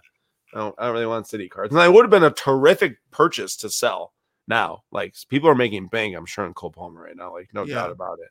I 0.54 0.60
don't. 0.60 0.76
I 0.78 0.86
don't 0.86 0.94
really 0.94 1.08
want 1.08 1.28
city 1.28 1.50
cards. 1.50 1.72
And 1.72 1.80
that 1.82 1.92
would 1.92 2.04
have 2.04 2.12
been 2.12 2.24
a 2.24 2.32
terrific 2.32 2.98
purchase 3.10 3.56
to 3.58 3.72
sell. 3.72 4.14
Now, 4.52 4.84
like 4.92 5.16
people 5.30 5.50
are 5.50 5.56
making 5.56 5.88
bank, 5.88 6.14
I'm 6.14 6.26
sure 6.26 6.46
in 6.46 6.54
Cole 6.54 6.72
Palmer 6.72 7.02
right 7.02 7.16
now, 7.16 7.32
like 7.34 7.54
no 7.54 7.64
Yeah. 7.64 7.76
doubt 7.76 7.92
about 7.92 8.20
it. 8.20 8.28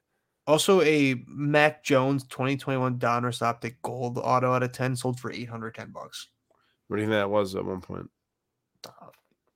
Also, 0.46 0.82
a 0.82 1.14
Mac 1.26 1.82
Jones 1.82 2.24
2021 2.24 2.98
Donruss 2.98 3.40
Optic 3.40 3.80
Gold 3.80 4.18
Auto 4.18 4.52
out 4.52 4.62
of 4.62 4.70
10 4.70 4.96
sold 4.96 5.18
for 5.18 5.32
810 5.32 5.92
bucks. 5.92 6.28
What 6.88 6.96
do 6.98 7.02
you 7.02 7.08
think 7.08 7.16
that 7.16 7.30
was 7.30 7.54
at 7.54 7.64
one 7.64 7.80
point? 7.80 8.10
Uh, 8.86 9.06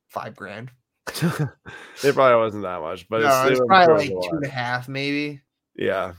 five 0.08 0.34
grand. 0.34 0.70
it 1.08 2.14
probably 2.14 2.36
wasn't 2.36 2.62
that 2.62 2.80
much, 2.80 3.06
but 3.10 3.20
no, 3.20 3.26
it's, 3.26 3.46
it 3.46 3.50
was 3.50 3.68
probably 3.68 4.08
like 4.08 4.08
two 4.08 4.36
and 4.36 4.46
a 4.46 4.48
half, 4.48 4.88
maybe. 4.88 5.42
Yeah. 5.76 6.14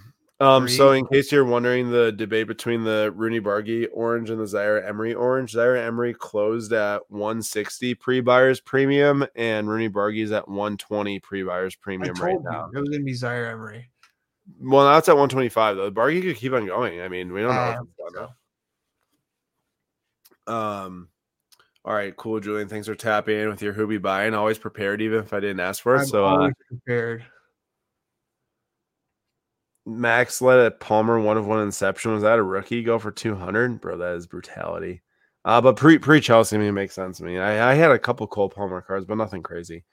Um, 0.45 0.67
so 0.67 0.91
in 0.91 1.07
case 1.07 1.31
you're 1.31 1.45
wondering 1.45 1.89
the 1.89 2.11
debate 2.11 2.47
between 2.47 2.83
the 2.83 3.13
Roony 3.17 3.41
Bardghji 3.41 3.87
orange 3.91 4.29
and 4.29 4.39
the 4.39 4.47
Zaire 4.47 4.85
Emery 4.85 5.13
orange, 5.13 5.51
Zaire 5.51 5.75
Emery 5.77 6.13
closed 6.13 6.71
at 6.71 7.01
160 7.09 7.95
pre-buyers 7.95 8.59
premium 8.59 9.25
and 9.35 9.67
Roony 9.67 9.89
Bardghji's 9.89 10.31
at 10.31 10.47
120 10.47 11.19
pre-buyers 11.19 11.75
premium 11.75 12.13
right 12.15 12.33
you 12.33 12.43
now. 12.43 12.69
it 12.73 12.79
was 12.79 12.89
gonna 12.89 13.03
be 13.03 13.13
Zaire 13.13 13.47
Emery. 13.47 13.89
Well, 14.59 14.85
now 14.85 14.97
it's 14.97 15.09
at 15.09 15.13
125 15.13 15.77
though. 15.77 15.91
Bardghji 15.91 16.21
could 16.21 16.35
keep 16.35 16.53
on 16.53 16.67
going. 16.67 17.01
I 17.01 17.07
mean, 17.07 17.33
we 17.33 17.41
don't 17.41 17.53
know. 17.53 17.59
I 17.59 17.69
if 17.71 17.75
don't 17.77 17.87
it's 17.87 17.97
think 17.97 18.13
done 18.15 18.29
now. 20.47 20.53
Um 20.53 21.07
all 21.83 21.93
right, 21.93 22.15
cool, 22.17 22.39
Julian. 22.39 22.67
Thanks 22.67 22.87
for 22.87 22.95
tapping 22.95 23.39
in 23.39 23.47
with 23.47 23.61
your 23.61 23.73
Hoobie 23.73 24.01
buying. 24.01 24.33
Always 24.33 24.57
prepared, 24.57 25.01
even 25.01 25.19
if 25.19 25.33
I 25.33 25.39
didn't 25.39 25.59
ask 25.59 25.83
for 25.83 25.95
it. 25.95 25.99
I'm 25.99 26.07
so 26.07 26.25
uh 26.25 26.29
always 26.29 26.53
prepared. 26.67 27.23
Max 29.85 30.41
let 30.41 30.65
a 30.65 30.71
Palmer 30.71 31.19
one 31.19 31.37
of 31.37 31.45
one 31.45 31.61
inception. 31.61 32.13
Was 32.13 32.23
that 32.23 32.39
a 32.39 32.43
rookie 32.43 32.83
go 32.83 32.97
for 32.97 33.11
200? 33.11 33.79
Bro, 33.81 33.97
that 33.97 34.15
is 34.15 34.25
brutality. 34.27 35.01
Uh, 35.43 35.61
but 35.61 35.75
pre 35.75 35.99
pre 35.99 36.19
Chelsea, 36.19 36.55
I 36.55 36.59
mean, 36.59 36.69
it 36.69 36.73
makes 36.73 36.95
sense 36.95 37.17
to 37.17 37.23
me. 37.23 37.37
I, 37.37 37.71
I 37.71 37.75
had 37.75 37.91
a 37.91 37.99
couple 37.99 38.25
Cole 38.25 38.49
Palmer 38.49 38.81
cards, 38.81 39.05
but 39.05 39.15
nothing 39.15 39.43
crazy. 39.43 39.83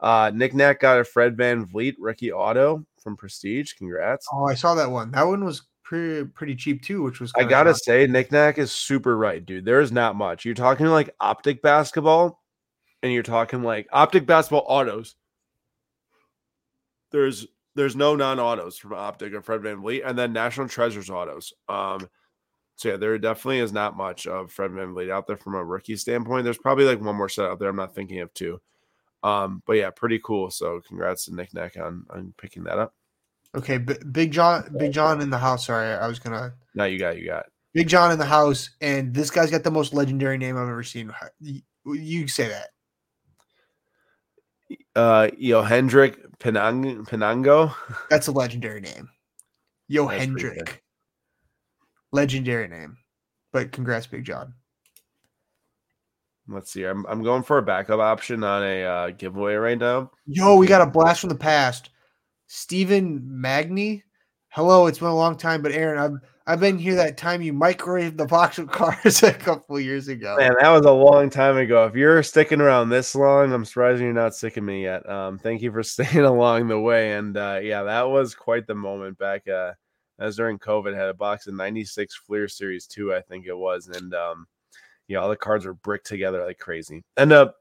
Uh, 0.00 0.30
Nick 0.34 0.54
Nack 0.54 0.80
got 0.80 0.98
a 0.98 1.04
Fred 1.04 1.36
VanVleet 1.36 1.94
rookie 1.98 2.32
auto 2.32 2.84
from 3.02 3.16
Prestige. 3.16 3.74
Congrats. 3.74 4.26
Oh, 4.32 4.46
I 4.46 4.54
saw 4.54 4.74
that 4.74 4.90
one. 4.90 5.10
That 5.10 5.24
one 5.24 5.44
was 5.44 5.62
pretty 5.82 6.24
pretty 6.24 6.56
cheap 6.56 6.82
too, 6.82 7.02
which 7.02 7.20
was 7.20 7.32
I 7.36 7.44
gotta 7.44 7.70
shocking. 7.70 7.82
say, 7.84 8.06
Nick 8.06 8.32
Nack 8.32 8.58
is 8.58 8.72
super 8.72 9.16
right, 9.16 9.44
dude. 9.44 9.66
There 9.66 9.80
is 9.80 9.92
not 9.92 10.16
much. 10.16 10.46
You're 10.46 10.54
talking 10.54 10.86
like 10.86 11.14
optic 11.20 11.60
basketball, 11.60 12.42
and 13.02 13.12
you're 13.12 13.22
talking 13.22 13.62
like 13.62 13.86
optic 13.92 14.26
basketball 14.26 14.64
autos. 14.66 15.16
There's 17.10 17.46
there's 17.74 17.96
no 17.96 18.16
non-autos 18.16 18.78
from 18.78 18.92
optic 18.94 19.32
or 19.32 19.42
Fred 19.42 19.60
VanVleet, 19.62 20.02
and 20.06 20.18
then 20.18 20.32
National 20.32 20.68
Treasures 20.68 21.10
autos. 21.10 21.52
Um, 21.68 22.08
so 22.76 22.90
yeah, 22.90 22.96
there 22.96 23.18
definitely 23.18 23.60
is 23.60 23.72
not 23.72 23.96
much 23.96 24.26
of 24.26 24.50
Fred 24.50 24.70
VanVleet 24.72 25.10
out 25.10 25.26
there 25.26 25.36
from 25.36 25.54
a 25.54 25.64
rookie 25.64 25.96
standpoint. 25.96 26.44
There's 26.44 26.58
probably 26.58 26.84
like 26.84 27.00
one 27.00 27.16
more 27.16 27.28
set 27.28 27.46
out 27.46 27.58
there. 27.58 27.68
I'm 27.68 27.76
not 27.76 27.94
thinking 27.94 28.20
of 28.20 28.32
two. 28.34 28.60
Um, 29.22 29.62
but 29.66 29.74
yeah, 29.74 29.90
pretty 29.90 30.20
cool. 30.22 30.50
So 30.50 30.80
congrats 30.86 31.24
to 31.26 31.34
Nick 31.34 31.54
Nack 31.54 31.76
on 31.76 32.04
on 32.10 32.34
picking 32.36 32.64
that 32.64 32.78
up. 32.78 32.94
Okay, 33.56 33.78
B- 33.78 33.94
Big 34.10 34.32
John, 34.32 34.74
Big 34.76 34.92
John 34.92 35.20
in 35.20 35.30
the 35.30 35.38
house. 35.38 35.66
Sorry, 35.66 35.94
I 35.94 36.06
was 36.08 36.18
gonna 36.18 36.54
No, 36.74 36.84
you 36.84 36.98
got 36.98 37.18
you 37.18 37.26
got. 37.26 37.46
Big 37.72 37.88
John 37.88 38.12
in 38.12 38.18
the 38.18 38.24
house, 38.24 38.70
and 38.80 39.14
this 39.14 39.30
guy's 39.30 39.50
got 39.50 39.62
the 39.64 39.70
most 39.70 39.94
legendary 39.94 40.38
name 40.38 40.56
I've 40.56 40.68
ever 40.68 40.82
seen. 40.82 41.12
You, 41.40 41.62
you 41.86 42.28
say 42.28 42.48
that. 42.48 42.68
Uh, 44.96 45.28
Yo 45.36 45.62
Hendrick 45.62 46.38
Penang 46.38 47.04
Penango. 47.04 47.74
That's 48.10 48.28
a 48.28 48.32
legendary 48.32 48.80
name. 48.80 49.08
Yo. 49.88 50.06
Hendrick. 50.06 50.82
Legendary 52.12 52.68
name. 52.68 52.96
But 53.52 53.72
congrats, 53.72 54.06
Big 54.06 54.24
John. 54.24 54.54
Let's 56.46 56.70
see. 56.70 56.84
I'm 56.84 57.06
I'm 57.06 57.22
going 57.22 57.42
for 57.42 57.58
a 57.58 57.62
backup 57.62 58.00
option 58.00 58.44
on 58.44 58.62
a 58.62 58.84
uh, 58.84 59.10
giveaway 59.10 59.54
right 59.54 59.78
now. 59.78 60.10
Yo, 60.26 60.56
we 60.56 60.66
got 60.66 60.82
a 60.82 60.90
blast 60.90 61.20
from 61.20 61.30
the 61.30 61.34
past. 61.34 61.90
Stephen 62.46 63.20
Magny. 63.24 64.04
Hello, 64.48 64.86
it's 64.86 64.98
been 64.98 65.08
a 65.08 65.16
long 65.16 65.36
time, 65.36 65.62
but 65.62 65.72
Aaron, 65.72 65.98
I've 65.98 66.20
I've 66.46 66.60
been 66.60 66.78
here 66.78 66.94
that 66.96 67.16
time 67.16 67.40
you 67.40 67.54
microwaved 67.54 68.18
the 68.18 68.26
box 68.26 68.58
of 68.58 68.70
cards 68.70 69.22
a 69.22 69.32
couple 69.32 69.80
years 69.80 70.08
ago. 70.08 70.36
Man, 70.38 70.54
that 70.60 70.68
was 70.68 70.84
a 70.84 70.92
long 70.92 71.30
time 71.30 71.56
ago. 71.56 71.86
If 71.86 71.94
you're 71.94 72.22
sticking 72.22 72.60
around 72.60 72.90
this 72.90 73.14
long, 73.14 73.50
I'm 73.50 73.64
surprised 73.64 74.02
you're 74.02 74.12
not 74.12 74.34
sick 74.34 74.58
of 74.58 74.64
me 74.64 74.82
yet. 74.82 75.08
Um, 75.08 75.38
thank 75.38 75.62
you 75.62 75.72
for 75.72 75.82
staying 75.82 76.24
along 76.24 76.68
the 76.68 76.78
way. 76.78 77.12
And 77.12 77.34
uh, 77.36 77.60
yeah, 77.62 77.84
that 77.84 78.10
was 78.10 78.34
quite 78.34 78.66
the 78.66 78.74
moment 78.74 79.16
back. 79.18 79.48
Uh, 79.48 79.72
as 80.18 80.36
during 80.36 80.58
COVID, 80.58 80.94
had 80.94 81.08
a 81.08 81.14
box 81.14 81.46
of 81.46 81.54
96 81.54 82.14
Fleer 82.26 82.46
Series 82.46 82.86
2, 82.86 83.14
I 83.14 83.22
think 83.22 83.46
it 83.46 83.56
was. 83.56 83.88
And 83.88 84.12
um, 84.14 84.46
yeah, 85.08 85.18
all 85.18 85.30
the 85.30 85.36
cards 85.36 85.64
were 85.64 85.74
bricked 85.74 86.06
together 86.06 86.44
like 86.44 86.58
crazy. 86.58 87.04
End 87.16 87.32
up 87.32 87.56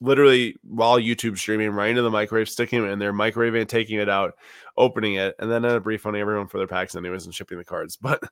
literally 0.00 0.56
while 0.62 0.98
YouTube 0.98 1.38
streaming 1.38 1.70
right 1.70 1.90
into 1.90 2.02
the 2.02 2.10
microwave, 2.10 2.48
sticking 2.48 2.84
it 2.84 2.88
in 2.88 2.98
there, 2.98 3.12
microwaving, 3.12 3.68
taking 3.68 3.98
it 3.98 4.08
out, 4.08 4.34
opening 4.76 5.14
it, 5.14 5.34
and 5.38 5.50
then 5.50 5.64
ended 5.64 5.78
up 5.78 5.86
refunding 5.86 6.22
everyone 6.22 6.46
for 6.48 6.58
their 6.58 6.66
packs 6.66 6.94
anyways 6.94 7.26
and 7.26 7.34
shipping 7.34 7.58
the 7.58 7.64
cards. 7.64 7.96
But 8.02 8.22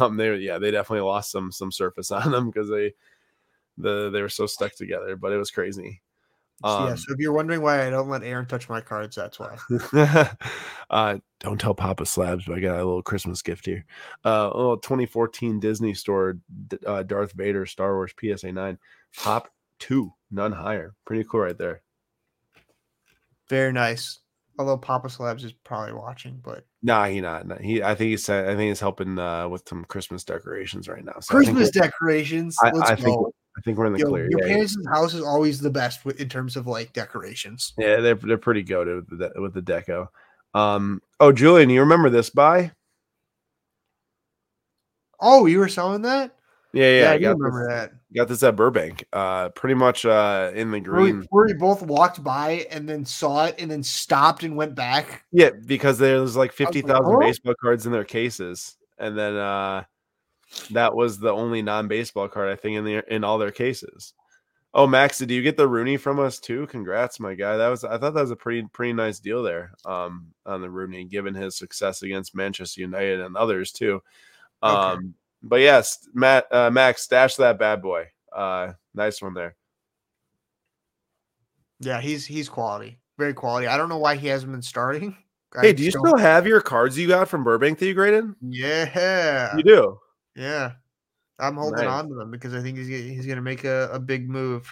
um, 0.00 0.16
they 0.16 0.36
yeah, 0.36 0.58
they 0.58 0.70
definitely 0.70 1.06
lost 1.06 1.30
some 1.30 1.50
some 1.50 1.72
surface 1.72 2.10
on 2.12 2.30
them 2.30 2.50
because 2.50 2.68
they 2.68 2.92
the 3.78 4.10
they 4.10 4.22
were 4.22 4.28
so 4.28 4.46
stuck 4.46 4.74
together. 4.74 5.16
But 5.16 5.32
it 5.32 5.38
was 5.38 5.50
crazy. 5.50 6.02
yeah, 6.64 6.88
Um, 6.90 6.96
so 6.96 7.12
if 7.12 7.18
you're 7.18 7.32
wondering 7.32 7.62
why 7.62 7.86
I 7.86 7.90
don't 7.90 8.08
let 8.08 8.22
Aaron 8.22 8.46
touch 8.46 8.68
my 8.68 8.80
cards, 8.80 9.16
that's 9.16 9.38
why. 9.38 9.56
uh, 10.90 11.18
don't 11.40 11.60
tell 11.60 11.74
Papa 11.74 12.06
Slabs, 12.06 12.44
but 12.44 12.56
I 12.56 12.60
got 12.60 12.76
a 12.76 12.84
little 12.84 13.02
Christmas 13.02 13.42
gift 13.42 13.66
here. 13.66 13.84
Uh, 14.24 14.50
a 14.52 14.56
little 14.56 14.78
2014 14.78 15.60
Disney 15.60 15.94
Store 15.94 16.38
D- 16.68 16.78
uh, 16.86 17.02
Darth 17.02 17.32
Vader 17.32 17.66
Star 17.66 17.94
Wars 17.94 18.14
PSA 18.18 18.52
9 18.52 18.78
Pop 19.16 19.48
2, 19.80 20.12
none 20.30 20.52
higher. 20.52 20.94
Pretty 21.06 21.24
cool 21.24 21.40
right 21.40 21.56
there. 21.58 21.82
Very 23.48 23.72
nice. 23.72 24.20
Although 24.58 24.78
Papa 24.78 25.10
Slabs 25.10 25.44
is 25.44 25.52
probably 25.52 25.92
watching, 25.92 26.40
but 26.42 26.64
Nah, 26.82 27.04
he 27.06 27.20
not. 27.20 27.46
nah, 27.46 27.58
He, 27.58 27.82
I 27.82 27.94
think 27.94 28.10
he's. 28.10 28.28
I 28.30 28.46
think 28.56 28.68
he's 28.68 28.80
helping 28.80 29.18
uh, 29.18 29.48
with 29.48 29.68
some 29.68 29.84
Christmas 29.84 30.24
decorations 30.24 30.88
right 30.88 31.04
now. 31.04 31.14
So 31.20 31.34
Christmas 31.34 31.70
we're- 31.74 31.86
decorations. 31.88 32.56
I, 32.62 32.70
let's 32.70 32.90
I 32.90 32.94
go. 32.96 33.02
think. 33.02 33.34
I 33.58 33.60
think 33.62 33.78
we're 33.78 33.86
in 33.86 33.92
the 33.94 33.98
Yo, 34.00 34.06
clear. 34.08 34.28
your 34.30 34.40
Yeah, 34.40 34.46
yeah. 34.46 34.52
parents' 34.54 34.76
house 34.92 35.14
is 35.14 35.22
always 35.22 35.60
the 35.60 35.70
best 35.70 36.04
in 36.06 36.28
terms 36.28 36.56
of 36.56 36.66
like 36.66 36.92
decorations. 36.92 37.72
Yeah, 37.78 38.00
they're 38.00 38.14
they're 38.14 38.38
pretty 38.38 38.64
goated 38.64 39.08
with 39.10 39.18
the 39.18 39.32
with 39.40 39.52
the 39.54 39.62
deco. 39.62 40.08
Um. 40.54 41.02
Oh, 41.20 41.32
Julian, 41.32 41.68
you 41.70 41.80
remember 41.80 42.08
this 42.10 42.30
buy? 42.30 42.72
Oh, 45.20 45.46
you 45.46 45.58
were 45.58 45.68
selling 45.68 46.02
that? 46.02 46.34
Yeah, 46.72 47.00
yeah. 47.00 47.10
I 47.10 47.14
I 47.14 47.18
got 47.18 47.36
remember 47.38 47.66
this, 47.68 47.74
that. 47.74 47.92
Got 48.16 48.28
this 48.28 48.42
at 48.42 48.56
Burbank. 48.56 49.04
Uh, 49.12 49.50
pretty 49.50 49.74
much 49.74 50.06
uh 50.06 50.50
in 50.54 50.70
the 50.70 50.80
Where 50.80 51.02
we, 51.02 51.10
green. 51.12 51.26
where 51.28 51.46
we 51.46 51.52
both 51.52 51.82
walked 51.82 52.24
by 52.24 52.66
and 52.70 52.88
then 52.88 53.04
saw 53.04 53.44
it 53.44 53.56
and 53.58 53.70
then 53.70 53.82
stopped 53.82 54.42
and 54.42 54.56
went 54.56 54.74
back. 54.74 55.24
Yeah, 55.32 55.50
because 55.66 55.98
there's 55.98 56.34
like 56.34 56.48
like, 56.48 56.52
fifty 56.52 56.80
thousand 56.80 57.16
"Oh." 57.16 57.20
baseball 57.20 57.54
cards 57.60 57.84
in 57.84 57.92
their 57.92 58.04
cases, 58.04 58.76
and 58.98 59.18
then 59.18 59.36
uh 59.36 59.84
that 60.70 60.94
was 60.94 61.18
the 61.18 61.30
only 61.30 61.60
non-baseball 61.60 62.28
card 62.28 62.48
I 62.48 62.56
think 62.56 62.76
in 62.76 62.84
the 62.84 63.14
in 63.14 63.22
all 63.22 63.36
their 63.36 63.50
cases. 63.50 64.14
Oh, 64.72 64.86
Max, 64.86 65.18
did 65.18 65.30
you 65.30 65.42
get 65.42 65.56
the 65.56 65.68
Roony 65.68 65.98
from 65.98 66.18
us 66.18 66.38
too? 66.38 66.66
Congrats, 66.68 67.18
my 67.18 67.34
guy. 67.34 67.56
That 67.56 67.68
was 67.68 67.84
I 67.84 67.98
thought 67.98 68.14
that 68.14 68.20
was 68.20 68.30
a 68.30 68.36
pretty 68.36 68.66
pretty 68.72 68.92
nice 68.94 69.18
deal 69.18 69.42
there. 69.42 69.72
Um, 69.84 70.28
on 70.46 70.62
the 70.62 70.68
Roony, 70.68 71.08
given 71.08 71.34
his 71.34 71.56
success 71.56 72.02
against 72.02 72.34
Manchester 72.34 72.80
United 72.80 73.20
and 73.20 73.36
others 73.36 73.72
too. 73.72 74.02
Okay. 74.62 75.06
But 75.42 75.60
yes, 75.60 76.08
Matt, 76.14 76.46
uh, 76.52 76.70
Max, 76.70 77.02
stash 77.02 77.36
that 77.36 77.58
bad 77.58 77.82
boy. 77.82 78.06
Uh, 78.34 78.72
nice 78.94 79.22
one 79.22 79.34
there. 79.34 79.56
Yeah, 81.80 82.00
he's 82.00 82.24
he's 82.26 82.48
quality, 82.48 82.98
very 83.18 83.34
quality. 83.34 83.66
I 83.66 83.76
don't 83.76 83.88
know 83.88 83.98
why 83.98 84.16
he 84.16 84.28
hasn't 84.28 84.52
been 84.52 84.62
starting. 84.62 85.16
Hey, 85.58 85.72
do 85.72 85.82
you 85.82 85.90
still 85.90 86.18
have 86.18 86.46
your 86.46 86.60
cards 86.60 86.98
you 86.98 87.08
got 87.08 87.28
from 87.28 87.42
Burbank 87.42 87.78
that 87.78 87.86
you 87.86 87.94
graded? 87.94 88.26
Yeah, 88.42 89.56
you 89.56 89.62
do. 89.62 89.98
Yeah, 90.34 90.72
I'm 91.38 91.56
holding 91.56 91.84
nice. 91.84 91.88
on 91.88 92.08
to 92.10 92.14
them 92.14 92.30
because 92.30 92.52
I 92.52 92.60
think 92.60 92.76
he's 92.76 92.88
he's 92.88 93.24
going 93.24 93.36
to 93.36 93.42
make 93.42 93.64
a, 93.64 93.88
a 93.90 93.98
big 93.98 94.28
move. 94.28 94.70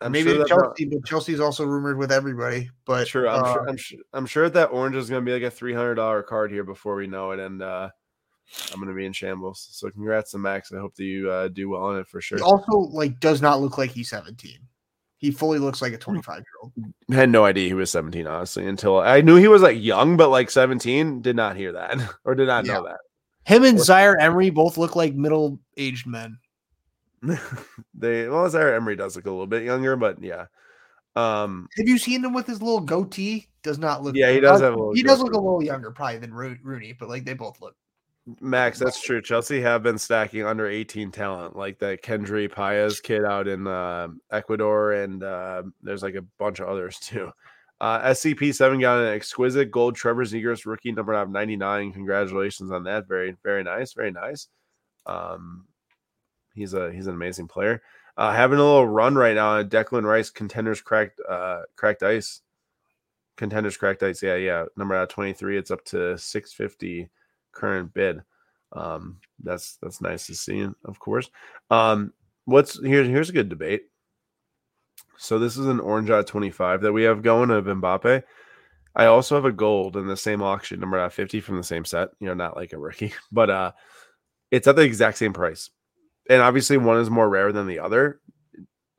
I'm 0.00 0.12
Maybe 0.12 0.30
sure 0.30 0.46
Chelsea, 0.46 0.86
not... 0.86 1.00
but 1.00 1.06
Chelsea's 1.06 1.40
also 1.40 1.64
rumored 1.64 1.98
with 1.98 2.10
everybody. 2.10 2.70
But 2.86 3.06
sure, 3.06 3.28
I'm 3.28 3.44
uh, 3.44 3.52
sure, 3.52 3.68
I'm 3.68 3.76
sure, 3.76 3.98
I'm 4.14 4.26
sure 4.26 4.48
that 4.48 4.66
orange 4.66 4.96
is 4.96 5.10
going 5.10 5.22
to 5.22 5.26
be 5.26 5.32
like 5.32 5.42
a 5.42 5.50
three 5.50 5.74
hundred 5.74 5.96
dollar 5.96 6.22
card 6.22 6.50
here 6.50 6.64
before 6.64 6.96
we 6.96 7.06
know 7.06 7.32
it, 7.32 7.40
and 7.40 7.60
uh, 7.60 7.90
I'm 8.72 8.78
going 8.78 8.88
to 8.88 8.94
be 8.94 9.06
in 9.06 9.12
shambles. 9.12 9.68
So 9.70 9.90
congrats 9.90 10.32
to 10.32 10.38
Max. 10.38 10.72
I 10.72 10.78
hope 10.78 10.94
that 10.96 11.04
you 11.04 11.30
uh, 11.30 11.48
do 11.48 11.70
well 11.70 11.84
on 11.84 11.98
it 11.98 12.06
for 12.06 12.20
sure. 12.20 12.38
He 12.38 12.44
also 12.44 12.72
like 12.72 13.18
does 13.20 13.40
not 13.40 13.60
look 13.60 13.78
like 13.78 13.90
he's 13.90 14.10
17. 14.10 14.58
He 15.16 15.30
fully 15.30 15.58
looks 15.58 15.80
like 15.80 15.92
a 15.92 15.98
25 15.98 16.38
year 16.38 16.44
old. 16.62 16.72
Had 17.10 17.30
no 17.30 17.44
idea 17.44 17.68
he 17.68 17.74
was 17.74 17.90
17, 17.90 18.26
honestly, 18.26 18.66
until 18.66 18.98
I 18.98 19.20
knew 19.20 19.36
he 19.36 19.48
was 19.48 19.62
like 19.62 19.80
young, 19.80 20.16
but 20.16 20.30
like 20.30 20.50
17. 20.50 21.22
Did 21.22 21.36
not 21.36 21.56
hear 21.56 21.72
that 21.72 21.96
or 22.24 22.34
did 22.34 22.48
not 22.48 22.66
yeah. 22.66 22.74
know 22.74 22.84
that. 22.84 22.98
Him 23.44 23.64
and 23.64 23.80
Zaire 23.80 24.18
Emery 24.20 24.50
both 24.50 24.76
look 24.76 24.96
like 24.96 25.14
middle 25.14 25.58
aged 25.76 26.06
men. 26.06 26.38
they 27.94 28.28
well, 28.28 28.48
Zaire 28.50 28.74
Emery 28.74 28.96
does 28.96 29.16
look 29.16 29.26
a 29.26 29.30
little 29.30 29.46
bit 29.46 29.64
younger, 29.64 29.96
but 29.96 30.22
yeah. 30.22 30.46
Um, 31.14 31.68
have 31.76 31.88
you 31.88 31.98
seen 31.98 32.24
him 32.24 32.32
with 32.32 32.46
his 32.46 32.62
little 32.62 32.80
goatee? 32.80 33.48
Does 33.62 33.78
not 33.78 34.02
look. 34.02 34.16
Yeah, 34.16 34.32
he 34.32 34.40
does 34.40 34.60
have. 34.60 34.76
he 34.94 35.02
does 35.02 35.20
look 35.20 35.34
a 35.34 35.38
little 35.38 35.62
younger, 35.62 35.90
probably 35.90 36.18
than 36.18 36.32
Roony, 36.32 36.96
but 36.98 37.08
like 37.08 37.24
they 37.24 37.34
both 37.34 37.60
look 37.60 37.76
Max, 38.40 38.78
that's 38.78 39.02
true. 39.02 39.20
Chelsea 39.20 39.60
have 39.60 39.82
been 39.82 39.98
stacking 39.98 40.44
under 40.44 40.68
18 40.68 41.10
talent, 41.10 41.56
like 41.56 41.78
that 41.80 42.02
Kendry 42.02 42.50
Paez 42.50 43.00
kid 43.00 43.24
out 43.24 43.48
in 43.48 43.66
uh, 43.66 44.08
Ecuador, 44.30 44.92
and 44.92 45.24
uh, 45.24 45.64
there's 45.82 46.04
like 46.04 46.14
a 46.14 46.22
bunch 46.38 46.60
of 46.60 46.68
others 46.68 46.98
too. 47.00 47.32
Uh, 47.80 48.10
SCP7 48.10 48.80
got 48.80 49.00
an 49.00 49.12
exquisite 49.12 49.72
gold 49.72 49.96
Trevor 49.96 50.24
Zegras 50.24 50.66
rookie 50.66 50.92
number 50.92 51.14
of 51.14 51.30
99. 51.30 51.92
Congratulations 51.92 52.70
on 52.70 52.84
that. 52.84 53.08
Very, 53.08 53.36
very 53.42 53.64
nice. 53.64 53.92
Very 53.92 54.12
nice. 54.12 54.46
Um, 55.04 55.66
he's 56.54 56.74
a 56.74 56.92
he's 56.92 57.08
an 57.08 57.14
amazing 57.14 57.48
player. 57.48 57.82
Uh, 58.16 58.32
having 58.32 58.60
a 58.60 58.62
little 58.62 58.86
run 58.86 59.16
right 59.16 59.34
now. 59.34 59.64
Declan 59.64 60.04
Rice 60.04 60.30
contenders 60.30 60.80
cracked 60.80 61.20
uh, 61.28 61.62
cracked 61.74 62.04
ice. 62.04 62.42
Contenders 63.36 63.76
cracked 63.76 64.04
ice. 64.04 64.22
Yeah, 64.22 64.36
yeah. 64.36 64.66
Number 64.76 64.94
out 64.94 65.10
23. 65.10 65.58
It's 65.58 65.72
up 65.72 65.84
to 65.86 66.16
650 66.16 67.10
current 67.52 67.92
bid. 67.94 68.22
Um, 68.72 69.18
that's 69.42 69.76
that's 69.82 70.00
nice 70.00 70.26
to 70.26 70.34
see, 70.34 70.66
of 70.84 70.98
course. 70.98 71.30
Um, 71.70 72.12
what's 72.44 72.82
here's 72.82 73.06
here's 73.06 73.30
a 73.30 73.34
good 73.34 73.48
debate. 73.48 73.82
So 75.18 75.38
this 75.38 75.56
is 75.56 75.66
an 75.66 75.80
orange 75.80 76.10
out 76.10 76.26
25 76.26 76.80
that 76.80 76.92
we 76.92 77.04
have 77.04 77.22
going 77.22 77.50
of 77.50 77.66
Mbappe. 77.66 78.22
I 78.94 79.06
also 79.06 79.36
have 79.36 79.44
a 79.44 79.52
gold 79.52 79.96
in 79.96 80.06
the 80.06 80.16
same 80.16 80.42
auction, 80.42 80.80
number 80.80 80.98
out 80.98 81.12
50 81.12 81.40
from 81.40 81.56
the 81.56 81.62
same 81.62 81.84
set. 81.84 82.08
You 82.18 82.26
know, 82.26 82.34
not 82.34 82.56
like 82.56 82.72
a 82.72 82.78
rookie, 82.78 83.14
but 83.32 83.50
uh, 83.50 83.72
it's 84.50 84.66
at 84.66 84.76
the 84.76 84.82
exact 84.82 85.18
same 85.18 85.32
price. 85.32 85.70
And 86.28 86.42
obviously, 86.42 86.76
one 86.76 86.98
is 86.98 87.10
more 87.10 87.28
rare 87.28 87.52
than 87.52 87.66
the 87.66 87.80
other. 87.80 88.20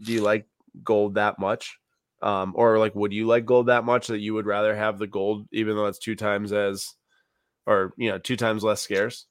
Do 0.02 0.12
you 0.12 0.22
like 0.22 0.48
gold 0.84 1.16
that 1.16 1.40
much? 1.40 1.78
Um, 2.22 2.54
or 2.56 2.80
like, 2.80 2.96
would 2.96 3.12
you 3.12 3.28
like 3.28 3.46
gold 3.46 3.68
that 3.68 3.84
much 3.84 4.08
that 4.08 4.20
you 4.20 4.34
would 4.34 4.46
rather 4.46 4.76
have 4.76 4.98
the 4.98 5.08
gold, 5.08 5.48
even 5.52 5.76
though 5.76 5.88
it's 5.88 6.00
two 6.00 6.16
times 6.16 6.54
as 6.54 6.94
or 7.66 7.94
you 7.98 8.10
know 8.10 8.18
two 8.18 8.38
times 8.38 8.64
less 8.64 8.82
scarce. 8.82 9.26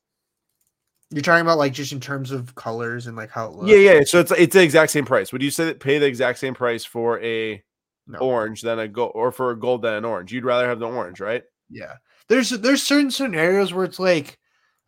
You're 1.11 1.23
talking 1.23 1.43
about 1.43 1.59
like 1.59 1.75
just 1.75 1.93
in 1.93 2.01
terms 2.01 2.31
of 2.31 2.55
colors 2.55 3.07
and 3.07 3.17
like 3.17 3.31
how 3.31 3.47
it 3.47 3.53
looks. 3.53 3.71
Yeah, 3.71 3.77
yeah. 3.77 4.01
So 4.05 4.21
it's 4.21 4.33
it's 4.33 4.55
the 4.55 4.63
exact 4.63 4.93
same 4.93 5.05
price. 5.05 5.33
Would 5.33 5.43
you 5.43 5.51
say 5.51 5.67
that 5.67 5.81
pay 5.81 5.99
the 5.99 6.07
exact 6.07 6.39
same 6.39 6.55
price 6.55 6.85
for 6.85 7.23
a 7.23 7.63
no. 8.07 8.19
orange 8.19 8.63
than 8.63 8.79
a 8.79 8.89
gold, 8.89 9.13
or 9.15 9.31
for 9.31 9.51
a 9.51 9.59
gold 9.59 9.83
than 9.83 9.95
an 9.95 10.05
orange? 10.05 10.33
You'd 10.33 10.45
rather 10.45 10.67
have 10.67 10.79
the 10.79 10.87
orange, 10.89 11.21
right? 11.21 11.45
Yeah. 11.69 11.97
There's 12.29 12.51
there's 12.51 12.83
certain 12.83 13.11
scenarios 13.11 13.75
where 13.75 13.85
it's 13.85 13.99
like, 13.99 14.39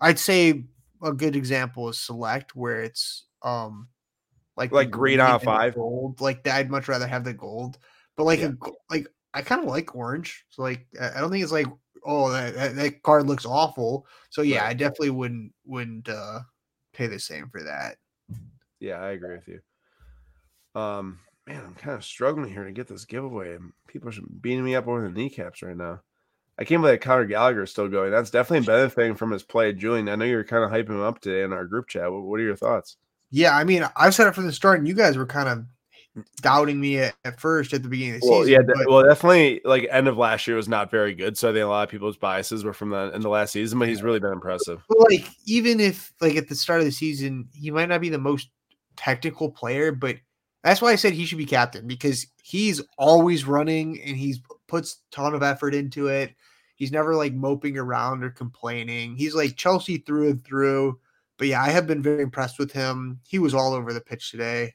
I'd 0.00 0.18
say 0.18 0.64
a 1.02 1.12
good 1.12 1.36
example 1.36 1.90
is 1.90 1.98
select 1.98 2.56
where 2.56 2.82
it's 2.82 3.26
um 3.42 3.88
like 4.56 4.72
like 4.72 4.90
green 4.90 5.20
on 5.20 5.40
five 5.40 5.74
gold. 5.74 6.20
Like 6.20 6.46
I'd 6.46 6.70
much 6.70 6.88
rather 6.88 7.06
have 7.06 7.24
the 7.24 7.34
gold, 7.34 7.78
but 8.16 8.24
like 8.24 8.40
yeah. 8.40 8.52
a, 8.62 8.70
like 8.88 9.08
I 9.34 9.42
kind 9.42 9.62
of 9.62 9.68
like 9.68 9.94
orange. 9.94 10.44
So 10.48 10.62
like 10.62 10.86
I 10.98 11.20
don't 11.20 11.30
think 11.30 11.42
it's 11.42 11.52
like 11.52 11.66
oh 12.04 12.30
that, 12.30 12.54
that, 12.54 12.76
that 12.76 13.02
card 13.02 13.26
looks 13.26 13.46
awful. 13.46 14.06
So 14.30 14.42
yeah, 14.42 14.60
right. 14.60 14.70
I 14.70 14.74
definitely 14.74 15.10
wouldn't 15.10 15.52
wouldn't 15.64 16.08
uh 16.08 16.40
pay 16.92 17.06
the 17.06 17.18
same 17.18 17.48
for 17.50 17.62
that. 17.62 17.96
Yeah, 18.80 18.96
I 18.96 19.10
agree 19.10 19.36
with 19.36 19.48
you. 19.48 19.60
Um, 20.80 21.20
man, 21.46 21.62
I'm 21.64 21.74
kind 21.74 21.96
of 21.96 22.04
struggling 22.04 22.52
here 22.52 22.64
to 22.64 22.72
get 22.72 22.88
this 22.88 23.04
giveaway. 23.04 23.56
People 23.86 24.08
are 24.08 24.12
beating 24.40 24.64
me 24.64 24.74
up 24.74 24.86
over 24.86 25.02
the 25.02 25.10
kneecaps 25.10 25.62
right 25.62 25.76
now. 25.76 26.00
I 26.58 26.64
can't 26.64 26.82
believe 26.82 27.00
that 27.00 27.04
Conor 27.04 27.24
Gallagher 27.24 27.64
is 27.64 27.70
still 27.70 27.88
going. 27.88 28.12
That's 28.12 28.30
definitely 28.30 28.66
benefiting 28.66 29.16
from 29.16 29.32
his 29.32 29.42
play. 29.42 29.72
Julian, 29.72 30.08
I 30.08 30.14
know 30.14 30.24
you're 30.24 30.44
kind 30.44 30.62
of 30.62 30.70
hyping 30.70 30.94
him 30.94 31.02
up 31.02 31.20
today 31.20 31.42
in 31.42 31.52
our 31.52 31.64
group 31.64 31.88
chat. 31.88 32.12
What, 32.12 32.22
what 32.22 32.38
are 32.38 32.44
your 32.44 32.56
thoughts? 32.56 32.96
Yeah, 33.30 33.56
I 33.56 33.64
mean, 33.64 33.84
I've 33.96 34.14
said 34.14 34.28
it 34.28 34.34
from 34.34 34.46
the 34.46 34.52
start, 34.52 34.78
and 34.78 34.86
you 34.86 34.94
guys 34.94 35.16
were 35.16 35.26
kind 35.26 35.48
of 35.48 35.64
doubting 36.40 36.80
me 36.80 36.98
at, 36.98 37.14
at, 37.24 37.40
first 37.40 37.72
at 37.72 37.82
the 37.82 37.88
beginning 37.88 38.16
of 38.16 38.20
the 38.20 38.30
well, 38.30 38.44
season. 38.44 38.52
Yeah, 38.52 38.74
but... 38.74 38.88
well, 38.88 39.02
definitely 39.02 39.60
like 39.64 39.86
end 39.90 40.08
of 40.08 40.16
last 40.16 40.46
year 40.46 40.56
was 40.56 40.68
not 40.68 40.90
very 40.90 41.14
good. 41.14 41.36
So 41.36 41.50
I 41.50 41.52
think 41.52 41.64
a 41.64 41.68
lot 41.68 41.84
of 41.84 41.90
people's 41.90 42.16
biases 42.16 42.64
were 42.64 42.72
from 42.72 42.90
the 42.90 43.12
in 43.14 43.20
the 43.20 43.28
last 43.28 43.52
season, 43.52 43.78
but 43.78 43.88
he's 43.88 44.02
really 44.02 44.20
been 44.20 44.32
impressive. 44.32 44.82
But 44.88 45.10
like 45.10 45.28
even 45.46 45.80
if 45.80 46.12
like 46.20 46.36
at 46.36 46.48
the 46.48 46.54
start 46.54 46.80
of 46.80 46.86
the 46.86 46.92
season, 46.92 47.48
he 47.52 47.70
might 47.70 47.88
not 47.88 48.00
be 48.00 48.10
the 48.10 48.18
most 48.18 48.48
technical 48.96 49.50
player, 49.50 49.92
but 49.92 50.16
that's 50.62 50.80
why 50.80 50.92
I 50.92 50.96
said 50.96 51.12
he 51.12 51.26
should 51.26 51.38
be 51.38 51.46
captain 51.46 51.86
because 51.86 52.26
he's 52.42 52.80
always 52.96 53.46
running 53.46 54.00
and 54.02 54.16
he's 54.16 54.40
puts 54.68 55.02
ton 55.10 55.34
of 55.34 55.42
effort 55.42 55.74
into 55.74 56.08
it. 56.08 56.34
He's 56.76 56.92
never 56.92 57.14
like 57.14 57.34
moping 57.34 57.76
around 57.78 58.24
or 58.24 58.30
complaining. 58.30 59.16
He's 59.16 59.34
like 59.34 59.56
Chelsea 59.56 59.98
through 59.98 60.30
and 60.30 60.44
through. 60.44 60.98
But 61.38 61.48
yeah, 61.48 61.62
I 61.62 61.70
have 61.70 61.86
been 61.86 62.02
very 62.02 62.22
impressed 62.22 62.58
with 62.58 62.72
him. 62.72 63.20
He 63.26 63.38
was 63.38 63.54
all 63.54 63.74
over 63.74 63.92
the 63.92 64.00
pitch 64.00 64.30
today. 64.30 64.74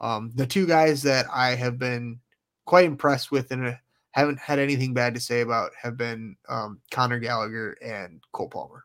Um, 0.00 0.32
the 0.34 0.46
two 0.46 0.66
guys 0.66 1.02
that 1.02 1.26
I 1.32 1.54
have 1.54 1.78
been 1.78 2.20
quite 2.66 2.84
impressed 2.84 3.30
with 3.30 3.50
and 3.50 3.68
uh, 3.68 3.72
haven't 4.10 4.38
had 4.38 4.58
anything 4.58 4.94
bad 4.94 5.14
to 5.14 5.20
say 5.20 5.40
about 5.40 5.72
have 5.80 5.96
been 5.96 6.36
um, 6.48 6.80
Conor 6.90 7.18
Gallagher 7.18 7.76
and 7.82 8.22
Cole 8.32 8.48
Palmer. 8.48 8.84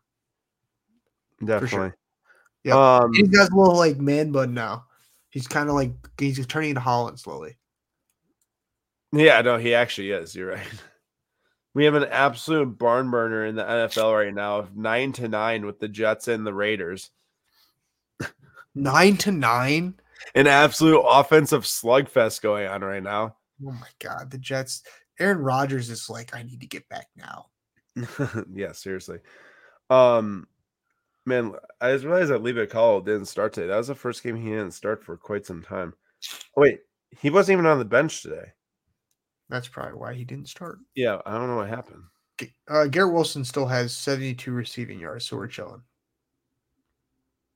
Definitely. 1.44 1.68
Sure. 1.70 1.96
Yeah, 2.64 2.98
um, 2.98 3.14
he 3.14 3.24
does 3.24 3.50
a 3.50 3.56
little 3.56 3.78
like 3.78 3.98
man 3.98 4.32
bun 4.32 4.54
now. 4.54 4.86
He's 5.30 5.48
kind 5.48 5.70
of 5.70 5.76
like 5.76 5.92
he's 6.18 6.46
turning 6.48 6.72
into 6.72 6.82
Haaland 6.82 7.20
slowly. 7.20 7.58
Yeah, 9.12 9.42
no, 9.42 9.58
he 9.58 9.74
actually 9.74 10.12
is. 10.12 10.36
You're 10.36 10.52
right. 10.52 10.68
We 11.76 11.86
have 11.86 11.94
an 11.94 12.06
absolute 12.06 12.80
barn 12.80 13.12
burner 13.12 13.46
in 13.46 13.56
the 13.56 13.64
NFL 13.64 14.26
right 14.26 14.34
now 14.34 14.58
of 14.58 14.76
nine 14.76 15.14
to 15.14 15.28
nine 15.28 15.68
with 15.68 15.80
the 15.80 15.88
Jets 15.88 16.28
and 16.28 16.46
the 16.46 16.54
Raiders. 16.54 17.12
Nine 18.74 19.18
to 19.18 19.32
nine 19.32 19.94
an 20.36 20.48
absolute 20.48 21.02
offensive 21.02 21.64
slugfest 21.64 22.42
going 22.42 22.68
on 22.68 22.82
right 22.82 23.04
now. 23.04 23.36
Oh 23.66 23.72
my 23.72 23.90
god, 24.00 24.32
the 24.32 24.38
Jets. 24.38 24.84
Aaron 25.20 25.40
Rodgers 25.40 25.90
is 25.90 26.10
like, 26.10 26.36
I 26.36 26.44
need 26.44 26.62
to 26.62 26.68
get 26.68 26.88
back 26.88 27.08
now. 27.16 27.48
yeah, 28.54 28.72
seriously. 28.72 29.20
Um, 29.90 30.48
man, 31.26 31.54
I 31.82 31.92
just 31.92 32.06
realized 32.06 32.32
that 32.32 32.44
Levi 32.44 32.68
Colwill 32.68 33.02
didn't 33.02 33.26
start 33.26 33.54
today. 33.54 33.68
That 33.68 33.78
was 33.78 33.88
the 33.88 33.96
first 33.96 34.24
game 34.24 34.36
he 34.36 34.50
didn't 34.50 34.72
start 34.72 35.04
for 35.04 35.18
quite 35.18 35.46
some 35.46 35.62
time. 35.62 35.94
Oh, 36.56 36.62
wait, 36.62 36.80
he 37.20 37.30
wasn't 37.30 37.54
even 37.54 37.66
on 37.66 37.80
the 37.80 37.86
bench 37.86 38.22
today. 38.22 38.54
That's 39.50 39.68
probably 39.68 39.98
why 39.98 40.14
he 40.14 40.24
didn't 40.24 40.48
start. 40.48 40.80
Yeah, 40.96 41.20
I 41.26 41.38
don't 41.38 41.48
know 41.48 41.58
what 41.58 41.70
happened. 41.70 42.04
Uh, 42.70 42.86
Garrett 42.86 43.14
Wilson 43.14 43.44
still 43.44 43.66
has 43.66 43.96
72 43.96 44.52
receiving 44.52 45.00
yards, 45.00 45.26
so 45.26 45.36
we're 45.36 45.48
chilling. 45.48 45.82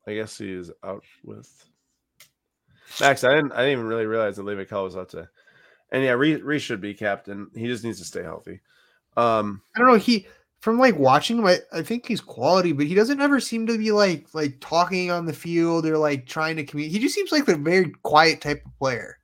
I 0.08 0.16
guess 0.16 0.38
he 0.38 0.52
is 0.52 0.72
out 0.84 1.04
with 1.24 1.50
Max, 3.00 3.24
I 3.24 3.36
didn't 3.36 3.52
I 3.54 3.58
didn't 3.58 3.74
even 3.74 3.88
really 3.88 4.06
realize 4.06 4.36
that 4.36 4.44
Levi 4.44 4.66
Colwill 4.66 4.86
was 4.86 4.98
out 4.98 5.10
to 5.10 5.30
and 5.92 6.04
yeah, 6.04 6.12
Reece 6.12 6.62
should 6.62 6.82
be 6.82 6.94
captain. 6.94 7.50
He 7.56 7.68
just 7.68 7.84
needs 7.84 8.00
to 8.00 8.06
stay 8.06 8.24
healthy. 8.24 8.62
Um 9.18 9.62
I 9.76 9.80
don't 9.80 9.88
know, 9.88 9.96
he 9.96 10.28
from 10.64 10.80
like 10.80 10.98
watching 10.98 11.40
him, 11.40 11.46
I, 11.46 11.60
I 11.74 11.82
think 11.82 12.08
he's 12.08 12.22
quality, 12.22 12.72
but 12.72 12.86
he 12.86 12.96
doesn't 12.96 13.20
ever 13.20 13.42
seem 13.42 13.68
to 13.68 13.78
be 13.78 13.92
like 13.92 14.28
like 14.34 14.62
talking 14.62 15.12
on 15.12 15.26
the 15.26 15.34
field 15.34 15.86
or 15.86 15.98
like 15.98 16.26
trying 16.26 16.56
to 16.56 16.64
communicate. 16.64 16.94
He 16.94 17.06
just 17.06 17.16
seems 17.16 17.32
like 17.34 17.48
a 17.50 17.58
very 17.58 17.92
quiet 18.04 18.40
type 18.40 18.66
of 18.66 18.78
player. 18.80 19.18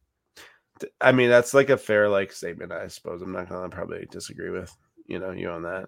I 1.00 1.12
mean, 1.12 1.30
that's 1.30 1.54
like 1.54 1.70
a 1.70 1.78
fair 1.78 2.10
like 2.10 2.32
statement, 2.32 2.72
I 2.72 2.88
suppose. 2.88 3.22
I'm 3.22 3.32
not 3.32 3.50
gonna 3.50 3.70
probably 3.70 4.06
disagree 4.12 4.50
with 4.50 4.76
you 5.08 5.20
know 5.20 5.32
you 5.32 5.50
on 5.50 5.64
that. 5.64 5.88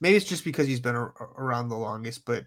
Maybe 0.00 0.16
it's 0.16 0.26
just 0.26 0.44
because 0.44 0.66
he's 0.66 0.80
been 0.80 0.96
a- 0.96 1.12
around 1.36 1.68
the 1.68 1.76
longest, 1.76 2.24
but 2.24 2.44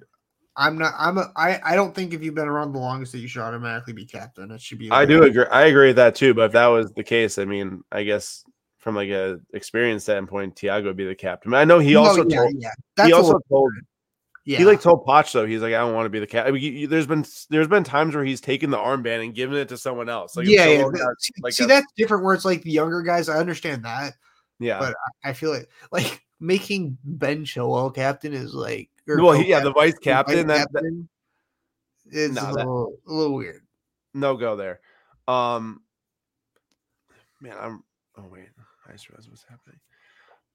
I'm 0.57 0.77
not. 0.77 0.93
I'm. 0.97 1.17
A, 1.17 1.31
I. 1.35 1.59
I 1.63 1.75
don't 1.75 1.95
think 1.95 2.13
if 2.13 2.21
you've 2.23 2.35
been 2.35 2.47
around 2.47 2.73
the 2.73 2.79
longest 2.79 3.13
that 3.13 3.19
you 3.19 3.27
should 3.27 3.41
automatically 3.41 3.93
be 3.93 4.05
captain. 4.05 4.51
It 4.51 4.61
should 4.61 4.79
be. 4.79 4.91
I 4.91 5.05
do 5.05 5.23
agree. 5.23 5.45
I 5.51 5.67
agree 5.67 5.87
with 5.87 5.95
that 5.95 6.15
too. 6.15 6.33
But 6.33 6.47
if 6.47 6.51
that 6.53 6.67
was 6.67 6.91
the 6.93 7.03
case, 7.03 7.37
I 7.37 7.45
mean, 7.45 7.83
I 7.91 8.03
guess 8.03 8.43
from 8.79 8.95
like 8.95 9.09
a 9.09 9.39
experience 9.53 10.03
standpoint, 10.03 10.55
Thiago 10.55 10.85
would 10.85 10.97
be 10.97 11.05
the 11.05 11.15
captain. 11.15 11.53
I 11.53 11.63
know 11.63 11.79
he 11.79 11.95
oh, 11.95 12.03
also 12.03 12.25
yeah, 12.27 12.35
told. 12.35 12.53
Yeah. 12.57 12.69
That's 12.97 13.07
he 13.07 13.13
also 13.13 13.39
told. 13.47 13.71
Yeah. 14.43 14.57
He 14.57 14.65
like 14.65 14.81
told 14.81 15.05
Potch 15.05 15.33
though 15.33 15.45
he's 15.45 15.61
like 15.61 15.73
I 15.73 15.79
don't 15.79 15.93
want 15.93 16.07
to 16.07 16.09
be 16.09 16.19
the 16.19 16.27
cat. 16.27 16.47
I 16.47 16.51
mean, 16.51 16.89
there's 16.89 17.07
been 17.07 17.23
there's 17.49 17.67
been 17.67 17.83
times 17.83 18.15
where 18.15 18.25
he's 18.25 18.41
taken 18.41 18.71
the 18.71 18.77
armband 18.77 19.23
and 19.23 19.35
given 19.35 19.55
it 19.55 19.69
to 19.69 19.77
someone 19.77 20.09
else. 20.09 20.35
Like 20.35 20.47
yeah, 20.47 20.65
yeah. 20.65 20.75
someone 20.77 20.93
but 20.93 20.99
got, 20.99 21.21
see, 21.21 21.33
like 21.43 21.53
see 21.53 21.63
a- 21.63 21.67
that's 21.67 21.91
different 21.95 22.23
where 22.23 22.33
it's 22.33 22.45
like 22.45 22.63
the 22.63 22.71
younger 22.71 23.03
guys. 23.03 23.29
I 23.29 23.37
understand 23.37 23.85
that. 23.85 24.15
yeah. 24.59 24.79
but 24.79 24.95
I 25.23 25.33
feel 25.33 25.51
like 25.51 25.69
like 25.91 26.23
making 26.39 26.97
Ben 27.03 27.45
Chilwell 27.45 27.93
captain 27.93 28.33
is 28.33 28.53
like 28.53 28.89
well, 29.07 29.33
he, 29.33 29.49
yeah, 29.49 29.59
the 29.59 29.73
vice 29.73 29.97
captain. 29.97 30.47
That, 30.47 30.71
that 30.71 30.81
captain 30.83 31.09
is 32.11 32.31
Nah, 32.31 32.41
a, 32.41 32.45
that- 32.53 32.57
little, 32.59 32.93
a 33.07 33.13
little 33.13 33.35
weird. 33.35 33.61
no 34.13 34.35
go 34.35 34.55
there. 34.55 34.79
Um, 35.27 35.81
man, 37.41 37.55
I'm. 37.59 37.83
Oh 38.17 38.27
wait, 38.29 38.49
I 38.87 38.91
just 38.91 39.09
realized 39.09 39.29
what's 39.29 39.43
happening. 39.43 39.79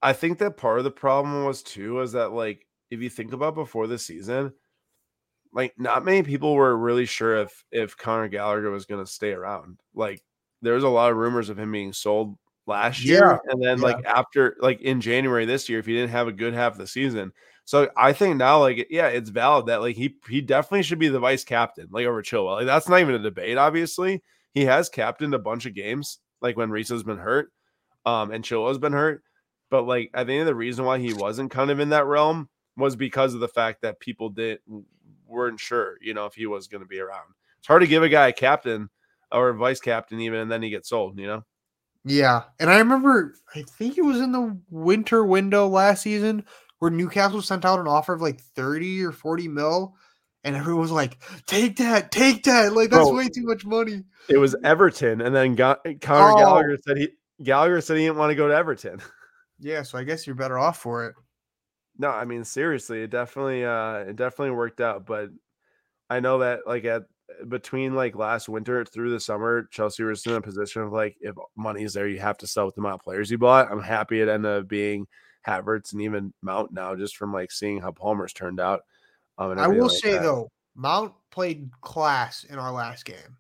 I 0.02 0.12
think 0.12 0.38
that 0.38 0.56
part 0.56 0.78
of 0.78 0.84
the 0.84 0.90
problem 0.90 1.44
was 1.44 1.62
too 1.62 1.94
was 1.94 2.12
that 2.12 2.32
like 2.32 2.66
if 2.90 3.00
you 3.00 3.08
think 3.08 3.32
about 3.32 3.54
before 3.54 3.86
the 3.86 3.98
season, 3.98 4.52
like 5.52 5.74
not 5.78 6.04
many 6.04 6.22
people 6.22 6.54
were 6.54 6.76
really 6.76 7.06
sure 7.06 7.36
if 7.38 7.64
if 7.72 7.96
Conor 7.96 8.28
Gallagher 8.28 8.70
was 8.70 8.84
going 8.84 9.04
to 9.04 9.10
stay 9.10 9.32
around. 9.32 9.80
Like 9.94 10.22
there 10.62 10.74
was 10.74 10.84
a 10.84 10.88
lot 10.88 11.10
of 11.10 11.16
rumors 11.16 11.48
of 11.48 11.58
him 11.58 11.72
being 11.72 11.92
sold 11.92 12.36
last 12.66 13.02
year, 13.04 13.40
and 13.46 13.62
then 13.62 13.78
yeah. 13.78 13.84
like 13.84 14.04
after 14.04 14.56
like 14.60 14.82
in 14.82 15.00
January 15.00 15.46
this 15.46 15.68
year, 15.68 15.78
if 15.78 15.86
he 15.86 15.94
didn't 15.94 16.10
have 16.10 16.28
a 16.28 16.32
good 16.32 16.52
half 16.52 16.72
of 16.72 16.78
the 16.78 16.86
season. 16.86 17.32
So 17.66 17.90
I 17.96 18.12
think 18.12 18.36
now, 18.36 18.60
like, 18.60 18.86
yeah, 18.90 19.08
it's 19.08 19.28
valid 19.28 19.66
that 19.66 19.80
like 19.80 19.96
he 19.96 20.16
he 20.28 20.40
definitely 20.40 20.84
should 20.84 21.00
be 21.00 21.08
the 21.08 21.18
vice 21.18 21.42
captain, 21.42 21.88
like 21.90 22.06
over 22.06 22.22
Chilwell. 22.22 22.58
Like 22.58 22.66
that's 22.66 22.88
not 22.88 23.00
even 23.00 23.16
a 23.16 23.18
debate. 23.18 23.58
Obviously, 23.58 24.22
he 24.54 24.64
has 24.64 24.88
captained 24.88 25.34
a 25.34 25.38
bunch 25.40 25.66
of 25.66 25.74
games, 25.74 26.20
like 26.40 26.56
when 26.56 26.70
Reece 26.70 26.90
has 26.90 27.02
been 27.02 27.18
hurt, 27.18 27.50
um, 28.06 28.30
and 28.30 28.44
Chilwell's 28.44 28.78
been 28.78 28.92
hurt. 28.92 29.24
But 29.68 29.82
like, 29.82 30.12
I 30.14 30.22
think 30.22 30.46
the 30.46 30.54
reason 30.54 30.84
why 30.84 31.00
he 31.00 31.12
wasn't 31.12 31.50
kind 31.50 31.72
of 31.72 31.80
in 31.80 31.88
that 31.88 32.06
realm 32.06 32.48
was 32.76 32.94
because 32.94 33.34
of 33.34 33.40
the 33.40 33.48
fact 33.48 33.82
that 33.82 33.98
people 33.98 34.30
didn't 34.30 34.86
weren't 35.26 35.58
sure, 35.58 35.98
you 36.00 36.14
know, 36.14 36.26
if 36.26 36.34
he 36.34 36.46
was 36.46 36.68
going 36.68 36.82
to 36.82 36.88
be 36.88 37.00
around. 37.00 37.26
It's 37.58 37.66
hard 37.66 37.82
to 37.82 37.88
give 37.88 38.04
a 38.04 38.08
guy 38.08 38.28
a 38.28 38.32
captain 38.32 38.90
or 39.32 39.48
a 39.48 39.54
vice 39.56 39.80
captain 39.80 40.20
even, 40.20 40.38
and 40.38 40.52
then 40.52 40.62
he 40.62 40.70
gets 40.70 40.90
sold. 40.90 41.18
You 41.18 41.26
know, 41.26 41.44
Yeah, 42.04 42.44
and 42.60 42.70
I 42.70 42.78
remember 42.78 43.34
I 43.56 43.62
think 43.62 43.98
it 43.98 44.04
was 44.04 44.20
in 44.20 44.30
the 44.30 44.56
winter 44.70 45.24
window 45.24 45.66
last 45.66 46.02
season 46.02 46.44
where 46.86 46.92
Newcastle 46.92 47.42
sent 47.42 47.64
out 47.64 47.80
an 47.80 47.88
offer 47.88 48.12
of 48.12 48.22
like 48.22 48.40
thirty 48.40 49.02
or 49.02 49.10
forty 49.10 49.48
mil, 49.48 49.96
and 50.44 50.54
everyone 50.54 50.82
was 50.82 50.92
like, 50.92 51.18
"Take 51.46 51.76
that, 51.78 52.12
take 52.12 52.44
that!" 52.44 52.72
Like 52.74 52.90
that's 52.90 53.08
Bro. 53.08 53.16
way 53.16 53.28
too 53.28 53.42
much 53.42 53.64
money. 53.66 54.04
it 54.28 54.36
was 54.38 54.54
Everton, 54.62 55.20
and 55.20 55.34
then 55.34 55.56
Ga- 55.56 55.78
Conor 56.00 56.32
Oh. 56.32 56.36
Gallagher 56.38 56.78
said 56.86 56.96
he 56.98 57.08
Gallagher 57.42 57.80
said 57.80 57.96
he 57.96 58.04
didn't 58.04 58.18
want 58.18 58.30
to 58.30 58.36
go 58.36 58.46
to 58.48 58.54
Everton. 58.54 59.00
Yeah, 59.58 59.84
so 59.84 59.96
I 59.96 60.04
guess 60.04 60.26
you're 60.26 60.36
better 60.36 60.58
off 60.58 60.76
for 60.82 61.06
it. 61.06 61.14
No, 61.98 62.10
I 62.10 62.26
mean 62.26 62.44
seriously, 62.44 63.02
it 63.02 63.10
definitely 63.10 63.64
uh 63.64 63.94
it 64.00 64.14
definitely 64.16 64.50
worked 64.54 64.82
out, 64.82 65.06
but 65.06 65.30
I 66.10 66.20
know 66.20 66.40
that 66.40 66.60
like 66.66 66.84
at 66.84 67.04
between 67.48 67.94
like 67.94 68.14
last 68.16 68.50
winter 68.50 68.84
through 68.84 69.10
the 69.12 69.18
summer, 69.18 69.66
Chelsea 69.72 70.02
was 70.04 70.26
in 70.26 70.34
a 70.34 70.42
position 70.42 70.82
of 70.82 70.92
like 70.92 71.16
if 71.22 71.34
money's 71.56 71.94
there, 71.94 72.06
you 72.06 72.18
have 72.20 72.36
to 72.38 72.46
sell 72.46 72.66
with 72.66 72.74
the 72.74 72.82
amount 72.82 72.96
of 72.96 73.00
players 73.00 73.30
you 73.30 73.38
bought. 73.38 73.72
I'm 73.72 73.80
happy 73.82 74.20
it 74.20 74.28
ended 74.28 74.60
up 74.60 74.68
being 74.68 75.06
Havertz 75.46 75.92
and 75.92 76.02
even 76.02 76.32
Mount 76.42 76.72
now, 76.72 76.94
just 76.94 77.16
from 77.16 77.32
like 77.32 77.52
seeing 77.52 77.80
how 77.80 77.92
Palmer's 77.92 78.32
turned 78.32 78.60
out. 78.60 78.82
Um, 79.38 79.52
and 79.52 79.60
I 79.60 79.68
will 79.68 79.88
like 79.88 79.98
say 79.98 80.12
that. 80.12 80.22
though, 80.22 80.50
Mount 80.74 81.12
played 81.30 81.70
class 81.80 82.44
in 82.44 82.58
our 82.58 82.72
last 82.72 83.04
game. 83.04 83.36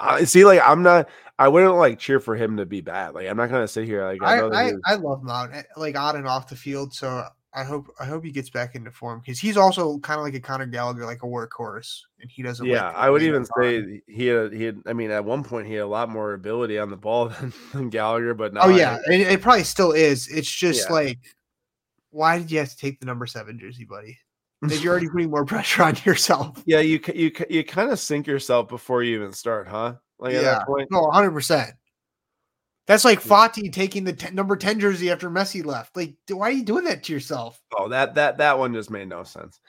I 0.00 0.24
see, 0.24 0.44
like 0.44 0.60
I'm 0.64 0.82
not, 0.82 1.08
I 1.38 1.48
wouldn't 1.48 1.76
like 1.76 1.98
cheer 1.98 2.20
for 2.20 2.34
him 2.34 2.56
to 2.56 2.66
be 2.66 2.80
bad. 2.80 3.14
Like 3.14 3.28
I'm 3.28 3.36
not 3.36 3.50
gonna 3.50 3.68
sit 3.68 3.84
here 3.84 4.04
like 4.06 4.22
I 4.22 4.38
I 4.38 4.68
I, 4.68 4.72
I 4.86 4.94
love 4.94 5.22
Mount 5.22 5.54
eh, 5.54 5.62
like 5.76 5.96
on 5.96 6.16
and 6.16 6.26
off 6.26 6.48
the 6.48 6.56
field. 6.56 6.94
So 6.94 7.26
I 7.54 7.64
hope 7.64 7.88
I 8.00 8.06
hope 8.06 8.24
he 8.24 8.30
gets 8.30 8.48
back 8.50 8.74
into 8.74 8.90
form 8.90 9.20
because 9.20 9.38
he's 9.38 9.56
also 9.56 9.98
kind 9.98 10.18
of 10.18 10.24
like 10.24 10.34
a 10.34 10.40
Conor 10.40 10.66
Gallagher, 10.66 11.04
like 11.04 11.22
a 11.22 11.26
workhorse, 11.26 12.00
and 12.20 12.30
he 12.30 12.42
doesn't. 12.42 12.66
Yeah, 12.66 12.86
like 12.86 12.94
I 12.96 13.10
would 13.10 13.22
even 13.22 13.44
say 13.58 14.00
he 14.06 14.26
had 14.26 14.52
he 14.52 14.64
had. 14.64 14.82
I 14.86 14.92
mean, 14.94 15.10
at 15.10 15.24
one 15.24 15.44
point 15.44 15.66
he 15.66 15.74
had 15.74 15.82
a 15.82 15.86
lot 15.86 16.08
more 16.08 16.32
ability 16.32 16.78
on 16.78 16.90
the 16.90 16.96
ball 16.96 17.28
than, 17.40 17.52
than 17.72 17.90
Gallagher, 17.90 18.34
but 18.34 18.52
oh, 18.52 18.54
now 18.54 18.64
Oh 18.64 18.68
yeah, 18.68 18.96
and 19.06 19.14
it 19.22 19.42
probably 19.42 19.64
still 19.64 19.92
is. 19.92 20.28
It's 20.28 20.50
just 20.50 20.88
Yeah. 20.88 20.94
like, 20.94 21.18
why 22.10 22.38
did 22.38 22.50
you 22.50 22.58
have 22.58 22.70
to 22.70 22.76
take 22.76 23.00
the 23.00 23.06
number 23.06 23.26
seven 23.26 23.58
jersey, 23.58 23.84
buddy? 23.84 24.18
If 24.62 24.82
you're 24.82 24.92
already 24.92 25.08
putting 25.08 25.30
more 25.30 25.44
pressure 25.46 25.82
on 25.82 25.96
yourself. 26.04 26.62
yeah, 26.64 26.80
you 26.80 27.00
you 27.14 27.32
you 27.50 27.64
kind 27.64 27.90
of 27.90 27.98
sink 27.98 28.26
yourself 28.26 28.68
before 28.68 29.02
you 29.02 29.16
even 29.16 29.32
start, 29.32 29.68
huh? 29.68 29.96
Like 30.18 30.34
at 30.34 30.42
Yeah. 30.42 30.54
that 30.54 30.66
point, 30.66 30.88
No, 30.90 31.00
100. 31.02 31.32
percent 31.32 31.72
That's 32.86 33.04
like 33.04 33.20
Fati 33.20 33.72
taking 33.72 34.04
the 34.04 34.12
10, 34.12 34.34
number 34.34 34.56
ten 34.56 34.80
jersey 34.80 35.10
after 35.10 35.30
Messi 35.30 35.64
left. 35.64 35.96
Like, 35.96 36.14
why 36.28 36.48
are 36.48 36.52
you 36.52 36.64
doing 36.64 36.84
that 36.84 37.04
to 37.04 37.12
yourself? 37.12 37.60
oh 37.76 37.88
that 37.88 38.14
that 38.16 38.38
that 38.38 38.58
one 38.58 38.74
just 38.74 38.90
made 38.90 39.08
no 39.08 39.22
sense. 39.22 39.60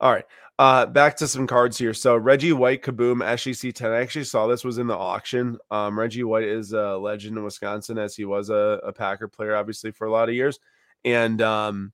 All 0.00 0.10
right, 0.12 0.24
uh, 0.58 0.86
back 0.86 1.16
to 1.16 1.28
some 1.28 1.46
cards 1.46 1.78
here. 1.78 1.94
So 1.94 2.16
Reggie 2.16 2.52
White, 2.52 2.82
Kaboom, 2.82 3.18
SGC 3.18 3.74
ten. 3.74 3.90
I 3.90 4.00
actually 4.00 4.24
saw 4.24 4.46
this 4.46 4.64
was 4.64 4.78
in 4.78 4.86
the 4.86 4.96
auction. 4.96 5.58
Um, 5.70 5.98
Reggie 5.98 6.24
White 6.24 6.48
is 6.48 6.72
a 6.72 6.96
legend 6.96 7.36
in 7.36 7.44
Wisconsin, 7.44 7.98
as 7.98 8.16
he 8.16 8.24
was 8.24 8.48
a, 8.48 8.80
a 8.82 8.92
Packer 8.92 9.28
player, 9.28 9.56
obviously 9.56 9.90
for 9.90 10.06
a 10.06 10.12
lot 10.12 10.28
of 10.28 10.34
years, 10.34 10.58
and 11.04 11.40
um. 11.42 11.92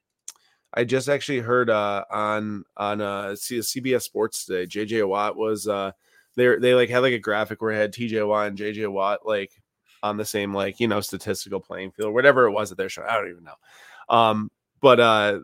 I 0.72 0.84
just 0.84 1.08
actually 1.08 1.40
heard 1.40 1.68
uh, 1.68 2.04
on 2.12 2.62
on 2.76 3.00
uh, 3.00 3.30
CBS 3.34 4.02
Sports 4.02 4.44
today. 4.44 4.66
JJ 4.66 5.04
Watt 5.08 5.36
was 5.36 5.66
uh, 5.66 5.90
they 6.36 6.56
they 6.58 6.74
like 6.74 6.88
had 6.88 7.00
like 7.00 7.12
a 7.12 7.18
graphic 7.18 7.60
where 7.60 7.72
it 7.72 7.76
had 7.76 7.92
TJ 7.92 8.24
Watt 8.24 8.46
and 8.46 8.56
JJ 8.56 8.86
Watt 8.86 9.26
like 9.26 9.50
on 10.02 10.16
the 10.16 10.24
same 10.24 10.54
like 10.54 10.80
you 10.80 10.88
know 10.88 11.00
statistical 11.00 11.60
playing 11.60 11.92
field, 11.92 12.14
whatever 12.14 12.46
it 12.46 12.52
was 12.52 12.70
that 12.70 12.76
they're 12.76 12.88
showing. 12.88 13.08
I 13.08 13.16
don't 13.16 13.30
even 13.30 13.44
know. 13.44 14.14
Um, 14.14 14.50
but 14.80 15.00
uh, 15.00 15.40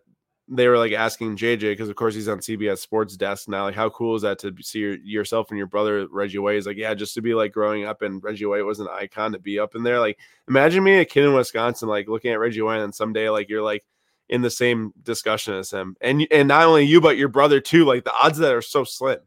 they 0.49 0.69
were 0.69 0.79
like 0.79 0.93
asking 0.93 1.37
JJ 1.37 1.61
because 1.61 1.89
of 1.89 1.97
course 1.97 2.15
he's 2.15 2.29
on 2.29 2.39
CBS 2.39 2.79
Sports 2.79 3.17
desk 3.17 3.49
now. 3.49 3.65
Like, 3.65 3.75
how 3.75 3.91
cool 3.91 4.15
is 4.15 4.23
that 4.23 4.39
to 4.41 4.55
see 4.61 4.79
your, 4.79 4.97
yourself 4.99 5.51
and 5.51 5.59
your 5.59 5.67
brother 5.67 6.07
Reggie 6.11 6.39
White? 6.39 6.55
He's 6.55 6.67
like, 6.67 6.77
yeah, 6.77 6.95
just 6.95 7.15
to 7.15 7.23
be 7.23 7.35
like 7.35 7.53
growing 7.53 7.85
up 7.85 8.03
and 8.03 8.23
Reggie 8.23 8.47
White 8.47 8.65
was 8.65 8.81
an 8.81 8.89
icon 8.91 9.33
to 9.33 9.39
be 9.39 9.59
up 9.59 9.75
in 9.75 9.83
there. 9.83 9.99
Like, 9.99 10.19
imagine 10.49 10.85
me 10.85 10.99
a 10.99 11.05
kid 11.05 11.25
in 11.25 11.35
Wisconsin 11.35 11.89
like 11.89 12.09
looking 12.09 12.33
at 12.33 12.39
Reggie 12.39 12.63
White 12.63 12.81
and 12.81 12.95
someday 12.95 13.29
like 13.29 13.49
you're 13.49 13.63
like 13.63 13.85
in 14.29 14.43
the 14.43 14.51
same 14.51 14.93
discussion 15.03 15.55
as 15.55 15.71
him, 15.71 15.97
and 16.01 16.27
and 16.31 16.49
not 16.49 16.65
only 16.65 16.85
you 16.85 17.01
but 17.01 17.17
your 17.17 17.29
brother 17.29 17.61
too. 17.61 17.85
Like 17.85 18.05
the 18.05 18.13
odds 18.13 18.39
that 18.39 18.55
are 18.55 18.63
so 18.63 18.85
slim. 18.85 19.19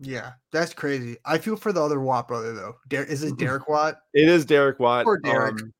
Yeah, 0.00 0.32
that's 0.52 0.72
crazy. 0.74 1.16
I 1.24 1.38
feel 1.38 1.56
for 1.56 1.72
the 1.72 1.82
other 1.82 2.00
Watt 2.00 2.28
brother 2.28 2.52
though. 2.54 2.76
Der- 2.88 3.02
is 3.04 3.22
it 3.24 3.36
Derek 3.38 3.68
Watt? 3.68 3.96
It 4.14 4.28
is 4.28 4.44
Derek 4.44 4.78
Watt. 4.78 5.04
Poor 5.04 5.18
Derek. 5.18 5.60
um, 5.60 5.72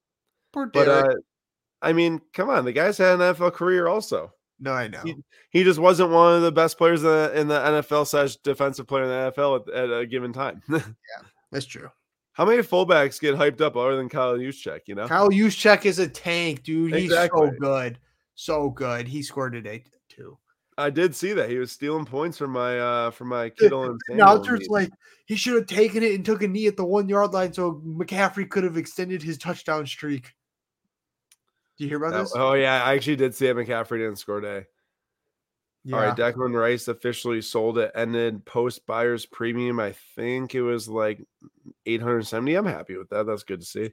Poor 0.53 0.67
but 0.67 0.85
Derek. 0.87 1.17
uh, 1.17 1.21
I 1.83 1.93
mean, 1.93 2.21
come 2.35 2.49
on, 2.51 2.65
the 2.65 2.73
guy's 2.73 2.99
had 2.99 3.21
an 3.21 3.35
NFL 3.35 3.53
career 3.55 3.87
also. 3.87 4.33
no, 4.59 4.73
I 4.73 4.89
know. 4.89 5.01
he- 5.05 5.17
He 5.51 5.63
just 5.65 5.79
wasn't 5.79 6.11
one 6.11 6.35
of 6.35 6.43
the 6.43 6.51
best 6.53 6.77
players 6.79 7.03
in 7.05 7.09
the, 7.09 7.33
in 7.41 7.49
the 7.49 7.59
NFL 7.61 8.07
slash 8.09 8.37
defensive 8.37 8.87
player 8.89 9.05
in 9.05 9.09
the 9.09 9.33
NFL 9.33 9.69
at, 9.69 9.75
at 9.75 10.01
a 10.01 10.07
given 10.07 10.33
time. 10.33 10.63
Yeah, 10.69 10.81
that's 11.53 11.67
true. 11.67 11.89
How 12.33 12.45
many 12.45 12.63
fullbacks 12.63 13.21
get 13.21 13.35
hyped 13.37 13.61
up 13.61 13.77
other 13.77 13.97
than 13.97 14.09
Kyle 14.09 14.37
Juszczyk? 14.37 14.81
You 14.87 14.95
know, 14.97 15.07
Kyle 15.09 15.29
Juszczyk 15.31 15.85
is 15.87 15.99
a 15.99 16.09
tank, 16.09 16.63
dude. 16.65 16.95
He's 16.95 17.05
Exactly. 17.05 17.49
so 17.49 17.53
good, 17.59 17.99
so 18.35 18.71
good. 18.71 19.07
He 19.09 19.23
scored 19.23 19.53
today 19.55 19.85
too. 20.09 20.37
I 20.79 20.91
did 20.91 21.15
see 21.15 21.33
that 21.33 21.51
he 21.51 21.59
was 21.59 21.73
stealing 21.73 22.05
points 22.07 22.39
from 22.39 22.53
my 22.53 22.79
uh 22.79 23.11
from 23.11 23.29
my 23.29 23.51
Kittle 23.51 23.85
and 23.85 24.01
Announcers 24.09 24.69
like 24.69 24.91
he 25.27 25.37
should 25.37 25.55
have 25.57 25.67
taken 25.67 26.03
it 26.03 26.15
and 26.15 26.25
took 26.25 26.43
a 26.43 26.49
knee 26.49 26.67
at 26.69 26.77
the 26.77 26.85
one 26.85 27.09
yard 27.09 27.33
line 27.33 27.53
so 27.53 27.83
McCaffrey 27.85 28.49
could 28.49 28.65
have 28.65 28.77
extended 28.77 29.23
his 29.23 29.37
touchdown 29.39 29.87
streak. 29.87 30.33
Do 31.77 31.85
you 31.85 31.89
hear 31.89 31.99
about 31.99 32.13
That- 32.13 32.21
this? 32.23 32.33
oh 32.37 32.55
yeah, 32.55 32.83
I 32.85 32.95
actually 32.95 33.17
did 33.17 33.35
see 33.35 33.47
it. 33.49 33.57
McCaffrey 33.57 33.99
didn't 33.99 34.17
score 34.17 34.41
today. 34.41 34.67
All 35.93 35.99
right, 36.01 36.15
Declan 36.15 36.53
Rice 36.55 36.89
officially 36.89 37.41
sold 37.41 37.79
it. 37.79 37.91
Ended 37.95 38.45
post 38.45 38.85
buyer's 38.87 39.25
premium. 39.25 39.81
I 39.81 39.95
think 40.17 40.55
it 40.55 40.61
was 40.61 40.87
like 40.87 41.25
870. 41.87 42.55
I'm 42.57 42.67
happy 42.67 42.99
with 42.99 43.09
that. 43.09 43.25
That's 43.27 43.43
good 43.45 43.61
to 43.61 43.67
see. 43.67 43.93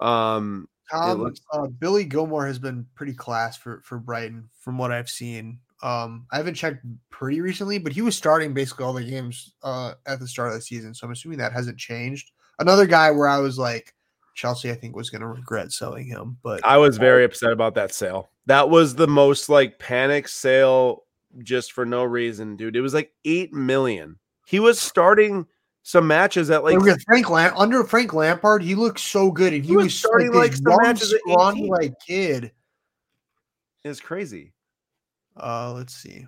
Um, 0.00 0.68
Tom, 0.90 1.22
looks- 1.22 1.40
uh, 1.52 1.68
Billy 1.68 2.04
Gilmour 2.04 2.46
has 2.48 2.58
been 2.58 2.86
pretty 2.96 3.12
class 3.14 3.56
for 3.56 3.80
for 3.84 3.98
Brighton 3.98 4.48
from 4.60 4.76
what 4.76 4.90
I've 4.90 5.08
seen. 5.08 5.60
Um, 5.82 6.26
I 6.30 6.36
haven't 6.38 6.54
checked 6.54 6.84
pretty 7.10 7.40
recently, 7.40 7.78
but 7.78 7.92
he 7.92 8.02
was 8.02 8.16
starting 8.16 8.54
basically 8.54 8.84
all 8.84 8.92
the 8.92 9.04
games 9.04 9.52
uh, 9.62 9.92
at 10.06 10.20
the 10.20 10.28
start 10.28 10.48
of 10.48 10.54
the 10.54 10.62
season, 10.62 10.94
so 10.94 11.06
I'm 11.06 11.12
assuming 11.12 11.38
that 11.38 11.52
hasn't 11.52 11.78
changed. 11.78 12.30
Another 12.58 12.86
guy 12.86 13.10
where 13.10 13.28
I 13.28 13.38
was 13.38 13.58
like, 13.58 13.94
Chelsea, 14.34 14.70
I 14.70 14.74
think 14.74 14.96
was 14.96 15.10
going 15.10 15.22
to 15.22 15.26
regret 15.28 15.72
selling 15.72 16.06
him, 16.06 16.38
but 16.42 16.64
I 16.64 16.76
was 16.76 16.98
very 16.98 17.24
upset 17.24 17.52
about 17.52 17.74
that 17.74 17.92
sale. 17.92 18.30
That 18.46 18.70
was 18.70 18.94
the 18.94 19.08
most 19.08 19.48
like 19.48 19.78
panic 19.78 20.28
sale 20.28 21.04
just 21.42 21.72
for 21.72 21.84
no 21.84 22.04
reason, 22.04 22.56
dude. 22.56 22.76
It 22.76 22.80
was 22.80 22.94
like 22.94 23.12
8 23.24 23.52
million. 23.52 24.18
He 24.46 24.60
was 24.60 24.78
starting 24.78 25.46
some 25.82 26.06
matches 26.06 26.50
at 26.50 26.64
like 26.64 26.76
Frank 27.06 27.30
Lam- 27.30 27.56
under 27.56 27.84
Frank 27.84 28.12
Lampard, 28.12 28.60
he 28.60 28.74
looked 28.74 28.98
so 28.98 29.30
good, 29.30 29.52
and 29.52 29.62
he, 29.62 29.70
He 29.70 29.76
was 29.76 29.84
was, 29.84 29.94
starting, 29.94 30.32
like, 30.32 30.50
like, 30.50 30.54
some 30.54 30.76
matches 30.82 31.12
at 31.12 31.20
scrawny, 31.20 31.60
18. 31.60 31.68
like 31.70 31.92
kid. 32.04 32.52
it's 33.84 34.00
crazy. 34.00 34.52
Uh, 35.36 35.72
let's 35.72 35.94
see. 35.94 36.26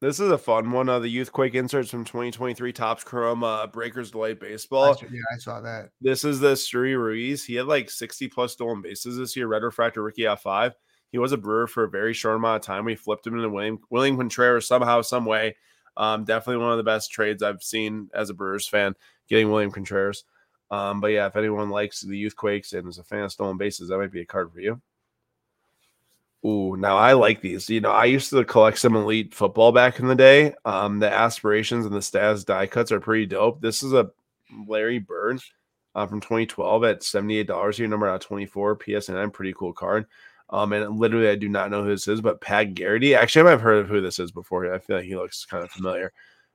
This 0.00 0.18
is 0.18 0.30
a 0.30 0.38
fun 0.38 0.70
one. 0.70 0.88
Uh, 0.88 0.98
the 0.98 1.08
Youth 1.08 1.30
Quake 1.30 1.54
inserts 1.54 1.90
from 1.90 2.04
2023 2.06 2.72
Topps 2.72 3.04
Chrome 3.04 3.44
uh, 3.44 3.66
Breakers 3.66 4.10
Delight 4.10 4.40
Baseball. 4.40 4.96
yeah, 5.02 5.20
I 5.34 5.36
saw 5.36 5.60
that. 5.60 5.90
This 6.00 6.24
is 6.24 6.40
the 6.40 6.52
Esteury 6.52 6.96
Ruiz. 6.96 7.44
He 7.44 7.54
had 7.54 7.66
like 7.66 7.90
60 7.90 8.28
plus 8.28 8.52
stolen 8.52 8.80
bases 8.80 9.18
this 9.18 9.36
year. 9.36 9.46
Red 9.46 9.62
Refractor 9.62 10.02
Ricky 10.02 10.22
F5. 10.22 10.72
He 11.12 11.18
was 11.18 11.32
a 11.32 11.36
Brewer 11.36 11.66
for 11.66 11.84
a 11.84 11.90
very 11.90 12.14
short 12.14 12.36
amount 12.36 12.62
of 12.62 12.66
time. 12.66 12.86
We 12.86 12.94
flipped 12.94 13.26
him 13.26 13.34
into 13.34 13.50
William 13.50 13.78
William 13.90 14.16
Contreras 14.16 14.66
somehow, 14.66 15.02
some 15.02 15.26
way. 15.26 15.56
Um, 15.98 16.24
definitely 16.24 16.62
one 16.62 16.72
of 16.72 16.78
the 16.78 16.84
best 16.84 17.10
trades 17.10 17.42
I've 17.42 17.62
seen 17.62 18.08
as 18.14 18.30
a 18.30 18.34
Brewers 18.34 18.66
fan, 18.66 18.94
getting 19.28 19.50
William 19.50 19.70
Contreras. 19.70 20.24
Um, 20.70 21.00
but 21.00 21.08
yeah, 21.08 21.26
if 21.26 21.36
anyone 21.36 21.68
likes 21.68 22.00
the 22.00 22.16
Youth 22.16 22.36
Quakes 22.36 22.72
and 22.72 22.88
is 22.88 22.98
a 22.98 23.04
fan 23.04 23.24
of 23.24 23.32
stolen 23.32 23.58
bases, 23.58 23.88
that 23.88 23.98
might 23.98 24.12
be 24.12 24.22
a 24.22 24.26
card 24.26 24.52
for 24.52 24.60
you. 24.60 24.80
Ooh, 26.44 26.76
now 26.76 26.96
I 26.96 27.12
like 27.12 27.42
these. 27.42 27.68
You 27.68 27.80
know, 27.80 27.90
I 27.90 28.06
used 28.06 28.30
to 28.30 28.44
collect 28.44 28.78
some 28.78 28.96
elite 28.96 29.34
football 29.34 29.72
back 29.72 29.98
in 30.00 30.06
the 30.06 30.14
day. 30.14 30.54
Um, 30.64 30.98
the 30.98 31.12
aspirations 31.12 31.84
and 31.84 31.94
the 31.94 32.00
Staz 32.00 32.46
die 32.46 32.66
cuts 32.66 32.90
are 32.92 33.00
pretty 33.00 33.26
dope. 33.26 33.60
This 33.60 33.82
is 33.82 33.92
a 33.92 34.10
Larry 34.66 34.98
Bird 34.98 35.40
uh, 35.94 36.06
from 36.06 36.20
2012 36.20 36.84
at 36.84 37.00
$78 37.00 37.74
here, 37.74 37.88
number 37.88 38.08
out 38.08 38.22
24 38.22 38.76
PSN. 38.78 39.32
Pretty 39.32 39.52
cool 39.52 39.74
card. 39.74 40.06
Um, 40.48 40.72
and 40.72 40.98
literally, 40.98 41.28
I 41.28 41.36
do 41.36 41.48
not 41.48 41.70
know 41.70 41.84
who 41.84 41.90
this 41.90 42.08
is, 42.08 42.22
but 42.22 42.40
Pat 42.40 42.74
Garrity. 42.74 43.14
Actually, 43.14 43.40
I 43.40 43.44
might 43.44 43.50
have 43.52 43.60
heard 43.60 43.78
of 43.78 43.88
who 43.88 44.00
this 44.00 44.18
is 44.18 44.32
before. 44.32 44.72
I 44.72 44.78
feel 44.78 44.96
like 44.96 45.04
he 45.04 45.16
looks 45.16 45.44
kind 45.44 45.62
of 45.62 45.70
familiar. 45.70 46.12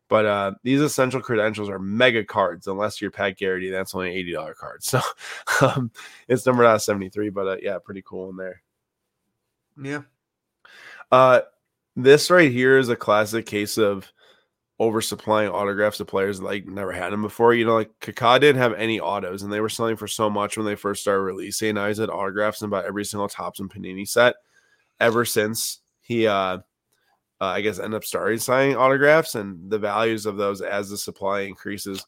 But 0.10 0.26
uh, 0.26 0.52
these 0.64 0.82
essential 0.82 1.22
credentials 1.22 1.70
are 1.70 1.80
mega 1.80 2.24
cards. 2.24 2.68
Unless 2.68 3.02
you're 3.02 3.12
Pat 3.12 3.38
Garrity, 3.38 3.70
that's 3.70 3.96
only 3.96 4.10
an 4.10 4.16
eighty 4.16 4.34
dollar 4.34 4.54
card. 4.54 4.84
So 4.84 5.00
um, 5.62 5.92
it's 6.28 6.46
numbered 6.46 6.66
out 6.66 6.82
seventy 6.82 7.10
three. 7.10 7.30
But 7.30 7.48
uh, 7.48 7.58
yeah, 7.62 7.78
pretty 7.84 8.04
cool 8.06 8.30
in 8.30 8.36
there. 8.36 8.62
Yeah. 9.82 10.02
Uh, 11.12 11.42
this 11.96 12.30
right 12.30 12.52
here 12.52 12.78
is 12.78 12.90
a 12.90 12.96
classic 12.96 13.46
case 13.46 13.78
of 13.78 14.12
oversupplying 14.80 15.52
autographs 15.52 15.98
to 15.98 16.06
players 16.06 16.42
like 16.42 16.66
never 16.66 16.92
had 16.92 17.14
them 17.14 17.22
before. 17.22 17.54
You 17.54 17.66
know, 17.66 17.76
like 17.76 17.92
Kaká 18.02 18.40
didn't 18.40 18.62
have 18.62 18.74
any 18.74 19.00
autos, 19.00 19.44
and 19.44 19.52
they 19.52 19.62
were 19.62 19.70
selling 19.70 19.96
for 19.96 20.08
so 20.08 20.30
much 20.30 20.58
when 20.58 20.66
they 20.66 20.76
first 20.76 21.02
started 21.02 21.22
releasing. 21.22 21.76
Now 21.76 21.88
he's 21.88 21.98
had 21.98 22.10
autographs 22.10 22.62
in 22.62 22.68
about 22.68 22.86
every 22.86 23.06
single 23.06 23.30
Topps 23.30 23.60
and 23.60 23.72
Panini 23.72 24.08
set 24.08 24.36
ever 25.00 25.26
since 25.26 25.80
he, 26.02 26.28
uh, 26.28 26.58
uh, 26.58 26.60
I 27.40 27.62
guess, 27.62 27.80
ended 27.80 27.96
up 27.96 28.04
starting 28.04 28.40
signing 28.40 28.76
autographs, 28.76 29.36
and 29.36 29.70
the 29.70 29.80
values 29.80 30.26
of 30.26 30.38
those 30.38 30.62
as 30.62 30.90
the 30.90 30.98
supply 30.98 31.42
increases 31.42 32.06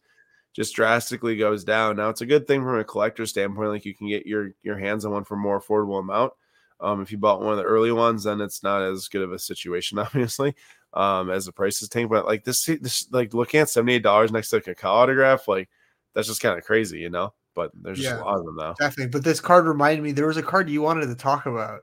just 0.54 0.76
drastically 0.76 1.38
goes 1.38 1.64
down. 1.64 1.98
Now 1.98 2.10
it's 2.10 2.22
a 2.22 2.26
good 2.26 2.48
thing 2.48 2.64
from 2.64 2.80
a 2.80 2.84
collector 2.84 3.26
standpoint, 3.26 3.70
like 3.70 3.86
you 3.86 3.94
can 3.94 4.10
get 4.10 4.26
your 4.26 4.52
your 4.64 4.78
hands 4.78 5.06
on 5.06 5.12
one 5.12 5.24
for 5.24 5.38
more 5.38 5.62
affordable 5.62 6.00
amount. 6.00 6.34
Um, 6.80 7.02
if 7.02 7.12
you 7.12 7.18
bought 7.18 7.42
one 7.42 7.54
of 7.54 7.58
the 7.58 7.64
early 7.64 7.92
ones, 7.92 8.24
then 8.24 8.40
it's 8.42 8.62
not 8.64 8.82
as 8.82 9.08
good 9.08 9.24
of 9.24 9.32
a 9.32 9.40
situation, 9.40 9.98
obviously, 10.00 10.56
um, 10.94 11.30
as 11.30 11.46
the 11.46 11.52
prices 11.52 11.90
tank. 11.90 12.10
But 12.10 12.26
like 12.26 12.44
this, 12.44 12.66
this 12.66 13.08
like 13.12 13.34
looking 13.34 13.60
at 13.60 13.70
seventy 13.70 13.94
eight 13.94 14.04
dollars 14.04 14.32
next 14.32 14.50
to 14.50 14.58
a 14.58 14.62
Kaká 14.62 14.86
autograph, 14.86 15.48
like 15.48 15.70
that's 16.14 16.28
just 16.28 16.42
kind 16.42 16.58
of 16.58 16.66
crazy, 16.66 17.00
you 17.00 17.10
know. 17.10 17.34
But 17.56 17.72
there's 17.74 18.00
just 18.00 18.16
a 18.22 18.24
lot 18.24 18.38
of 18.38 18.46
them 18.46 18.56
now. 18.56 18.76
Definitely. 18.80 19.12
But 19.12 19.24
this 19.24 19.40
card 19.40 19.66
reminded 19.66 20.04
me 20.04 20.12
there 20.12 20.28
was 20.28 20.38
a 20.38 20.44
card 20.44 20.70
you 20.70 20.82
wanted 20.82 21.08
to 21.08 21.16
talk 21.16 21.48
about. 21.48 21.82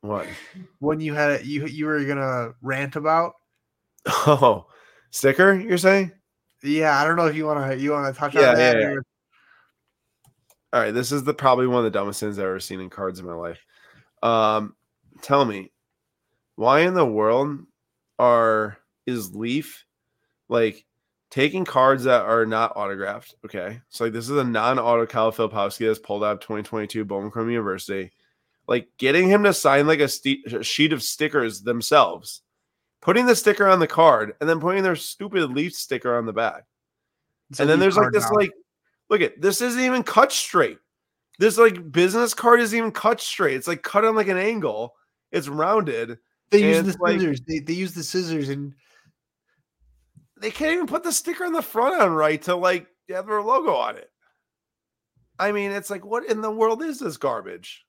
What? 0.00 0.26
When 0.78 1.00
you 1.00 1.12
had 1.14 1.44
you 1.44 1.66
you 1.66 1.86
were 1.86 2.02
gonna 2.04 2.54
rant 2.62 2.96
about. 2.96 3.34
Oh, 4.08 4.66
sticker? 5.10 5.52
You're 5.54 5.78
saying? 5.78 6.12
Yeah, 6.62 6.98
I 6.98 7.04
don't 7.04 7.16
know 7.16 7.26
if 7.26 7.36
you 7.36 7.44
wanna 7.44 7.74
you 7.74 7.90
wanna 7.92 8.12
touch 8.12 8.34
Yeah, 8.34 8.50
on 8.50 8.54
that. 8.56 8.76
yeah, 8.76 8.88
yeah. 8.90 8.96
All 10.72 10.80
right, 10.80 10.92
this 10.92 11.12
is 11.12 11.24
the 11.24 11.34
probably 11.34 11.66
one 11.66 11.78
of 11.78 11.84
the 11.84 11.96
dumbest 11.96 12.20
things 12.20 12.38
I've 12.38 12.44
ever 12.44 12.60
seen 12.60 12.80
in 12.80 12.90
cards 12.90 13.18
in 13.18 13.26
my 13.26 13.34
life. 13.34 13.64
Um, 14.22 14.74
tell 15.22 15.44
me, 15.44 15.72
why 16.56 16.80
in 16.80 16.94
the 16.94 17.06
world 17.06 17.60
are 18.18 18.78
is 19.06 19.34
Leaf 19.34 19.84
like 20.48 20.84
taking 21.30 21.64
cards 21.64 22.04
that 22.04 22.22
are 22.22 22.46
not 22.46 22.76
autographed? 22.76 23.34
Okay, 23.44 23.80
so 23.88 24.04
like 24.04 24.12
this 24.12 24.28
is 24.28 24.36
a 24.36 24.44
non-auto 24.44 25.06
Kyle 25.06 25.32
Filipowski 25.32 25.86
that's 25.86 25.98
pulled 25.98 26.24
out 26.24 26.32
of 26.32 26.40
2022 26.40 27.04
Bowman 27.04 27.30
Chrome 27.30 27.50
University. 27.50 28.10
Like 28.66 28.88
getting 28.98 29.28
him 29.28 29.44
to 29.44 29.54
sign 29.54 29.86
like 29.86 30.00
a, 30.00 30.08
st- 30.08 30.52
a 30.52 30.64
sheet 30.64 30.92
of 30.92 31.02
stickers 31.02 31.62
themselves, 31.62 32.42
putting 33.00 33.26
the 33.26 33.36
sticker 33.36 33.68
on 33.68 33.78
the 33.78 33.86
card, 33.86 34.34
and 34.40 34.50
then 34.50 34.58
putting 34.58 34.82
their 34.82 34.96
stupid 34.96 35.50
Leaf 35.52 35.74
sticker 35.74 36.16
on 36.16 36.26
the 36.26 36.32
back 36.32 36.64
it's 37.50 37.60
and 37.60 37.68
then 37.68 37.78
there's 37.78 37.96
like 37.96 38.12
this 38.12 38.28
now. 38.30 38.36
like 38.36 38.50
look 39.10 39.20
at 39.20 39.40
this 39.40 39.60
isn't 39.60 39.80
even 39.82 40.02
cut 40.02 40.32
straight. 40.32 40.78
This 41.38 41.58
like 41.58 41.92
business 41.92 42.34
card 42.34 42.60
isn't 42.60 42.76
even 42.76 42.92
cut 42.92 43.20
straight. 43.20 43.56
It's 43.56 43.68
like 43.68 43.82
cut 43.82 44.04
on 44.04 44.16
like 44.16 44.28
an 44.28 44.38
angle. 44.38 44.94
It's 45.32 45.48
rounded. 45.48 46.18
They 46.50 46.62
use 46.62 46.82
the 46.84 46.90
it's 46.90 46.98
like- 46.98 47.20
scissors. 47.20 47.40
They, 47.46 47.58
they 47.58 47.72
use 47.74 47.92
the 47.92 48.02
scissors 48.02 48.48
and 48.48 48.72
they 50.40 50.50
can't 50.50 50.74
even 50.74 50.86
put 50.86 51.02
the 51.02 51.12
sticker 51.12 51.44
on 51.44 51.52
the 51.52 51.62
front 51.62 52.00
on 52.00 52.12
right 52.12 52.40
to 52.42 52.54
like 52.56 52.86
have 53.10 53.26
their 53.26 53.42
logo 53.42 53.74
on 53.74 53.96
it. 53.96 54.10
I 55.38 55.52
mean 55.52 55.70
it's 55.72 55.90
like 55.90 56.04
what 56.04 56.24
in 56.26 56.40
the 56.40 56.50
world 56.50 56.82
is 56.82 56.98
this 56.98 57.16
garbage? 57.16 57.84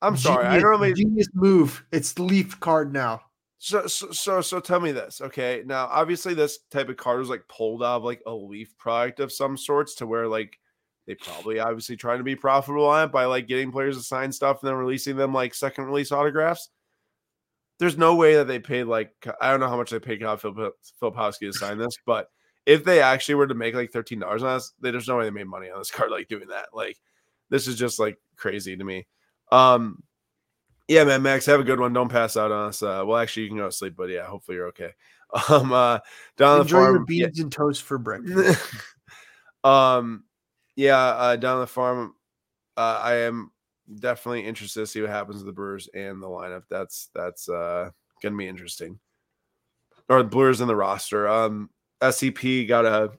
I'm 0.00 0.16
sorry 0.16 0.46
i 0.46 0.50
genius- 0.50 0.62
normally 0.62 0.94
genius 0.94 1.28
move. 1.34 1.84
It's 1.92 2.18
leaf 2.18 2.58
card 2.60 2.92
now. 2.92 3.22
So, 3.58 3.86
so 3.86 4.40
so 4.40 4.60
tell 4.60 4.80
me 4.80 4.92
this 4.92 5.20
okay? 5.20 5.62
Now 5.66 5.86
obviously 5.86 6.34
this 6.34 6.58
type 6.70 6.88
of 6.88 6.96
card 6.96 7.18
was 7.18 7.28
like 7.28 7.42
pulled 7.48 7.82
out 7.82 7.96
of 7.96 8.04
like 8.04 8.22
a 8.26 8.32
leaf 8.32 8.76
product 8.78 9.18
of 9.20 9.32
some 9.32 9.56
sorts 9.56 9.96
to 9.96 10.06
where 10.06 10.28
like 10.28 10.58
they 11.06 11.14
probably 11.16 11.58
obviously 11.58 11.96
trying 11.96 12.18
to 12.18 12.24
be 12.24 12.36
profitable 12.36 12.86
on 12.86 13.04
it 13.04 13.12
by 13.12 13.24
like 13.24 13.48
getting 13.48 13.72
players 13.72 13.96
to 13.96 14.02
sign 14.02 14.30
stuff 14.30 14.62
and 14.62 14.68
then 14.68 14.76
releasing 14.76 15.16
them 15.16 15.34
like 15.34 15.54
second 15.54 15.84
release 15.84 16.12
autographs. 16.12 16.68
There's 17.78 17.98
no 17.98 18.14
way 18.14 18.34
that 18.34 18.46
they 18.46 18.58
paid 18.58 18.84
like 18.84 19.12
i 19.40 19.50
don't 19.50 19.60
know 19.60 19.68
how 19.68 19.76
much 19.76 19.90
they 19.90 19.98
paid 19.98 20.20
Kyle 20.20 20.36
Filip- 20.36 20.76
Filipowski 21.00 21.40
to 21.40 21.52
sign 21.52 21.78
this 21.78 21.96
but 22.06 22.28
if 22.66 22.84
they 22.84 23.00
actually 23.00 23.36
were 23.36 23.46
to 23.46 23.54
make 23.54 23.74
like 23.74 23.90
$13 23.90 24.22
on 24.22 24.56
this 24.56 24.72
there's 24.80 25.08
no 25.08 25.16
way 25.16 25.24
they 25.24 25.30
made 25.30 25.46
money 25.46 25.70
on 25.70 25.78
this 25.78 25.90
card 25.90 26.10
like 26.10 26.28
doing 26.28 26.48
that. 26.48 26.66
Like 26.72 26.96
this 27.50 27.66
is 27.66 27.76
just 27.76 27.98
like 27.98 28.18
crazy 28.36 28.76
to 28.76 28.84
me. 28.84 29.06
Um 29.50 30.02
yeah, 30.88 31.04
man, 31.04 31.22
Max, 31.22 31.44
have 31.46 31.60
a 31.60 31.64
good 31.64 31.78
one. 31.78 31.92
Don't 31.92 32.08
pass 32.08 32.36
out 32.36 32.50
on 32.50 32.68
us. 32.68 32.82
Uh, 32.82 33.04
well, 33.06 33.18
actually, 33.18 33.44
you 33.44 33.48
can 33.50 33.58
go 33.58 33.66
to 33.66 33.72
sleep, 33.72 33.94
but 33.96 34.08
yeah, 34.08 34.24
hopefully 34.24 34.56
you're 34.56 34.68
okay. 34.68 34.92
Um, 35.50 35.74
uh, 35.74 35.98
down 36.38 36.52
on 36.52 36.56
the 36.56 36.62
Enjoy 36.62 36.78
your 36.78 36.86
farm, 36.86 37.06
yeah, 37.10 37.26
beans 37.26 37.40
and 37.40 37.52
toast 37.52 37.82
for 37.82 37.98
breakfast. 37.98 38.64
um, 39.62 40.24
yeah, 40.74 40.96
uh, 40.96 41.36
down 41.36 41.56
on 41.56 41.60
the 41.60 41.66
farm, 41.66 42.14
uh, 42.78 43.00
I 43.02 43.14
am 43.16 43.50
definitely 44.00 44.46
interested 44.46 44.80
to 44.80 44.86
see 44.86 45.02
what 45.02 45.10
happens 45.10 45.40
to 45.40 45.44
the 45.44 45.52
Brewers 45.52 45.86
and 45.92 46.22
the 46.22 46.26
lineup. 46.26 46.62
That's 46.70 47.10
that's 47.14 47.46
uh 47.46 47.90
gonna 48.22 48.36
be 48.36 48.48
interesting. 48.48 48.98
Or 50.08 50.22
the 50.22 50.30
Brewers 50.30 50.62
in 50.62 50.68
the 50.68 50.74
roster. 50.74 51.28
Um, 51.28 51.68
SCP 52.00 52.66
got 52.66 52.86
a 52.86 53.12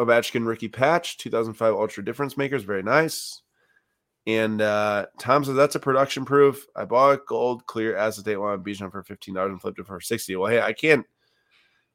Ovechkin 0.00 0.46
rookie 0.46 0.68
patch, 0.68 1.18
2005 1.18 1.74
Ultra 1.74 2.02
Difference 2.04 2.38
Makers, 2.38 2.62
very 2.62 2.82
nice. 2.82 3.42
And 4.26 4.62
uh, 4.62 5.06
Tom 5.18 5.44
says 5.44 5.56
that's 5.56 5.74
a 5.74 5.80
production 5.80 6.24
proof. 6.24 6.66
I 6.76 6.84
bought 6.84 7.26
gold 7.26 7.66
clear 7.66 7.96
acetate 7.96 8.38
line 8.38 8.62
Bijan 8.62 8.92
for 8.92 9.02
fifteen 9.02 9.34
dollars 9.34 9.50
and 9.50 9.60
flipped 9.60 9.80
it 9.80 9.86
for 9.86 10.00
sixty. 10.00 10.36
Well, 10.36 10.50
hey, 10.50 10.60
I 10.60 10.72
can't, 10.72 11.04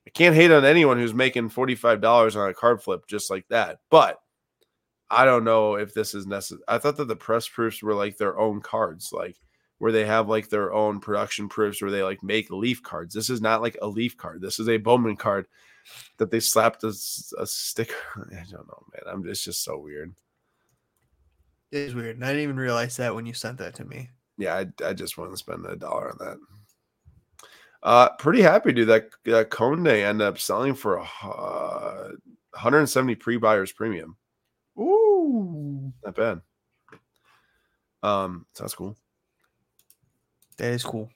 I 0.05 0.09
can't 0.09 0.36
hate 0.36 0.51
on 0.51 0.65
anyone 0.65 0.97
who's 0.97 1.13
making 1.13 1.49
forty 1.49 1.75
five 1.75 2.01
dollars 2.01 2.36
on 2.36 2.49
a 2.49 2.53
card 2.53 2.84
flip 2.84 3.07
just 3.07 3.32
like 3.32 3.47
that. 3.47 3.80
But 3.89 4.19
I 5.09 5.23
don't 5.23 5.45
know 5.45 5.75
if 5.75 5.93
this 5.93 6.13
is 6.13 6.28
necessary. 6.28 6.63
I 6.67 6.80
thought 6.80 6.97
that 6.97 7.07
the 7.07 7.15
press 7.15 7.47
proofs 7.47 7.82
were 7.82 7.93
like 7.93 8.17
their 8.17 8.38
own 8.38 8.59
cards, 8.59 9.13
like 9.13 9.38
where 9.78 9.91
they 9.91 10.05
have 10.05 10.28
like 10.28 10.49
their 10.49 10.73
own 10.73 10.99
production 10.99 11.47
proofs 11.47 11.82
where 11.82 11.91
they 11.91 12.03
like 12.03 12.23
make 12.23 12.49
leaf 12.49 12.84
cards. 12.84 13.13
This 13.13 13.30
is 13.30 13.41
not 13.41 13.61
like 13.61 13.78
a 13.82 13.88
leaf 13.88 14.17
card. 14.17 14.41
This 14.41 14.59
is 14.59 14.67
a 14.67 14.78
Bowman 14.78 15.15
card 15.15 15.47
that 16.17 16.32
they 16.32 16.39
slapped 16.39 16.84
a 16.84 16.91
sticker. 16.91 17.95
I 18.32 18.43
don't 18.51 18.67
know, 18.67 18.84
man. 18.93 19.13
I'm 19.13 19.28
it's 19.28 19.43
just 19.43 19.63
so 19.63 19.78
weird. 19.78 20.13
It 21.71 21.79
is 21.79 21.95
weird. 21.95 22.15
and 22.15 22.25
I 22.25 22.29
didn't 22.29 22.43
even 22.43 22.57
realize 22.57 22.97
that 22.97 23.13
when 23.13 23.25
you 23.25 23.33
sent 23.33 23.57
that 23.59 23.75
to 23.75 23.85
me. 23.85 24.09
yeah, 24.37 24.55
I, 24.55 24.85
I 24.85 24.93
just 24.93 25.17
want 25.17 25.31
to 25.31 25.37
spend 25.37 25.65
a 25.65 25.75
dollar 25.75 26.11
on 26.11 26.17
that. 26.19 26.37
Uh, 27.83 28.09
pretty 28.17 28.41
happy, 28.41 28.71
dude. 28.73 28.87
That 28.87 29.09
that 29.25 29.49
Conde 29.49 29.87
ended 29.87 30.25
up 30.27 30.39
selling 30.39 30.73
for 30.73 30.99
uh, 30.99 32.09
170 32.51 33.15
pre-buyers 33.15 33.71
premium. 33.71 34.17
Ooh, 34.79 35.91
Not 36.03 36.15
bad. 36.15 36.41
Um, 38.03 38.45
so 38.53 38.63
that's 38.63 38.75
cool. 38.75 38.95
that 40.57 40.71
is 40.71 40.83
cool. 40.83 41.09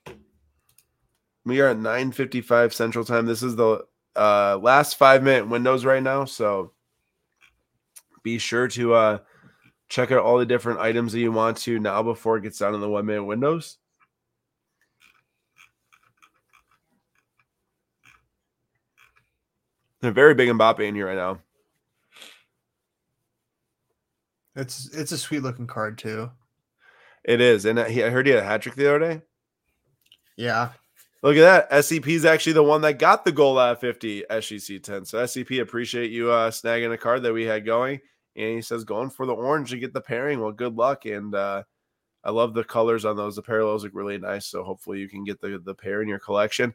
We 1.46 1.62
are 1.62 1.70
at 1.70 1.78
9:55 1.78 2.74
Central 2.74 3.06
Time. 3.06 3.26
This 3.26 3.42
is 3.44 3.56
the 3.56 3.86
uh 4.16 4.60
last 4.62 4.98
five 4.98 5.24
minute 5.24 5.48
windows 5.48 5.86
right 5.86 6.04
now, 6.04 6.26
so 6.26 6.74
be 8.24 8.38
sure 8.38 8.68
to 8.68 8.94
uh 8.94 9.18
check 9.92 10.10
out 10.10 10.24
all 10.24 10.38
the 10.38 10.46
different 10.46 10.80
items 10.80 11.12
that 11.12 11.20
you 11.20 11.34
want 11.34 11.58
to 11.58 11.78
now 11.78 12.02
before 12.02 12.38
it 12.38 12.44
gets 12.44 12.58
down 12.58 12.74
in 12.74 12.80
the 12.80 12.90
one 12.90 13.06
minute 13.06 13.26
windows. 13.26 13.78
They're 20.00 20.12
very 20.12 20.34
big 20.34 20.48
Mbappe 20.50 20.80
in 20.80 20.96
here 20.96 21.08
right 21.08 21.18
now. 21.18 21.40
It's 24.56 24.90
it's 24.94 25.12
a 25.12 25.18
sweet 25.18 25.44
looking 25.44 25.68
card 25.68 25.98
too. 25.98 26.32
It 27.24 27.42
is, 27.42 27.66
and 27.66 27.78
he, 27.78 28.04
I 28.04 28.10
heard 28.10 28.26
he 28.26 28.32
had 28.32 28.42
a 28.42 28.46
hat 28.46 28.62
trick 28.62 28.76
the 28.76 28.90
other 28.90 29.00
day. 29.00 29.22
Yeah, 30.38 30.70
Look 31.22 31.38
at 31.38 31.42
that. 31.42 31.70
SCP 31.70 32.08
is 32.08 32.26
actually 32.26 32.54
the 32.54 32.64
one 32.64 32.82
that 32.82 32.98
got 32.98 33.26
the 33.26 33.32
goal 33.32 33.60
at 33.60 33.80
50 33.80 34.24
SGC 34.32 34.82
10. 34.82 35.06
So 35.06 35.20
SCP 35.20 35.62
appreciate 35.62 36.10
you 36.10 36.32
uh 36.32 36.50
snagging 36.50 36.92
a 36.92 36.98
card 36.98 37.24
that 37.24 37.34
we 37.34 37.44
had 37.44 37.66
going. 37.66 38.00
And 38.36 38.56
he 38.56 38.62
says 38.62 38.84
going 38.84 39.10
for 39.10 39.26
the 39.26 39.34
orange 39.34 39.72
to 39.72 39.80
get 39.80 39.94
the 39.94 40.02
pairing. 40.02 40.40
Well, 40.40 40.52
good 40.52 40.76
luck. 40.76 41.06
And 41.06 41.36
uh 41.36 41.64
I 42.24 42.30
love 42.30 42.54
the 42.54 42.64
colors 42.64 43.04
on 43.04 43.16
those. 43.16 43.36
The 43.36 43.42
parallels 43.42 43.84
look 43.84 43.96
really 43.96 44.18
nice. 44.18 44.46
So 44.46 44.64
hopefully 44.64 45.00
you 45.00 45.10
can 45.10 45.24
get 45.24 45.42
the 45.42 45.60
the 45.64 45.76
pair 45.76 46.02
in 46.02 46.08
your 46.08 46.20
collection. 46.20 46.74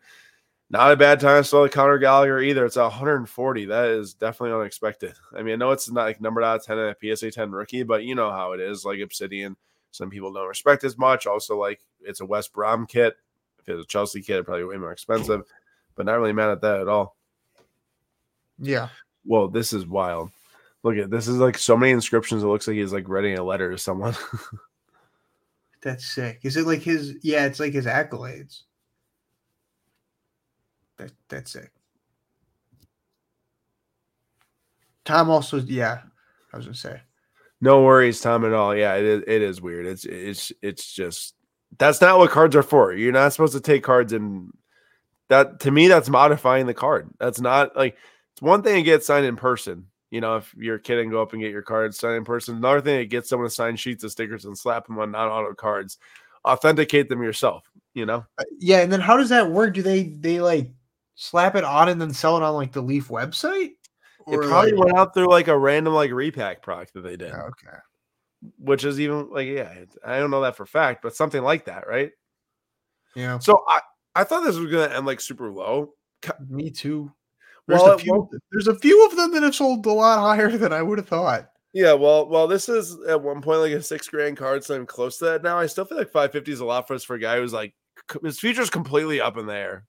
Not 0.68 0.90
a 0.90 0.96
bad 0.96 1.20
time 1.20 1.42
to 1.42 1.48
sell 1.48 1.62
the 1.62 1.68
Conor 1.68 1.98
Gallagher 1.98 2.40
either. 2.40 2.64
It's 2.64 2.76
140. 2.76 3.66
That 3.66 3.86
is 3.86 4.14
definitely 4.14 4.58
unexpected. 4.58 5.14
I 5.36 5.42
mean, 5.42 5.52
I 5.52 5.56
know 5.56 5.70
it's 5.70 5.88
not 5.88 6.06
like 6.06 6.20
numbered 6.20 6.42
out 6.42 6.56
of 6.56 6.64
10 6.64 6.78
and 6.78 6.96
a 7.00 7.16
PSA 7.16 7.30
10 7.30 7.52
rookie, 7.52 7.84
but 7.84 8.02
you 8.02 8.16
know 8.16 8.32
how 8.32 8.52
it 8.52 8.60
is. 8.60 8.84
Like 8.84 8.98
Obsidian, 8.98 9.56
some 9.92 10.10
people 10.10 10.32
don't 10.32 10.48
respect 10.48 10.82
as 10.82 10.98
much. 10.98 11.26
Also, 11.26 11.56
like 11.56 11.80
it's 12.00 12.20
a 12.20 12.26
West 12.26 12.52
Brom 12.52 12.84
kit. 12.84 13.16
If 13.60 13.68
it's 13.68 13.84
a 13.84 13.86
Chelsea 13.86 14.22
kit, 14.22 14.44
probably 14.44 14.64
way 14.64 14.76
more 14.76 14.90
expensive, 14.90 15.42
but 15.94 16.06
not 16.06 16.18
really 16.18 16.32
mad 16.32 16.50
at 16.50 16.60
that 16.62 16.80
at 16.80 16.88
all. 16.88 17.16
Yeah. 18.58 18.88
Well, 19.24 19.46
this 19.46 19.72
is 19.72 19.86
wild. 19.86 20.30
Look 20.82 20.96
at 20.96 21.10
this 21.10 21.26
is 21.26 21.38
like 21.38 21.58
so 21.58 21.76
many 21.76 21.92
inscriptions. 21.92 22.42
It 22.42 22.46
looks 22.46 22.68
like 22.68 22.76
he's 22.76 22.92
like 22.92 23.08
writing 23.08 23.38
a 23.38 23.42
letter 23.44 23.70
to 23.70 23.78
someone. 23.78 24.14
That's 25.82 26.06
sick. 26.06 26.40
Is 26.42 26.56
it 26.56 26.66
like 26.66 26.80
his? 26.82 27.14
Yeah, 27.22 27.46
it's 27.46 27.60
like 27.60 27.72
his 27.72 27.86
accolades. 27.86 28.62
That 30.98 31.12
that's 31.28 31.52
sick. 31.52 31.70
Tom 35.04 35.30
also, 35.30 35.58
yeah, 35.58 36.00
I 36.52 36.56
was 36.56 36.66
gonna 36.66 36.74
say. 36.74 37.00
no 37.60 37.82
worries, 37.82 38.20
Tom, 38.20 38.44
at 38.44 38.52
all. 38.52 38.74
Yeah, 38.74 38.94
it 38.94 39.04
is, 39.04 39.22
it 39.26 39.42
is 39.42 39.60
weird. 39.60 39.86
It's 39.86 40.04
it's 40.04 40.52
it's 40.62 40.92
just 40.92 41.34
that's 41.78 42.00
not 42.00 42.18
what 42.18 42.30
cards 42.30 42.56
are 42.56 42.62
for. 42.62 42.92
You're 42.94 43.12
not 43.12 43.32
supposed 43.32 43.52
to 43.52 43.60
take 43.60 43.82
cards 43.84 44.12
and 44.12 44.50
that 45.28 45.60
to 45.60 45.70
me 45.70 45.88
that's 45.88 46.08
modifying 46.08 46.66
the 46.66 46.74
card. 46.74 47.10
That's 47.20 47.40
not 47.40 47.76
like 47.76 47.96
it's 48.32 48.42
one 48.42 48.62
thing 48.62 48.76
to 48.76 48.82
get 48.82 49.04
signed 49.04 49.26
in 49.26 49.36
person. 49.36 49.86
You 50.10 50.20
know, 50.20 50.36
if 50.36 50.54
you're 50.56 50.76
a 50.76 50.80
kid 50.80 50.98
and 50.98 51.10
go 51.10 51.20
up 51.20 51.32
and 51.32 51.42
get 51.42 51.50
your 51.50 51.62
cards 51.62 51.98
signed 51.98 52.16
in 52.16 52.24
person. 52.24 52.56
Another 52.56 52.80
thing 52.80 52.98
to 52.98 53.06
get 53.06 53.26
someone 53.26 53.48
to 53.48 53.54
sign 53.54 53.76
sheets 53.76 54.04
of 54.04 54.12
stickers 54.12 54.44
and 54.44 54.56
slap 54.56 54.86
them 54.86 54.98
on 54.98 55.10
non-auto 55.10 55.54
cards. 55.54 55.98
Authenticate 56.46 57.08
them 57.08 57.22
yourself. 57.22 57.68
You 57.94 58.06
know. 58.06 58.24
Uh, 58.38 58.44
yeah, 58.58 58.80
and 58.80 58.92
then 58.92 59.00
how 59.00 59.16
does 59.16 59.30
that 59.30 59.50
work? 59.50 59.74
Do 59.74 59.82
they 59.82 60.04
they 60.04 60.40
like 60.40 60.70
slap 61.16 61.56
it 61.56 61.64
on 61.64 61.88
and 61.88 62.00
then 62.00 62.12
sell 62.12 62.36
it 62.36 62.42
on 62.42 62.54
like 62.54 62.72
the 62.72 62.82
Leaf 62.82 63.08
website? 63.08 63.72
It 64.28 64.40
probably 64.42 64.72
like, 64.72 64.84
went 64.84 64.98
out 64.98 65.14
through 65.14 65.28
like 65.28 65.48
a 65.48 65.56
random 65.56 65.94
like 65.94 66.10
repack 66.10 66.60
product 66.60 66.94
that 66.94 67.02
they 67.02 67.16
did, 67.16 67.32
okay. 67.32 67.76
which 68.58 68.84
is 68.84 68.98
even 69.00 69.30
like 69.30 69.46
yeah, 69.46 69.72
I 70.04 70.18
don't 70.18 70.30
know 70.30 70.42
that 70.42 70.56
for 70.56 70.66
fact, 70.66 71.02
but 71.02 71.14
something 71.14 71.42
like 71.42 71.66
that, 71.66 71.86
right? 71.86 72.10
Yeah, 73.14 73.38
So 73.38 73.64
I 73.68 73.80
I 74.14 74.24
thought 74.24 74.44
this 74.44 74.56
was 74.56 74.70
gonna 74.70 74.92
end 74.92 75.06
like 75.06 75.20
super 75.20 75.50
low. 75.50 75.94
me 76.48 76.70
too. 76.70 77.12
There's 77.66 77.82
Well, 77.82 77.94
a 77.94 77.98
few. 77.98 78.28
There's 78.52 78.68
a 78.68 78.78
few 78.78 79.06
of 79.06 79.16
them 79.16 79.32
that 79.32 79.42
have 79.42 79.54
sold 79.54 79.84
a 79.86 79.92
lot 79.92 80.20
higher 80.20 80.56
than 80.56 80.72
I 80.72 80.82
would 80.82 80.98
have 80.98 81.08
thought. 81.08 81.50
Yeah, 81.72 81.92
well, 81.92 82.26
well, 82.28 82.46
this 82.46 82.68
is 82.68 82.96
at 83.06 83.20
one 83.22 83.42
point 83.42 83.60
like 83.60 83.72
a 83.72 83.82
six 83.82 84.08
grand 84.08 84.36
card, 84.36 84.64
so 84.64 84.74
I'm 84.74 84.86
close 84.86 85.18
to 85.18 85.26
that 85.26 85.42
now. 85.42 85.58
I 85.58 85.66
still 85.66 85.84
feel 85.84 85.98
like 85.98 86.10
550 86.10 86.52
is 86.52 86.60
a 86.60 86.64
lot 86.64 86.86
for 86.88 86.94
us 86.94 87.04
for 87.04 87.16
a 87.16 87.20
guy 87.20 87.38
who's 87.38 87.52
like 87.52 87.74
his 88.22 88.38
future's 88.38 88.70
completely 88.70 89.20
up 89.20 89.36
in 89.36 89.46
the 89.46 89.54
air, 89.54 89.86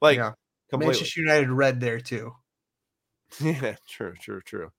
like 0.00 0.16
yeah, 0.16 0.32
completely. 0.70 0.94
Manchester 0.94 1.20
United 1.20 1.50
red 1.50 1.80
there 1.80 2.00
too. 2.00 2.32
Yeah, 3.40 3.74
true, 3.88 4.14
true, 4.20 4.40
true. 4.40 4.70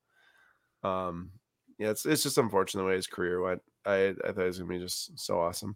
Um, 0.82 1.32
yeah, 1.78 1.90
it's 1.90 2.06
it's 2.06 2.24
just 2.24 2.38
unfortunate 2.38 2.82
the 2.82 2.88
way 2.88 2.96
his 2.96 3.08
career 3.08 3.42
went. 3.42 3.62
I 3.86 4.16
I 4.24 4.32
thought 4.32 4.44
it 4.44 4.46
was 4.46 4.58
gonna 4.58 4.70
be 4.70 4.80
just 4.80 5.20
so 5.20 5.40
awesome. 5.40 5.76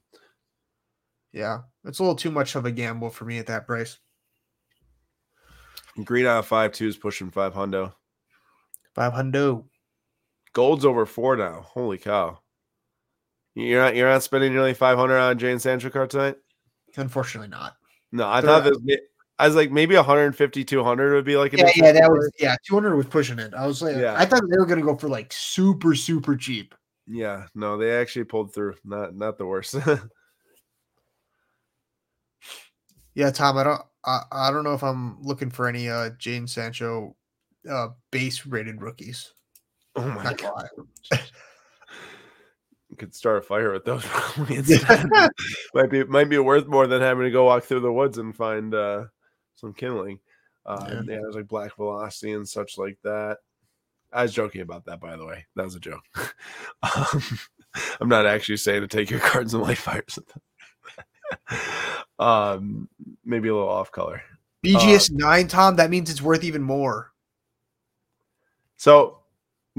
Yeah, 1.34 1.60
it's 1.86 2.00
a 2.00 2.04
little 2.04 2.16
too 2.16 2.32
much 2.32 2.56
of 2.56 2.66
a 2.66 2.72
gamble 2.72 3.10
for 3.10 3.26
me 3.26 3.38
at 3.40 3.48
that 3.48 3.68
price. 3.68 4.00
Green 6.04 6.26
out 6.26 6.40
of 6.40 6.48
five 6.48 6.72
two 6.72 6.88
is 6.88 6.98
pushing 6.98 7.32
five 7.32 7.54
hundo. 7.54 7.94
Five 8.96 9.14
hundo. 9.14 9.66
Gold's 10.54 10.86
over 10.86 11.06
four 11.06 11.36
now. 11.36 11.62
Holy 11.68 11.98
cow! 11.98 12.40
You're 13.56 13.82
not 13.82 13.96
you're 13.96 14.10
not 14.10 14.24
spending 14.24 14.54
nearly 14.54 14.74
500 14.74 15.18
on 15.18 15.32
a 15.32 15.36
Jadon 15.36 15.60
Sancho 15.60 15.90
card 15.90 16.10
tonight. 16.10 16.36
Unfortunately, 16.98 17.50
not. 17.50 17.76
No, 18.12 18.28
I 18.28 18.42
They're 18.42 18.50
thought 18.62 18.64
not- 18.74 18.74
this. 18.86 19.00
I 19.40 19.48
was 19.48 19.56
like 19.56 19.72
maybe 19.72 19.96
150, 19.96 20.64
200 20.64 21.14
would 21.14 21.26
be 21.26 21.36
like 21.36 21.52
Yeah, 21.54 21.70
yeah, 21.76 21.92
that 21.94 22.12
was 22.12 22.32
yeah. 22.40 22.56
Two 22.66 22.76
hundred 22.76 22.96
was 22.96 23.08
pushing 23.08 23.40
it. 23.40 23.54
I 23.56 23.66
was 23.66 23.82
like, 23.82 23.96
Yeah. 23.96 24.14
I 24.16 24.24
thought 24.26 24.44
they 24.50 24.58
were 24.58 24.66
gonna 24.68 24.84
go 24.84 24.96
for 24.96 25.10
like 25.10 25.34
super, 25.34 25.96
super 25.96 26.36
cheap. 26.36 26.76
Yeah, 27.08 27.48
no, 27.56 27.78
they 27.78 27.92
actually 27.92 28.26
pulled 28.26 28.54
through. 28.54 28.76
Not 28.86 29.16
not 29.16 29.38
the 29.38 29.46
worst. 29.46 29.76
Yeah, 33.14 33.30
Tom, 33.32 33.58
I 33.58 33.64
don't, 33.66 33.82
I, 34.06 34.22
I 34.32 34.52
don't 34.52 34.64
know 34.64 34.74
if 34.74 34.84
I'm 34.84 35.22
looking 35.22 35.50
for 35.50 35.68
any 35.68 35.90
uh 35.90 36.12
Jadon 36.12 36.50
Sancho, 36.50 37.16
uh 37.70 37.90
base 38.12 38.46
rated 38.46 38.82
rookies. 38.82 39.34
oh 39.96 40.08
my 40.08 40.24
Not 40.24 40.38
god, 40.38 40.68
you 42.90 42.96
could 42.98 43.14
start 43.16 43.38
a 43.38 43.42
fire 43.42 43.72
with 43.72 43.86
those. 43.86 44.04
probably 44.06 44.56
instead. 44.58 45.08
might 45.74 45.90
be 45.90 46.04
might 46.04 46.30
be 46.30 46.38
worth 46.40 46.68
more 46.68 46.88
than 46.88 47.02
having 47.02 47.24
to 47.24 47.32
go 47.32 47.46
walk 47.46 47.64
through 47.64 47.80
the 47.82 47.92
woods 47.94 48.18
and 48.18 48.36
find 48.36 48.74
uh 48.74 49.06
some 49.56 49.74
kindling. 49.74 50.20
Uh, 50.66 50.86
Yeah. 50.88 50.94
yeah. 50.96 51.20
there's 51.22 51.36
like 51.36 51.48
black 51.48 51.76
velocity 51.76 52.34
and 52.34 52.48
such 52.48 52.78
like 52.78 52.98
that. 53.04 53.38
I 54.14 54.24
was 54.24 54.34
joking 54.34 54.62
about 54.62 54.86
that, 54.86 55.00
by 55.00 55.16
the 55.16 55.26
way. 55.26 55.46
That 55.56 55.64
was 55.66 55.76
a 55.76 55.80
joke. 55.80 56.04
um, 56.84 57.22
I'm 58.02 58.10
not 58.10 58.26
actually 58.26 58.58
saying 58.58 58.82
to 58.82 58.88
take 58.88 59.10
your 59.10 59.22
cards 59.22 59.54
and 59.54 59.64
light 59.64 59.78
fires. 59.78 60.20
um, 62.20 62.88
maybe 63.26 63.50
a 63.50 63.54
little 63.54 63.70
off 63.70 63.92
color. 63.92 64.22
BGS 64.66 65.12
nine, 65.12 65.48
Tom. 65.48 65.76
That 65.76 65.90
means 65.90 66.10
it's 66.10 66.22
worth 66.22 66.44
even 66.44 66.62
more. 66.62 67.12
So 68.78 69.20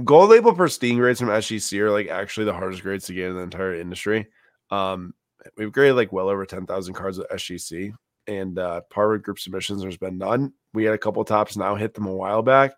gold 0.04 0.30
label 0.30 0.52
pristine 0.54 0.98
grades 0.98 1.20
from 1.20 1.28
SGC 1.28 1.78
are 1.78 1.90
like 1.90 2.08
actually 2.08 2.46
the 2.46 2.52
hardest 2.52 2.82
grades 2.82 3.06
to 3.06 3.14
get 3.14 3.28
in 3.28 3.36
the 3.36 3.42
entire 3.42 3.74
industry. 3.74 4.28
Um, 4.70 5.14
we've 5.56 5.72
graded 5.72 5.96
like 5.96 6.12
well 6.12 6.28
over 6.28 6.46
10,000 6.46 6.94
cards 6.94 7.18
at 7.18 7.30
SGC 7.30 7.94
and 8.26 8.58
uh 8.58 8.82
Harvard 8.92 9.22
group 9.22 9.38
submissions, 9.38 9.82
there's 9.82 9.96
been 9.96 10.18
none. 10.18 10.52
We 10.74 10.84
had 10.84 10.94
a 10.94 10.98
couple 10.98 11.24
Topps 11.24 11.56
Now 11.56 11.74
hit 11.74 11.94
them 11.94 12.06
a 12.06 12.14
while 12.14 12.42
back, 12.42 12.72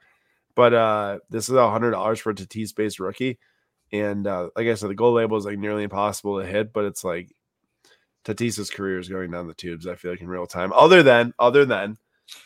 but 0.55 0.74
uh 0.74 1.18
this 1.30 1.48
is 1.48 1.55
a 1.55 1.70
hundred 1.70 1.92
dollars 1.92 2.20
for 2.20 2.30
a 2.30 2.34
Tatis 2.34 2.74
based 2.74 3.01
rookie. 3.01 3.38
And 3.92 4.26
uh 4.26 4.51
like 4.56 4.66
I 4.66 4.74
said, 4.74 4.90
the 4.90 4.94
gold 4.94 5.16
label 5.16 5.36
is 5.36 5.44
like 5.44 5.59
nearly 5.59 5.84
impossible 5.84 6.40
to 6.40 6.46
hit, 6.46 6.72
but 6.72 6.84
it's 6.84 7.05
like 7.05 7.34
Tatis's 8.24 8.70
career 8.70 8.98
is 8.98 9.09
going 9.09 9.30
down 9.30 9.46
the 9.46 9.55
tubes, 9.55 9.86
I 9.86 9.94
feel 9.94 10.10
like 10.12 10.20
in 10.20 10.28
real 10.28 10.46
time. 10.46 10.72
Other 10.72 11.02
than, 11.02 11.32
other 11.38 11.64
than 11.64 11.96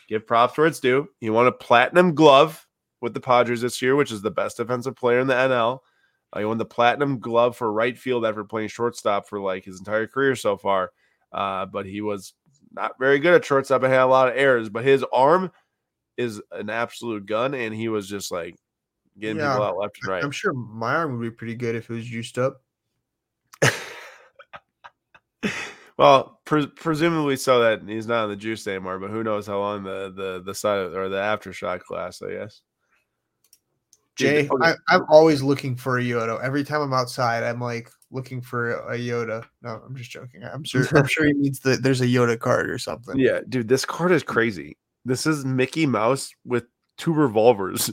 give 0.07 0.27
props 0.27 0.57
where 0.57 0.67
it's 0.67 0.79
due. 0.79 1.07
He 1.19 1.29
won 1.29 1.47
a 1.47 1.51
platinum 1.51 2.13
glove 2.15 2.65
with 3.01 3.13
the 3.13 3.21
Padres 3.21 3.61
this 3.61 3.81
year, 3.81 3.95
which 3.95 4.11
is 4.11 4.21
the 4.21 4.31
best 4.31 4.57
defensive 4.57 4.95
player 4.95 5.19
in 5.19 5.27
the 5.27 5.33
NL. 5.33 5.79
Uh, 6.33 6.39
he 6.39 6.45
won 6.45 6.57
the 6.57 6.65
platinum 6.65 7.19
glove 7.19 7.55
for 7.55 7.71
right 7.71 7.97
field 7.97 8.25
after 8.25 8.43
playing 8.43 8.67
shortstop 8.67 9.27
for 9.27 9.39
like 9.39 9.63
his 9.63 9.79
entire 9.79 10.05
career 10.05 10.35
so 10.35 10.57
far. 10.57 10.91
Uh, 11.31 11.65
but 11.65 11.85
he 11.85 12.01
was 12.01 12.33
not 12.73 12.91
very 12.99 13.19
good 13.19 13.33
at 13.33 13.45
shortstop 13.45 13.81
and 13.83 13.91
had 13.93 14.01
a 14.01 14.05
lot 14.05 14.27
of 14.27 14.35
errors. 14.37 14.69
But 14.69 14.83
his 14.83 15.03
arm 15.13 15.51
is 16.17 16.41
an 16.51 16.69
absolute 16.69 17.25
gun, 17.25 17.53
and 17.53 17.73
he 17.73 17.87
was 17.87 18.07
just 18.09 18.31
like 18.31 18.55
getting 19.17 19.37
Yeah. 19.37 19.53
people 19.53 19.65
out 19.65 19.77
left 19.77 19.97
and 20.01 20.09
right. 20.11 20.23
I'm 20.23 20.31
sure 20.31 20.53
my 20.53 20.95
arm 20.95 21.17
would 21.17 21.23
be 21.23 21.31
pretty 21.31 21.55
good 21.55 21.75
if 21.75 21.89
it 21.89 21.93
was 21.93 22.05
juiced 22.05 22.37
up. 22.37 22.61
Well, 25.99 26.39
pres 26.45 26.65
presumably 26.77 27.35
so 27.35 27.59
that 27.59 27.81
he's 27.85 28.07
not 28.07 28.23
on 28.23 28.29
the 28.29 28.37
juice 28.37 28.65
anymore, 28.67 28.99
but 28.99 29.09
who 29.09 29.21
knows 29.21 29.45
how 29.45 29.59
long 29.59 29.83
the 29.83 30.13
the 30.15 30.41
the 30.45 30.55
side 30.55 30.79
of, 30.79 30.95
or 30.95 31.09
the 31.09 31.17
aftershock 31.17 31.81
lasts, 31.89 32.21
I 32.21 32.31
guess. 32.31 32.61
Jay, 34.15 34.47
I, 34.61 34.75
I'm 34.87 35.05
always 35.09 35.41
looking 35.41 35.75
for 35.75 35.97
a 35.97 36.01
Yoda. 36.01 36.41
Every 36.41 36.63
time 36.63 36.79
I'm 36.79 36.93
outside, 36.93 37.43
I'm 37.43 37.59
like 37.59 37.89
looking 38.11 38.39
for 38.39 38.79
a 38.89 38.97
Yoda. 38.97 39.43
No, 39.61 39.81
I'm 39.85 39.93
just 39.93 40.09
joking. 40.09 40.41
I'm 40.41 40.63
sure. 40.63 40.87
I'm 40.95 41.05
sure 41.05 41.25
he 41.25 41.33
needs 41.33 41.59
that 41.59 41.83
there's 41.83 41.99
a 41.99 42.07
Yoda 42.07 42.39
card 42.39 42.69
or 42.69 42.77
something. 42.77 43.19
Yeah, 43.19 43.41
dude, 43.49 43.67
this 43.67 43.83
card 43.83 44.13
is 44.13 44.23
crazy. 44.23 44.77
This 45.03 45.25
is 45.25 45.43
Mickey 45.43 45.85
Mouse 45.85 46.33
with 46.45 46.63
two 46.97 47.11
revolvers. 47.11 47.91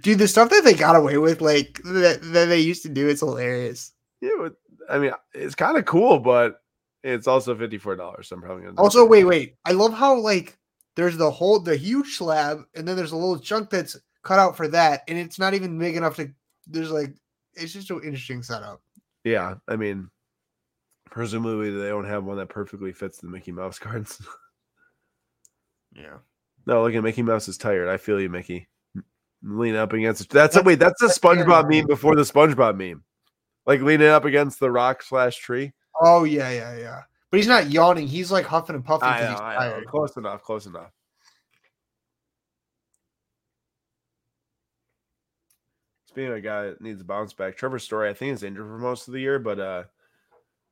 Dude, 0.00 0.18
the 0.18 0.26
stuff 0.26 0.48
that 0.48 0.64
they 0.64 0.72
got 0.72 0.96
away 0.96 1.18
with, 1.18 1.42
like 1.42 1.82
that, 1.84 2.20
that 2.22 2.46
they 2.46 2.60
used 2.60 2.82
to 2.84 2.88
do, 2.88 3.08
it's 3.08 3.20
hilarious. 3.20 3.92
yeah, 4.22 4.30
but, 4.38 4.54
I 4.90 4.98
mean, 4.98 5.12
it's 5.32 5.54
kind 5.54 5.76
of 5.76 5.84
cool, 5.84 6.18
but 6.18 6.60
it's 7.02 7.26
also 7.26 7.56
fifty 7.56 7.78
four 7.78 7.96
dollars. 7.96 8.28
So 8.28 8.36
I'm 8.36 8.42
probably 8.42 8.64
gonna. 8.64 8.80
Also, 8.80 9.04
wait, 9.04 9.24
wait. 9.24 9.56
I 9.64 9.72
love 9.72 9.92
how 9.92 10.18
like 10.18 10.58
there's 10.96 11.16
the 11.16 11.30
whole 11.30 11.60
the 11.60 11.76
huge 11.76 12.16
slab, 12.16 12.62
and 12.74 12.86
then 12.86 12.96
there's 12.96 13.12
a 13.12 13.16
little 13.16 13.38
chunk 13.38 13.70
that's 13.70 13.96
cut 14.22 14.38
out 14.38 14.56
for 14.56 14.68
that, 14.68 15.02
and 15.08 15.18
it's 15.18 15.38
not 15.38 15.54
even 15.54 15.78
big 15.78 15.96
enough 15.96 16.16
to. 16.16 16.30
There's 16.66 16.90
like 16.90 17.14
it's 17.54 17.72
just 17.72 17.90
an 17.90 18.00
interesting 18.04 18.42
setup. 18.42 18.80
Yeah, 19.24 19.54
I 19.68 19.76
mean, 19.76 20.10
presumably 21.10 21.70
they 21.70 21.88
don't 21.88 22.06
have 22.06 22.24
one 22.24 22.36
that 22.38 22.48
perfectly 22.48 22.92
fits 22.92 23.18
the 23.18 23.28
Mickey 23.28 23.52
Mouse 23.52 23.78
cards. 23.80 24.20
Yeah. 25.94 26.18
no, 26.66 26.82
look 26.82 26.94
at 26.94 27.04
Mickey 27.04 27.22
Mouse 27.22 27.48
is 27.48 27.56
tired. 27.56 27.88
I 27.88 27.98
feel 27.98 28.20
you, 28.20 28.28
Mickey. 28.28 28.66
Lean 29.42 29.76
up 29.76 29.92
against. 29.92 30.28
That's, 30.30 30.56
a 30.56 30.62
wait. 30.62 30.78
That's 30.78 31.00
the. 31.00 31.06
SpongeBob 31.08 31.68
meme 31.68 31.86
before 31.86 32.16
the 32.16 32.22
SpongeBob 32.22 32.76
meme. 32.76 33.04
Like 33.66 33.80
leaning 33.80 34.08
up 34.08 34.24
against 34.24 34.60
the 34.60 34.70
rock 34.70 35.02
slash 35.02 35.36
tree. 35.36 35.72
Oh 36.00 36.24
yeah, 36.24 36.50
yeah, 36.50 36.76
yeah. 36.76 37.02
But 37.30 37.38
he's 37.38 37.48
not 37.48 37.70
yawning. 37.70 38.06
He's 38.06 38.30
like 38.30 38.44
huffing 38.44 38.76
and 38.76 38.84
puffing 38.84 39.08
I 39.08 39.20
know, 39.20 39.36
I 39.36 39.68
know. 39.68 39.84
Close 39.86 40.16
enough. 40.16 40.42
Close 40.42 40.66
enough. 40.66 40.90
Speaking 46.06 46.30
of 46.30 46.36
a 46.36 46.40
guy 46.40 46.66
that 46.66 46.80
needs 46.80 47.00
a 47.00 47.04
bounce 47.04 47.32
back, 47.32 47.56
Trevor 47.56 47.80
Story, 47.80 48.08
I 48.08 48.14
think 48.14 48.34
is 48.34 48.44
injured 48.44 48.66
for 48.66 48.78
most 48.78 49.08
of 49.08 49.14
the 49.14 49.20
year, 49.20 49.40
but 49.40 49.58
uh 49.58 49.82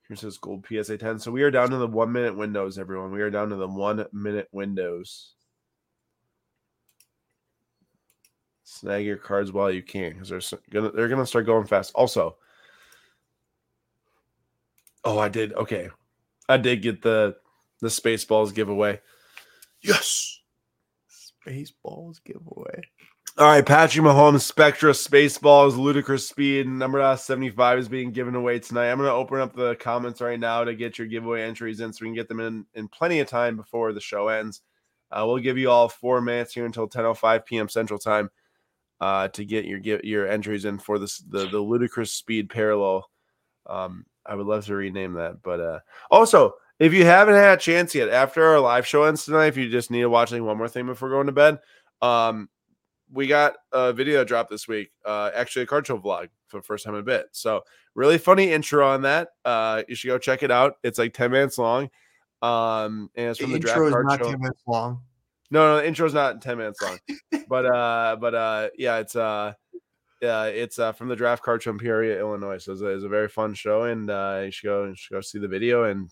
here's 0.07 0.21
his 0.21 0.39
gold 0.39 0.65
PSA 0.69 0.99
10. 0.99 1.19
So 1.19 1.33
we 1.33 1.43
are 1.43 1.51
down 1.51 1.71
to 1.71 1.79
the 1.79 1.87
one 1.89 2.13
minute 2.13 2.37
windows, 2.37 2.79
everyone. 2.79 3.11
We 3.11 3.23
are 3.23 3.31
down 3.31 3.49
to 3.49 3.57
the 3.57 3.67
one 3.67 4.07
minute 4.13 4.49
windows. 4.53 5.33
Snag 8.63 9.05
your 9.05 9.17
cards 9.17 9.51
while 9.51 9.71
you 9.71 9.83
can 9.83 10.13
because 10.13 10.29
they're 10.29 10.61
gonna 10.71 10.91
they're 10.93 11.09
gonna 11.09 11.27
start 11.27 11.47
going 11.47 11.67
fast. 11.67 11.93
Also, 11.95 12.37
oh, 15.05 15.19
I 15.19 15.29
did 15.29 15.53
okay. 15.55 15.91
I 16.49 16.57
did 16.57 16.83
get 16.83 17.03
the 17.03 17.37
the 17.81 17.89
Spaceballs 17.89 18.55
giveaway. 18.55 19.01
Yes, 19.83 20.41
Spaceballs 21.47 22.23
giveaway. 22.25 22.83
All 23.39 23.47
right, 23.47 23.65
Patrick 23.65 24.05
Mahomes 24.05 24.43
Spectra 24.43 24.91
Spaceballs 24.93 25.79
Ludicrous 25.79 26.29
Speed 26.29 26.69
number 26.69 27.17
75 27.17 27.79
is 27.79 27.89
being 27.89 28.13
given 28.13 28.35
away 28.35 28.59
tonight. 28.59 28.91
I'm 28.91 28.99
going 28.99 29.09
to 29.09 29.15
open 29.15 29.41
up 29.41 29.57
the 29.57 29.75
comments 29.77 30.21
right 30.21 30.39
now 30.39 30.65
to 30.65 30.75
get 30.75 30.99
your 30.99 31.07
giveaway 31.07 31.41
entries 31.41 31.81
in 31.81 31.95
so 31.95 32.01
we 32.03 32.09
can 32.09 32.15
get 32.15 32.29
them 32.29 32.41
in 32.41 32.67
in 32.75 32.89
plenty 32.89 33.21
of 33.21 33.29
time 33.29 33.57
before 33.57 33.95
the 33.95 34.01
show 34.01 34.29
ends. 34.29 34.61
Uh, 35.11 35.25
we'll 35.27 35.39
give 35.39 35.57
you 35.57 35.71
all 35.71 35.89
four 35.89 36.21
minutes 36.21 36.53
here 36.53 36.67
until 36.67 36.87
10:05 36.87 37.47
p.m. 37.47 37.71
Central 37.71 37.99
Time 37.99 38.31
uh, 39.01 39.29
to 39.29 39.45
get 39.47 39.65
your 39.65 39.79
get 39.79 40.05
your 40.05 40.29
entries 40.29 40.67
in 40.67 40.79
for 40.79 40.99
this 40.99 41.19
the 41.19 41.49
the 41.49 41.59
Ludicrous 41.59 42.13
Speed 42.13 42.51
Parallel. 42.51 43.09
Um, 43.67 44.05
I 44.27 44.35
would 44.35 44.47
love 44.47 44.67
to 44.67 44.75
rename 44.75 45.15
that, 45.15 45.43
but 45.43 45.61
uh, 45.61 45.81
also 46.11 46.55
if 46.83 46.93
you 46.93 47.05
haven't 47.05 47.35
had 47.35 47.59
a 47.59 47.61
chance 47.61 47.95
yet 47.95 48.09
after 48.09 48.45
our 48.45 48.59
live 48.59 48.87
show 48.87 49.05
ends 49.05 49.25
tonight, 49.25 49.47
if 49.47 49.57
you 49.57 49.71
just 49.71 49.91
need 49.91 50.01
to 50.01 50.11
watch 50.11 50.33
like 50.33 50.43
one 50.43 50.59
more 50.59 50.69
thing 50.69 50.87
before 50.87 51.11
going 51.11 51.27
to 51.27 51.33
bed, 51.33 51.61
um, 52.01 52.49
we 53.13 53.29
got 53.29 53.55
a 53.71 53.93
video 53.93 54.25
drop 54.25 54.49
this 54.51 54.67
week. 54.67 54.91
Uh, 55.05 55.31
actually, 55.33 55.63
a 55.63 55.67
card 55.67 55.87
show 55.87 55.97
vlog 55.97 56.29
for 56.49 56.59
the 56.59 56.63
first 56.65 56.85
time 56.85 56.95
in 56.95 57.01
a 57.01 57.05
bit. 57.05 57.27
So 57.31 57.63
really 57.95 58.19
funny 58.19 58.51
intro 58.51 58.85
on 58.85 59.03
that. 59.03 59.29
Uh, 59.45 59.85
you 59.87 59.95
should 59.95 60.09
go 60.09 60.19
check 60.19 60.43
it 60.43 60.51
out. 60.51 60.75
It's 60.83 60.99
like 60.99 61.15
ten 61.15 61.31
minutes 61.31 61.57
long. 61.57 61.89
Um, 62.41 63.11
and 63.15 63.29
it's 63.29 63.39
from 63.39 63.53
the, 63.53 63.59
the 63.59 63.61
draft 63.61 63.79
card 63.79 64.07
not 64.07 64.19
show. 64.19 64.31
Ten 64.31 64.41
minutes 64.41 64.63
long. 64.67 65.03
No, 65.53 65.75
no, 65.75 65.77
the 65.77 65.87
intro's 65.87 66.15
not 66.15 66.43
ten 66.43 66.59
minutes 66.59 66.81
long. 66.83 66.99
but 67.49 67.67
uh, 67.67 68.17
but 68.21 68.35
uh, 68.35 68.69
yeah, 68.77 68.97
it's 68.99 69.15
uh, 69.15 69.53
yeah, 70.23 70.45
it's 70.45 70.79
uh 70.79 70.93
from 70.93 71.09
the 71.09 71.17
draft 71.17 71.43
card 71.43 71.63
from 71.65 71.79
Peoria, 71.79 72.19
Illinois. 72.19 72.59
So 72.59 72.73
it's 72.73 72.81
a, 72.81 72.87
it's 72.87 73.05
a 73.05 73.09
very 73.09 73.29
fun 73.29 73.55
show, 73.55 73.83
and 73.83 74.09
uh, 74.09 74.43
you 74.45 74.51
should 74.53 74.67
go 74.67 74.85
you 74.85 74.95
should 74.95 75.15
go 75.15 75.21
see 75.21 75.41
the 75.41 75.49
video 75.49 75.85
and 75.85 76.09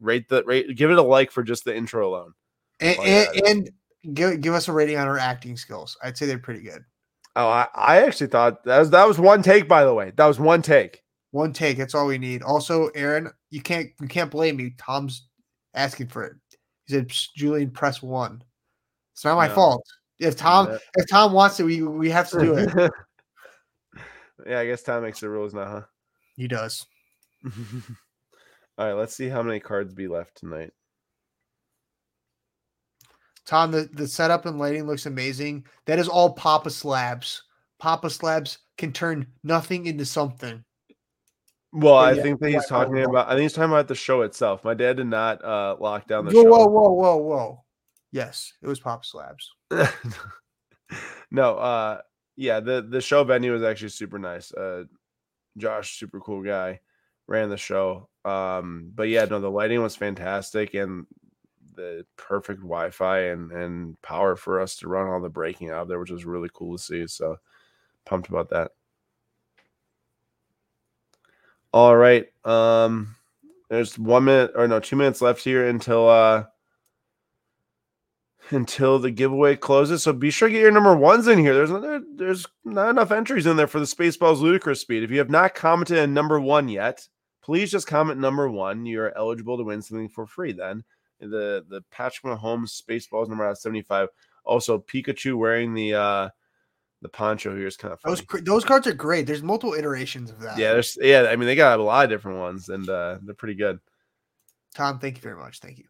rate 0.00 0.28
the 0.28 0.42
rate. 0.44 0.76
Give 0.76 0.90
it 0.90 0.98
a 0.98 1.02
like 1.02 1.30
for 1.30 1.44
just 1.44 1.64
the 1.64 1.74
intro 1.74 2.08
alone. 2.08 2.32
And, 2.80 2.98
and, 2.98 3.46
and 3.46 3.70
give 4.12 4.40
give 4.40 4.54
us 4.54 4.66
a 4.66 4.72
rating 4.72 4.98
on 4.98 5.06
our 5.06 5.18
acting 5.18 5.56
skills. 5.56 5.96
I'd 6.02 6.18
say 6.18 6.26
they're 6.26 6.38
pretty 6.38 6.62
good. 6.62 6.82
Oh, 7.36 7.48
I, 7.48 7.68
I 7.74 8.02
actually 8.02 8.26
thought 8.26 8.64
that 8.64 8.80
was 8.80 8.90
that 8.90 9.06
was 9.06 9.20
one 9.20 9.40
take. 9.40 9.68
By 9.68 9.84
the 9.84 9.94
way, 9.94 10.12
that 10.16 10.26
was 10.26 10.40
one 10.40 10.60
take. 10.60 11.02
One 11.30 11.52
take. 11.52 11.78
That's 11.78 11.94
all 11.94 12.06
we 12.06 12.18
need. 12.18 12.42
Also, 12.42 12.88
Aaron, 12.88 13.30
you 13.50 13.62
can't 13.62 13.88
you 14.00 14.08
can't 14.08 14.32
blame 14.32 14.56
me. 14.56 14.74
Tom's 14.78 15.28
asking 15.74 16.08
for 16.08 16.24
it. 16.24 16.32
He 16.86 16.94
said, 16.94 17.08
"Julian, 17.36 17.70
press 17.70 18.02
one." 18.02 18.42
It's 19.12 19.24
not 19.24 19.36
my 19.36 19.46
no. 19.46 19.54
fault. 19.54 19.86
If 20.18 20.36
Tom 20.36 20.76
if 20.96 21.08
Tom 21.08 21.32
wants 21.32 21.60
it, 21.60 21.64
we 21.64 21.82
we 21.82 22.10
have 22.10 22.28
to 22.30 22.40
do 22.40 22.56
it. 22.56 22.90
yeah, 24.46 24.60
I 24.60 24.66
guess 24.66 24.82
Tom 24.82 25.02
makes 25.02 25.20
the 25.20 25.28
rules 25.28 25.54
now, 25.54 25.66
huh? 25.66 25.82
He 26.36 26.48
does. 26.48 26.86
all 27.44 28.86
right, 28.86 28.92
let's 28.92 29.14
see 29.14 29.28
how 29.28 29.42
many 29.42 29.60
cards 29.60 29.94
be 29.94 30.08
left 30.08 30.36
tonight. 30.36 30.72
Tom, 33.46 33.70
the, 33.70 33.88
the 33.92 34.08
setup 34.08 34.46
and 34.46 34.58
lighting 34.58 34.86
looks 34.86 35.06
amazing. 35.06 35.66
That 35.86 35.98
is 35.98 36.08
all 36.08 36.32
Papa 36.32 36.70
Slabs. 36.70 37.42
Papa 37.78 38.08
Slabs 38.08 38.58
can 38.78 38.92
turn 38.92 39.26
nothing 39.42 39.86
into 39.86 40.06
something. 40.06 40.64
Well, 41.72 41.96
I 41.96 42.12
yeah, 42.12 42.22
think 42.22 42.40
that 42.40 42.50
he's 42.50 42.66
talking 42.66 43.02
about. 43.02 43.26
I 43.26 43.32
think 43.32 43.42
he's 43.42 43.52
talking 43.52 43.72
about 43.72 43.88
the 43.88 43.96
show 43.96 44.22
itself. 44.22 44.64
My 44.64 44.74
dad 44.74 44.96
did 44.96 45.08
not 45.08 45.44
uh, 45.44 45.76
lock 45.80 46.06
down 46.06 46.24
the 46.24 46.32
whoa, 46.32 46.42
show. 46.44 46.48
Whoa, 46.48 46.66
whoa, 46.68 46.90
whoa, 46.90 47.16
whoa! 47.16 47.64
Yes, 48.12 48.52
it 48.62 48.68
was 48.68 48.78
Papa 48.78 49.04
Slabs. 49.04 49.50
no, 51.32 51.56
uh, 51.56 52.00
yeah, 52.36 52.60
the 52.60 52.86
the 52.88 53.00
show 53.00 53.24
venue 53.24 53.52
was 53.52 53.62
actually 53.62 53.90
super 53.90 54.18
nice. 54.18 54.52
Uh, 54.52 54.84
Josh, 55.56 55.98
super 55.98 56.20
cool 56.20 56.42
guy, 56.42 56.80
ran 57.26 57.48
the 57.48 57.56
show. 57.56 58.08
Um, 58.24 58.90
but 58.94 59.08
yeah, 59.08 59.24
no, 59.26 59.40
the 59.40 59.50
lighting 59.50 59.82
was 59.82 59.96
fantastic, 59.96 60.74
and 60.74 61.06
the 61.76 62.06
perfect 62.16 62.60
Wi-Fi 62.60 63.18
and 63.20 63.52
and 63.52 64.00
power 64.02 64.36
for 64.36 64.60
us 64.60 64.76
to 64.76 64.88
run 64.88 65.08
all 65.08 65.20
the 65.20 65.28
breaking 65.28 65.70
out 65.70 65.88
there, 65.88 65.98
which 65.98 66.10
was 66.10 66.24
really 66.24 66.50
cool 66.52 66.76
to 66.76 66.82
see. 66.82 67.06
So 67.06 67.38
pumped 68.04 68.28
about 68.28 68.50
that. 68.50 68.72
All 71.72 71.96
right. 71.96 72.26
Um 72.44 73.16
there's 73.68 73.98
one 73.98 74.24
minute 74.24 74.52
or 74.54 74.68
no, 74.68 74.80
two 74.80 74.96
minutes 74.96 75.20
left 75.20 75.42
here 75.42 75.66
until 75.66 76.08
uh 76.08 76.44
until 78.50 78.98
the 78.98 79.10
giveaway 79.10 79.56
closes. 79.56 80.02
So 80.02 80.12
be 80.12 80.30
sure 80.30 80.48
to 80.48 80.52
get 80.52 80.62
your 80.62 80.70
number 80.70 80.94
ones 80.94 81.28
in 81.28 81.38
here. 81.38 81.54
There's 81.54 81.70
there, 81.70 82.00
there's 82.16 82.46
not 82.64 82.90
enough 82.90 83.10
entries 83.10 83.46
in 83.46 83.56
there 83.56 83.66
for 83.66 83.80
the 83.80 83.86
Spaceballs 83.86 84.40
Ludicrous 84.40 84.80
Speed. 84.80 85.02
If 85.02 85.10
you 85.10 85.18
have 85.18 85.30
not 85.30 85.54
commented 85.54 85.98
on 85.98 86.14
number 86.14 86.40
one 86.40 86.68
yet, 86.68 87.06
please 87.42 87.70
just 87.70 87.86
comment 87.86 88.20
number 88.20 88.50
one. 88.50 88.86
You're 88.86 89.16
eligible 89.16 89.56
to 89.56 89.64
win 89.64 89.82
something 89.82 90.08
for 90.08 90.26
free 90.26 90.52
then 90.52 90.84
the 91.20 91.64
the 91.68 91.82
Patrick 91.90 92.38
Mahomes 92.38 92.82
Spaceballs 92.82 93.28
number 93.28 93.44
out 93.44 93.58
75. 93.58 94.08
Also, 94.44 94.78
Pikachu 94.78 95.36
wearing 95.36 95.74
the 95.74 95.94
uh 95.94 96.28
the 97.02 97.08
poncho 97.08 97.54
here 97.54 97.66
is 97.66 97.76
kind 97.76 97.92
of 97.92 98.00
funny. 98.00 98.16
those 98.16 98.42
those 98.44 98.64
cards 98.64 98.86
are 98.86 98.94
great. 98.94 99.26
There's 99.26 99.42
multiple 99.42 99.74
iterations 99.74 100.30
of 100.30 100.40
that. 100.40 100.58
Yeah, 100.58 100.72
there's 100.72 100.96
yeah. 101.00 101.26
I 101.30 101.36
mean, 101.36 101.46
they 101.46 101.56
got 101.56 101.80
a 101.80 101.82
lot 101.82 102.04
of 102.04 102.10
different 102.10 102.38
ones, 102.38 102.68
and 102.68 102.88
uh 102.88 103.18
they're 103.22 103.34
pretty 103.34 103.54
good. 103.54 103.78
Tom, 104.74 104.98
thank 104.98 105.16
you 105.16 105.22
very 105.22 105.36
much. 105.36 105.60
Thank 105.60 105.78
you. 105.78 105.84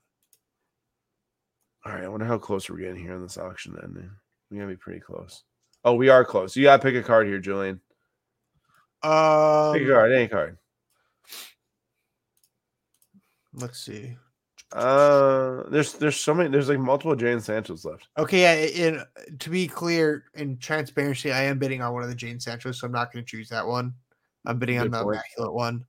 All 1.86 1.92
right, 1.92 2.04
I 2.04 2.08
wonder 2.08 2.26
how 2.26 2.38
close 2.38 2.70
we're 2.70 2.78
getting 2.78 2.96
here 2.96 3.14
in 3.14 3.22
this 3.22 3.38
auction. 3.38 3.76
Then 3.78 4.10
we're 4.50 4.58
gonna 4.58 4.70
be 4.70 4.76
pretty 4.76 5.00
close. 5.00 5.44
Oh, 5.84 5.94
we 5.94 6.08
are 6.08 6.24
close. 6.24 6.56
You 6.56 6.64
gotta 6.64 6.82
pick 6.82 6.94
a 6.94 7.02
card 7.02 7.26
here, 7.26 7.38
Julian. 7.38 7.80
Um, 9.02 9.74
pick 9.74 9.82
a 9.86 9.90
card, 9.92 10.12
any 10.12 10.28
card. 10.28 10.56
Let's 13.52 13.78
see. 13.78 14.16
Uh, 14.72 15.62
there's 15.68 15.92
there's 15.92 16.16
so 16.16 16.34
many. 16.34 16.48
There's 16.48 16.68
like 16.68 16.80
multiple 16.80 17.14
Jadon 17.14 17.36
Sanchos 17.36 17.84
left. 17.84 18.08
Okay, 18.18 18.40
yeah. 18.40 18.88
And 18.88 19.38
to 19.38 19.50
be 19.50 19.68
clear 19.68 20.24
in 20.34 20.58
transparency, 20.58 21.30
I 21.30 21.42
am 21.42 21.58
bidding 21.58 21.80
on 21.80 21.92
one 21.92 22.02
of 22.02 22.08
the 22.08 22.16
Jadon 22.16 22.42
Sanchos, 22.42 22.76
so 22.76 22.86
I'm 22.86 22.92
not 22.92 23.12
going 23.12 23.24
to 23.24 23.30
choose 23.30 23.48
that 23.50 23.66
one. 23.66 23.94
I'm 24.46 24.58
bidding 24.58 24.78
Good 24.78 24.86
on 24.86 24.90
the 24.90 25.02
point. 25.02 25.14
immaculate 25.16 25.54
one. 25.54 25.84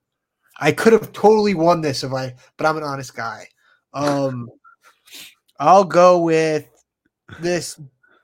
I 0.59 0.71
could 0.71 0.93
have 0.93 1.11
totally 1.13 1.55
won 1.55 1.81
this 1.81 2.03
if 2.03 2.13
I, 2.13 2.35
but 2.57 2.67
I'm 2.67 2.77
an 2.77 2.83
honest 2.83 3.15
guy. 3.15 3.47
Um, 3.93 4.47
I'll 5.59 5.83
go 5.83 6.19
with 6.19 6.67
this 7.39 7.79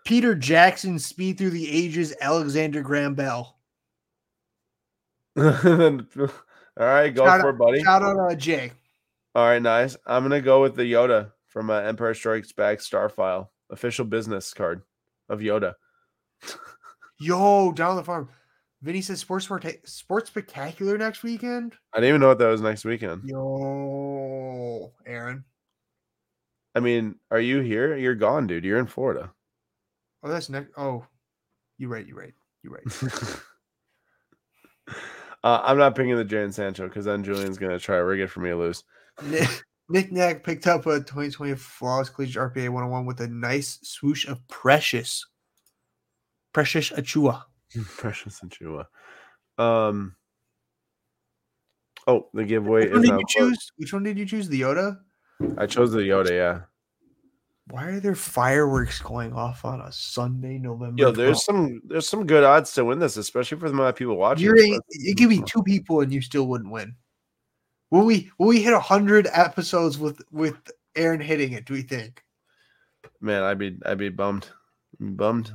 Peter 0.06 0.36
Jackson 0.36 1.00
speed 1.00 1.38
through 1.38 1.52
the 1.52 1.70
ages 1.70 2.14
Alexander 2.22 2.82
Graham 2.82 3.16
Bell. 3.16 3.58
All 5.38 5.48
right, 6.78 7.10
go 7.10 7.26
shout 7.26 7.42
for 7.42 7.48
out, 7.50 7.56
it, 7.56 7.58
buddy. 7.58 7.84
Shout 7.84 8.04
out 8.04 8.20
uh, 8.20 8.36
Jay. 8.36 8.72
All 9.34 9.46
right, 9.46 9.62
nice. 9.62 9.96
I'm 10.06 10.24
gonna 10.24 10.42
go 10.42 10.62
with 10.62 10.76
the 10.76 10.84
Yoda 10.84 11.32
from 11.48 11.70
uh, 11.70 11.80
Empire 11.80 12.14
Strikes 12.14 12.52
Back 12.52 12.80
Starfile 12.80 13.48
official 13.70 14.06
business 14.06 14.54
card 14.54 14.82
of 15.30 15.40
Yoda. 15.40 15.74
Yo, 17.20 17.72
down 17.72 17.96
the 17.96 18.04
farm. 18.04 18.30
Vinny 18.82 19.02
says 19.02 19.20
sports 19.20 19.48
sports 19.86 20.30
spectacular 20.30 20.98
next 20.98 21.24
weekend. 21.24 21.76
I 21.94 22.00
didn't 22.00 22.10
even 22.10 22.22
know 22.22 22.30
what 22.30 22.40
that 22.40 22.48
was 22.48 22.62
next 22.62 22.84
weekend. 22.84 23.24
Yo, 23.26 24.92
Aaron. 25.06 25.46
I 26.74 26.80
mean, 26.80 27.16
are 27.30 27.40
you 27.40 27.60
here? 27.60 27.98
You're 27.98 28.16
gone, 28.16 28.48
dude. 28.48 28.64
You're 28.64 28.80
in 28.80 28.88
Florida. 28.88 29.32
Oh, 30.24 30.30
that's 30.30 30.50
next. 30.50 30.72
Oh, 30.78 31.06
you're 31.78 31.90
right. 31.90 32.06
You're 32.06 32.18
right. 32.18 32.34
You're 32.64 32.74
right. 32.74 33.40
uh, 35.44 35.62
I'm 35.64 35.78
not 35.78 35.96
picking 35.96 36.16
the 36.16 36.24
Jadon 36.26 36.54
Sancho 36.54 36.88
because 36.88 37.06
then 37.06 37.24
Julian's 37.24 37.58
gonna 37.58 37.80
try 37.80 37.98
to 37.98 38.06
rig 38.06 38.20
it 38.20 38.30
for 38.30 38.40
me 38.40 38.50
to 38.50 38.56
lose. 38.56 38.84
Nick, 39.24 39.64
Nick 39.90 40.12
Nack 40.12 40.44
picked 40.44 40.68
up 40.68 40.86
a 40.86 41.00
2020 41.00 41.56
Flawless 41.56 42.10
Collegiate 42.10 42.54
RPA 42.54 42.70
101 42.70 43.06
with 43.06 43.20
a 43.20 43.28
nice 43.28 43.80
swoosh 43.84 44.28
of 44.28 44.48
Precious. 44.48 45.26
Precious 46.54 46.92
Achiuwa. 46.92 47.44
Precious 47.98 48.40
Achiuwa. 48.42 48.86
Um. 49.58 50.16
Oh, 52.08 52.30
the 52.34 52.46
giveaway 52.46 52.90
Which 52.90 52.94
one 52.94 53.02
did 53.02 53.12
you 53.12 53.26
choose? 53.28 53.72
Which 53.78 53.94
one 53.94 54.04
did 54.04 54.18
you 54.18 54.26
choose? 54.26 54.48
The 54.48 54.62
Yoda. 54.62 54.98
I 55.58 55.66
chose 55.66 55.92
the 55.92 56.00
Yoda. 56.00 56.32
Yeah. 56.32 56.62
Why 57.70 57.86
are 57.86 58.00
there 58.00 58.16
fireworks 58.16 59.00
going 59.00 59.34
off 59.34 59.64
on 59.64 59.80
a 59.82 59.92
Sunday, 59.92 60.58
November? 60.58 61.02
Yo, 61.02 61.12
there's 61.12 61.38
12th? 61.38 61.42
some 61.42 61.82
there's 61.86 62.08
some 62.08 62.26
good 62.28 62.44
odds 62.44 62.74
to 62.74 62.84
win 62.84 63.00
this, 63.00 63.18
especially 63.18 63.60
for 63.60 63.70
the 63.70 63.74
amount 63.74 63.90
of 63.90 63.96
people 63.96 64.18
watching. 64.18 64.44
You're 64.44 64.60
a, 64.60 64.80
it 64.90 65.18
could 65.18 65.30
be 65.30 65.42
two 65.44 65.64
people 65.64 66.02
and 66.02 66.12
you 66.12 66.22
still 66.22 66.48
wouldn't 66.48 66.72
win. 66.72 66.96
Will 67.92 68.06
we 68.06 68.30
will 68.38 68.48
we 68.48 68.62
hit 68.62 68.74
hundred 68.78 69.28
episodes 69.32 69.98
with 69.98 70.22
with 70.32 70.56
Aaron 70.96 71.22
hitting 71.22 71.54
it? 71.54 71.66
Do 71.66 71.74
we 71.74 71.82
think? 71.82 72.24
Man, 73.22 73.44
I'd 73.44 73.60
be 73.60 73.78
I'd 73.86 73.98
be 73.98 74.10
bummed. 74.10 74.50
bummed. 75.00 75.52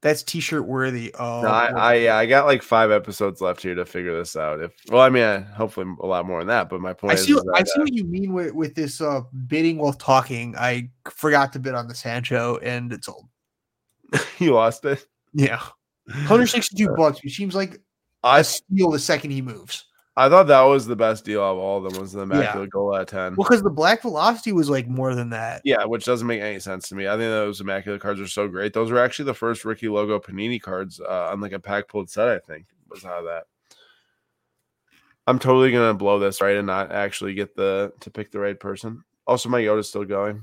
That's 0.00 0.22
t-shirt 0.22 0.64
worthy. 0.64 1.12
Oh, 1.18 1.42
No, 1.42 1.48
I, 1.48 1.96
I 1.96 2.20
I 2.20 2.26
got 2.26 2.46
like 2.46 2.62
five 2.62 2.92
episodes 2.92 3.40
left 3.40 3.62
here 3.62 3.74
to 3.74 3.84
figure 3.84 4.16
this 4.16 4.36
out. 4.36 4.60
If 4.60 4.72
well, 4.90 5.02
I 5.02 5.08
mean, 5.10 5.24
uh, 5.24 5.44
hopefully 5.54 5.92
a 6.00 6.06
lot 6.06 6.24
more 6.24 6.38
than 6.38 6.46
that. 6.48 6.68
But 6.68 6.80
my 6.80 6.92
point 6.92 7.14
I 7.14 7.16
see. 7.16 7.32
is 7.32 7.42
What, 7.42 7.60
I 7.60 7.64
see 7.64 7.80
what 7.80 7.92
you 7.92 8.04
mean 8.04 8.32
with, 8.32 8.52
with 8.54 8.74
this 8.76 9.00
uh, 9.00 9.22
bidding 9.48 9.78
while 9.78 9.92
talking. 9.92 10.54
I 10.56 10.90
forgot 11.10 11.52
to 11.54 11.58
bid 11.58 11.74
on 11.74 11.88
the 11.88 11.96
Sancho, 11.96 12.58
and 12.58 12.92
it's 12.92 13.06
sold. 13.06 13.26
uh, 14.12 14.20
you 14.38 14.54
lost 14.54 14.84
it. 14.84 15.04
Yeah, 15.34 15.60
162 16.06 16.94
bucks, 16.96 17.22
which 17.24 17.34
seems 17.36 17.56
like 17.56 17.80
I 18.22 18.42
steal 18.42 18.90
the 18.90 19.00
second 19.00 19.32
he 19.32 19.42
moves. 19.42 19.84
I 20.18 20.28
thought 20.28 20.48
that 20.48 20.62
was 20.62 20.84
the 20.86 20.96
best 20.96 21.24
deal 21.24 21.42
of 21.42 21.58
all 21.58 21.78
of 21.84 21.90
them 21.92 22.00
was 22.02 22.12
the 22.12 22.18
Yeah. 22.18 22.24
immaculate 22.24 22.70
goal 22.70 22.94
at 22.96 23.06
ten. 23.08 23.36
Well, 23.36 23.46
because 23.48 23.62
the 23.62 23.70
Black 23.70 24.02
Velocity 24.02 24.52
was 24.52 24.68
like 24.68 24.88
more 24.88 25.14
than 25.14 25.30
that. 25.30 25.62
Yeah, 25.64 25.84
which 25.84 26.04
doesn't 26.04 26.26
make 26.26 26.40
any 26.40 26.58
sense 26.58 26.88
to 26.88 26.96
me. 26.96 27.06
I 27.06 27.12
think 27.12 27.30
those 27.30 27.60
immaculate 27.60 28.00
cards 28.00 28.20
are 28.20 28.26
so 28.26 28.48
great. 28.48 28.72
Those 28.72 28.90
were 28.90 28.98
actually 28.98 29.26
the 29.26 29.34
first 29.34 29.64
Ricky 29.64 29.88
logo 29.88 30.18
Panini 30.18 30.60
cards 30.60 31.00
uh, 31.00 31.28
on 31.30 31.40
like 31.40 31.52
a 31.52 31.60
pack 31.60 31.86
pulled 31.88 32.10
set. 32.10 32.28
I 32.28 32.38
think 32.40 32.66
was 32.90 33.04
out 33.04 33.20
of 33.20 33.24
that. 33.26 33.44
I'm 35.26 35.38
totally 35.38 35.70
gonna 35.70 35.94
blow 35.94 36.18
this 36.18 36.40
right 36.40 36.56
and 36.56 36.66
not 36.66 36.90
actually 36.90 37.34
get 37.34 37.54
the 37.54 37.92
to 38.00 38.10
pick 38.10 38.30
the 38.32 38.40
right 38.40 38.58
person. 38.58 39.04
Also, 39.26 39.48
my 39.48 39.60
Yoda's 39.60 39.88
still 39.88 40.04
going. 40.04 40.42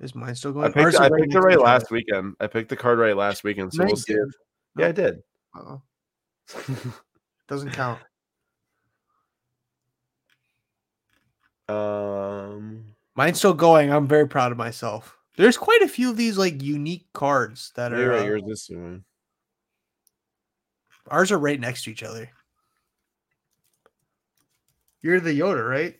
Is 0.00 0.14
mine 0.14 0.34
still 0.34 0.52
I 0.52 0.70
going? 0.70 0.72
picked, 0.72 1.00
I 1.00 1.10
picked 1.10 1.32
the 1.32 1.40
right 1.40 1.60
last 1.60 1.90
weekend. 1.90 2.36
I 2.40 2.46
picked 2.46 2.68
the 2.70 2.76
card 2.76 2.98
right 2.98 3.16
last 3.16 3.44
weekend, 3.44 3.72
so 3.74 3.82
No, 3.82 3.86
we'll 3.88 3.96
see. 3.96 4.14
If, 4.14 4.28
yeah, 4.78 4.86
I 4.88 4.92
did. 4.92 5.22
Uh-oh. 5.54 5.82
Doesn't 7.48 7.70
count. 7.72 8.00
um, 11.68 12.84
Mine's 13.14 13.38
still 13.38 13.54
going. 13.54 13.92
I'm 13.92 14.06
very 14.06 14.28
proud 14.28 14.52
of 14.52 14.58
myself. 14.58 15.16
There's 15.36 15.56
quite 15.56 15.82
a 15.82 15.88
few 15.88 16.10
of 16.10 16.16
these 16.16 16.36
like 16.38 16.62
unique 16.62 17.06
cards 17.12 17.72
that 17.76 17.92
you're 17.92 18.10
right. 18.10 18.20
uh, 18.22 18.24
Yours 18.24 18.42
this 18.46 18.68
one. 18.70 19.04
ours 21.08 21.32
are 21.32 21.38
right 21.38 21.58
next 21.58 21.84
to 21.84 21.90
each 21.90 22.02
other. 22.02 22.28
You're 25.02 25.20
the 25.20 25.38
Yoda, 25.38 25.68
right? 25.68 25.96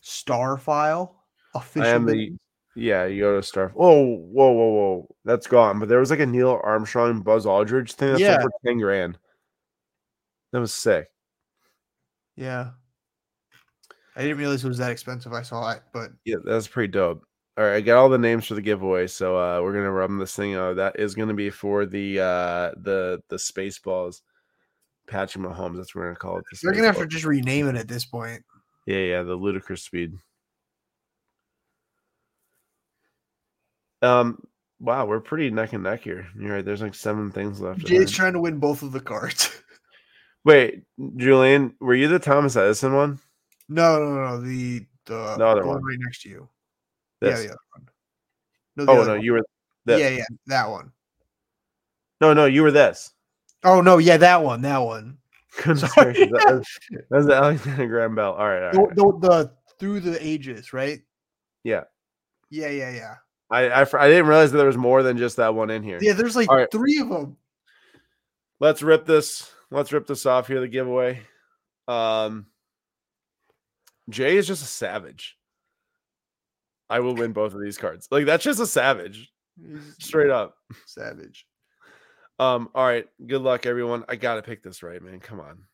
Star 0.00 0.56
file. 0.56 1.22
Official. 1.54 1.88
I 1.88 1.90
am 1.92 2.06
the 2.06 2.36
yeah 2.74 3.06
Yoda 3.06 3.44
star. 3.44 3.72
Oh, 3.76 4.02
whoa, 4.04 4.50
whoa, 4.52 4.68
whoa! 4.68 5.16
That's 5.24 5.46
gone. 5.46 5.78
But 5.78 5.88
there 5.88 5.98
was 5.98 6.10
like 6.10 6.20
a 6.20 6.26
Neil 6.26 6.60
Armstrong, 6.62 7.20
Buzz 7.22 7.44
Aldridge 7.46 7.92
thing. 7.92 8.10
That's 8.10 8.20
Yeah. 8.20 8.32
yeah. 8.32 8.42
for 8.42 8.50
ten 8.64 8.78
grand. 8.78 9.18
That 10.52 10.60
was 10.60 10.72
sick. 10.72 11.08
Yeah. 12.36 12.70
I 14.16 14.22
didn't 14.22 14.38
realize 14.38 14.64
it 14.64 14.68
was 14.68 14.78
that 14.78 14.90
expensive. 14.90 15.32
I 15.32 15.42
saw 15.42 15.70
it, 15.72 15.82
but 15.92 16.10
Yeah, 16.24 16.36
that's 16.42 16.66
pretty 16.66 16.90
dope. 16.90 17.22
All 17.58 17.64
right, 17.64 17.76
I 17.76 17.80
got 17.80 17.98
all 17.98 18.08
the 18.08 18.18
names 18.18 18.46
for 18.46 18.54
the 18.54 18.62
giveaway, 18.62 19.06
so 19.06 19.36
uh, 19.36 19.60
we're 19.62 19.72
gonna 19.72 19.90
run 19.90 20.18
this 20.18 20.34
thing 20.34 20.54
out. 20.54 20.76
That 20.76 20.98
is 20.98 21.14
gonna 21.14 21.34
be 21.34 21.50
for 21.50 21.86
the 21.86 22.20
uh, 22.20 22.70
the 22.76 23.22
the 23.28 23.36
Spaceballs, 23.36 24.22
Patrick 25.06 25.44
Mahomes. 25.44 25.76
That's 25.76 25.94
what 25.94 26.02
we're 26.02 26.08
gonna 26.08 26.16
call 26.16 26.38
it. 26.38 26.44
The 26.50 26.58
they're 26.62 26.74
gonna 26.74 26.86
have 26.86 26.98
to 26.98 27.06
just 27.06 27.24
rename 27.24 27.68
it 27.68 27.76
at 27.76 27.88
this 27.88 28.04
point. 28.04 28.42
Yeah, 28.86 28.98
yeah, 28.98 29.22
the 29.22 29.34
ludicrous 29.34 29.82
speed. 29.82 30.14
Um, 34.02 34.42
wow, 34.78 35.06
we're 35.06 35.20
pretty 35.20 35.50
neck 35.50 35.72
and 35.72 35.82
neck 35.82 36.02
here. 36.02 36.28
You're 36.38 36.56
right. 36.56 36.64
There's 36.64 36.82
like 36.82 36.94
seven 36.94 37.30
things 37.30 37.60
left. 37.60 37.80
Jay's 37.80 38.10
trying 38.10 38.34
to 38.34 38.40
win 38.40 38.58
both 38.58 38.82
of 38.82 38.92
the 38.92 39.00
cards. 39.00 39.50
Wait, 40.44 40.84
Julian, 41.16 41.74
were 41.80 41.94
you 41.94 42.08
the 42.08 42.18
Thomas 42.18 42.54
Edison 42.54 42.94
one? 42.94 43.18
No, 43.68 43.98
no, 43.98 44.28
no. 44.28 44.40
The 44.40 44.86
the, 45.06 45.36
The 45.36 45.46
other 45.46 45.66
one. 45.66 45.82
right 45.82 45.98
next 46.00 46.22
to 46.22 46.28
you. 46.28 46.48
This. 47.20 47.30
Yeah, 47.30 47.46
the 47.46 47.48
other 47.50 47.58
one. 47.72 47.88
No, 48.76 48.84
the 48.84 48.92
oh 48.92 49.04
no, 49.04 49.12
one. 49.12 49.22
you 49.22 49.32
were. 49.32 49.42
This. 49.84 50.00
Yeah, 50.00 50.08
yeah, 50.08 50.24
that 50.46 50.70
one. 50.70 50.92
No, 52.20 52.34
no, 52.34 52.46
you 52.46 52.62
were 52.62 52.72
this. 52.72 53.12
Oh 53.64 53.80
no, 53.80 53.98
yeah, 53.98 54.16
that 54.16 54.42
one, 54.42 54.62
that 54.62 54.78
one. 54.78 55.18
Goodness 55.64 55.92
gracious, 55.94 56.30
that 56.30 56.64
was, 57.10 57.26
the 57.26 57.34
Alexander 57.34 57.86
Graham 57.86 58.14
Bell. 58.14 58.32
All 58.32 58.46
right, 58.46 58.62
all 58.62 58.84
right. 58.84 58.94
The, 58.94 59.02
the, 59.02 59.28
the 59.28 59.52
through 59.78 60.00
the 60.00 60.24
ages, 60.24 60.72
right? 60.72 61.00
Yeah. 61.64 61.84
Yeah, 62.50 62.68
yeah, 62.68 62.90
yeah. 62.90 63.14
I, 63.50 63.68
I 63.68 63.80
I 63.80 64.08
didn't 64.08 64.26
realize 64.26 64.52
that 64.52 64.58
there 64.58 64.66
was 64.66 64.76
more 64.76 65.02
than 65.02 65.18
just 65.18 65.36
that 65.36 65.54
one 65.54 65.70
in 65.70 65.82
here. 65.82 65.98
Yeah, 66.00 66.12
there's 66.12 66.36
like 66.36 66.50
right. 66.50 66.68
three 66.70 66.98
of 66.98 67.08
them. 67.08 67.36
Let's 68.60 68.82
rip 68.82 69.06
this. 69.06 69.50
Let's 69.70 69.92
rip 69.92 70.06
this 70.06 70.26
off 70.26 70.48
here. 70.48 70.60
The 70.60 70.68
giveaway. 70.68 71.22
Um, 71.88 72.46
Jay 74.10 74.36
is 74.36 74.46
just 74.46 74.62
a 74.62 74.66
savage. 74.66 75.36
I 76.88 77.00
will 77.00 77.14
win 77.14 77.32
both 77.32 77.54
of 77.54 77.60
these 77.60 77.78
cards. 77.78 78.06
Like 78.10 78.26
that's 78.26 78.44
just 78.44 78.60
a 78.60 78.66
savage, 78.66 79.32
straight 79.98 80.30
up. 80.30 80.56
savage. 80.86 81.46
Um. 82.38 82.68
All 82.74 82.86
right. 82.86 83.06
Good 83.26 83.42
luck, 83.42 83.66
everyone. 83.66 84.04
I 84.08 84.16
gotta 84.16 84.42
pick 84.42 84.62
this 84.62 84.82
right, 84.82 85.02
man. 85.02 85.20
Come 85.20 85.40
on. 85.40 85.64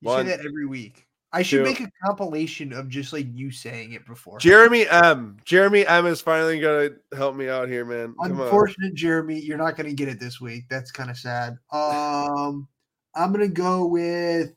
You 0.00 0.08
One, 0.08 0.26
say 0.26 0.36
that 0.36 0.46
every 0.46 0.66
week. 0.66 1.06
I 1.34 1.40
should 1.40 1.60
two. 1.60 1.64
make 1.64 1.80
a 1.80 1.90
compilation 2.04 2.74
of 2.74 2.90
just 2.90 3.14
like 3.14 3.26
you 3.32 3.50
saying 3.50 3.94
it 3.94 4.06
before. 4.06 4.38
Jeremy 4.38 4.86
M. 4.86 5.38
Jeremy 5.46 5.86
M. 5.86 6.04
is 6.06 6.20
finally 6.20 6.60
gonna 6.60 6.90
help 7.16 7.34
me 7.34 7.48
out 7.48 7.68
here, 7.68 7.86
man. 7.86 8.14
Come 8.22 8.38
on. 8.38 8.74
Jeremy, 8.94 9.40
you're 9.40 9.56
not 9.56 9.74
going 9.76 9.88
to 9.88 9.94
get 9.94 10.08
it 10.08 10.20
this 10.20 10.42
week. 10.42 10.64
That's 10.68 10.90
kind 10.90 11.08
of 11.08 11.16
sad. 11.16 11.56
Um, 11.72 12.68
I'm 13.14 13.32
going 13.32 13.40
to 13.40 13.48
go 13.48 13.86
with 13.86 14.52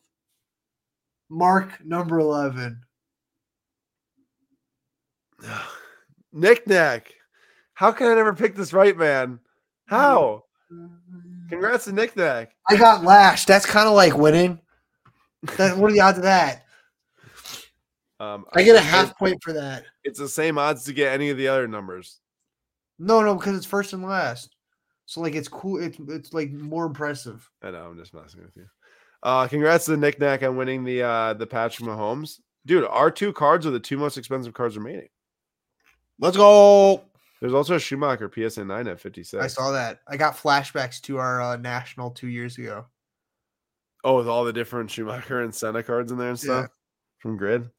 Mark 1.30 1.84
number 1.86 2.20
eleven. 2.20 2.82
Nick 6.34 6.68
Nack. 6.68 7.14
How 7.74 7.92
can 7.92 8.08
I 8.08 8.16
never 8.16 8.34
pick 8.34 8.56
this 8.56 8.74
right, 8.74 8.96
man? 8.96 9.40
How? 9.86 10.44
Congrats 11.50 11.86
to 11.86 11.92
Nick 11.92 12.16
Nack. 12.16 12.56
I 12.70 12.78
got 12.78 13.04
lashed. 13.04 13.48
That's 13.48 13.66
kind 13.66 13.88
of 13.88 13.94
like 13.94 14.18
winning. 14.18 14.60
That, 15.58 15.78
what 15.78 15.92
are 15.92 15.94
the 15.94 16.02
odds 16.02 16.18
of 16.18 16.24
that? 16.24 16.64
Um, 18.20 18.46
I 18.54 18.64
get 18.64 18.76
a 18.76 18.82
half 18.82 19.18
point 19.18 19.44
for 19.44 19.54
that. 19.54 19.84
It's 20.04 20.20
the 20.20 20.30
same 20.30 20.58
odds 20.58 20.84
to 20.86 20.94
get 20.94 21.14
any 21.14 21.30
of 21.30 21.38
the 21.38 21.48
other 21.48 21.68
numbers. 21.68 22.20
No, 22.98 23.22
no, 23.22 23.36
because 23.36 23.58
it's 23.58 23.66
first 23.66 23.94
and 23.94 24.04
last. 24.04 24.56
So 25.06 25.22
like 25.22 25.36
it's 25.36 25.48
cool. 25.48 25.82
It's 25.82 25.98
it's 26.08 26.34
like 26.34 26.52
more 26.52 26.86
impressive. 26.86 27.48
I 27.62 27.72
know, 27.72 27.88
I'm 27.90 27.98
just 27.98 28.14
messing 28.14 28.42
with 28.42 28.56
you. 28.56 28.66
Uh, 29.22 29.48
congrats 29.48 29.86
to 29.86 29.98
Nick 29.98 30.20
Nack 30.20 30.44
on 30.44 30.56
winning 30.56 30.84
the 30.84 31.04
uh 31.04 31.34
the 31.34 31.46
patch 31.46 31.80
Patrick 31.80 31.90
Mahomes. 31.90 32.40
Dude, 32.66 32.86
our 32.86 33.12
two 33.12 33.32
cards 33.34 33.68
are 33.68 33.72
the 33.72 33.80
two 33.80 33.98
most 33.98 34.18
expensive 34.18 34.54
cards 34.54 34.78
remaining. 34.78 35.10
Let's 36.20 36.38
go. 36.38 37.04
There's 37.42 37.54
also 37.54 37.76
a 37.76 37.80
Schumacher 37.80 38.32
PSA 38.34 38.64
9 38.64 38.88
at 38.88 39.00
56. 39.00 39.44
I 39.44 39.48
saw 39.48 39.72
that. 39.72 40.00
I 40.08 40.18
got 40.18 40.36
flashbacks 40.38 41.02
to 41.02 41.18
our 41.18 41.42
uh, 41.42 41.58
national 41.58 42.12
two 42.12 42.28
years 42.28 42.58
ago. 42.58 42.86
Oh, 44.04 44.18
with 44.18 44.28
all 44.28 44.46
the 44.46 44.54
different 44.54 44.90
Schumacher 44.90 45.42
and 45.42 45.54
Senna 45.54 45.84
cards 45.84 46.12
in 46.12 46.18
there 46.18 46.30
and 46.30 46.38
Yeah. 46.44 46.62
stuff 46.62 46.72
from 47.20 47.38
grid. 47.38 47.70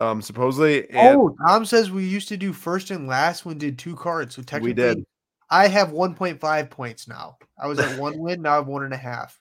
Um, 0.00 0.22
supposedly, 0.22 0.88
and 0.90 1.16
Oh, 1.18 1.34
Tom 1.46 1.64
says 1.64 1.90
we 1.90 2.04
used 2.04 2.28
to 2.28 2.36
do 2.36 2.52
first 2.52 2.90
and 2.90 3.06
last 3.08 3.44
when 3.44 3.58
did 3.58 3.78
two 3.78 3.96
cards. 3.96 4.36
So 4.36 4.42
technically, 4.42 4.70
we 4.70 4.74
did. 4.74 5.04
I 5.50 5.66
have 5.68 5.88
1.5 5.90 6.70
points 6.70 7.08
now. 7.08 7.36
I 7.60 7.66
was 7.66 7.78
at 7.78 7.98
one 8.00 8.18
win. 8.18 8.42
Now 8.42 8.52
I 8.52 8.56
have 8.56 8.66
one 8.68 8.84
and 8.84 8.94
a 8.94 8.98
half. 8.98 9.38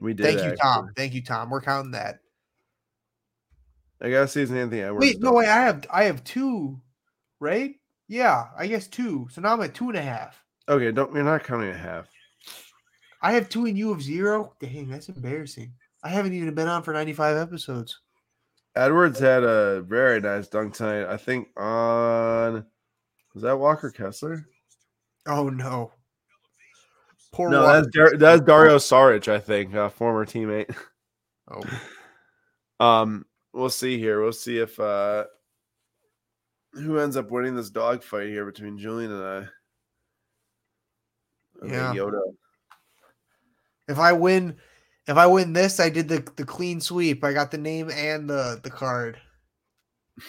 We 0.00 0.14
did. 0.14 0.24
Thank 0.24 0.44
you, 0.44 0.56
Tom. 0.56 0.90
Thank 0.96 1.12
you, 1.14 1.22
Tom. 1.24 1.50
We're 1.50 1.60
counting 1.60 1.92
that. 1.92 2.20
I 4.00 4.10
gotta 4.10 4.28
see 4.28 4.42
Anthony 4.42 4.80
Edwards. 4.82 5.04
Wait, 5.04 5.20
no, 5.20 5.32
wait. 5.32 5.48
I 5.48 5.60
have 5.62 5.84
I 5.92 6.04
have 6.04 6.22
two, 6.24 6.80
right? 7.40 7.74
Yeah, 8.06 8.46
I 8.56 8.66
guess 8.66 8.86
two. 8.86 9.28
So 9.30 9.40
now 9.40 9.52
I'm 9.54 9.60
at 9.62 9.74
two 9.74 9.88
and 9.88 9.98
a 9.98 10.02
half. 10.02 10.42
Okay, 10.68 10.92
don't 10.92 11.12
you're 11.14 11.24
not 11.24 11.44
counting 11.44 11.70
a 11.70 11.76
half. 11.76 12.06
I 13.22 13.32
have 13.32 13.48
two 13.48 13.66
and 13.66 13.76
you 13.76 13.90
have 13.92 14.02
zero. 14.02 14.54
Dang, 14.60 14.88
that's 14.88 15.08
embarrassing. 15.08 15.72
I 16.04 16.10
haven't 16.10 16.32
even 16.34 16.54
been 16.54 16.68
on 16.68 16.84
for 16.84 16.92
95 16.92 17.36
episodes. 17.36 17.98
Edwards 18.76 19.18
had 19.18 19.42
a 19.42 19.80
very 19.82 20.20
nice 20.20 20.46
dunk 20.46 20.74
tonight. 20.74 21.12
I 21.12 21.16
think 21.16 21.48
on 21.56 22.64
was 23.34 23.42
that 23.42 23.58
Walker 23.58 23.90
Kessler? 23.90 24.46
Oh 25.26 25.48
no. 25.48 25.92
Poor 27.32 27.50
No, 27.50 27.62
Walker. 27.64 27.72
that's 27.82 27.88
Dar- 27.88 28.16
that's 28.18 28.42
Dario 28.42 28.76
Saric, 28.76 29.26
I 29.28 29.40
think, 29.40 29.74
a 29.74 29.90
former 29.90 30.24
teammate. 30.24 30.74
Oh, 31.50 31.62
Um, 32.80 33.26
we'll 33.58 33.70
see 33.70 33.98
here. 33.98 34.22
We'll 34.22 34.32
see 34.32 34.58
if 34.58 34.78
uh 34.78 35.24
who 36.72 36.98
ends 36.98 37.16
up 37.16 37.30
winning 37.30 37.56
this 37.56 37.70
dogfight 37.70 38.28
here 38.28 38.46
between 38.46 38.78
Julian 38.78 39.12
and 39.12 39.24
I. 39.24 39.38
I 41.62 41.66
Yeah. 41.66 41.94
Yoda. 41.94 42.20
if 43.88 43.98
I 43.98 44.12
win, 44.12 44.56
if 45.06 45.16
I 45.16 45.26
win 45.26 45.52
this, 45.52 45.80
I 45.80 45.90
did 45.90 46.08
the 46.08 46.26
the 46.36 46.44
clean 46.44 46.80
sweep. 46.80 47.24
I 47.24 47.32
got 47.32 47.50
the 47.50 47.58
name 47.58 47.90
and 47.90 48.30
the 48.30 48.60
the 48.62 48.70
card. 48.70 49.20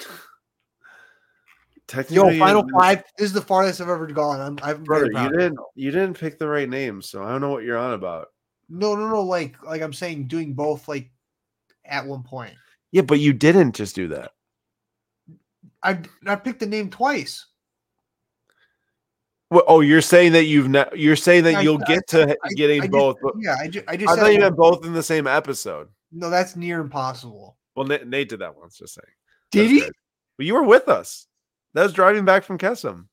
Yo, 2.09 2.37
final 2.37 2.63
five. 2.77 3.03
This 3.17 3.25
is 3.25 3.33
the 3.33 3.41
farthest 3.41 3.81
I've 3.81 3.89
ever 3.89 4.05
gone. 4.05 4.39
I'm 4.39 4.59
I'm 4.61 4.83
brother. 4.83 5.05
very 5.05 5.13
proud. 5.13 5.31
You 5.31 5.37
didn't. 5.37 5.59
You 5.73 5.89
didn't 5.89 6.19
pick 6.19 6.37
the 6.37 6.47
right 6.47 6.69
name, 6.69 7.01
so 7.01 7.23
I 7.23 7.31
don't 7.31 7.41
know 7.41 7.49
what 7.49 7.63
you're 7.63 7.79
on 7.79 7.93
about. 7.93 8.27
No, 8.69 8.95
no, 8.95 9.09
no. 9.09 9.23
Like 9.23 9.61
like 9.63 9.81
I'm 9.81 9.93
saying, 9.93 10.27
doing 10.27 10.53
both 10.53 10.87
like 10.87 11.09
at 11.85 12.05
one 12.05 12.21
point. 12.21 12.53
Yeah, 12.91 13.03
but 13.03 13.19
you 13.19 13.33
didn't 13.33 13.73
just 13.75 13.95
do 13.95 14.07
that. 14.09 14.31
I 15.83 15.99
I 16.25 16.35
picked 16.35 16.59
the 16.59 16.65
name 16.65 16.89
twice. 16.89 17.45
Well, 19.51 19.63
oh, 19.67 19.81
you're 19.81 20.01
saying 20.01 20.33
that 20.33 20.45
you've 20.45 20.67
ne- 20.69 20.89
you're 20.95 21.15
saying 21.15 21.43
that 21.45 21.55
I- 21.55 21.61
you'll 21.61 21.81
I- 21.83 21.87
get 21.87 22.07
to 22.09 22.37
I- 22.43 22.49
getting 22.55 22.81
just- 22.81 22.91
both. 22.91 23.17
but 23.21 23.33
Yeah, 23.39 23.55
I, 23.59 23.67
ju- 23.67 23.83
I 23.87 23.97
just 23.97 24.11
I 24.11 24.15
thought 24.15 24.33
you 24.33 24.39
meant 24.39 24.55
both 24.55 24.85
in 24.85 24.93
the 24.93 25.01
same 25.03 25.25
episode. 25.27 25.89
no, 26.11 26.29
that's 26.29 26.55
near 26.55 26.79
impossible. 26.81 27.57
Well, 27.75 27.85
Nate, 27.87 28.05
Nate 28.07 28.29
did 28.29 28.39
that 28.39 28.55
once. 28.57 28.77
Just 28.77 28.93
saying. 28.95 29.05
Did 29.51 29.61
That's 29.61 29.71
he? 29.87 29.91
Well, 30.37 30.45
you 30.47 30.53
were 30.53 30.63
with 30.63 30.87
us. 30.89 31.27
That 31.73 31.83
was 31.83 31.93
driving 31.93 32.25
back 32.25 32.43
from 32.43 32.57
Kesem. 32.57 33.07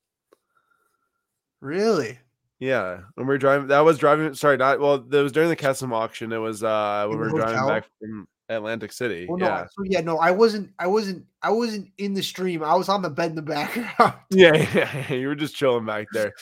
Really? 1.61 2.19
Yeah, 2.59 3.01
when 3.15 3.27
we 3.27 3.35
were 3.35 3.39
driving, 3.39 3.69
that 3.69 3.81
was 3.81 3.99
driving. 3.99 4.35
Sorry, 4.35 4.57
not 4.57 4.81
well. 4.81 4.99
That 4.99 5.23
was 5.23 5.33
during 5.33 5.49
the 5.51 5.57
Kesem 5.57 5.93
auction. 5.93 6.33
It 6.33 6.39
was 6.39 6.63
uh 6.65 7.07
when 7.09 7.19
In 7.19 7.25
we 7.27 7.33
were 7.33 7.39
driving 7.39 7.57
hotel? 7.59 7.69
back 7.69 7.87
from 8.01 8.29
Atlantic 8.49 8.93
City. 8.93 9.27
Well, 9.29 9.39
no. 9.39 9.47
yeah. 9.47 9.67
So 9.67 9.83
yeah, 9.85 10.01
no, 10.01 10.19
I 10.19 10.31
wasn't. 10.31 10.71
I 10.79 10.87
wasn't. 10.87 11.25
I 11.43 11.51
wasn't 11.51 11.91
in 11.99 12.15
the 12.15 12.23
stream. 12.23 12.63
I 12.63 12.75
was 12.75 12.89
on 12.89 13.03
the 13.03 13.11
bed 13.11 13.31
in 13.31 13.37
the 13.37 13.43
background. 13.43 14.15
yeah, 14.31 14.67
yeah, 14.75 15.13
You 15.13 15.29
were 15.29 15.35
just 15.35 15.57
chilling 15.57 15.87
back 15.87 16.07
there. 16.13 16.33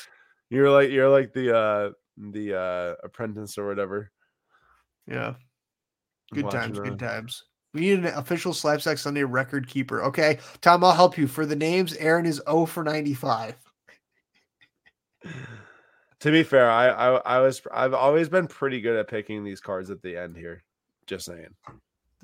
You're 0.51 0.71
like 0.71 0.91
you're 0.91 1.09
like 1.09 1.33
the 1.33 1.57
uh 1.57 1.91
the 2.17 2.59
uh 2.59 2.95
apprentice 3.05 3.59
or 3.59 3.67
whatever. 3.67 4.11
Yeah. 5.07 5.35
Good 6.33 6.51
times, 6.51 6.79
good 6.79 6.99
times. 6.99 7.45
We 7.75 7.83
need 7.83 7.99
an 8.01 8.07
official 8.07 8.53
SlabStox 8.53 9.01
Sunday 9.01 9.25
record 9.25 9.69
keeper. 9.69 10.03
Okay, 10.05 10.39
Tom, 10.61 10.85
I'll 10.85 10.93
help 10.93 11.19
you. 11.19 11.27
For 11.27 11.45
the 11.45 11.57
names, 11.57 11.95
Aaron 11.95 12.25
is 12.25 12.41
0 12.49 12.67
for 12.67 12.85
95. 12.85 13.57
To 16.21 16.31
be 16.31 16.43
fair, 16.43 16.71
I, 16.71 16.89
I 16.89 17.17
I 17.17 17.41
was 17.41 17.61
I've 17.73 17.95
always 17.95 18.29
been 18.29 18.47
pretty 18.47 18.81
good 18.81 18.97
at 18.97 19.09
picking 19.09 19.45
these 19.45 19.61
cards 19.61 19.91
at 19.91 20.03
the 20.03 20.17
end 20.17 20.37
here. 20.37 20.63
Just 21.07 21.27
saying. 21.27 21.55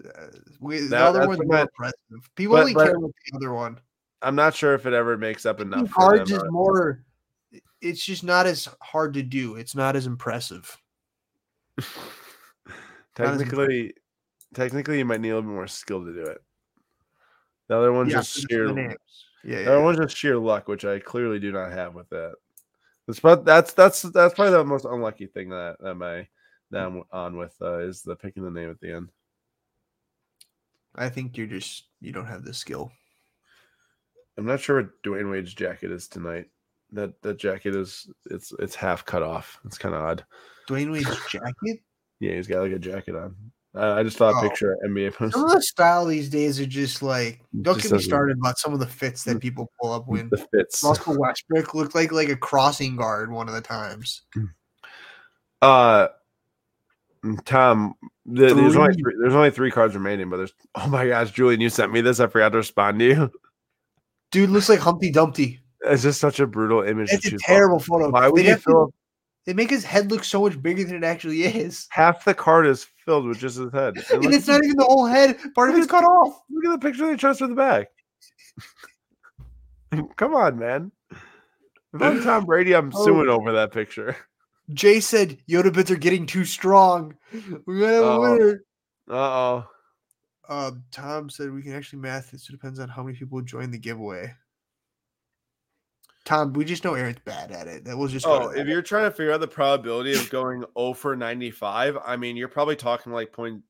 Uh, 0.04 0.26
we, 0.60 0.80
the 0.80 0.88
That- 0.88 1.02
other 1.02 1.28
one's 1.28 1.40
more 1.44 1.60
impressive. 1.60 2.30
People 2.34 2.54
but- 2.56 2.60
only 2.62 2.74
but- 2.74 2.84
care 2.86 2.96
about 2.96 3.12
the 3.30 3.36
other 3.36 3.52
one. 3.52 3.78
I'm 4.22 4.34
not 4.36 4.54
sure 4.54 4.74
if 4.74 4.84
it 4.84 4.92
ever 4.92 5.16
makes 5.16 5.46
up 5.46 5.60
enough. 5.60 5.88
For 5.88 5.94
cards 5.94 6.30
is 6.30 6.38
uh, 6.42 6.44
more. 6.50 7.02
It's 7.80 8.04
just 8.04 8.22
not 8.22 8.46
as 8.46 8.68
hard 8.82 9.14
to 9.14 9.22
do. 9.22 9.56
It's 9.56 9.74
not 9.74 9.96
as 9.96 10.06
impressive. 10.06 10.76
technically, 13.14 13.94
technically, 14.54 14.98
you 14.98 15.04
might 15.04 15.20
need 15.20 15.30
a 15.30 15.36
little 15.36 15.48
bit 15.48 15.54
more 15.54 15.66
skill 15.66 16.04
to 16.04 16.12
do 16.12 16.24
it. 16.24 16.42
The 17.68 17.76
other 17.76 17.92
one's 17.92 18.12
Yeah, 18.12 18.18
just 18.18 18.46
sheer. 18.50 18.72
names. 18.72 18.94
Yeah, 19.44 19.56
The 19.56 19.62
yeah. 19.62 19.68
other 19.70 19.82
one's 19.82 19.98
just 19.98 20.16
sheer 20.16 20.36
luck, 20.38 20.68
which 20.68 20.84
I 20.84 20.98
clearly 20.98 21.38
do 21.38 21.52
not 21.52 21.72
have 21.72 21.94
with 21.94 22.08
that. 22.10 22.34
That's 23.06 23.20
but 23.20 23.44
that's 23.44 23.72
that's 23.72 24.02
that's 24.02 24.34
probably 24.34 24.52
the 24.52 24.64
most 24.64 24.84
unlucky 24.84 25.26
thing 25.26 25.48
that 25.50 25.76
that 25.80 25.94
my 25.94 26.28
that 26.70 26.84
I'm 26.86 27.02
on 27.10 27.36
with 27.36 27.54
uh, 27.62 27.78
is 27.78 28.02
the 28.02 28.14
picking 28.14 28.42
the 28.44 28.50
name 28.50 28.70
at 28.70 28.80
the 28.80 28.92
end. 28.94 29.08
I 31.00 31.08
think 31.08 31.36
you're 31.36 31.46
just 31.46 31.84
you 32.00 32.12
don't 32.12 32.26
have 32.26 32.44
the 32.44 32.54
skill. 32.54 32.92
I'm 34.38 34.46
not 34.46 34.60
sure 34.60 34.82
what 34.82 35.02
Dwyane 35.02 35.30
Wade's 35.30 35.54
jacket 35.54 35.90
is 35.90 36.08
tonight. 36.08 36.46
That 36.92 37.20
that 37.22 37.38
jacket 37.38 37.74
is 37.76 38.08
it's 38.30 38.52
it's 38.58 38.74
half 38.74 39.04
cut 39.04 39.22
off. 39.22 39.58
It's 39.64 39.78
kind 39.78 39.94
of 39.94 40.02
odd. 40.02 40.24
Dwyane 40.68 40.92
Wade's 40.92 41.18
jacket. 41.28 41.80
Yeah, 42.20 42.34
he's 42.34 42.46
got 42.46 42.60
like 42.62 42.72
a 42.72 42.78
jacket 42.78 43.16
on. 43.16 43.34
I, 43.74 44.00
I 44.00 44.02
just 44.02 44.16
saw 44.16 44.30
a 44.30 44.36
Oh. 44.36 44.40
picture 44.48 44.72
of 44.72 44.78
NBA 44.90 45.14
post. 45.14 45.34
Some 45.34 45.44
of 45.44 45.52
the 45.52 45.62
style 45.62 46.04
these 46.04 46.28
days 46.28 46.58
are 46.60 46.66
just 46.66 47.02
like. 47.02 47.40
Don't 47.62 47.76
Just 47.78 47.90
get 47.90 47.96
me 47.96 48.02
started 48.02 48.36
about 48.38 48.58
some 48.58 48.72
of 48.74 48.80
the 48.80 48.86
fits 48.86 49.24
that 49.24 49.40
people 49.40 49.70
pull 49.80 49.92
up 49.92 50.06
when 50.08 50.28
The 50.30 50.46
fits. 50.52 50.82
Russell 50.82 51.18
Westbrook 51.18 51.74
looked 51.74 51.94
like 51.94 52.12
like 52.12 52.28
a 52.28 52.36
crossing 52.36 52.96
guard 52.96 53.30
one 53.30 53.48
of 53.48 53.54
the 53.54 53.60
times. 53.60 54.22
Uh, 55.62 56.08
mm, 56.08 56.10
Tom, 57.44 57.94
the, 58.26 58.54
there's 58.54 58.76
only 58.76 58.94
Three. 58.94 59.14
there's 59.20 59.34
only 59.34 59.50
three 59.50 59.70
cards 59.70 59.94
remaining, 59.94 60.30
but 60.30 60.38
there's 60.38 60.54
oh 60.74 60.88
my 60.88 61.06
gosh, 61.08 61.30
Julian, 61.32 61.60
you 61.60 61.68
sent 61.68 61.92
me 61.92 62.00
this. 62.00 62.20
I 62.20 62.26
forgot 62.26 62.50
to 62.52 62.58
respond 62.58 62.98
to 63.00 63.04
you. 63.04 63.30
Dude 64.30 64.50
looks 64.50 64.68
like 64.68 64.78
Humpty 64.78 65.10
Dumpty. 65.10 65.60
It's 65.82 66.02
just 66.02 66.20
such 66.20 66.40
a 66.40 66.46
brutal 66.46 66.82
image. 66.82 67.08
It's 67.12 67.26
a 67.26 67.36
terrible 67.38 67.78
photo. 67.78 68.10
Why 68.10 68.28
would 68.28 68.44
they, 68.44 68.48
you 68.50 68.56
fill 68.56 68.84
up 68.84 68.90
they 69.46 69.54
make 69.54 69.70
his 69.70 69.84
head 69.84 70.10
look 70.10 70.22
so 70.22 70.42
much 70.42 70.60
bigger 70.62 70.84
than 70.84 70.96
it 70.96 71.04
actually 71.04 71.42
is. 71.42 71.86
half 71.90 72.24
the 72.24 72.34
card 72.34 72.66
is 72.66 72.86
filled 73.04 73.26
with 73.26 73.38
just 73.38 73.56
his 73.58 73.72
head? 73.72 73.94
And 74.12 74.24
it's 74.32 74.46
not 74.46 74.62
even 74.62 74.76
the 74.76 74.84
whole 74.84 75.06
head. 75.06 75.36
Part 75.54 75.70
of 75.70 75.76
it's 75.76 75.86
cut 75.86 76.04
off. 76.04 76.40
look 76.50 76.64
at 76.72 76.78
the 76.80 76.86
picture 76.86 77.06
they 77.06 77.16
chose 77.16 77.38
for 77.38 77.46
the 77.48 77.54
back. 77.54 77.88
Come 80.16 80.34
on, 80.34 80.58
man. 80.58 80.92
If 81.94 82.02
I'm 82.02 82.22
Tom 82.22 82.44
Brady, 82.44 82.74
I'm 82.74 82.92
Oh. 82.94 83.04
suing 83.04 83.28
over 83.28 83.52
that 83.52 83.72
picture. 83.72 84.14
Jay 84.74 85.00
said 85.00 85.38
Yoda 85.48 85.72
bits 85.72 85.90
are 85.90 85.96
getting 85.96 86.26
too 86.26 86.44
strong. 86.44 87.14
We 87.32 87.80
gotta 87.80 87.94
have 87.94 88.04
a 88.04 88.06
Uh-oh. 88.06 88.32
winner. 88.32 88.64
Uh 89.08 89.14
oh. 89.14 89.66
Uh, 90.48 90.70
Tom 90.90 91.30
said 91.30 91.52
we 91.52 91.62
can 91.62 91.74
actually 91.74 92.00
math 92.00 92.32
this. 92.32 92.48
It 92.48 92.52
depends 92.52 92.80
on 92.80 92.88
how 92.88 93.02
many 93.04 93.16
people 93.16 93.40
join 93.40 93.70
the 93.70 93.78
giveaway. 93.78 94.34
Tom, 96.24 96.52
we 96.52 96.64
just 96.64 96.84
know 96.84 96.94
Aaron's 96.94 97.20
bad 97.24 97.50
at 97.52 97.66
it. 97.68 97.84
That 97.84 97.96
was 97.96 98.12
just. 98.12 98.26
Oh, 98.26 98.50
if 98.50 98.66
you're 98.66 98.82
trying 98.82 99.04
to 99.04 99.10
figure 99.10 99.32
out 99.32 99.40
the 99.40 99.48
probability 99.48 100.12
of 100.12 100.28
going 100.30 100.64
0 100.76 100.94
for 100.94 101.16
95, 101.16 101.98
I 102.04 102.16
mean, 102.16 102.36
you're 102.36 102.48
probably 102.48 102.76
talking 102.76 103.12
like 103.12 103.32
0.1%. 103.32 103.62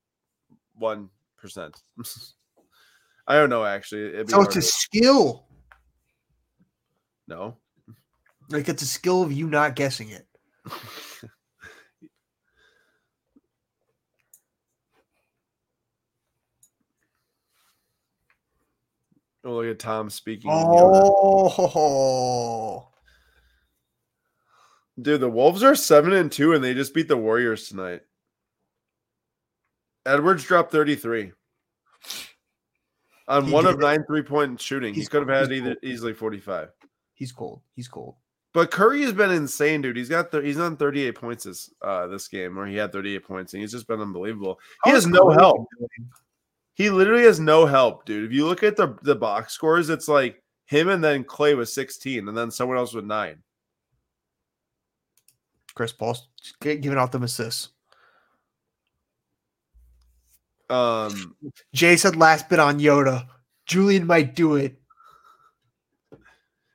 I 3.26 3.34
don't 3.34 3.50
know, 3.50 3.64
actually. 3.64 4.26
So 4.26 4.42
it's 4.42 4.56
a 4.56 4.62
skill. 4.62 5.46
no. 7.28 7.56
Like 8.48 8.68
it's 8.68 8.82
a 8.82 8.86
skill 8.86 9.22
of 9.22 9.30
you 9.30 9.46
not 9.46 9.76
guessing 9.76 10.08
it. 10.08 10.26
Oh, 19.44 19.54
look 19.54 19.66
at 19.66 19.78
Tom 19.78 20.10
speaking. 20.10 20.50
Oh, 20.52 20.88
Dude, 25.00 25.20
the 25.20 25.30
Wolves 25.30 25.62
are 25.62 25.74
7 25.74 26.12
and 26.12 26.30
2, 26.30 26.52
and 26.52 26.62
they 26.62 26.74
just 26.74 26.92
beat 26.92 27.08
the 27.08 27.16
Warriors 27.16 27.68
tonight. 27.68 28.02
Edwards 30.04 30.44
dropped 30.44 30.72
33 30.72 31.32
on 33.28 33.44
He 33.46 33.52
one 33.52 33.64
of 33.66 33.76
did 33.76 33.80
it. 33.80 33.86
nine 33.86 34.04
three 34.06 34.22
point 34.22 34.60
shooting. 34.60 34.92
He 34.94 35.00
He's 35.00 35.08
could 35.08 35.26
have 35.26 35.48
had 35.48 35.52
either 35.52 35.76
easily 35.82 36.12
45. 36.14 36.68
he's 37.14 37.32
cold. 37.32 37.62
He's 37.74 37.88
cold. 37.88 38.16
But 38.52 38.70
Curry 38.72 39.02
has 39.02 39.12
been 39.12 39.30
insane, 39.30 39.80
dude. 39.82 39.96
He's 39.96 40.08
got 40.08 40.32
th- 40.32 40.44
he's 40.44 40.58
on 40.58 40.76
38 40.76 41.14
points 41.14 41.44
this 41.44 41.70
uh 41.82 42.08
this 42.08 42.26
game, 42.26 42.56
where 42.56 42.66
he 42.66 42.76
had 42.76 42.92
38 42.92 43.24
points, 43.24 43.54
and 43.54 43.60
he's 43.60 43.72
just 43.72 43.86
been 43.86 44.00
unbelievable. 44.00 44.58
He 44.84 44.90
has 44.90 45.06
no 45.06 45.30
help. 45.30 45.66
He 46.74 46.90
literally 46.90 47.24
has 47.24 47.38
no 47.38 47.66
help, 47.66 48.06
dude. 48.06 48.24
If 48.24 48.32
you 48.32 48.46
look 48.46 48.62
at 48.62 48.76
the 48.76 48.96
the 49.02 49.14
box 49.14 49.52
scores, 49.52 49.88
it's 49.88 50.08
like 50.08 50.42
him 50.66 50.88
and 50.88 51.02
then 51.02 51.24
Clay 51.24 51.54
with 51.54 51.68
16, 51.68 52.26
and 52.28 52.36
then 52.36 52.50
someone 52.50 52.78
else 52.78 52.92
with 52.92 53.04
nine. 53.04 53.42
Chris 55.74 55.92
Paul's 55.92 56.28
giving 56.60 56.98
out 56.98 57.12
them 57.12 57.22
assists. 57.22 57.68
Um, 60.68 61.36
Jay 61.74 61.96
said 61.96 62.16
last 62.16 62.48
bit 62.48 62.58
on 62.58 62.80
Yoda. 62.80 63.26
Julian 63.66 64.06
might 64.06 64.34
do 64.34 64.56
it. 64.56 64.79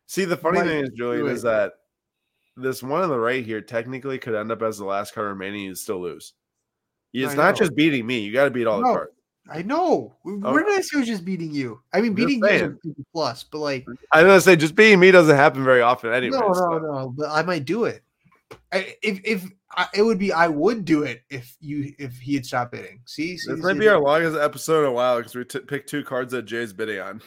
See, 0.08 0.26
the 0.26 0.38
funny 0.38 0.60
Might 0.60 0.68
thing 0.68 0.84
is, 0.84 0.90
Julian, 0.96 1.28
is 1.28 1.42
that 1.44 1.74
this 2.58 2.82
one 2.82 3.02
on 3.02 3.10
the 3.10 3.20
right 3.20 3.46
here 3.46 3.62
technically 3.62 4.18
could 4.18 4.36
end 4.36 4.52
up 4.52 4.62
as 4.62 4.78
the 4.78 4.86
last 4.86 5.14
card 5.14 5.28
remaining 5.28 5.68
and 5.68 5.78
still 5.78 6.02
lose. 6.02 6.34
It's 7.14 7.34
I 7.34 7.36
not 7.36 7.52
know. 7.52 7.60
just 7.60 7.76
beating 7.76 8.06
me; 8.06 8.20
you 8.20 8.34
got 8.34 8.46
to 8.46 8.52
beat 8.52 8.68
all 8.68 8.80
the 8.80 8.84
cards. 8.84 9.12
I 9.50 9.62
know. 9.62 10.16
Oh. 10.26 10.54
Where 10.54 10.64
did 10.64 10.78
I 10.78 10.82
say 10.82 10.98
was 11.00 11.08
just 11.08 11.24
beating 11.24 11.52
you? 11.52 11.80
I 11.94 12.02
mean, 12.02 12.14
beating 12.14 12.40
you 12.40 12.46
is 12.46 12.62
a 12.62 12.76
plus, 13.14 13.44
but 13.44 13.60
like, 13.60 13.86
I 14.12 14.24
was 14.24 14.30
gonna 14.30 14.42
say 14.42 14.56
just 14.56 14.76
beating 14.76 15.00
me 15.00 15.12
doesn't 15.12 15.36
happen 15.36 15.64
very 15.64 15.82
often, 15.82 16.12
anyway. 16.12 16.38
no, 16.40 16.48
no, 16.48 16.54
so- 16.54 16.80
no. 16.80 17.14
But 17.16 17.30
I 17.30 17.44
might 17.44 17.66
do 17.66 17.86
it. 17.86 18.04
I, 18.72 18.96
if 19.02 19.22
if 19.24 19.46
I, 19.72 19.88
it 19.94 20.02
would 20.02 20.18
be, 20.20 20.32
I 20.32 20.48
would 20.48 20.86
do 20.86 21.04
it 21.04 21.24
if 21.30 21.56
you 21.60 21.94
if 22.00 22.18
he 22.18 22.36
had 22.36 22.46
stopped 22.46 22.72
bidding. 22.72 23.02
See, 23.06 23.38
see 23.38 23.52
This 23.52 23.60
see 23.60 23.64
might 23.66 23.74
the 23.74 23.80
be 23.80 23.88
our 23.88 24.00
longest 24.00 24.38
episode 24.38 24.82
in 24.82 24.86
a 24.88 24.92
while 24.92 25.18
because 25.18 25.36
we 25.36 25.44
t- 25.46 25.60
picked 25.60 25.90
two 25.90 26.04
cards 26.04 26.32
that 26.32 26.44
Jay's 26.44 26.74
bidding 26.74 27.00
on. 27.00 27.22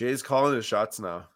Jay's 0.00 0.22
calling 0.22 0.54
his 0.54 0.64
shots 0.64 0.98
now. 0.98 1.26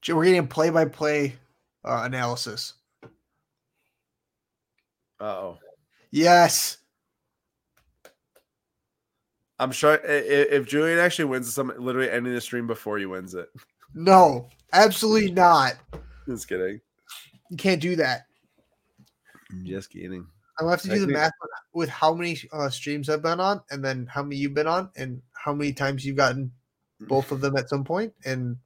Jay, 0.00 0.14
We're 0.14 0.24
getting 0.24 0.48
play 0.48 0.70
by 0.70 0.86
play 0.86 1.36
analysis. 1.84 2.72
Uh 5.20 5.24
oh. 5.24 5.58
Yes. 6.10 6.78
I'm 9.58 9.72
sure 9.72 9.92
i- 9.92 10.10
i- 10.10 10.48
if 10.56 10.66
Julian 10.66 10.98
actually 10.98 11.26
wins 11.26 11.44
this, 11.44 11.58
I'm 11.58 11.68
literally 11.76 12.10
ending 12.10 12.32
the 12.32 12.40
stream 12.40 12.66
before 12.66 12.96
he 12.96 13.04
wins 13.04 13.34
it. 13.34 13.50
No. 13.92 14.48
Absolutely 14.72 15.32
not. 15.32 15.74
Just 16.26 16.48
kidding. 16.48 16.80
You 17.50 17.58
can't 17.58 17.82
do 17.82 17.94
that. 17.96 18.24
I'm 19.50 19.66
just 19.66 19.90
kidding. 19.90 20.26
I'm 20.58 20.64
gonna 20.64 20.70
have 20.70 20.82
to 20.82 20.88
do 20.88 21.00
the 21.00 21.12
math 21.12 21.32
with- 21.42 21.50
with 21.74 21.88
how 21.90 22.14
many 22.14 22.40
uh, 22.52 22.70
streams 22.70 23.10
I've 23.10 23.20
been 23.20 23.38
on, 23.38 23.62
and 23.70 23.84
then 23.84 24.06
how 24.06 24.22
many 24.22 24.36
you've 24.36 24.54
been 24.54 24.66
on, 24.66 24.90
and 24.96 25.20
how 25.48 25.54
many 25.54 25.72
times 25.72 26.04
you've 26.04 26.16
gotten 26.16 26.52
mm. 27.02 27.08
both 27.08 27.32
of 27.32 27.40
them 27.40 27.56
at 27.56 27.70
some 27.70 27.84
point, 27.84 28.12
and 28.24 28.56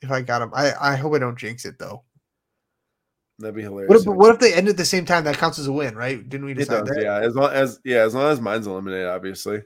if 0.00 0.10
I 0.10 0.22
got 0.22 0.38
them, 0.38 0.52
I 0.54 0.72
I 0.80 0.96
hope 0.96 1.14
I 1.14 1.18
don't 1.18 1.38
jinx 1.38 1.64
it 1.64 1.78
though. 1.78 2.04
That'd 3.38 3.56
be 3.56 3.62
hilarious. 3.62 3.88
What 3.88 4.00
if, 4.00 4.06
what 4.06 4.34
if 4.34 4.40
they 4.40 4.54
end 4.54 4.68
at 4.68 4.76
the 4.76 4.84
same 4.84 5.04
time? 5.04 5.24
That 5.24 5.38
counts 5.38 5.58
as 5.58 5.66
a 5.66 5.72
win, 5.72 5.96
right? 5.96 6.26
Didn't 6.28 6.46
we 6.46 6.54
decide 6.54 6.86
does, 6.86 6.94
that? 6.94 7.02
yeah. 7.02 7.18
As 7.18 7.34
long 7.34 7.52
as 7.52 7.80
yeah, 7.84 8.02
as 8.02 8.14
long 8.14 8.30
as 8.30 8.40
mine's 8.40 8.66
eliminated, 8.66 9.08
obviously. 9.08 9.62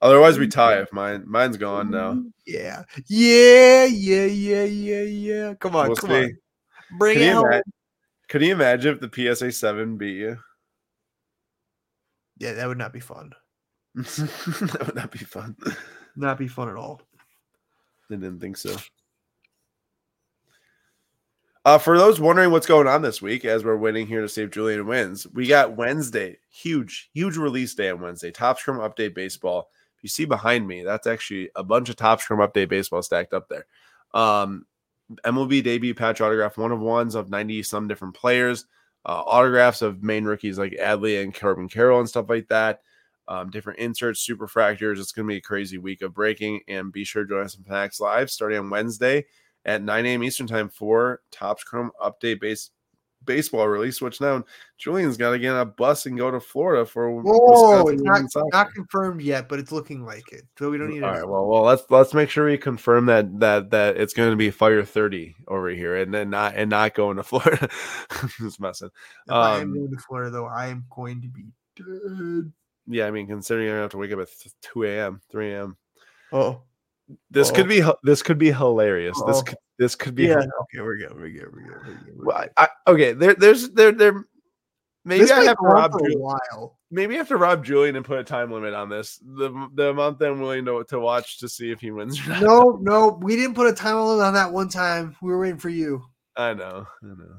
Otherwise, 0.00 0.36
we 0.36 0.48
tie 0.48 0.80
if 0.80 0.92
mine 0.92 1.22
mine's 1.26 1.56
gone 1.56 1.90
now. 1.90 2.20
Yeah, 2.44 2.82
yeah, 3.06 3.84
yeah, 3.84 4.24
yeah, 4.24 4.64
yeah, 4.64 5.02
yeah. 5.02 5.54
Come 5.54 5.76
on, 5.76 5.88
We'll 5.88 5.96
come 5.96 6.10
see. 6.10 6.24
on, 6.24 6.38
bring 6.98 7.18
Can 7.18 7.22
it 7.22 7.32
home. 7.34 7.46
ima- 7.46 7.62
can 8.28 8.42
you 8.42 8.52
imagine 8.52 8.94
if 8.94 9.00
the 9.00 9.34
PSA 9.36 9.52
seven 9.52 9.96
beat 9.96 10.16
you? 10.16 10.38
Yeah, 12.38 12.54
that 12.54 12.66
would 12.66 12.78
not 12.78 12.92
be 12.92 12.98
fun. 12.98 13.32
that 13.94 14.82
would 14.86 14.96
not 14.96 15.10
be 15.10 15.18
fun. 15.18 15.56
Not 16.16 16.38
be 16.38 16.48
fun 16.48 16.68
at 16.68 16.76
all. 16.76 17.02
I 18.10 18.14
didn't 18.14 18.40
think 18.40 18.56
so. 18.56 18.76
Uh, 21.64 21.78
for 21.78 21.96
those 21.96 22.18
wondering 22.18 22.50
what's 22.50 22.66
going 22.66 22.88
on 22.88 23.02
this 23.02 23.22
week, 23.22 23.44
as 23.44 23.64
we're 23.64 23.76
waiting 23.76 24.06
here 24.06 24.20
to 24.20 24.28
see 24.28 24.42
if 24.42 24.50
Julian 24.50 24.86
wins, 24.86 25.28
we 25.28 25.46
got 25.46 25.76
Wednesday, 25.76 26.38
huge, 26.50 27.08
huge 27.14 27.36
release 27.36 27.74
day 27.74 27.90
on 27.90 28.00
Wednesday. 28.00 28.32
Topps 28.32 28.62
Chrome 28.64 28.78
Update 28.78 29.14
Baseball. 29.14 29.70
If 29.96 30.02
you 30.02 30.08
see 30.08 30.24
behind 30.24 30.66
me, 30.66 30.82
that's 30.82 31.06
actually 31.06 31.50
a 31.54 31.62
bunch 31.62 31.88
of 31.88 31.96
Topps 31.96 32.26
Chrome 32.26 32.40
Update 32.40 32.68
Baseball 32.68 33.00
stacked 33.02 33.32
up 33.32 33.48
there. 33.48 33.66
Um, 34.12 34.66
MLB 35.24 35.62
debut 35.62 35.94
patch 35.94 36.20
autograph, 36.20 36.58
one 36.58 36.72
of 36.72 36.80
ones 36.80 37.14
of 37.14 37.30
90 37.30 37.62
some 37.62 37.86
different 37.86 38.14
players, 38.14 38.66
uh, 39.06 39.22
autographs 39.24 39.82
of 39.82 40.02
main 40.02 40.24
rookies 40.24 40.58
like 40.58 40.72
Adley 40.72 41.22
and 41.22 41.34
Corbin 41.34 41.68
Carroll 41.68 42.00
and 42.00 42.08
stuff 42.08 42.28
like 42.28 42.48
that. 42.48 42.82
Um, 43.32 43.48
different 43.48 43.78
inserts, 43.78 44.26
superfractors. 44.28 44.98
It's 44.98 45.12
going 45.12 45.26
to 45.26 45.32
be 45.32 45.38
a 45.38 45.40
crazy 45.40 45.78
week 45.78 46.02
of 46.02 46.12
breaking. 46.12 46.60
And 46.68 46.92
be 46.92 47.02
sure 47.02 47.22
to 47.22 47.28
join 47.30 47.44
us 47.44 47.56
in 47.56 47.64
Fanatics 47.64 47.98
Live 47.98 48.30
starting 48.30 48.58
on 48.58 48.68
Wednesday 48.68 49.24
at 49.64 49.82
9 49.82 50.04
a.m. 50.04 50.22
Eastern 50.22 50.46
Time 50.46 50.68
for 50.68 51.22
Topps 51.30 51.64
Chrome 51.64 51.92
Update 51.98 52.42
base 52.42 52.68
baseball 53.24 53.66
release. 53.68 54.02
Which 54.02 54.20
now 54.20 54.44
Julian's 54.76 55.16
got 55.16 55.30
to 55.30 55.38
get 55.38 55.54
on 55.54 55.60
a 55.60 55.64
bus 55.64 56.04
and 56.04 56.18
go 56.18 56.30
to 56.30 56.40
Florida 56.40 56.84
for 56.84 57.10
Wisconsin 57.10 57.94
it's 57.94 58.36
not, 58.36 58.44
not 58.52 58.74
confirmed 58.74 59.22
yet, 59.22 59.48
but 59.48 59.58
it's 59.58 59.72
looking 59.72 60.04
like 60.04 60.30
it. 60.30 60.42
So 60.58 60.68
we 60.68 60.76
don't 60.76 60.90
need 60.90 61.02
All 61.02 61.12
right, 61.12 61.26
well, 61.26 61.46
well, 61.46 61.62
let's 61.62 61.84
let's 61.88 62.12
make 62.12 62.28
sure 62.28 62.44
we 62.44 62.58
confirm 62.58 63.06
that 63.06 63.40
that 63.40 63.70
that 63.70 63.96
it's 63.96 64.12
going 64.12 64.28
to 64.28 64.36
be 64.36 64.50
fire 64.50 64.84
thirty 64.84 65.36
over 65.48 65.70
here, 65.70 65.96
and 65.96 66.12
then 66.12 66.28
not 66.28 66.52
and 66.54 66.68
not 66.68 66.92
going 66.92 67.16
to 67.16 67.22
Florida. 67.22 67.70
Just 68.38 68.60
messing. 68.60 68.90
if 69.26 69.32
I 69.32 69.56
am 69.56 69.70
um, 69.70 69.74
going 69.74 69.90
to 69.90 70.02
Florida, 70.06 70.30
though, 70.30 70.48
I 70.48 70.66
am 70.66 70.84
going 70.90 71.22
to 71.22 71.28
be 71.28 71.46
dead. 71.76 72.52
Yeah, 72.86 73.06
I 73.06 73.10
mean, 73.10 73.26
considering 73.26 73.66
you're 73.68 73.80
have 73.80 73.90
to 73.92 73.98
wake 73.98 74.12
up 74.12 74.20
at 74.20 74.28
two 74.60 74.84
a.m., 74.84 75.20
three 75.30 75.52
a.m. 75.52 75.76
Oh, 76.32 76.62
This 77.30 77.48
Uh-oh. 77.50 77.56
could 77.56 77.68
be 77.68 77.82
this 78.02 78.22
could 78.22 78.38
be 78.38 78.50
hilarious. 78.52 79.16
This 79.26 79.36
Uh-oh. 79.36 79.42
could, 79.42 79.58
this 79.78 79.94
could 79.94 80.14
be. 80.14 80.24
yeah. 80.24 80.36
Okay, 80.38 80.80
we're 80.80 80.96
good. 80.96 81.14
We're 81.14 81.30
good. 81.30 81.48
We're 81.52 81.62
good. 81.62 81.86
We're 81.86 81.94
good. 82.04 82.14
Well. 82.16 82.36
I, 82.56 82.64
I- 82.64 82.90
okay, 82.90 83.12
there, 83.12 83.34
there's 83.34 83.70
there 83.70 83.92
there. 83.92 84.24
Maybe 85.04 85.22
This 85.22 85.32
I 85.32 85.42
have 85.44 85.56
to 85.56 85.62
rob. 85.64 85.94
a 85.96 86.16
while. 86.16 86.78
maybe 86.92 87.14
I 87.16 87.18
have 87.18 87.26
to 87.28 87.36
rob 87.36 87.64
Julian 87.64 87.96
and 87.96 88.04
put 88.04 88.20
a 88.20 88.24
time 88.24 88.52
limit 88.52 88.72
on 88.72 88.88
this. 88.88 89.18
The 89.20 89.50
the 89.74 89.90
amount 89.90 90.20
that 90.20 90.30
I'm 90.30 90.40
willing 90.40 90.64
to, 90.66 90.84
to 90.90 91.00
watch 91.00 91.38
to 91.40 91.48
see 91.48 91.72
if 91.72 91.80
he 91.80 91.90
wins. 91.90 92.20
No, 92.40 92.78
no, 92.80 93.18
we 93.20 93.34
didn't 93.34 93.56
put 93.56 93.66
a 93.66 93.72
time 93.72 93.96
limit 93.96 94.24
on 94.24 94.34
that 94.34 94.52
one 94.52 94.68
time. 94.68 95.16
We 95.20 95.32
were 95.32 95.40
waiting 95.40 95.58
for 95.58 95.70
you. 95.70 96.04
I 96.36 96.54
know. 96.54 96.86
I 97.02 97.06
know. 97.06 97.36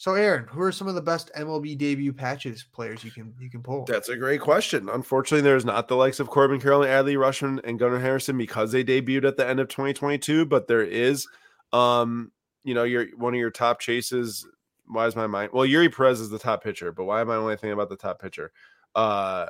So, 0.00 0.14
Aaron, 0.14 0.46
who 0.48 0.62
are 0.62 0.72
some 0.72 0.88
of 0.88 0.94
the 0.94 1.02
best 1.02 1.30
MLB 1.36 1.76
debut 1.76 2.14
patches 2.14 2.64
players 2.72 3.04
you 3.04 3.10
can 3.10 3.34
you 3.38 3.50
can 3.50 3.62
pull? 3.62 3.84
That's 3.84 4.08
a 4.08 4.16
great 4.16 4.40
question. 4.40 4.88
Unfortunately, 4.88 5.42
there's 5.42 5.66
not 5.66 5.88
the 5.88 5.94
likes 5.94 6.20
of 6.20 6.30
Corbin 6.30 6.58
Carroll 6.58 6.84
Adley 6.84 7.16
Rutschman 7.16 7.60
and 7.64 7.78
Gunnar 7.78 7.98
Henderson 7.98 8.38
because 8.38 8.72
they 8.72 8.82
debuted 8.82 9.26
at 9.26 9.36
the 9.36 9.46
end 9.46 9.60
of 9.60 9.68
2022. 9.68 10.46
But 10.46 10.68
there 10.68 10.82
is, 10.82 11.28
um, 11.74 12.32
you 12.64 12.72
know, 12.72 12.84
your 12.84 13.08
one 13.18 13.34
of 13.34 13.40
your 13.40 13.50
top 13.50 13.78
chases. 13.78 14.46
Why 14.86 15.06
is 15.06 15.16
my 15.16 15.26
mind? 15.26 15.50
Well, 15.52 15.68
Eury 15.68 15.94
Perez 15.94 16.18
is 16.18 16.30
the 16.30 16.38
top 16.38 16.64
pitcher, 16.64 16.92
but 16.92 17.04
why 17.04 17.20
am 17.20 17.30
I 17.30 17.36
only 17.36 17.56
thinking 17.56 17.72
about 17.72 17.90
the 17.90 17.96
top 17.96 18.22
pitcher? 18.22 18.52
Uh, 18.94 19.48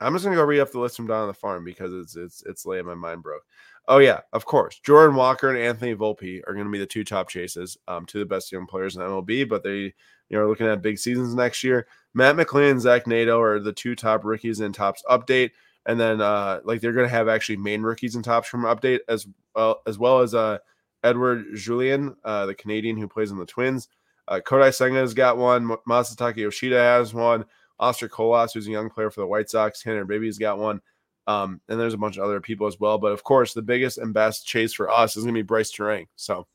I'm 0.00 0.14
just 0.14 0.24
gonna 0.24 0.36
go 0.36 0.44
read 0.44 0.60
off 0.60 0.72
the 0.72 0.80
list 0.80 0.96
from 0.96 1.06
down 1.06 1.20
on 1.20 1.28
the 1.28 1.34
farm 1.34 1.64
because 1.64 1.92
it's 1.92 2.16
it's 2.16 2.42
it's 2.46 2.64
laying 2.64 2.86
my 2.86 2.94
mind 2.94 3.22
broke. 3.22 3.44
Oh 3.88 3.98
yeah, 3.98 4.20
of 4.32 4.44
course. 4.44 4.80
Jordan 4.80 5.16
Walker 5.16 5.48
and 5.48 5.58
Anthony 5.58 5.94
Volpe 5.94 6.40
are 6.46 6.54
going 6.54 6.66
to 6.66 6.72
be 6.72 6.78
the 6.78 6.86
two 6.86 7.04
top 7.04 7.28
chases, 7.28 7.78
um, 7.86 8.04
two 8.04 8.20
of 8.20 8.28
the 8.28 8.34
best 8.34 8.50
young 8.50 8.66
players 8.66 8.96
in 8.96 9.02
MLB. 9.02 9.48
But 9.48 9.62
they, 9.62 9.76
you 9.78 9.92
know, 10.30 10.40
are 10.40 10.48
looking 10.48 10.66
at 10.66 10.82
big 10.82 10.98
seasons 10.98 11.34
next 11.34 11.62
year. 11.62 11.86
Matt 12.12 12.36
McLain 12.36 12.72
and 12.72 12.80
Zach 12.80 13.06
Neto 13.06 13.40
are 13.40 13.60
the 13.60 13.72
two 13.72 13.94
top 13.94 14.24
rookies 14.24 14.60
in 14.60 14.72
Topps 14.72 15.04
update, 15.08 15.52
and 15.86 16.00
then 16.00 16.20
uh, 16.20 16.60
like 16.64 16.80
they're 16.80 16.92
going 16.92 17.08
to 17.08 17.14
have 17.14 17.28
actually 17.28 17.58
main 17.58 17.82
rookies 17.82 18.16
in 18.16 18.22
Topps 18.22 18.48
from 18.48 18.62
update 18.62 19.00
as 19.08 19.26
well 19.54 19.82
as 19.86 19.98
well 19.98 20.20
as 20.20 20.34
uh, 20.34 20.58
Edouard 21.04 21.44
Julien, 21.54 22.16
uh, 22.24 22.46
the 22.46 22.54
Canadian 22.54 22.96
who 22.96 23.06
plays 23.06 23.30
in 23.30 23.38
the 23.38 23.46
Twins. 23.46 23.88
Uh, 24.26 24.40
Kodai 24.44 24.74
Senga 24.74 24.98
has 24.98 25.14
got 25.14 25.38
one. 25.38 25.76
Masataka 25.88 26.36
Yoshida 26.36 26.78
has 26.78 27.14
one. 27.14 27.44
Oscar 27.78 28.08
Colas, 28.08 28.52
who's 28.52 28.66
a 28.66 28.70
young 28.72 28.90
player 28.90 29.10
for 29.10 29.20
the 29.20 29.26
White 29.26 29.50
Sox. 29.50 29.82
Tanner 29.82 30.04
Bibee's 30.06 30.38
got 30.38 30.58
one. 30.58 30.80
Um, 31.26 31.60
and 31.68 31.78
there's 31.80 31.94
a 31.94 31.98
bunch 31.98 32.16
of 32.16 32.24
other 32.24 32.40
people 32.40 32.66
as 32.66 32.78
well. 32.78 32.98
But 32.98 33.12
of 33.12 33.24
course, 33.24 33.52
the 33.52 33.62
biggest 33.62 33.98
and 33.98 34.14
best 34.14 34.46
chase 34.46 34.72
for 34.72 34.90
us 34.90 35.16
is 35.16 35.24
going 35.24 35.34
to 35.34 35.38
be 35.38 35.42
Bryce 35.42 35.72
Turang. 35.72 36.06
So, 36.16 36.46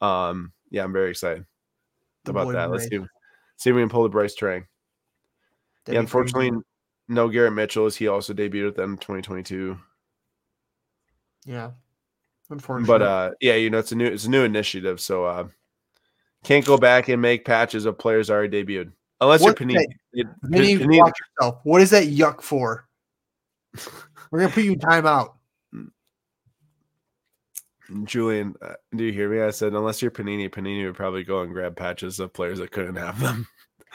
um, 0.00 0.52
yeah, 0.70 0.84
I'm 0.84 0.92
very 0.92 1.10
excited 1.10 1.44
about 2.26 2.44
boy 2.46 2.52
that. 2.52 2.70
Let's 2.70 2.84
see, 2.84 2.98
see 3.56 3.70
if 3.70 3.76
we 3.76 3.82
can 3.82 3.88
pull 3.90 4.04
the 4.04 4.08
Bryce 4.08 4.34
Turang. 4.34 4.64
Yeah, 4.64 4.64
be 5.84 5.92
crazy. 5.92 5.98
unfortunately, 5.98 6.50
no 7.08 7.28
Garrett 7.28 7.52
Mitchell 7.52 7.86
as 7.86 7.96
he 7.96 8.08
also 8.08 8.32
debuted 8.32 8.68
at 8.68 8.76
the 8.76 8.82
end 8.82 8.94
of 8.94 9.00
2022. 9.00 9.78
yeah. 11.44 11.70
Unfortunately, 12.50 12.86
But 12.86 13.02
uh, 13.02 13.30
yeah, 13.42 13.56
you 13.56 13.68
know, 13.68 13.78
it's 13.78 13.92
a 13.92 13.94
new 13.94 14.06
it's 14.06 14.24
a 14.24 14.30
new 14.30 14.42
initiative, 14.42 15.00
so 15.02 15.26
uh, 15.26 15.48
can't 16.44 16.64
go 16.64 16.78
back 16.78 17.08
and 17.08 17.20
make 17.20 17.44
patches 17.44 17.84
of 17.84 17.98
players 17.98 18.30
already 18.30 18.64
debuted 18.64 18.90
unless 19.20 19.42
What's 19.42 19.60
you're 19.60 19.68
Panini. 19.68 19.84
that? 20.14 20.26
Panini- 20.46 20.98
watch 20.98 21.12
yourself. 21.36 21.60
What 21.64 21.82
is 21.82 21.90
that 21.90 22.04
yuck 22.04 22.40
for? 22.40 22.87
We're 24.30 24.40
gonna 24.40 24.52
put 24.52 24.64
you 24.64 24.72
in 24.72 24.78
timeout. 24.78 25.34
Julian, 28.04 28.54
uh, 28.60 28.74
do 28.94 29.04
you 29.04 29.12
hear 29.12 29.30
me? 29.30 29.40
I 29.40 29.50
said 29.50 29.72
unless 29.72 30.02
you're 30.02 30.10
Panini, 30.10 30.50
Panini 30.50 30.84
would 30.84 30.94
probably 30.94 31.24
go 31.24 31.40
and 31.40 31.52
grab 31.52 31.74
patches 31.74 32.20
of 32.20 32.34
players 32.34 32.58
that 32.58 32.70
couldn't 32.70 32.96
have 32.96 33.18
them, 33.18 33.46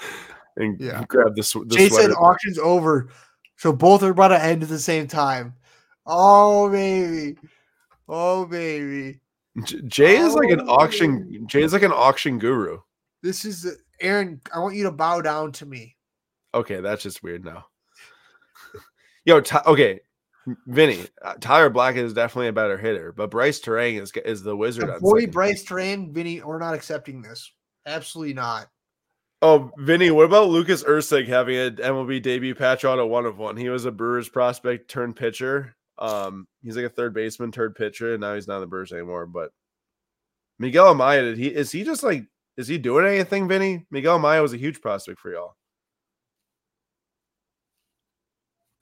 and 0.58 0.80
Yeah. 0.80 1.04
grab 1.08 1.36
the, 1.36 1.44
sw- 1.44 1.66
the 1.68 1.76
Jay 1.76 1.90
said 1.90 2.06
sweater. 2.06 2.14
auction's 2.20 2.58
over, 2.58 3.10
so 3.58 3.72
both 3.72 4.02
are 4.02 4.10
about 4.10 4.30
to 4.30 4.44
end 4.44 4.64
at 4.64 4.70
the 4.70 4.80
same 4.80 5.06
time. 5.08 5.54
Oh 6.08 6.72
baby, 6.72 7.38
oh 8.10 8.46
baby, 8.48 9.20
J- 9.64 9.82
Jay 9.86 10.18
is 10.18 10.34
like 10.34 10.50
an 10.50 10.62
Oh. 10.62 10.74
auction. 10.74 11.46
Jay 11.48 11.62
is 11.62 11.72
like 11.74 11.84
an 11.84 11.92
auction 11.94 12.40
guru. 12.40 12.80
this 13.22 13.46
is 13.46 13.78
Aaron. 14.02 14.42
I 14.52 14.58
want 14.58 14.74
you 14.76 14.86
to 14.86 14.92
bow 14.92 15.22
down 15.22 15.52
to 15.54 15.68
me. 15.68 15.96
Okay, 16.56 16.82
that's 16.82 17.04
just 17.04 17.22
weird 17.22 17.46
now. 17.46 17.68
Yo, 19.26 19.42
Ty- 19.42 19.64
okay, 19.66 20.00
Vinny, 20.68 21.06
uh, 21.22 21.36
Tyler 21.40 21.70
Black 21.70 21.96
is 21.96 22.14
definitely 22.14 22.50
a 22.50 22.54
better 22.54 22.78
hitter, 22.78 23.14
but 23.14 23.32
Bryce 23.32 23.60
Turang 23.60 24.02
is 24.02 24.12
is 24.26 24.44
the 24.44 24.56
wizard. 24.56 24.90
on 24.90 25.00
Boy, 25.00 25.28
Bryce. 25.28 25.64
Terrain, 25.64 26.14
Vinny, 26.14 26.42
we're 26.42 26.60
not 26.60 26.74
accepting 26.74 27.22
this. 27.22 27.52
Absolutely 27.86 28.34
not. 28.34 28.68
Oh, 29.42 29.72
Vinny, 29.78 30.10
what 30.10 30.26
about 30.26 30.50
Lucas 30.50 30.84
Erceg 30.84 31.28
having 31.28 31.58
an 31.58 31.76
MLB 31.76 32.22
debut 32.22 32.56
patch 32.56 32.86
on 32.86 33.00
a 33.00 33.06
one 33.06 33.26
of 33.26 33.38
one? 33.38 33.58
He 33.58 33.70
was 33.70 33.86
a 33.86 33.92
Brewers 33.92 34.30
prospect 34.30 34.90
turned 34.90 35.16
pitcher. 35.16 35.76
Um, 35.98 36.48
he's 36.62 36.76
like 36.76 36.86
a 36.86 36.90
third 36.90 37.14
baseman 37.14 37.52
turned 37.52 37.76
pitcher, 37.76 38.14
and 38.14 38.22
now 38.22 38.36
he's 38.36 38.48
not 38.48 38.56
in 38.56 38.62
the 38.62 38.68
Brewers 38.68 38.92
anymore. 38.92 39.26
But 39.26 39.52
Miguel 40.60 40.94
Amaya, 40.94 41.22
did 41.22 41.38
he 41.38 41.48
is 41.48 41.72
he 41.72 41.84
just 41.84 42.04
like 42.04 42.26
is 42.58 42.68
he 42.68 42.78
doing 42.78 43.06
anything, 43.06 43.48
Vinny? 43.48 43.86
Miguel 43.92 44.20
Amaya 44.20 44.42
was 44.42 44.54
a 44.54 44.58
huge 44.58 44.82
prospect 44.82 45.20
for 45.20 45.32
y'all. 45.32 45.56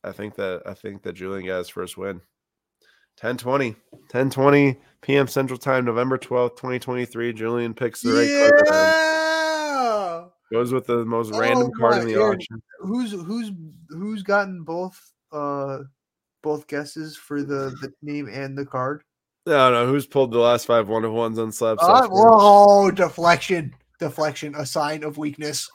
I 0.04 0.12
think 0.12 0.36
that 0.36 0.64
I 0.66 0.74
think 0.74 1.04
that 1.04 1.14
Julian 1.14 1.46
got 1.46 1.60
his 1.60 1.70
first 1.70 1.98
win. 1.98 2.22
1020, 3.20 3.76
1020 4.12 4.78
p.m. 5.02 5.28
Central 5.28 5.60
Time, 5.60 5.86
November 5.86 6.18
12th, 6.18 6.58
2023. 6.58 7.34
Julian 7.34 7.74
picks 7.74 8.02
the 8.02 8.14
right 8.14 8.52
card. 8.52 8.64
Yeah. 8.68 10.26
Goes 10.52 10.74
with 10.74 10.88
the 10.88 11.06
most 11.06 11.34
random 11.34 11.72
Oh 11.74 11.80
card 11.80 12.02
in 12.02 12.08
the 12.08 12.16
Aaron. 12.16 12.36
auction. 12.36 12.62
Who's 12.80 13.12
who's 13.12 13.52
who's 13.90 14.24
gotten 14.24 14.64
both 14.64 15.00
uh 15.32 15.80
both 16.42 16.68
guesses 16.68 17.16
for 17.16 17.44
the 17.44 17.76
the 17.82 17.94
name 18.02 18.28
and 18.28 18.58
the 18.58 18.66
card? 18.66 19.04
I 19.48 19.52
don't 19.52 19.74
know 19.74 19.88
who's 19.88 20.06
pulled 20.08 20.32
the 20.32 20.40
last 20.40 20.66
five 20.68 20.88
one 20.88 21.06
of 21.06 21.14
ones 21.14 21.40
on 21.40 21.52
slab. 21.52 21.78
Uh, 21.82 22.08
whoa, 22.08 22.92
deflection, 22.92 23.74
deflection, 24.00 24.54
a 24.56 24.66
sign 24.66 25.04
of 25.04 25.18
weakness. 25.18 25.70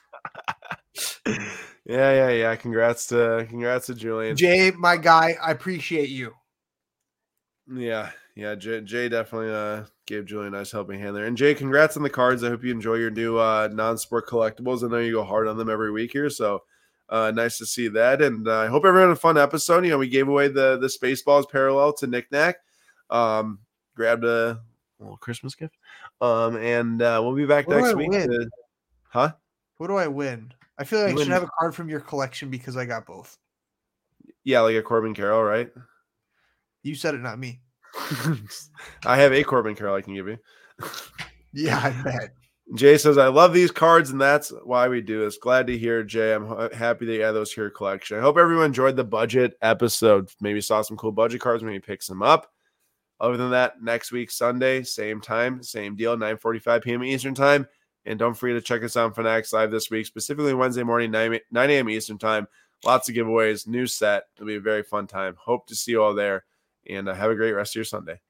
yeah, 1.86 2.12
yeah, 2.12 2.30
yeah. 2.30 2.56
Congrats 2.56 3.06
to 3.08 3.46
congrats 3.48 3.86
to 3.86 3.94
Julian. 3.94 4.36
Jay, 4.36 4.70
my 4.76 4.96
guy, 4.96 5.36
I 5.42 5.52
appreciate 5.52 6.08
you. 6.10 6.32
yeah, 7.72 8.10
yeah. 8.34 8.54
Jay, 8.54 8.80
Jay 8.82 9.08
definitely 9.08 9.50
uh 9.52 9.84
gave 10.06 10.26
Julian 10.26 10.54
a 10.54 10.58
nice 10.58 10.70
helping 10.72 11.00
hand 11.00 11.16
there. 11.16 11.24
And 11.26 11.36
Jay, 11.36 11.54
congrats 11.54 11.96
on 11.96 12.02
the 12.02 12.10
cards. 12.10 12.44
I 12.44 12.48
hope 12.48 12.62
you 12.64 12.70
enjoy 12.72 12.94
your 12.94 13.10
new 13.10 13.38
uh 13.38 13.68
non-sport 13.72 14.28
collectibles. 14.28 14.84
I 14.84 14.88
know 14.88 14.98
you 14.98 15.12
go 15.12 15.24
hard 15.24 15.48
on 15.48 15.56
them 15.56 15.70
every 15.70 15.90
week 15.90 16.12
here, 16.12 16.30
so 16.30 16.62
uh 17.08 17.30
nice 17.34 17.58
to 17.58 17.66
see 17.66 17.88
that. 17.88 18.20
And 18.22 18.46
uh, 18.48 18.58
I 18.60 18.66
hope 18.66 18.84
everyone 18.84 19.08
had 19.10 19.16
a 19.16 19.20
fun 19.20 19.38
episode. 19.38 19.84
You 19.84 19.90
know, 19.90 19.98
we 19.98 20.08
gave 20.08 20.28
away 20.28 20.48
the 20.48 20.76
the 20.78 20.88
Spaceballs 20.88 21.48
parallel 21.50 21.92
to 21.94 22.06
Knick 22.06 22.30
Knack. 22.30 22.56
Um, 23.10 23.60
grabbed 23.94 24.24
a 24.24 24.60
a 24.98 25.02
little 25.02 25.16
Christmas 25.18 25.54
gift. 25.54 25.76
Um, 26.20 26.56
and 26.56 27.02
uh, 27.02 27.20
we'll 27.22 27.34
be 27.34 27.44
back 27.46 27.68
What 27.68 27.76
next 27.76 27.94
week. 27.94 28.10
to- 28.12 28.48
huh? 29.08 29.32
What 29.76 29.88
do 29.88 29.96
I 29.96 30.06
win? 30.06 30.52
I 30.78 30.85
feel 30.85 31.01
like 31.01 31.15
You 31.15 31.20
I 31.20 31.24
should 31.24 31.32
have 31.32 31.43
a 31.43 31.51
card 31.59 31.74
from 31.74 31.89
your 31.89 32.01
collection 32.01 32.51
because 32.51 32.77
I 32.77 32.85
got 32.85 33.07
both. 33.07 33.39
Yeah, 34.44 34.61
like 34.61 34.77
a 34.77 34.82
Corbin 34.82 35.15
Carroll, 35.15 35.43
right? 35.43 35.70
You 36.82 36.94
said 36.94 37.15
it, 37.15 37.20
not 37.20 37.39
me. 37.39 37.61
I 39.07 39.16
have 39.16 39.32
a 39.32 39.43
Corbin 39.43 39.74
Carroll 39.74 39.97
I 39.97 40.03
can 40.03 40.15
give 40.15 40.28
you. 40.28 40.39
Yeah, 41.53 41.78
I 41.78 42.03
bet. 42.03 42.35
Jay 42.74 42.98
says, 42.98 43.16
I 43.16 43.28
love 43.28 43.55
these 43.55 43.70
cards, 43.70 44.11
and 44.11 44.20
that's 44.20 44.53
why 44.62 44.89
we 44.89 45.01
do 45.01 45.24
this. 45.24 45.39
Glad 45.39 45.69
to 45.69 45.78
hear, 45.78 46.03
Jay. 46.03 46.35
I'm 46.35 46.70
happy 46.70 47.07
that 47.07 47.15
you 47.15 47.23
have 47.23 47.32
those 47.32 47.53
to 47.55 47.62
your 47.62 47.70
collection. 47.70 48.19
I 48.19 48.20
hope 48.20 48.36
everyone 48.36 48.66
enjoyed 48.66 48.94
the 48.94 49.05
budget 49.05 49.57
episode. 49.62 50.28
Maybe 50.43 50.61
saw 50.61 50.82
some 50.82 50.98
cool 50.98 51.12
budget 51.12 51.40
cards, 51.40 51.62
maybe 51.62 51.81
pick 51.81 52.03
some 52.03 52.23
up. 52.23 52.53
Other 53.20 53.39
than 53.39 53.51
that, 53.53 53.81
next 53.81 54.12
week, 54.12 54.31
Sunday, 54.31 54.82
same 54.82 55.23
time, 55.23 55.62
same 55.62 55.97
deal, 55.97 56.15
9 56.16 56.36
45 56.36 56.82
p.m. 56.82 57.05
Eastern 57.05 57.35
time. 57.35 57.66
And 58.06 58.18
don't 58.18 58.34
forget 58.34 58.56
to 58.56 58.62
check 58.62 58.84
us 58.84 58.96
out 58.96 59.06
on 59.06 59.12
Fanatics 59.12 59.52
Live 59.52 59.72
this 59.72 59.90
week, 59.90 60.06
specifically 60.06 60.54
Wednesday 60.54 60.84
morning, 60.84 61.10
9, 61.10 61.40
9 61.50 61.70
a.m. 61.70 61.90
Eastern 61.90 62.18
time. 62.18 62.46
Lots 62.84 63.08
of 63.08 63.16
giveaways, 63.16 63.66
new 63.66 63.86
set. 63.86 64.24
It'll 64.36 64.46
be 64.46 64.54
a 64.54 64.60
very 64.60 64.84
fun 64.84 65.08
time. 65.08 65.34
Hope 65.36 65.66
to 65.66 65.74
see 65.74 65.90
you 65.90 66.02
all 66.02 66.14
there. 66.14 66.44
And 66.88 67.08
uh, 67.08 67.14
have 67.14 67.32
a 67.32 67.34
great 67.34 67.52
rest 67.52 67.72
of 67.72 67.76
your 67.76 67.84
Sunday. 67.84 68.20